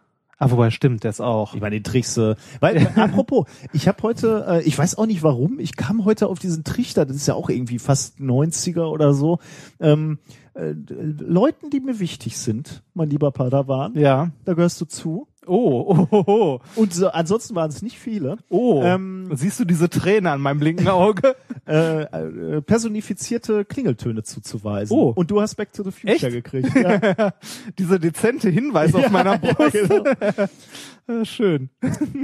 [0.42, 1.54] Ah, wobei stimmt, das auch.
[1.54, 5.22] Ich meine, den Trichs, äh, weil, apropos, ich habe heute, äh, ich weiß auch nicht
[5.22, 9.14] warum, ich kam heute auf diesen Trichter, das ist ja auch irgendwie fast 90er oder
[9.14, 9.40] so,
[9.80, 10.18] ähm,
[10.54, 10.74] äh,
[11.20, 14.32] Leuten, die mir wichtig sind, mein lieber Padawan, Ja.
[14.46, 15.28] da gehörst du zu.
[15.48, 18.38] Oh, oh, oh, Und so, ansonsten waren es nicht viele.
[18.50, 18.82] oh.
[18.84, 21.36] Ähm, Siehst du diese Träne an meinem linken Auge?
[21.68, 24.96] äh, äh, personifizierte Klingeltöne zuzuweisen.
[24.96, 25.10] Oh.
[25.16, 26.32] Und du hast Back to the Future Echt?
[26.32, 26.76] gekriegt.
[26.76, 27.34] Ja.
[27.80, 29.72] Dieser dezente Hinweis auf meiner Brust.
[29.72, 30.04] genau.
[31.08, 31.70] Ja, schön.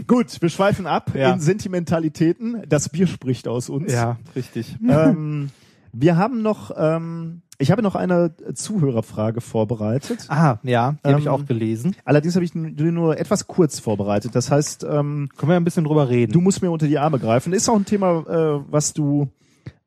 [0.05, 1.33] Gut, wir schweifen ab Ja.
[1.33, 2.61] in Sentimentalitäten.
[2.67, 3.91] Das Bier spricht aus uns.
[3.91, 4.75] Ja, richtig.
[4.87, 5.49] Ähm,
[5.93, 10.25] wir haben noch, ähm, ich habe noch eine Zuhörerfrage vorbereitet.
[10.29, 11.95] Ah, ja, die habe ich Ähm, auch gelesen.
[12.05, 14.35] Allerdings habe ich nur etwas kurz vorbereitet.
[14.35, 16.31] Das heißt, ähm, Können wir ein bisschen drüber reden?
[16.33, 17.53] du musst mir unter die Arme greifen.
[17.53, 19.29] Ist auch ein Thema, äh, was du,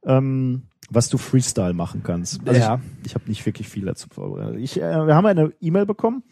[0.05, 2.41] ähm, was du Freestyle machen kannst.
[2.49, 2.81] Also Ja.
[3.03, 4.61] Ich, ich habe nicht wirklich viel dazu vorbereitet.
[4.61, 6.23] Ich, äh, wir haben eine E-Mail bekommen.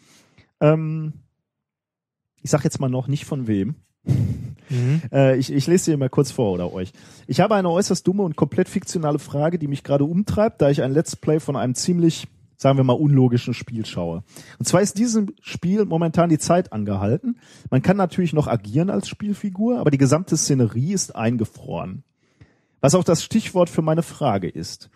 [0.59, 1.13] Ähm,
[2.41, 3.75] ich sag jetzt mal noch nicht von wem.
[4.69, 5.01] Mhm.
[5.11, 6.91] Äh, ich, ich lese dir mal kurz vor oder euch.
[7.27, 10.81] Ich habe eine äußerst dumme und komplett fiktionale Frage, die mich gerade umtreibt, da ich
[10.81, 14.23] ein Let's Play von einem ziemlich, sagen wir mal, unlogischen Spiel schaue.
[14.59, 17.37] Und zwar ist diesem Spiel momentan die Zeit angehalten.
[17.69, 22.03] Man kann natürlich noch agieren als Spielfigur, aber die gesamte Szenerie ist eingefroren.
[22.79, 24.89] Was auch das Stichwort für meine Frage ist.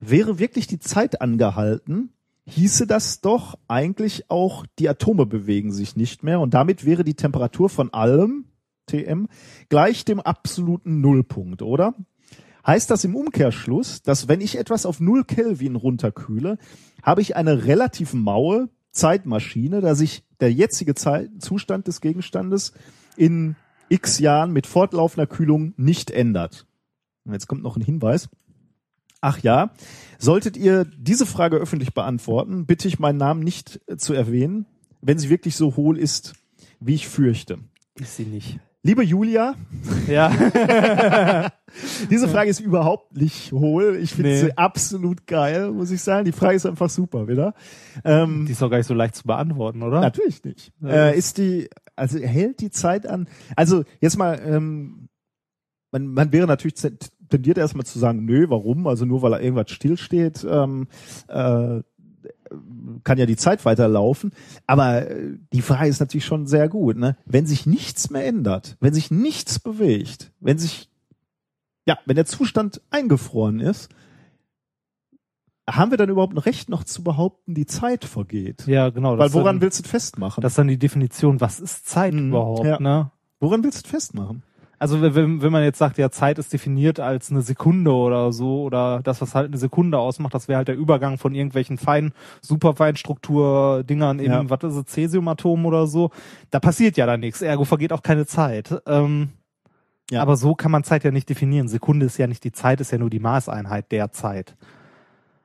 [0.00, 2.14] Wäre wirklich die Zeit angehalten,
[2.46, 7.14] hieße das doch eigentlich auch, die Atome bewegen sich nicht mehr und damit wäre die
[7.14, 8.46] Temperatur von allem,
[8.90, 9.26] TM,
[9.68, 11.94] gleich dem absoluten Nullpunkt, oder?
[12.66, 16.58] Heißt das im Umkehrschluss, dass wenn ich etwas auf null Kelvin runterkühle,
[17.02, 22.72] habe ich eine relativ maue Zeitmaschine, da sich der jetzige Zustand des Gegenstandes
[23.16, 23.56] in
[23.88, 26.66] x Jahren mit fortlaufender Kühlung nicht ändert.
[27.24, 28.28] Und jetzt kommt noch ein Hinweis.
[29.20, 29.72] Ach ja,
[30.18, 34.66] solltet ihr diese Frage öffentlich beantworten, bitte ich meinen Namen nicht zu erwähnen,
[35.02, 36.34] wenn sie wirklich so hohl ist,
[36.78, 37.58] wie ich fürchte.
[37.96, 38.60] Ist sie nicht.
[38.82, 39.56] Liebe Julia,
[40.08, 40.30] Ja.
[42.10, 43.98] diese Frage ist überhaupt nicht hohl.
[44.00, 44.40] Ich finde Nee.
[44.40, 46.24] sie absolut geil, muss ich sagen.
[46.24, 47.52] Die Frage ist einfach super, wieder.
[48.04, 50.00] Ähm, Die ist doch gar nicht so leicht zu beantworten, oder?
[50.00, 50.72] Natürlich nicht.
[50.82, 53.28] Äh, ist die, also hält die Zeit an?
[53.54, 55.10] Also jetzt mal, ähm,
[55.92, 56.74] man, man wäre natürlich
[57.28, 58.86] tendiert erstmal zu sagen, nö, warum?
[58.86, 60.88] Also nur weil irgendwas stillsteht, ähm,
[61.28, 61.80] äh,
[63.04, 64.32] kann ja die Zeit weiterlaufen.
[64.66, 66.96] Aber äh, die Frage ist natürlich schon sehr gut.
[66.96, 67.16] Ne?
[67.24, 70.90] Wenn sich nichts mehr ändert, wenn sich nichts bewegt, wenn sich,
[71.86, 73.88] ja, wenn der Zustand eingefroren ist,
[75.68, 78.66] haben wir dann überhaupt ein Recht noch zu behaupten, die Zeit vergeht?
[78.66, 79.16] Ja, genau.
[79.18, 80.40] Weil woran dann, willst du es festmachen?
[80.42, 81.40] Das ist dann die Definition.
[81.40, 82.80] Was ist Zeit Mhm, überhaupt, ja.
[82.80, 83.10] ne?
[83.38, 84.42] woran willst du es festmachen?
[84.80, 88.62] Also wenn, wenn man jetzt sagt, ja, Zeit ist definiert als eine Sekunde oder so,
[88.62, 92.12] oder das, was halt eine Sekunde ausmacht, das wäre halt der Übergang von irgendwelchen feinen,
[92.40, 94.50] Superfeinstruktur-Dingern, eben, Ja.
[94.50, 96.10] was ist es, Cäsiumatomen oder so.
[96.50, 98.80] Da passiert ja dann nichts, ergo vergeht auch keine Zeit.
[98.86, 99.28] Ähm,
[100.10, 100.22] Ja.
[100.22, 101.68] Aber so kann man Zeit ja nicht definieren.
[101.68, 104.56] Sekunde ist ja nicht die Zeit, ist ja nur die Maßeinheit der Zeit.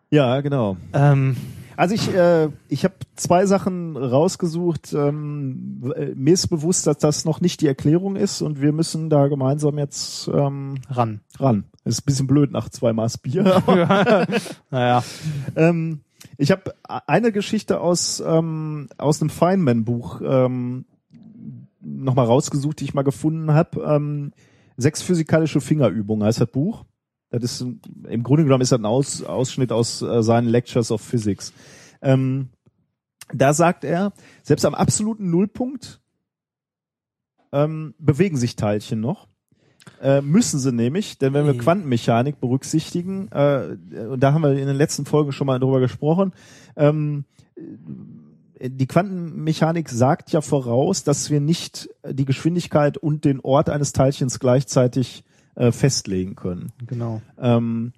[0.10, 0.78] Ja, genau.
[0.94, 1.38] Ähm,
[1.78, 4.94] Also ich, äh, ich habe zwei Sachen rausgesucht.
[4.94, 9.10] Ähm, äh, mir ist bewusst, dass das noch nicht die Erklärung ist und wir müssen
[9.10, 11.22] da gemeinsam jetzt ähm, ran.
[11.40, 11.66] ran.
[11.84, 13.62] Ist ein bisschen blöd nach zwei Maß Bier.
[14.72, 15.04] Naja.
[15.56, 16.02] ähm,
[16.38, 20.86] ich habe eine Geschichte aus aus einem Feynman-Buch ähm,
[21.82, 23.82] nochmal rausgesucht, die ich mal gefunden habe.
[23.82, 24.32] Ähm,
[24.78, 26.84] Sechs physikalische Fingerübungen heißt das Buch.
[27.40, 27.68] Das ist
[28.08, 31.54] im Grunde genommen ist das ein Aus, Ausschnitt aus äh, seinen Lectures of Physics.
[32.02, 32.50] Ähm,
[33.34, 36.02] da sagt er, selbst am absoluten Nullpunkt
[37.52, 39.28] ähm, bewegen sich Teilchen noch.
[40.02, 41.58] Äh, müssen sie nämlich, denn wenn wir.
[41.58, 43.78] Quantenmechanik berücksichtigen, äh,
[44.10, 46.34] und da haben wir in den letzten Folgen schon mal drüber gesprochen,
[46.76, 47.26] ähm,
[48.60, 54.40] die Quantenmechanik sagt ja voraus, dass wir nicht die Geschwindigkeit und den Ort eines Teilchens
[54.40, 55.24] gleichzeitig
[55.56, 56.72] äh, festlegen können.
[56.86, 57.22] Genau.
[57.40, 57.94] Ähm,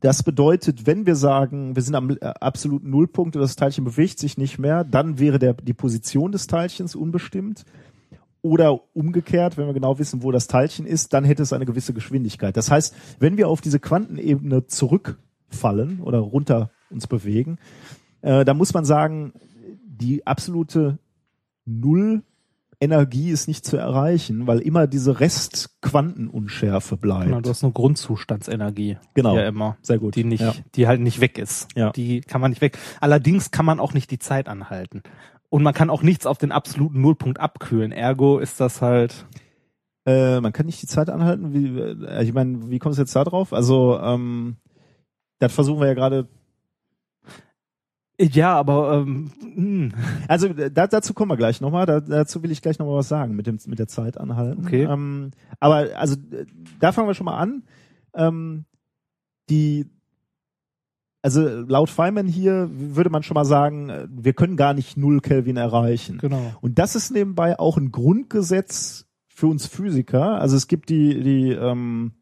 [0.00, 4.18] das bedeutet, wenn wir sagen, wir sind am äh, absoluten Nullpunkt und das Teilchen bewegt
[4.18, 7.64] sich nicht mehr, dann wäre der, die Position des Teilchens unbestimmt.
[8.44, 11.94] Oder umgekehrt, wenn wir genau wissen, wo das Teilchen ist, dann hätte es eine gewisse
[11.94, 12.56] Geschwindigkeit.
[12.56, 17.58] Das heißt, wenn wir auf diese Quantenebene zurückfallen oder runter uns bewegen,
[18.22, 19.32] äh, dann muss man sagen,
[19.84, 20.98] die absolute
[22.88, 27.26] Null-Energie ist nicht zu erreichen, weil immer diese Restquantenunschärfe bleibt.
[27.26, 28.98] Genau, du hast eine Grundzustandsenergie.
[29.14, 29.36] Genau.
[29.36, 29.76] Ja, immer.
[29.82, 30.16] Sehr gut.
[30.16, 30.54] Die nicht, Ja.
[30.74, 31.68] die halt nicht weg ist.
[31.76, 31.90] Ja.
[31.92, 32.78] Die kann man nicht weg.
[33.00, 35.02] Allerdings kann man auch nicht die Zeit anhalten.
[35.48, 37.92] Und man kann auch nichts auf den absoluten Nullpunkt abkühlen.
[37.92, 39.26] Ergo ist das halt,
[40.04, 41.54] Äh, man kann nicht die Zeit anhalten.
[41.54, 43.52] Wie, äh, ich meine, wie kommst du jetzt da drauf?
[43.52, 44.56] Also, ähm,
[45.38, 46.26] das versuchen wir ja gerade.
[48.20, 49.94] Ja, aber, ähm, mh.
[50.28, 51.86] Also da, dazu kommen wir gleich nochmal.
[51.86, 54.64] Da, dazu will ich gleich nochmal was sagen mit dem mit der Zeit anhalten.
[54.66, 54.84] Okay.
[54.84, 56.46] Ähm, aber also äh,
[56.78, 57.64] da fangen wir schon mal an.
[58.14, 58.64] Ähm,
[59.48, 59.86] die
[61.22, 65.20] also laut Feynman hier würde man schon mal sagen, äh, wir können gar nicht null
[65.20, 66.18] Kelvin erreichen.
[66.18, 66.52] genau.
[66.60, 70.40] Und das ist nebenbei auch ein Grundgesetz für uns Physiker.
[70.40, 72.12] Also es gibt die, die, ähm,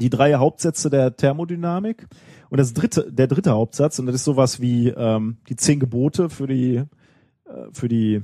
[0.00, 2.06] die drei Hauptsätze der Thermodynamik.
[2.48, 6.28] Und das dritte, der dritte Hauptsatz, und das ist sowas wie ähm, die zehn Gebote
[6.30, 6.86] für die, äh,
[7.72, 8.22] für die,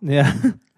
[0.00, 0.32] Ja.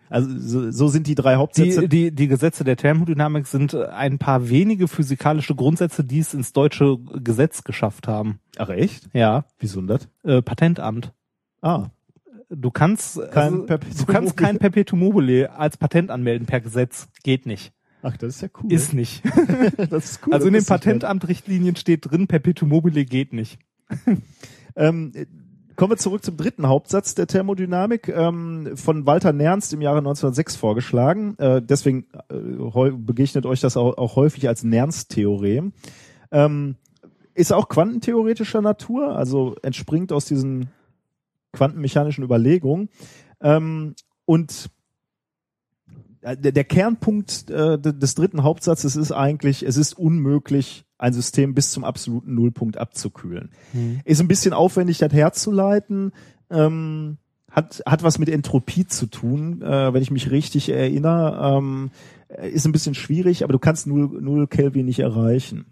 [0.09, 1.83] also so, so sind die drei Hauptsätze.
[1.83, 6.53] Die, die, die Gesetze der Thermodynamik sind ein paar wenige physikalische Grundsätze, die es ins
[6.53, 8.41] deutsche Gesetz geschafft haben.
[8.57, 9.11] Ach echt?
[9.13, 9.45] Ja.
[9.59, 10.09] Wieso denn das?
[10.25, 11.13] Äh, Patentamt.
[11.61, 11.89] Ah,
[12.51, 17.07] Du kannst, Kein also, Perpetuum du kannst kein Perpetuum mobile als Patent anmelden per Gesetz.
[17.23, 17.75] Geht nicht.
[18.03, 18.73] Ach, das ist ja cool.
[18.73, 19.23] Ist nicht.
[19.91, 20.35] das ist cool.
[20.35, 20.65] also in den.
[20.65, 23.59] Patentamtrichtlinien steht drin, Perpetuum mobile geht nicht.
[24.77, 25.27] Ähm, äh,
[25.75, 30.55] kommen wir zurück zum dritten Hauptsatz der Thermodynamik, ähm, von Walter Nernst im Jahre 1906
[30.55, 31.37] vorgeschlagen.
[31.39, 35.73] Äh, deswegen äh, begegnet euch das auch, auch häufig als Nernst-Theorem.
[36.31, 36.77] Ähm,
[37.35, 40.69] ist auch quantentheoretischer Natur, also entspringt aus diesen
[41.53, 42.89] quantenmechanischen Überlegungen.
[43.41, 43.95] Ähm,
[44.25, 44.71] und
[46.23, 51.55] der, der Kernpunkt äh, de- des dritten Hauptsatzes ist eigentlich, es ist unmöglich, ein System
[51.55, 53.51] bis zum absoluten Nullpunkt abzukühlen.
[54.05, 56.13] Ist ein bisschen aufwendig, das herzuleiten.
[56.51, 57.19] Ähm,
[57.51, 61.57] hat, hat was mit Entropie zu tun, äh, wenn ich mich richtig erinnere.
[61.57, 61.91] Ähm,
[62.43, 65.67] ist ein bisschen schwierig, aber du kannst null, null Kelvin nicht erreichen.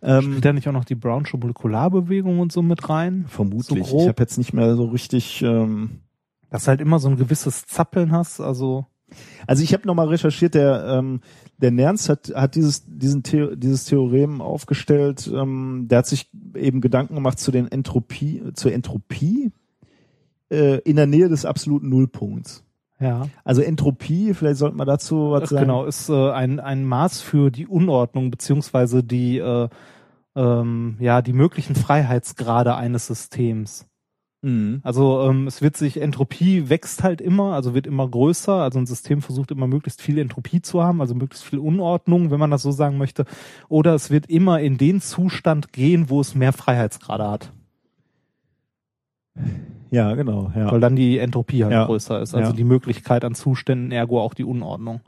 [0.00, 3.24] Ähm, Spielt da nicht auch noch die Brownsche Molekularbewegung und so mit rein?
[3.28, 3.86] vermutlich.
[3.86, 5.42] So ich habe jetzt nicht mehr so richtig.
[5.42, 6.00] Ähm,
[6.50, 8.86] Dass du halt immer so ein gewisses Zappeln hast, also
[9.46, 11.20] Also ich habe nochmal recherchiert, der, ähm,
[11.56, 16.80] der Nernst hat, hat dieses, diesen The dieses Theorem aufgestellt, ähm, der hat sich eben
[16.80, 19.50] Gedanken gemacht zu den Entropie, zur Entropie
[20.50, 22.64] äh, in der Nähe des absoluten Nullpunkts.
[23.00, 23.26] ja.
[23.44, 25.62] Also Entropie, vielleicht sollte man dazu was Ach, sagen.
[25.62, 29.68] genau, ist äh, ein, ein Maß für die Unordnung beziehungsweise die äh,
[30.36, 33.86] ähm, ja die möglichen Freiheitsgrade eines Systems.
[34.42, 34.80] Mhm.
[34.84, 38.52] Also ähm, es wird sich Entropie wächst halt immer, also wird immer größer.
[38.54, 42.38] Also ein System versucht immer möglichst viel Entropie zu haben, also möglichst viel Unordnung, wenn
[42.38, 43.24] man das so sagen möchte.
[43.68, 47.52] Oder es wird immer in den Zustand gehen, wo es mehr Freiheitsgrade hat,
[49.90, 50.52] Ja, genau.
[50.54, 50.70] Ja.
[50.70, 51.86] weil dann die Entropie halt Ja.
[51.86, 52.34] größer ist.
[52.34, 52.56] Also Ja.
[52.56, 55.00] die Möglichkeit an Zuständen, ergo auch die Unordnung.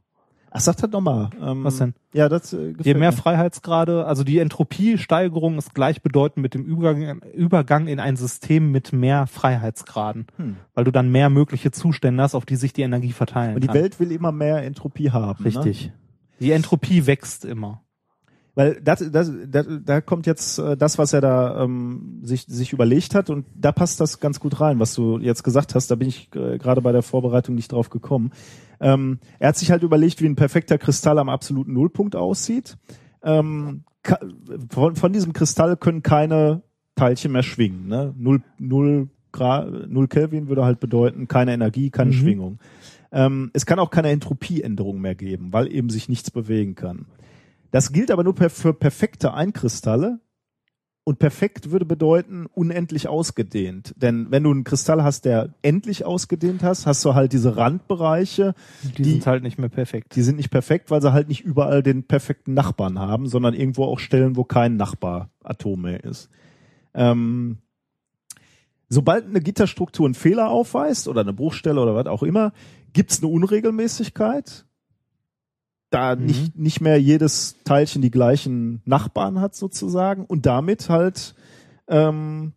[0.50, 1.30] Ach, sag das nochmal.
[1.40, 1.94] Ähm, Was denn?
[2.12, 3.16] Ja, das äh, Je mehr mir.
[3.16, 9.26] Freiheitsgrade, also die Entropiesteigerung ist gleichbedeutend mit dem Übergang, Übergang in ein System mit mehr
[9.26, 10.56] Freiheitsgraden, Hm.
[10.74, 13.68] weil du dann mehr mögliche Zustände hast, auf die sich die Energie verteilen Und die
[13.68, 13.76] kann.
[13.76, 15.42] Welt will immer mehr Entropie haben.
[15.42, 15.46] Ne?
[15.50, 15.92] Richtig.
[16.40, 17.82] Die Entropie wächst immer.
[18.54, 22.72] Weil das, das, das, da kommt jetzt äh, das, was er da ähm, sich, sich
[22.72, 25.90] überlegt hat und da passt das ganz gut rein, was du jetzt gesagt hast.
[25.90, 28.32] Da bin ich äh, gerade bei der Vorbereitung nicht drauf gekommen.
[28.80, 32.76] Ähm, er hat sich halt überlegt, wie ein perfekter Kristall am absoluten Nullpunkt aussieht.
[33.22, 33.84] Ähm,
[34.70, 36.62] von, von diesem Kristall können keine
[36.96, 37.86] Teilchen mehr schwingen.
[37.86, 38.14] Ne?
[38.16, 42.14] Null, null, Grad, null Kelvin würde halt bedeuten, keine Energie, keine Mhm.
[42.14, 42.58] Schwingung.
[43.12, 47.06] Ähm, es kann auch keine Entropieänderung mehr geben, weil eben sich nichts bewegen kann.
[47.70, 50.20] Das gilt aber nur per, für perfekte Einkristalle.
[51.02, 53.94] Und perfekt würde bedeuten unendlich ausgedehnt.
[53.96, 58.54] Denn wenn du einen Kristall hast, der endlich ausgedehnt hast, hast du halt diese Randbereiche,
[58.82, 60.14] Die, Die- sind halt nicht mehr perfekt.
[60.14, 63.84] die sind nicht perfekt, weil sie halt nicht überall den perfekten Nachbarn haben, sondern irgendwo
[63.86, 66.28] auch Stellen, wo kein Nachbaratom mehr ist.
[66.92, 67.58] Ähm,
[68.88, 72.52] sobald eine Gitterstruktur einen Fehler aufweist oder eine Bruchstelle oder was auch immer,
[72.92, 74.66] gibt's eine Unregelmäßigkeit.
[75.90, 76.24] Da Mhm.
[76.24, 81.34] nicht, nicht mehr jedes Teilchen die gleichen Nachbarn hat sozusagen und damit halt
[81.88, 82.52] ähm,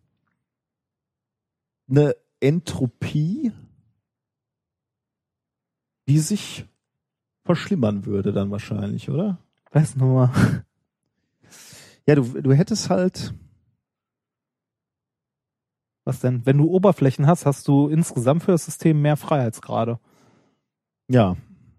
[1.88, 3.52] eine Entropie,
[6.08, 6.66] die sich
[7.44, 9.38] verschlimmern würde dann wahrscheinlich, oder?
[9.72, 10.64] Weiß nur mal.
[12.06, 13.34] Ja, du, du hättest halt,
[16.06, 16.44] Was denn?
[16.44, 19.98] Wenn du Oberflächen hast, hast du insgesamt für das System mehr Freiheitsgrade
[21.08, 21.36] ja,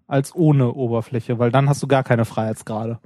[0.08, 3.00] als ohne Oberfläche, weil dann hast du gar keine Freiheitsgrade.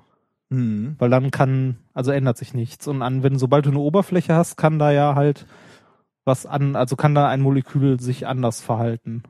[0.50, 0.96] hm.
[0.98, 2.88] Weil dann kann, also ändert sich nichts.
[2.88, 5.46] Und an, wenn, sobald du eine Oberfläche hast, kann da ja halt
[6.26, 9.24] was an, also kann da ein Molekül sich anders verhalten.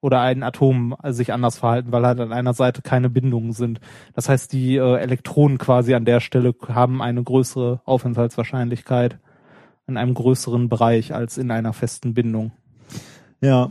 [0.00, 3.80] Oder ein Atom sich anders verhalten, weil halt an einer Seite keine Bindungen sind.
[4.14, 9.18] Das heißt, die äh, Elektronen quasi an der Stelle haben eine größere Aufenthaltswahrscheinlichkeit
[9.86, 12.52] in einem größeren Bereich als in einer festen Bindung.
[13.40, 13.70] ja.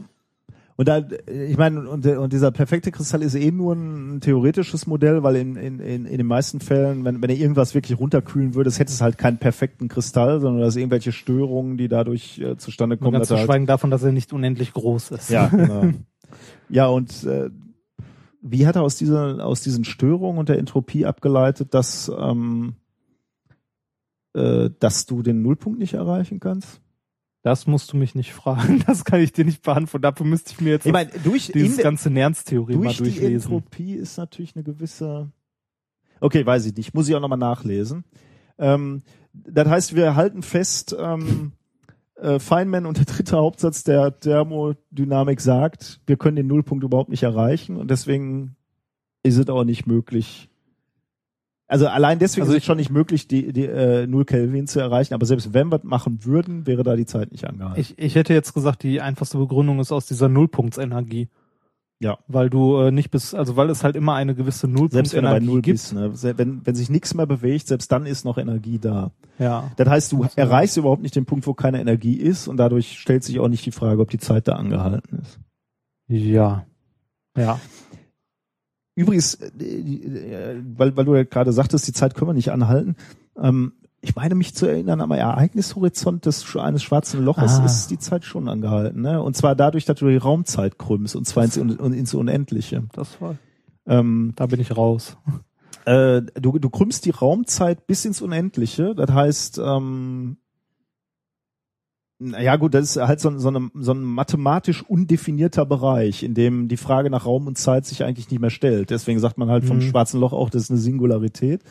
[0.78, 5.24] Und da, ich meine, und, und dieser perfekte Kristall ist eh nur ein theoretisches Modell,
[5.24, 8.70] weil in, in, in, in den meisten Fällen, wenn, wenn er irgendwas wirklich runterkühlen würde,
[8.72, 13.14] hätte es halt keinen perfekten Kristall, sondern das irgendwelche Störungen, die dadurch äh, zustande kommen.
[13.14, 15.30] ganz dass zu halt, schweigen davon, dass er nicht unendlich groß ist.
[15.30, 15.92] ja, genau.
[16.68, 17.50] ja, und äh,
[18.42, 22.76] wie hat er aus, dieser, aus diesen Störungen und der Entropie abgeleitet, dass, ähm,
[24.34, 26.82] äh, dass du den Nullpunkt nicht erreichen kannst?
[27.46, 28.84] Das musst du mich nicht fragen.
[28.88, 30.02] Das kann ich dir nicht beantworten.
[30.02, 33.52] Dafür müsste ich mir jetzt Ich meine, durch, dieses ganze Nernst-Theorie mal durch die durchlesen.
[33.52, 35.30] Entropie ist natürlich eine gewisse.
[36.20, 36.96] Okay, weiß ich nicht.
[36.96, 38.04] Muss ich auch nochmal nachlesen.
[38.58, 41.52] Ähm, das heißt, wir halten fest, ähm,
[42.16, 47.22] äh, Feynman und der dritte Hauptsatz der Thermodynamik sagt, wir können den Nullpunkt überhaupt nicht
[47.22, 48.56] erreichen und deswegen
[49.22, 50.50] ist es auch nicht möglich.
[51.68, 54.80] Also allein deswegen Also ist es schon nicht möglich, die, die äh, Null Kelvin zu
[54.80, 55.14] erreichen.
[55.16, 57.80] Aber selbst wenn wir es machen würden, wäre da die Zeit nicht angehalten.
[57.80, 61.30] Ich, ich hätte jetzt gesagt, die einfachste Begründung ist aus dieser Nullpunktsenergie.
[62.00, 62.20] Ja.
[62.28, 65.30] Weil du äh, nicht bis, also weil es halt immer eine gewisse selbst wenn du
[65.30, 65.74] bei Nullpunktenergie Null gibt.
[65.74, 66.38] bist, ne?
[66.38, 69.12] Wenn, wenn sich nichts mehr bewegt, selbst dann ist noch Energie da.
[69.40, 69.72] Ja.
[69.78, 70.40] Das heißt, du Ach so.
[70.40, 73.66] erreichst überhaupt nicht den Punkt, wo keine Energie ist und dadurch stellt sich auch nicht
[73.66, 75.40] die Frage, ob die Zeit da angehalten ist.
[76.08, 76.66] Ja.
[77.38, 77.60] Ja.
[78.96, 82.96] Übrigens, äh, äh, weil, weil du ja gerade sagtest, die Zeit können wir nicht anhalten.
[83.38, 87.66] Ähm, ich meine mich zu erinnern, am Ereignishorizont des eines schwarzen Loches Ah.
[87.66, 89.02] ist die Zeit schon angehalten.
[89.02, 89.22] Ne?
[89.22, 92.84] Und zwar dadurch, dass du die Raumzeit krümmst und zwar ins, ins Unendliche.
[92.94, 93.36] Das war,
[93.88, 95.18] Ähm, da bin ich raus.
[95.86, 98.94] äh, du, du krümmst die Raumzeit bis ins Unendliche.
[98.96, 100.38] Das heißt, ähm,
[102.20, 106.34] ja gut, das ist halt so, ein- so, eine, so ein mathematisch undefinierter Bereich, in
[106.34, 108.90] dem die Frage nach Raum und Zeit sich eigentlich nicht mehr stellt.
[108.90, 109.82] Deswegen sagt man halt vom Mhm.
[109.82, 111.62] schwarzen Loch auch, das ist eine Singularität.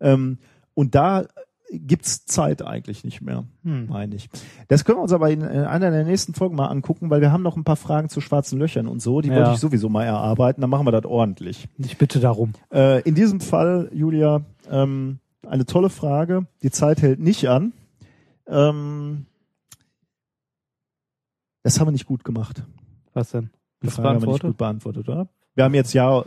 [0.00, 0.38] Ähm,
[0.74, 1.26] und da
[1.70, 3.88] gibt's Zeit eigentlich nicht mehr, Hm.
[3.90, 4.30] meine ich.
[4.68, 7.30] Das können wir uns aber in, in einer der nächsten Folgen mal angucken, weil wir
[7.30, 9.20] haben noch ein paar Fragen zu schwarzen Löchern und so.
[9.20, 9.36] Die Ja.
[9.36, 10.62] wollte ich sowieso mal erarbeiten.
[10.62, 11.68] Dann machen wir das ordentlich.
[11.76, 12.52] Ich bitte darum.
[12.72, 14.40] Äh, in diesem Fall, Julia,
[14.70, 16.46] ähm, eine tolle Frage.
[16.62, 17.74] Die Zeit hält nicht an.
[18.46, 19.26] Ähm,
[21.68, 22.64] das haben wir nicht gut gemacht.
[23.12, 23.50] Was denn?
[23.82, 25.28] Die Das Frage haben wir nicht gut beantwortet, oder?
[25.54, 26.24] Wir haben jetzt ja, äh,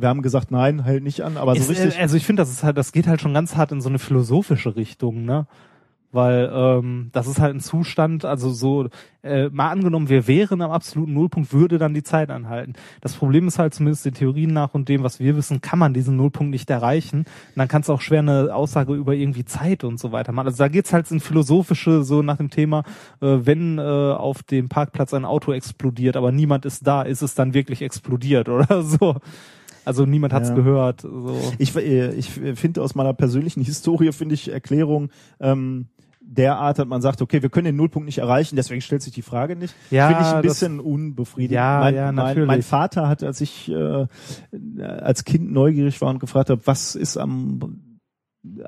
[0.00, 1.96] wir haben gesagt, nein, hält nicht an, aber so Ist, richtig.
[1.96, 3.88] äh, also ich finde, das ist halt, das geht halt schon ganz hart in so
[3.88, 5.46] eine philosophische Richtung, ne?
[6.14, 8.88] Weil ähm, das ist halt ein Zustand, also so,
[9.24, 12.74] äh, mal angenommen, wir wären am absoluten Nullpunkt, würde dann die Zeit anhalten.
[13.00, 15.92] Das Problem ist halt zumindest den Theorien nach und dem, was wir wissen, kann man
[15.92, 17.20] diesen Nullpunkt nicht erreichen.
[17.20, 17.26] Und
[17.56, 20.46] dann kannst du auch schwer eine Aussage über irgendwie Zeit und so weiter machen.
[20.46, 22.84] Also da geht's halt in philosophische, so nach dem Thema,
[23.20, 27.34] äh, wenn äh, auf dem Parkplatz ein Auto explodiert, aber niemand ist da, ist es
[27.34, 29.16] dann wirklich explodiert oder so.
[29.84, 30.54] Also niemand hat's Ja.
[30.54, 31.00] gehört.
[31.02, 31.36] So.
[31.58, 35.10] Ich, äh, ich finde aus meiner persönlichen Historie, finde ich Erklärung
[35.40, 35.88] ähm,
[36.26, 39.22] derart, dass man sagt, okay, wir können den Nullpunkt nicht erreichen, deswegen stellt sich die
[39.22, 39.74] Frage nicht.
[39.90, 41.54] Ja, finde ich ein das- bisschen unbefriedigend.
[41.54, 42.46] Ja, mein, ja, mein, natürlich.
[42.46, 44.06] mein Vater hat, als ich äh,
[44.80, 48.00] als Kind neugierig war und gefragt habe, was ist am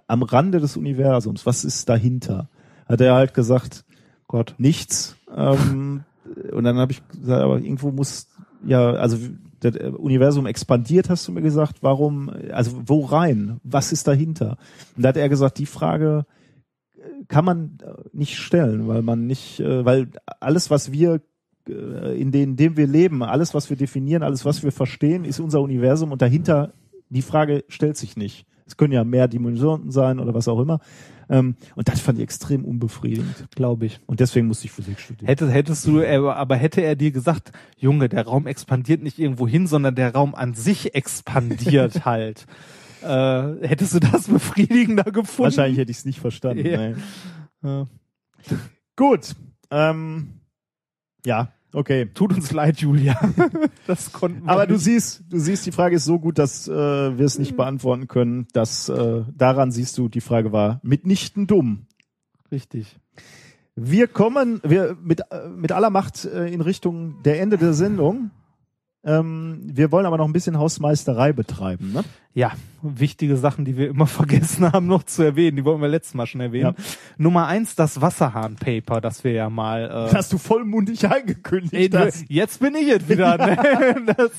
[0.06, 2.48] am Rande des Universums, was ist dahinter?
[2.86, 3.84] Hat er halt gesagt,
[4.26, 4.54] Gott.
[4.58, 5.16] nichts.
[5.34, 6.04] Ähm,
[6.52, 8.28] und dann habe ich gesagt, aber irgendwo muss
[8.64, 9.18] ja, also
[9.60, 11.82] das Universum expandiert, hast du mir gesagt.
[11.82, 12.30] Warum?
[12.52, 13.60] Also wo rein?
[13.64, 14.56] Was ist dahinter?
[14.96, 16.24] Und da hat er gesagt, die Frage
[17.28, 20.08] kann man äh, nicht stellen, weil man nicht, äh, weil
[20.40, 21.20] alles, was wir
[21.68, 25.24] äh, in dem, in dem wir leben, alles, was wir definieren, alles, was wir verstehen,
[25.24, 26.72] ist unser Universum und dahinter
[27.08, 28.46] die Frage stellt sich nicht.
[28.66, 30.80] Es können ja mehr Dimensionen sein oder was auch immer.
[31.28, 33.48] Ähm, und das fand ich extrem unbefriedigend.
[33.54, 34.00] Glaube ich.
[34.06, 35.26] Und deswegen musste ich Physik studieren.
[35.26, 39.66] Hätte, hättest du, aber hätte er dir gesagt, Junge, der Raum expandiert nicht irgendwo hin,
[39.66, 42.46] sondern der Raum an sich expandiert halt.
[43.02, 45.44] Äh, hättest du das befriedigender gefunden?
[45.44, 46.66] Wahrscheinlich hätte ich es nicht verstanden.
[46.66, 46.88] Ja.
[46.88, 46.94] Nee.
[47.62, 47.86] Ja.
[48.96, 49.34] Gut.
[49.70, 50.40] Ähm,
[51.24, 52.06] ja, okay.
[52.14, 53.18] Tut uns leid, Julia.
[53.86, 54.84] das konnten wir Aber du nicht.
[54.84, 58.46] siehst, du siehst, die Frage ist so gut, dass äh, wir es nicht beantworten können.
[58.52, 61.86] Dass äh, daran siehst du, die Frage war mitnichten dumm.
[62.50, 62.98] Richtig.
[63.74, 68.30] Wir kommen wir mit, äh, mit aller Macht äh, in Richtung der Ende der Sendung.
[69.04, 71.92] Ähm, wir wollen aber noch ein bisschen Hausmeisterei betreiben.
[71.92, 72.02] Ne?
[72.36, 75.56] Ja, wichtige Sachen, die wir immer vergessen haben, noch zu erwähnen.
[75.56, 76.74] Die wollten wir letztes Mal schon erwähnen.
[77.16, 80.08] Nummer eins, das Wasserhahn-Paper, das wir ja mal.
[80.10, 81.72] Äh, Hast du vollmundig angekündigt.
[81.72, 83.38] Ey, du, jetzt bin ich es wieder.
[83.38, 83.56] Ne?
[84.16, 84.30] Das,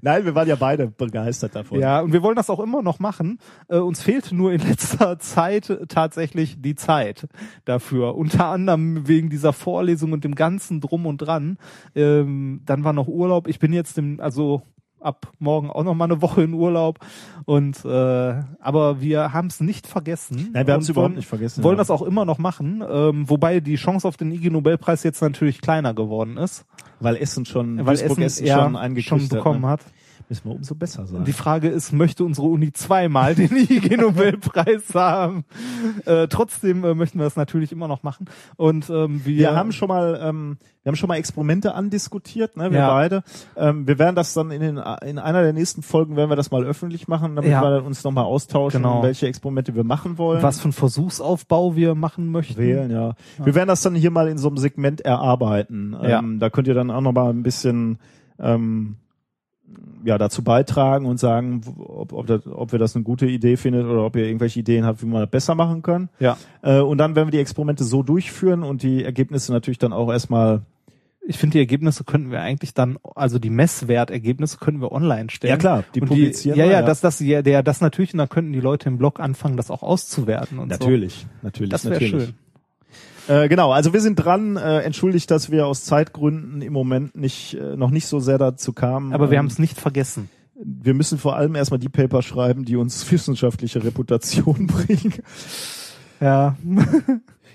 [0.00, 1.80] Nein, wir waren ja beide begeistert davon.
[1.80, 3.38] ja, und wir wollen das auch immer noch machen.
[3.68, 7.26] Äh, uns fehlt nur in letzter Zeit tatsächlich die Zeit
[7.64, 8.14] dafür.
[8.14, 11.58] Unter anderem wegen dieser Vorlesung und dem ganzen Drum und Dran.
[11.96, 13.48] Ähm, dann war noch Urlaub.
[13.48, 14.62] Ich bin jetzt im, also
[15.00, 16.98] ab morgen auch noch mal eine Woche in Urlaub
[17.44, 20.50] und äh, aber wir haben es nicht vergessen.
[20.52, 21.64] Nein, wir haben es überhaupt nicht vergessen.
[21.64, 21.80] Wollen ja.
[21.80, 25.60] das auch immer noch machen, ähm, wobei die Chance auf den IG Nobelpreis jetzt natürlich
[25.60, 26.64] kleiner geworden ist,
[27.00, 29.80] Weil Essen schon, weil Duisburg Essen, Essen ja, schon eingekriegt schon bekommen hat.
[29.80, 29.86] hat.
[29.86, 29.99] Ne?
[30.30, 31.24] Müssen wir umso besser sein.
[31.24, 35.44] Die Frage ist, möchte unsere Uni zweimal den IG Nobelpreis haben?
[36.06, 38.26] Äh, trotzdem äh, möchten wir das natürlich immer noch machen.
[38.56, 42.70] Und ähm, wir, wir haben schon mal, ähm, wir haben schon mal Experimente andiskutiert, ne,
[42.70, 42.90] wir Ja.
[42.92, 43.24] beide.
[43.56, 46.52] Ähm, wir werden das dann in, den, in einer der nächsten Folgen werden wir das
[46.52, 47.60] mal öffentlich machen, damit Ja.
[47.62, 49.02] wir dann uns nochmal austauschen, Genau.
[49.02, 50.44] welche Experimente wir machen wollen.
[50.44, 52.56] was für einen Versuchsaufbau wir machen möchten.
[52.56, 53.14] wählen, ja.
[53.42, 55.96] Wir werden das dann hier mal in so einem Segment erarbeiten.
[56.00, 56.20] Ja.
[56.20, 57.98] Ähm, da könnt ihr dann auch noch mal ein bisschen
[58.38, 58.94] ähm,
[60.04, 63.84] ja, dazu beitragen und sagen, ob, ob, das, ob wir das eine gute Idee findet
[63.86, 66.08] oder ob ihr irgendwelche Ideen habt, wie man das besser machen kann.
[66.18, 66.36] Ja.
[66.62, 70.10] Äh, und dann werden wir die Experimente so durchführen und die Ergebnisse natürlich dann auch
[70.10, 70.62] erstmal.
[71.26, 75.50] Ich finde, die Ergebnisse könnten wir eigentlich dann, also die Messwertergebnisse können wir online stellen.
[75.50, 76.86] Ja, klar, die und publizieren ja, wir, ja, ja.
[76.86, 79.70] das, das, ja, der, das natürlich, und dann könnten die Leute im Blog anfangen, das
[79.70, 81.26] auch auszuwerten und Natürlich, so.
[81.42, 82.24] natürlich, Das wäre natürlich.
[82.24, 82.34] schön.
[83.30, 84.56] Äh, genau, also wir sind dran.
[84.56, 88.72] Äh, entschuldigt, dass wir aus Zeitgründen im Moment nicht äh, noch nicht so sehr dazu
[88.72, 89.12] kamen.
[89.12, 90.28] Aber wir Ähm, haben es nicht vergessen.
[90.54, 95.14] wir müssen vor allem erstmal die Paper schreiben, die uns wissenschaftliche Reputation bringen.
[96.20, 96.56] Ja.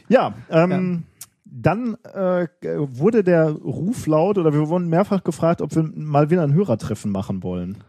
[0.08, 1.02] Ja, ähm,
[1.46, 6.44] dann äh, wurde der Ruf laut oder wir wurden mehrfach gefragt, ob wir mal wieder
[6.44, 7.80] ein Hörertreffen machen wollen.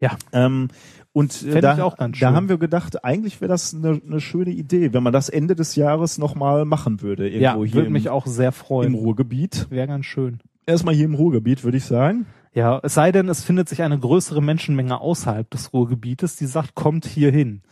[0.00, 0.16] Ja.
[0.32, 0.68] Ähm,
[1.12, 2.36] und äh, Fänd da, ich auch ganz da schön.
[2.36, 5.76] haben wir gedacht, eigentlich wäre das eine, eine schöne Idee, wenn man das Ende des
[5.76, 8.94] Jahres nochmal machen würde, Ja, irgendwo hier würde im, mich auch sehr im freuen.
[8.94, 9.66] Ruhrgebiet.
[9.70, 10.40] Wäre ganz schön.
[10.66, 12.26] Erstmal hier im Ruhrgebiet, würde ich sagen.
[12.54, 16.74] Ja, es sei denn, es findet sich eine größere Menschenmenge außerhalb des Ruhrgebietes, die sagt,
[16.74, 17.62] kommt hier hin.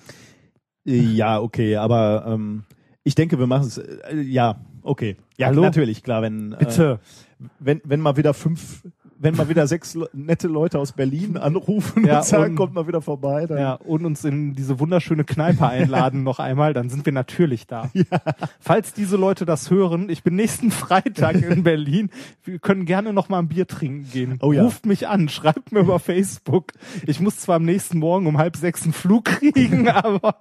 [0.86, 2.64] Äh, Ja, okay, aber ähm,
[3.04, 3.78] ich denke, wir machen es.
[3.78, 5.16] Äh, ja, okay.
[5.36, 5.62] Ja, Hallo?
[5.62, 7.00] natürlich, klar, wenn Bitte.
[7.38, 8.82] Äh, wenn wenn mal wieder fünf,
[9.22, 12.88] wenn mal wieder sechs nette Leute aus Berlin anrufen Ja, und sagen, und- kommt mal
[12.88, 17.04] wieder vorbei, dann Ja, und uns in diese wunderschöne Kneipe einladen noch einmal, dann sind
[17.04, 17.90] wir natürlich da.
[18.60, 22.08] Falls diese Leute das hören, ich bin nächsten Freitag in Berlin.
[22.44, 24.38] Wir können gerne noch mal ein Bier trinken gehen.
[24.40, 24.62] Oh ja.
[24.62, 26.72] Ruft mich an, schreibt mir über Facebook.
[27.06, 30.36] Ich muss zwar am nächsten Morgen um halb sechs einen Flug kriegen, aber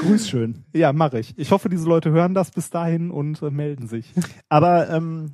[0.00, 0.64] grüß schön.
[0.74, 1.32] ja, mache ich.
[1.38, 4.12] Ich hoffe, diese Leute hören das bis dahin und äh, melden sich.
[4.50, 5.32] Aber ähm,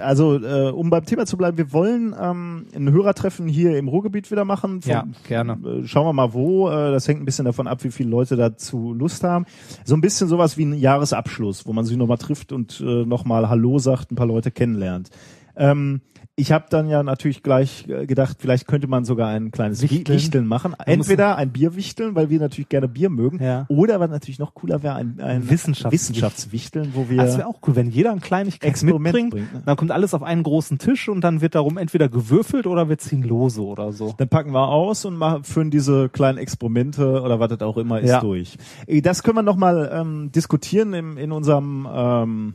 [0.00, 4.30] also äh, um beim Thema zu bleiben, wir wollen ähm, ein Hörertreffen hier im Ruhrgebiet
[4.30, 4.80] wieder machen.
[4.82, 5.58] Vom- Ja, gerne.
[5.64, 6.68] Äh, Schauen wir mal wo.
[6.68, 9.44] Äh, das hängt ein bisschen davon ab, wie viele Leute dazu Lust haben.
[9.84, 13.48] So ein bisschen sowas wie ein Jahresabschluss, wo man sich nochmal trifft und äh, nochmal
[13.48, 15.10] Hallo sagt, ein paar Leute kennenlernt.
[15.56, 16.00] Ähm,
[16.36, 20.18] ich habe dann ja natürlich gleich äh, gedacht, vielleicht könnte man sogar ein kleines Wichteln.
[20.18, 20.74] Wichteln, machen.
[20.84, 23.66] Entweder ein Bier wichteln, weil wir natürlich gerne Bier mögen, Ja.
[23.68, 27.60] oder was natürlich noch cooler wäre, ein, ein Wissenschafts- Wissenschaftswichteln, wo wir Das wäre auch
[27.66, 29.30] cool, wenn jeder ein Kleinigkeit Experiment mitbringt.
[29.30, 29.62] bringt, ne?
[29.64, 32.98] Dann kommt alles auf einen großen Tisch und dann wird darum entweder gewürfelt oder wir
[32.98, 34.12] ziehen Lose oder so.
[34.18, 38.00] Dann packen wir aus und machen, führen diese kleinen Experimente oder was das auch immer
[38.00, 38.20] ist Ja.
[38.20, 38.56] durch.
[38.88, 42.54] Äh, Das können wir nochmal ähm, diskutieren im, in unserem ähm,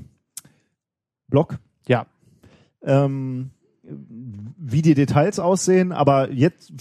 [1.30, 2.08] Blog, Ja,
[2.84, 3.52] ähm,
[4.58, 5.92] wie die Details aussehen.
[5.92, 6.74] Aber jetzt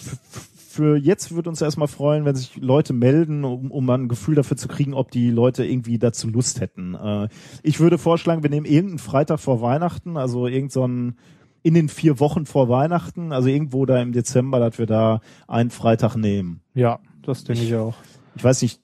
[0.78, 4.56] für jetzt würde uns erstmal freuen, wenn sich Leute melden, um, um ein Gefühl dafür
[4.56, 6.94] zu kriegen, ob die Leute irgendwie dazu Lust hätten.
[6.94, 7.28] Äh,
[7.64, 11.16] ich würde vorschlagen, wir nehmen irgendeinen Freitag vor Weihnachten, also irgend so einen
[11.62, 15.70] in den vier Wochen vor Weihnachten, also irgendwo da im Dezember, dass wir da einen
[15.70, 16.60] Freitag nehmen.
[16.74, 17.94] Ja, das denke ich auch.
[18.36, 18.80] Ich weiß nicht,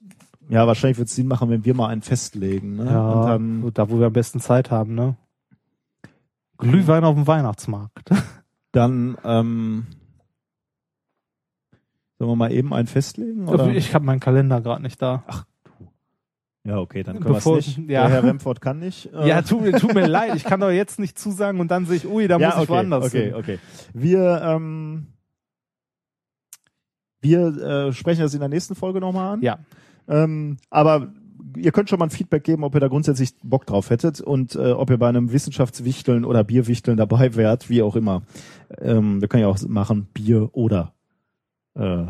[0.49, 2.75] ja, wahrscheinlich wird es Sinn machen, wenn wir mal einen festlegen.
[2.75, 2.85] Ne?
[2.85, 5.15] Ja, Und dann, da wo wir am besten Zeit haben, ne?
[6.57, 8.09] Glühwein auf dem Weihnachtsmarkt.
[8.71, 9.85] dann ähm,
[12.17, 13.47] sollen wir mal eben einen festlegen?
[13.47, 13.67] Oder?
[13.69, 15.23] Ich habe meinen Kalender gerade nicht da.
[16.63, 17.77] Ja, okay, dann können wir es nicht.
[17.89, 18.07] ja.
[18.07, 19.05] Der Herr Remford kann nicht.
[19.13, 21.85] Äh, Ja, tut, mir- tut mir leid, ich kann doch jetzt nicht zusagen und dann
[21.85, 23.35] sehe ich, ui, da ja, muss ich okay, woanders okay, hin.
[23.35, 23.59] okay.
[23.93, 25.07] Wir, ähm,
[27.21, 27.47] wir
[27.87, 29.41] äh, sprechen das in der nächsten Folge nochmal an.
[29.41, 29.59] Ja.
[30.07, 31.13] Ähm, aber
[31.55, 34.55] ihr könnt schon mal ein Feedback geben, ob ihr da grundsätzlich Bock drauf hättet und
[34.55, 38.23] äh, ob ihr bei einem Wissenschaftswichteln oder Bierwichteln dabei wärt, wie auch immer.
[38.79, 40.93] Ähm, wir können ja auch machen Bier oder
[41.75, 42.05] äh,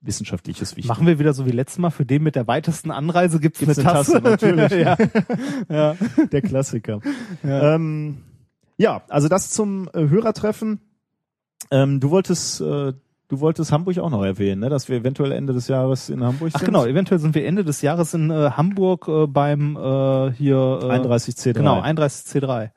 [0.00, 0.88] wissenschaftliches Wichteln.
[0.88, 3.78] Machen wir wieder so wie letztes Mal, für den mit der weitesten Anreise gibt's, Gibt's
[3.78, 4.22] eine eine Tasse.
[4.22, 4.72] Tasse, natürlich.
[4.72, 4.96] ja.
[5.68, 5.96] ja.
[6.30, 7.00] Der Klassiker.
[7.42, 7.74] Ja.
[7.74, 8.18] Ähm,
[8.76, 10.80] ja, also das zum äh, Hörertreffen.
[11.70, 12.92] Ähm, du wolltest, äh,
[13.28, 14.68] du wolltest Hamburg auch noch erwähnen, ne?
[14.68, 16.66] dass wir eventuell Ende des Jahres in Hamburg Ach sind.
[16.66, 20.98] genau, eventuell sind wir Ende des Jahres in äh, Hamburg äh, beim äh, hier äh,
[20.98, 21.52] 31C3.
[21.54, 22.70] Genau, 31C3.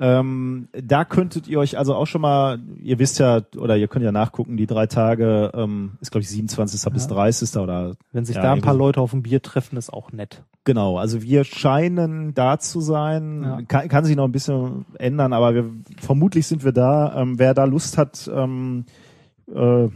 [0.00, 4.04] Ähm, da könntet ihr euch also auch schon mal, ihr wisst ja, oder ihr könnt
[4.04, 6.92] ja nachgucken, die drei Tage, ähm, ist glaube ich 27.
[6.92, 7.56] bis 30.
[7.56, 8.74] oder Wenn sich Ja, da ein paar.
[8.74, 10.44] Leute auf ein Bier treffen, ist auch nett.
[10.62, 13.42] Genau, also wir scheinen da zu sein.
[13.42, 13.62] Ja.
[13.66, 15.64] Kann, kann sich noch ein bisschen ändern, aber wir,
[16.00, 17.20] vermutlich sind wir da.
[17.20, 18.84] Ähm, wer da Lust hat, ähm,
[19.54, 19.88] äh,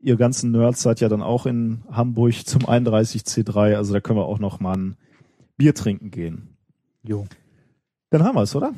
[0.00, 4.26] ihr ganzen Nerds seid ja dann auch in Hamburg zum 31C3, also da können wir
[4.26, 4.96] auch noch mal ein
[5.56, 6.56] Bier trinken gehen.
[7.02, 7.26] Jo.
[8.10, 8.72] Dann haben wir es, oder?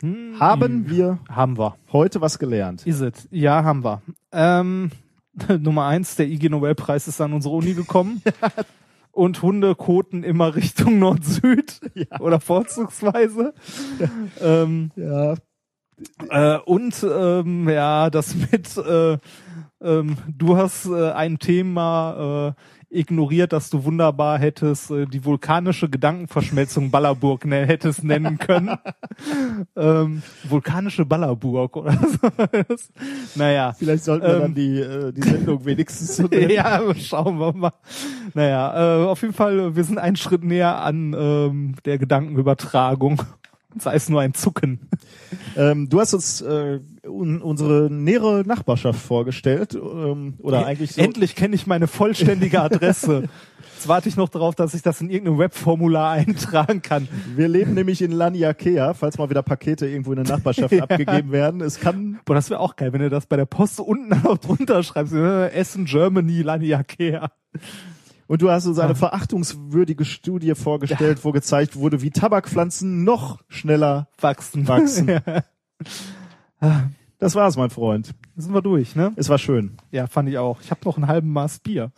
[0.00, 1.76] Hm, Haben wir Haben wir.
[1.92, 2.86] heute was gelernt?
[2.86, 3.28] Is it?
[3.30, 4.02] Ja, haben wir.
[4.32, 4.90] Ähm,
[5.60, 8.22] Nummer eins, der IG Nobelpreis ist an unsere Uni gekommen.
[9.12, 11.80] Und Hunde koten immer Richtung Nord-Süd
[12.20, 13.52] oder vorzugsweise.
[14.40, 15.34] Ähm, Ja,
[16.30, 19.18] äh, und ähm, ja, das mit äh,
[19.82, 25.88] ähm, du hast äh, ein Thema äh, ignoriert, dass du wunderbar hättest äh, die vulkanische
[25.88, 28.76] Gedankenverschmelzung Ballerburg ne, hättest nennen können.
[29.76, 32.28] ähm, vulkanische Ballerburg oder so.
[33.34, 33.74] Naja.
[33.76, 36.50] vielleicht sollten wir Ähm, dann die, äh, die Sendung wenigstens so nennen.
[36.50, 37.72] Ja, schauen wir mal.
[38.34, 43.22] Naja, äh, auf jeden Fall, wir sind einen Schritt näher an ähm, der Gedankenübertragung.
[43.78, 44.88] Sei es nur ein Zucken.
[45.56, 51.00] Ähm, du hast uns äh, un unsere nähere Nachbarschaft vorgestellt, ähm, oder eigentlich so.
[51.02, 53.28] Endlich kenne ich meine vollständige Adresse.
[53.74, 57.08] Jetzt warte ich noch darauf, dass ich das in irgendeinem Webformular eintragen kann.
[57.34, 61.60] Wir leben nämlich in Laniakea, falls mal wieder Pakete irgendwo in der Nachbarschaft abgegeben werden.
[61.60, 64.38] Es kann, Boah, das wäre auch geil, wenn du das bei der Post unten noch
[64.38, 65.12] drunter schreibst.
[65.14, 67.32] äh, Essen, Germany, Laniakea.
[68.32, 74.08] Und du hast uns eine verachtungswürdige Studie vorgestellt, wo gezeigt wurde, wie Tabakpflanzen noch schneller
[74.18, 74.66] Wachsen.
[74.66, 75.08] wachsen.
[76.62, 78.14] ja, Das war's, mein Freund.
[78.34, 79.12] sind wir durch, ne?
[79.16, 79.76] Es war schön.
[79.90, 80.62] Ja, fand ich auch.
[80.62, 81.92] Ich habe noch einen halben Maß Bier.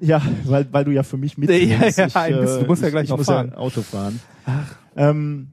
[0.00, 2.60] Ja, weil, weil du ja für mich mit Ja, ja, ein bisschen.
[2.62, 3.50] Du musst ja gleich ich noch muss fahren.
[3.52, 4.18] Ja Auto fahren.
[4.96, 5.52] Ähm,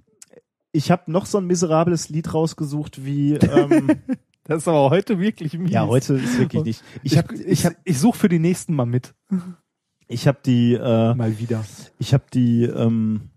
[0.72, 3.90] ich habe noch so ein miserables Lied rausgesucht wie ähm,
[4.46, 5.72] Das ist aber heute wirklich mies.
[5.72, 6.84] ja heute ist wirklich nicht.
[7.04, 9.14] Ich habe ich, ich hab, ich suche für die nächsten mal mit.
[10.08, 11.64] Ich hab die äh, Mal wieder.
[12.00, 13.30] ich habe die ähm,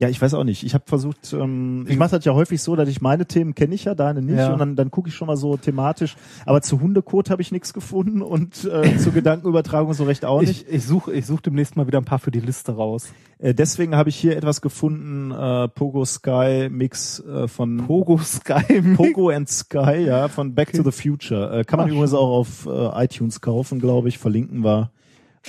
[0.00, 0.62] ja ich weiß auch nicht.
[0.62, 1.32] Ich habe versucht.
[1.32, 4.22] Ähm, ich mache das ja häufig so, dass ich meine Themen kenne ich ja, deine
[4.22, 4.52] nicht Ja.
[4.52, 6.16] und dann dann gucke ich schon mal so thematisch.
[6.46, 10.68] Aber zu Hundekot habe ich nichts gefunden und äh, zu Gedankenübertragung so recht auch nicht.
[10.68, 13.12] Ich, ich suche ich such demnächst mal wieder ein paar für die Liste raus.
[13.38, 18.80] Äh, deswegen habe ich hier etwas gefunden, äh, Pogo Sky Mix äh, von Pogo Sky.
[18.82, 18.96] Mix.
[18.96, 21.58] Pogo and Sky, ja, von Back to the Future.
[21.60, 24.92] Äh, kann man Ach, übrigens auch auf äh, iTunes kaufen, glaube ich, verlinken wir.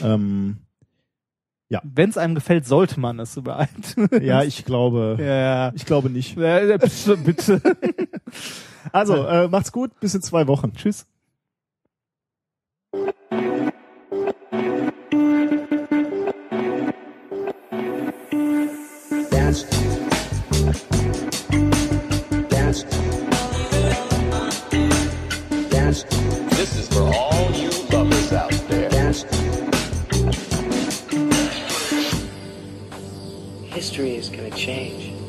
[0.03, 0.58] Ähm,
[1.84, 3.95] Wenn es einem gefällt, sollte man es überhaupt.
[4.22, 5.72] ja, ich glaube, ja.
[5.76, 6.36] ich glaube nicht.
[6.36, 7.61] Bitte, bitte.
[8.94, 10.74] Also, äh, macht's gut, bis in zwei Wochen.
[10.74, 11.06] Tschüss.
[34.00, 35.19] History is going to change.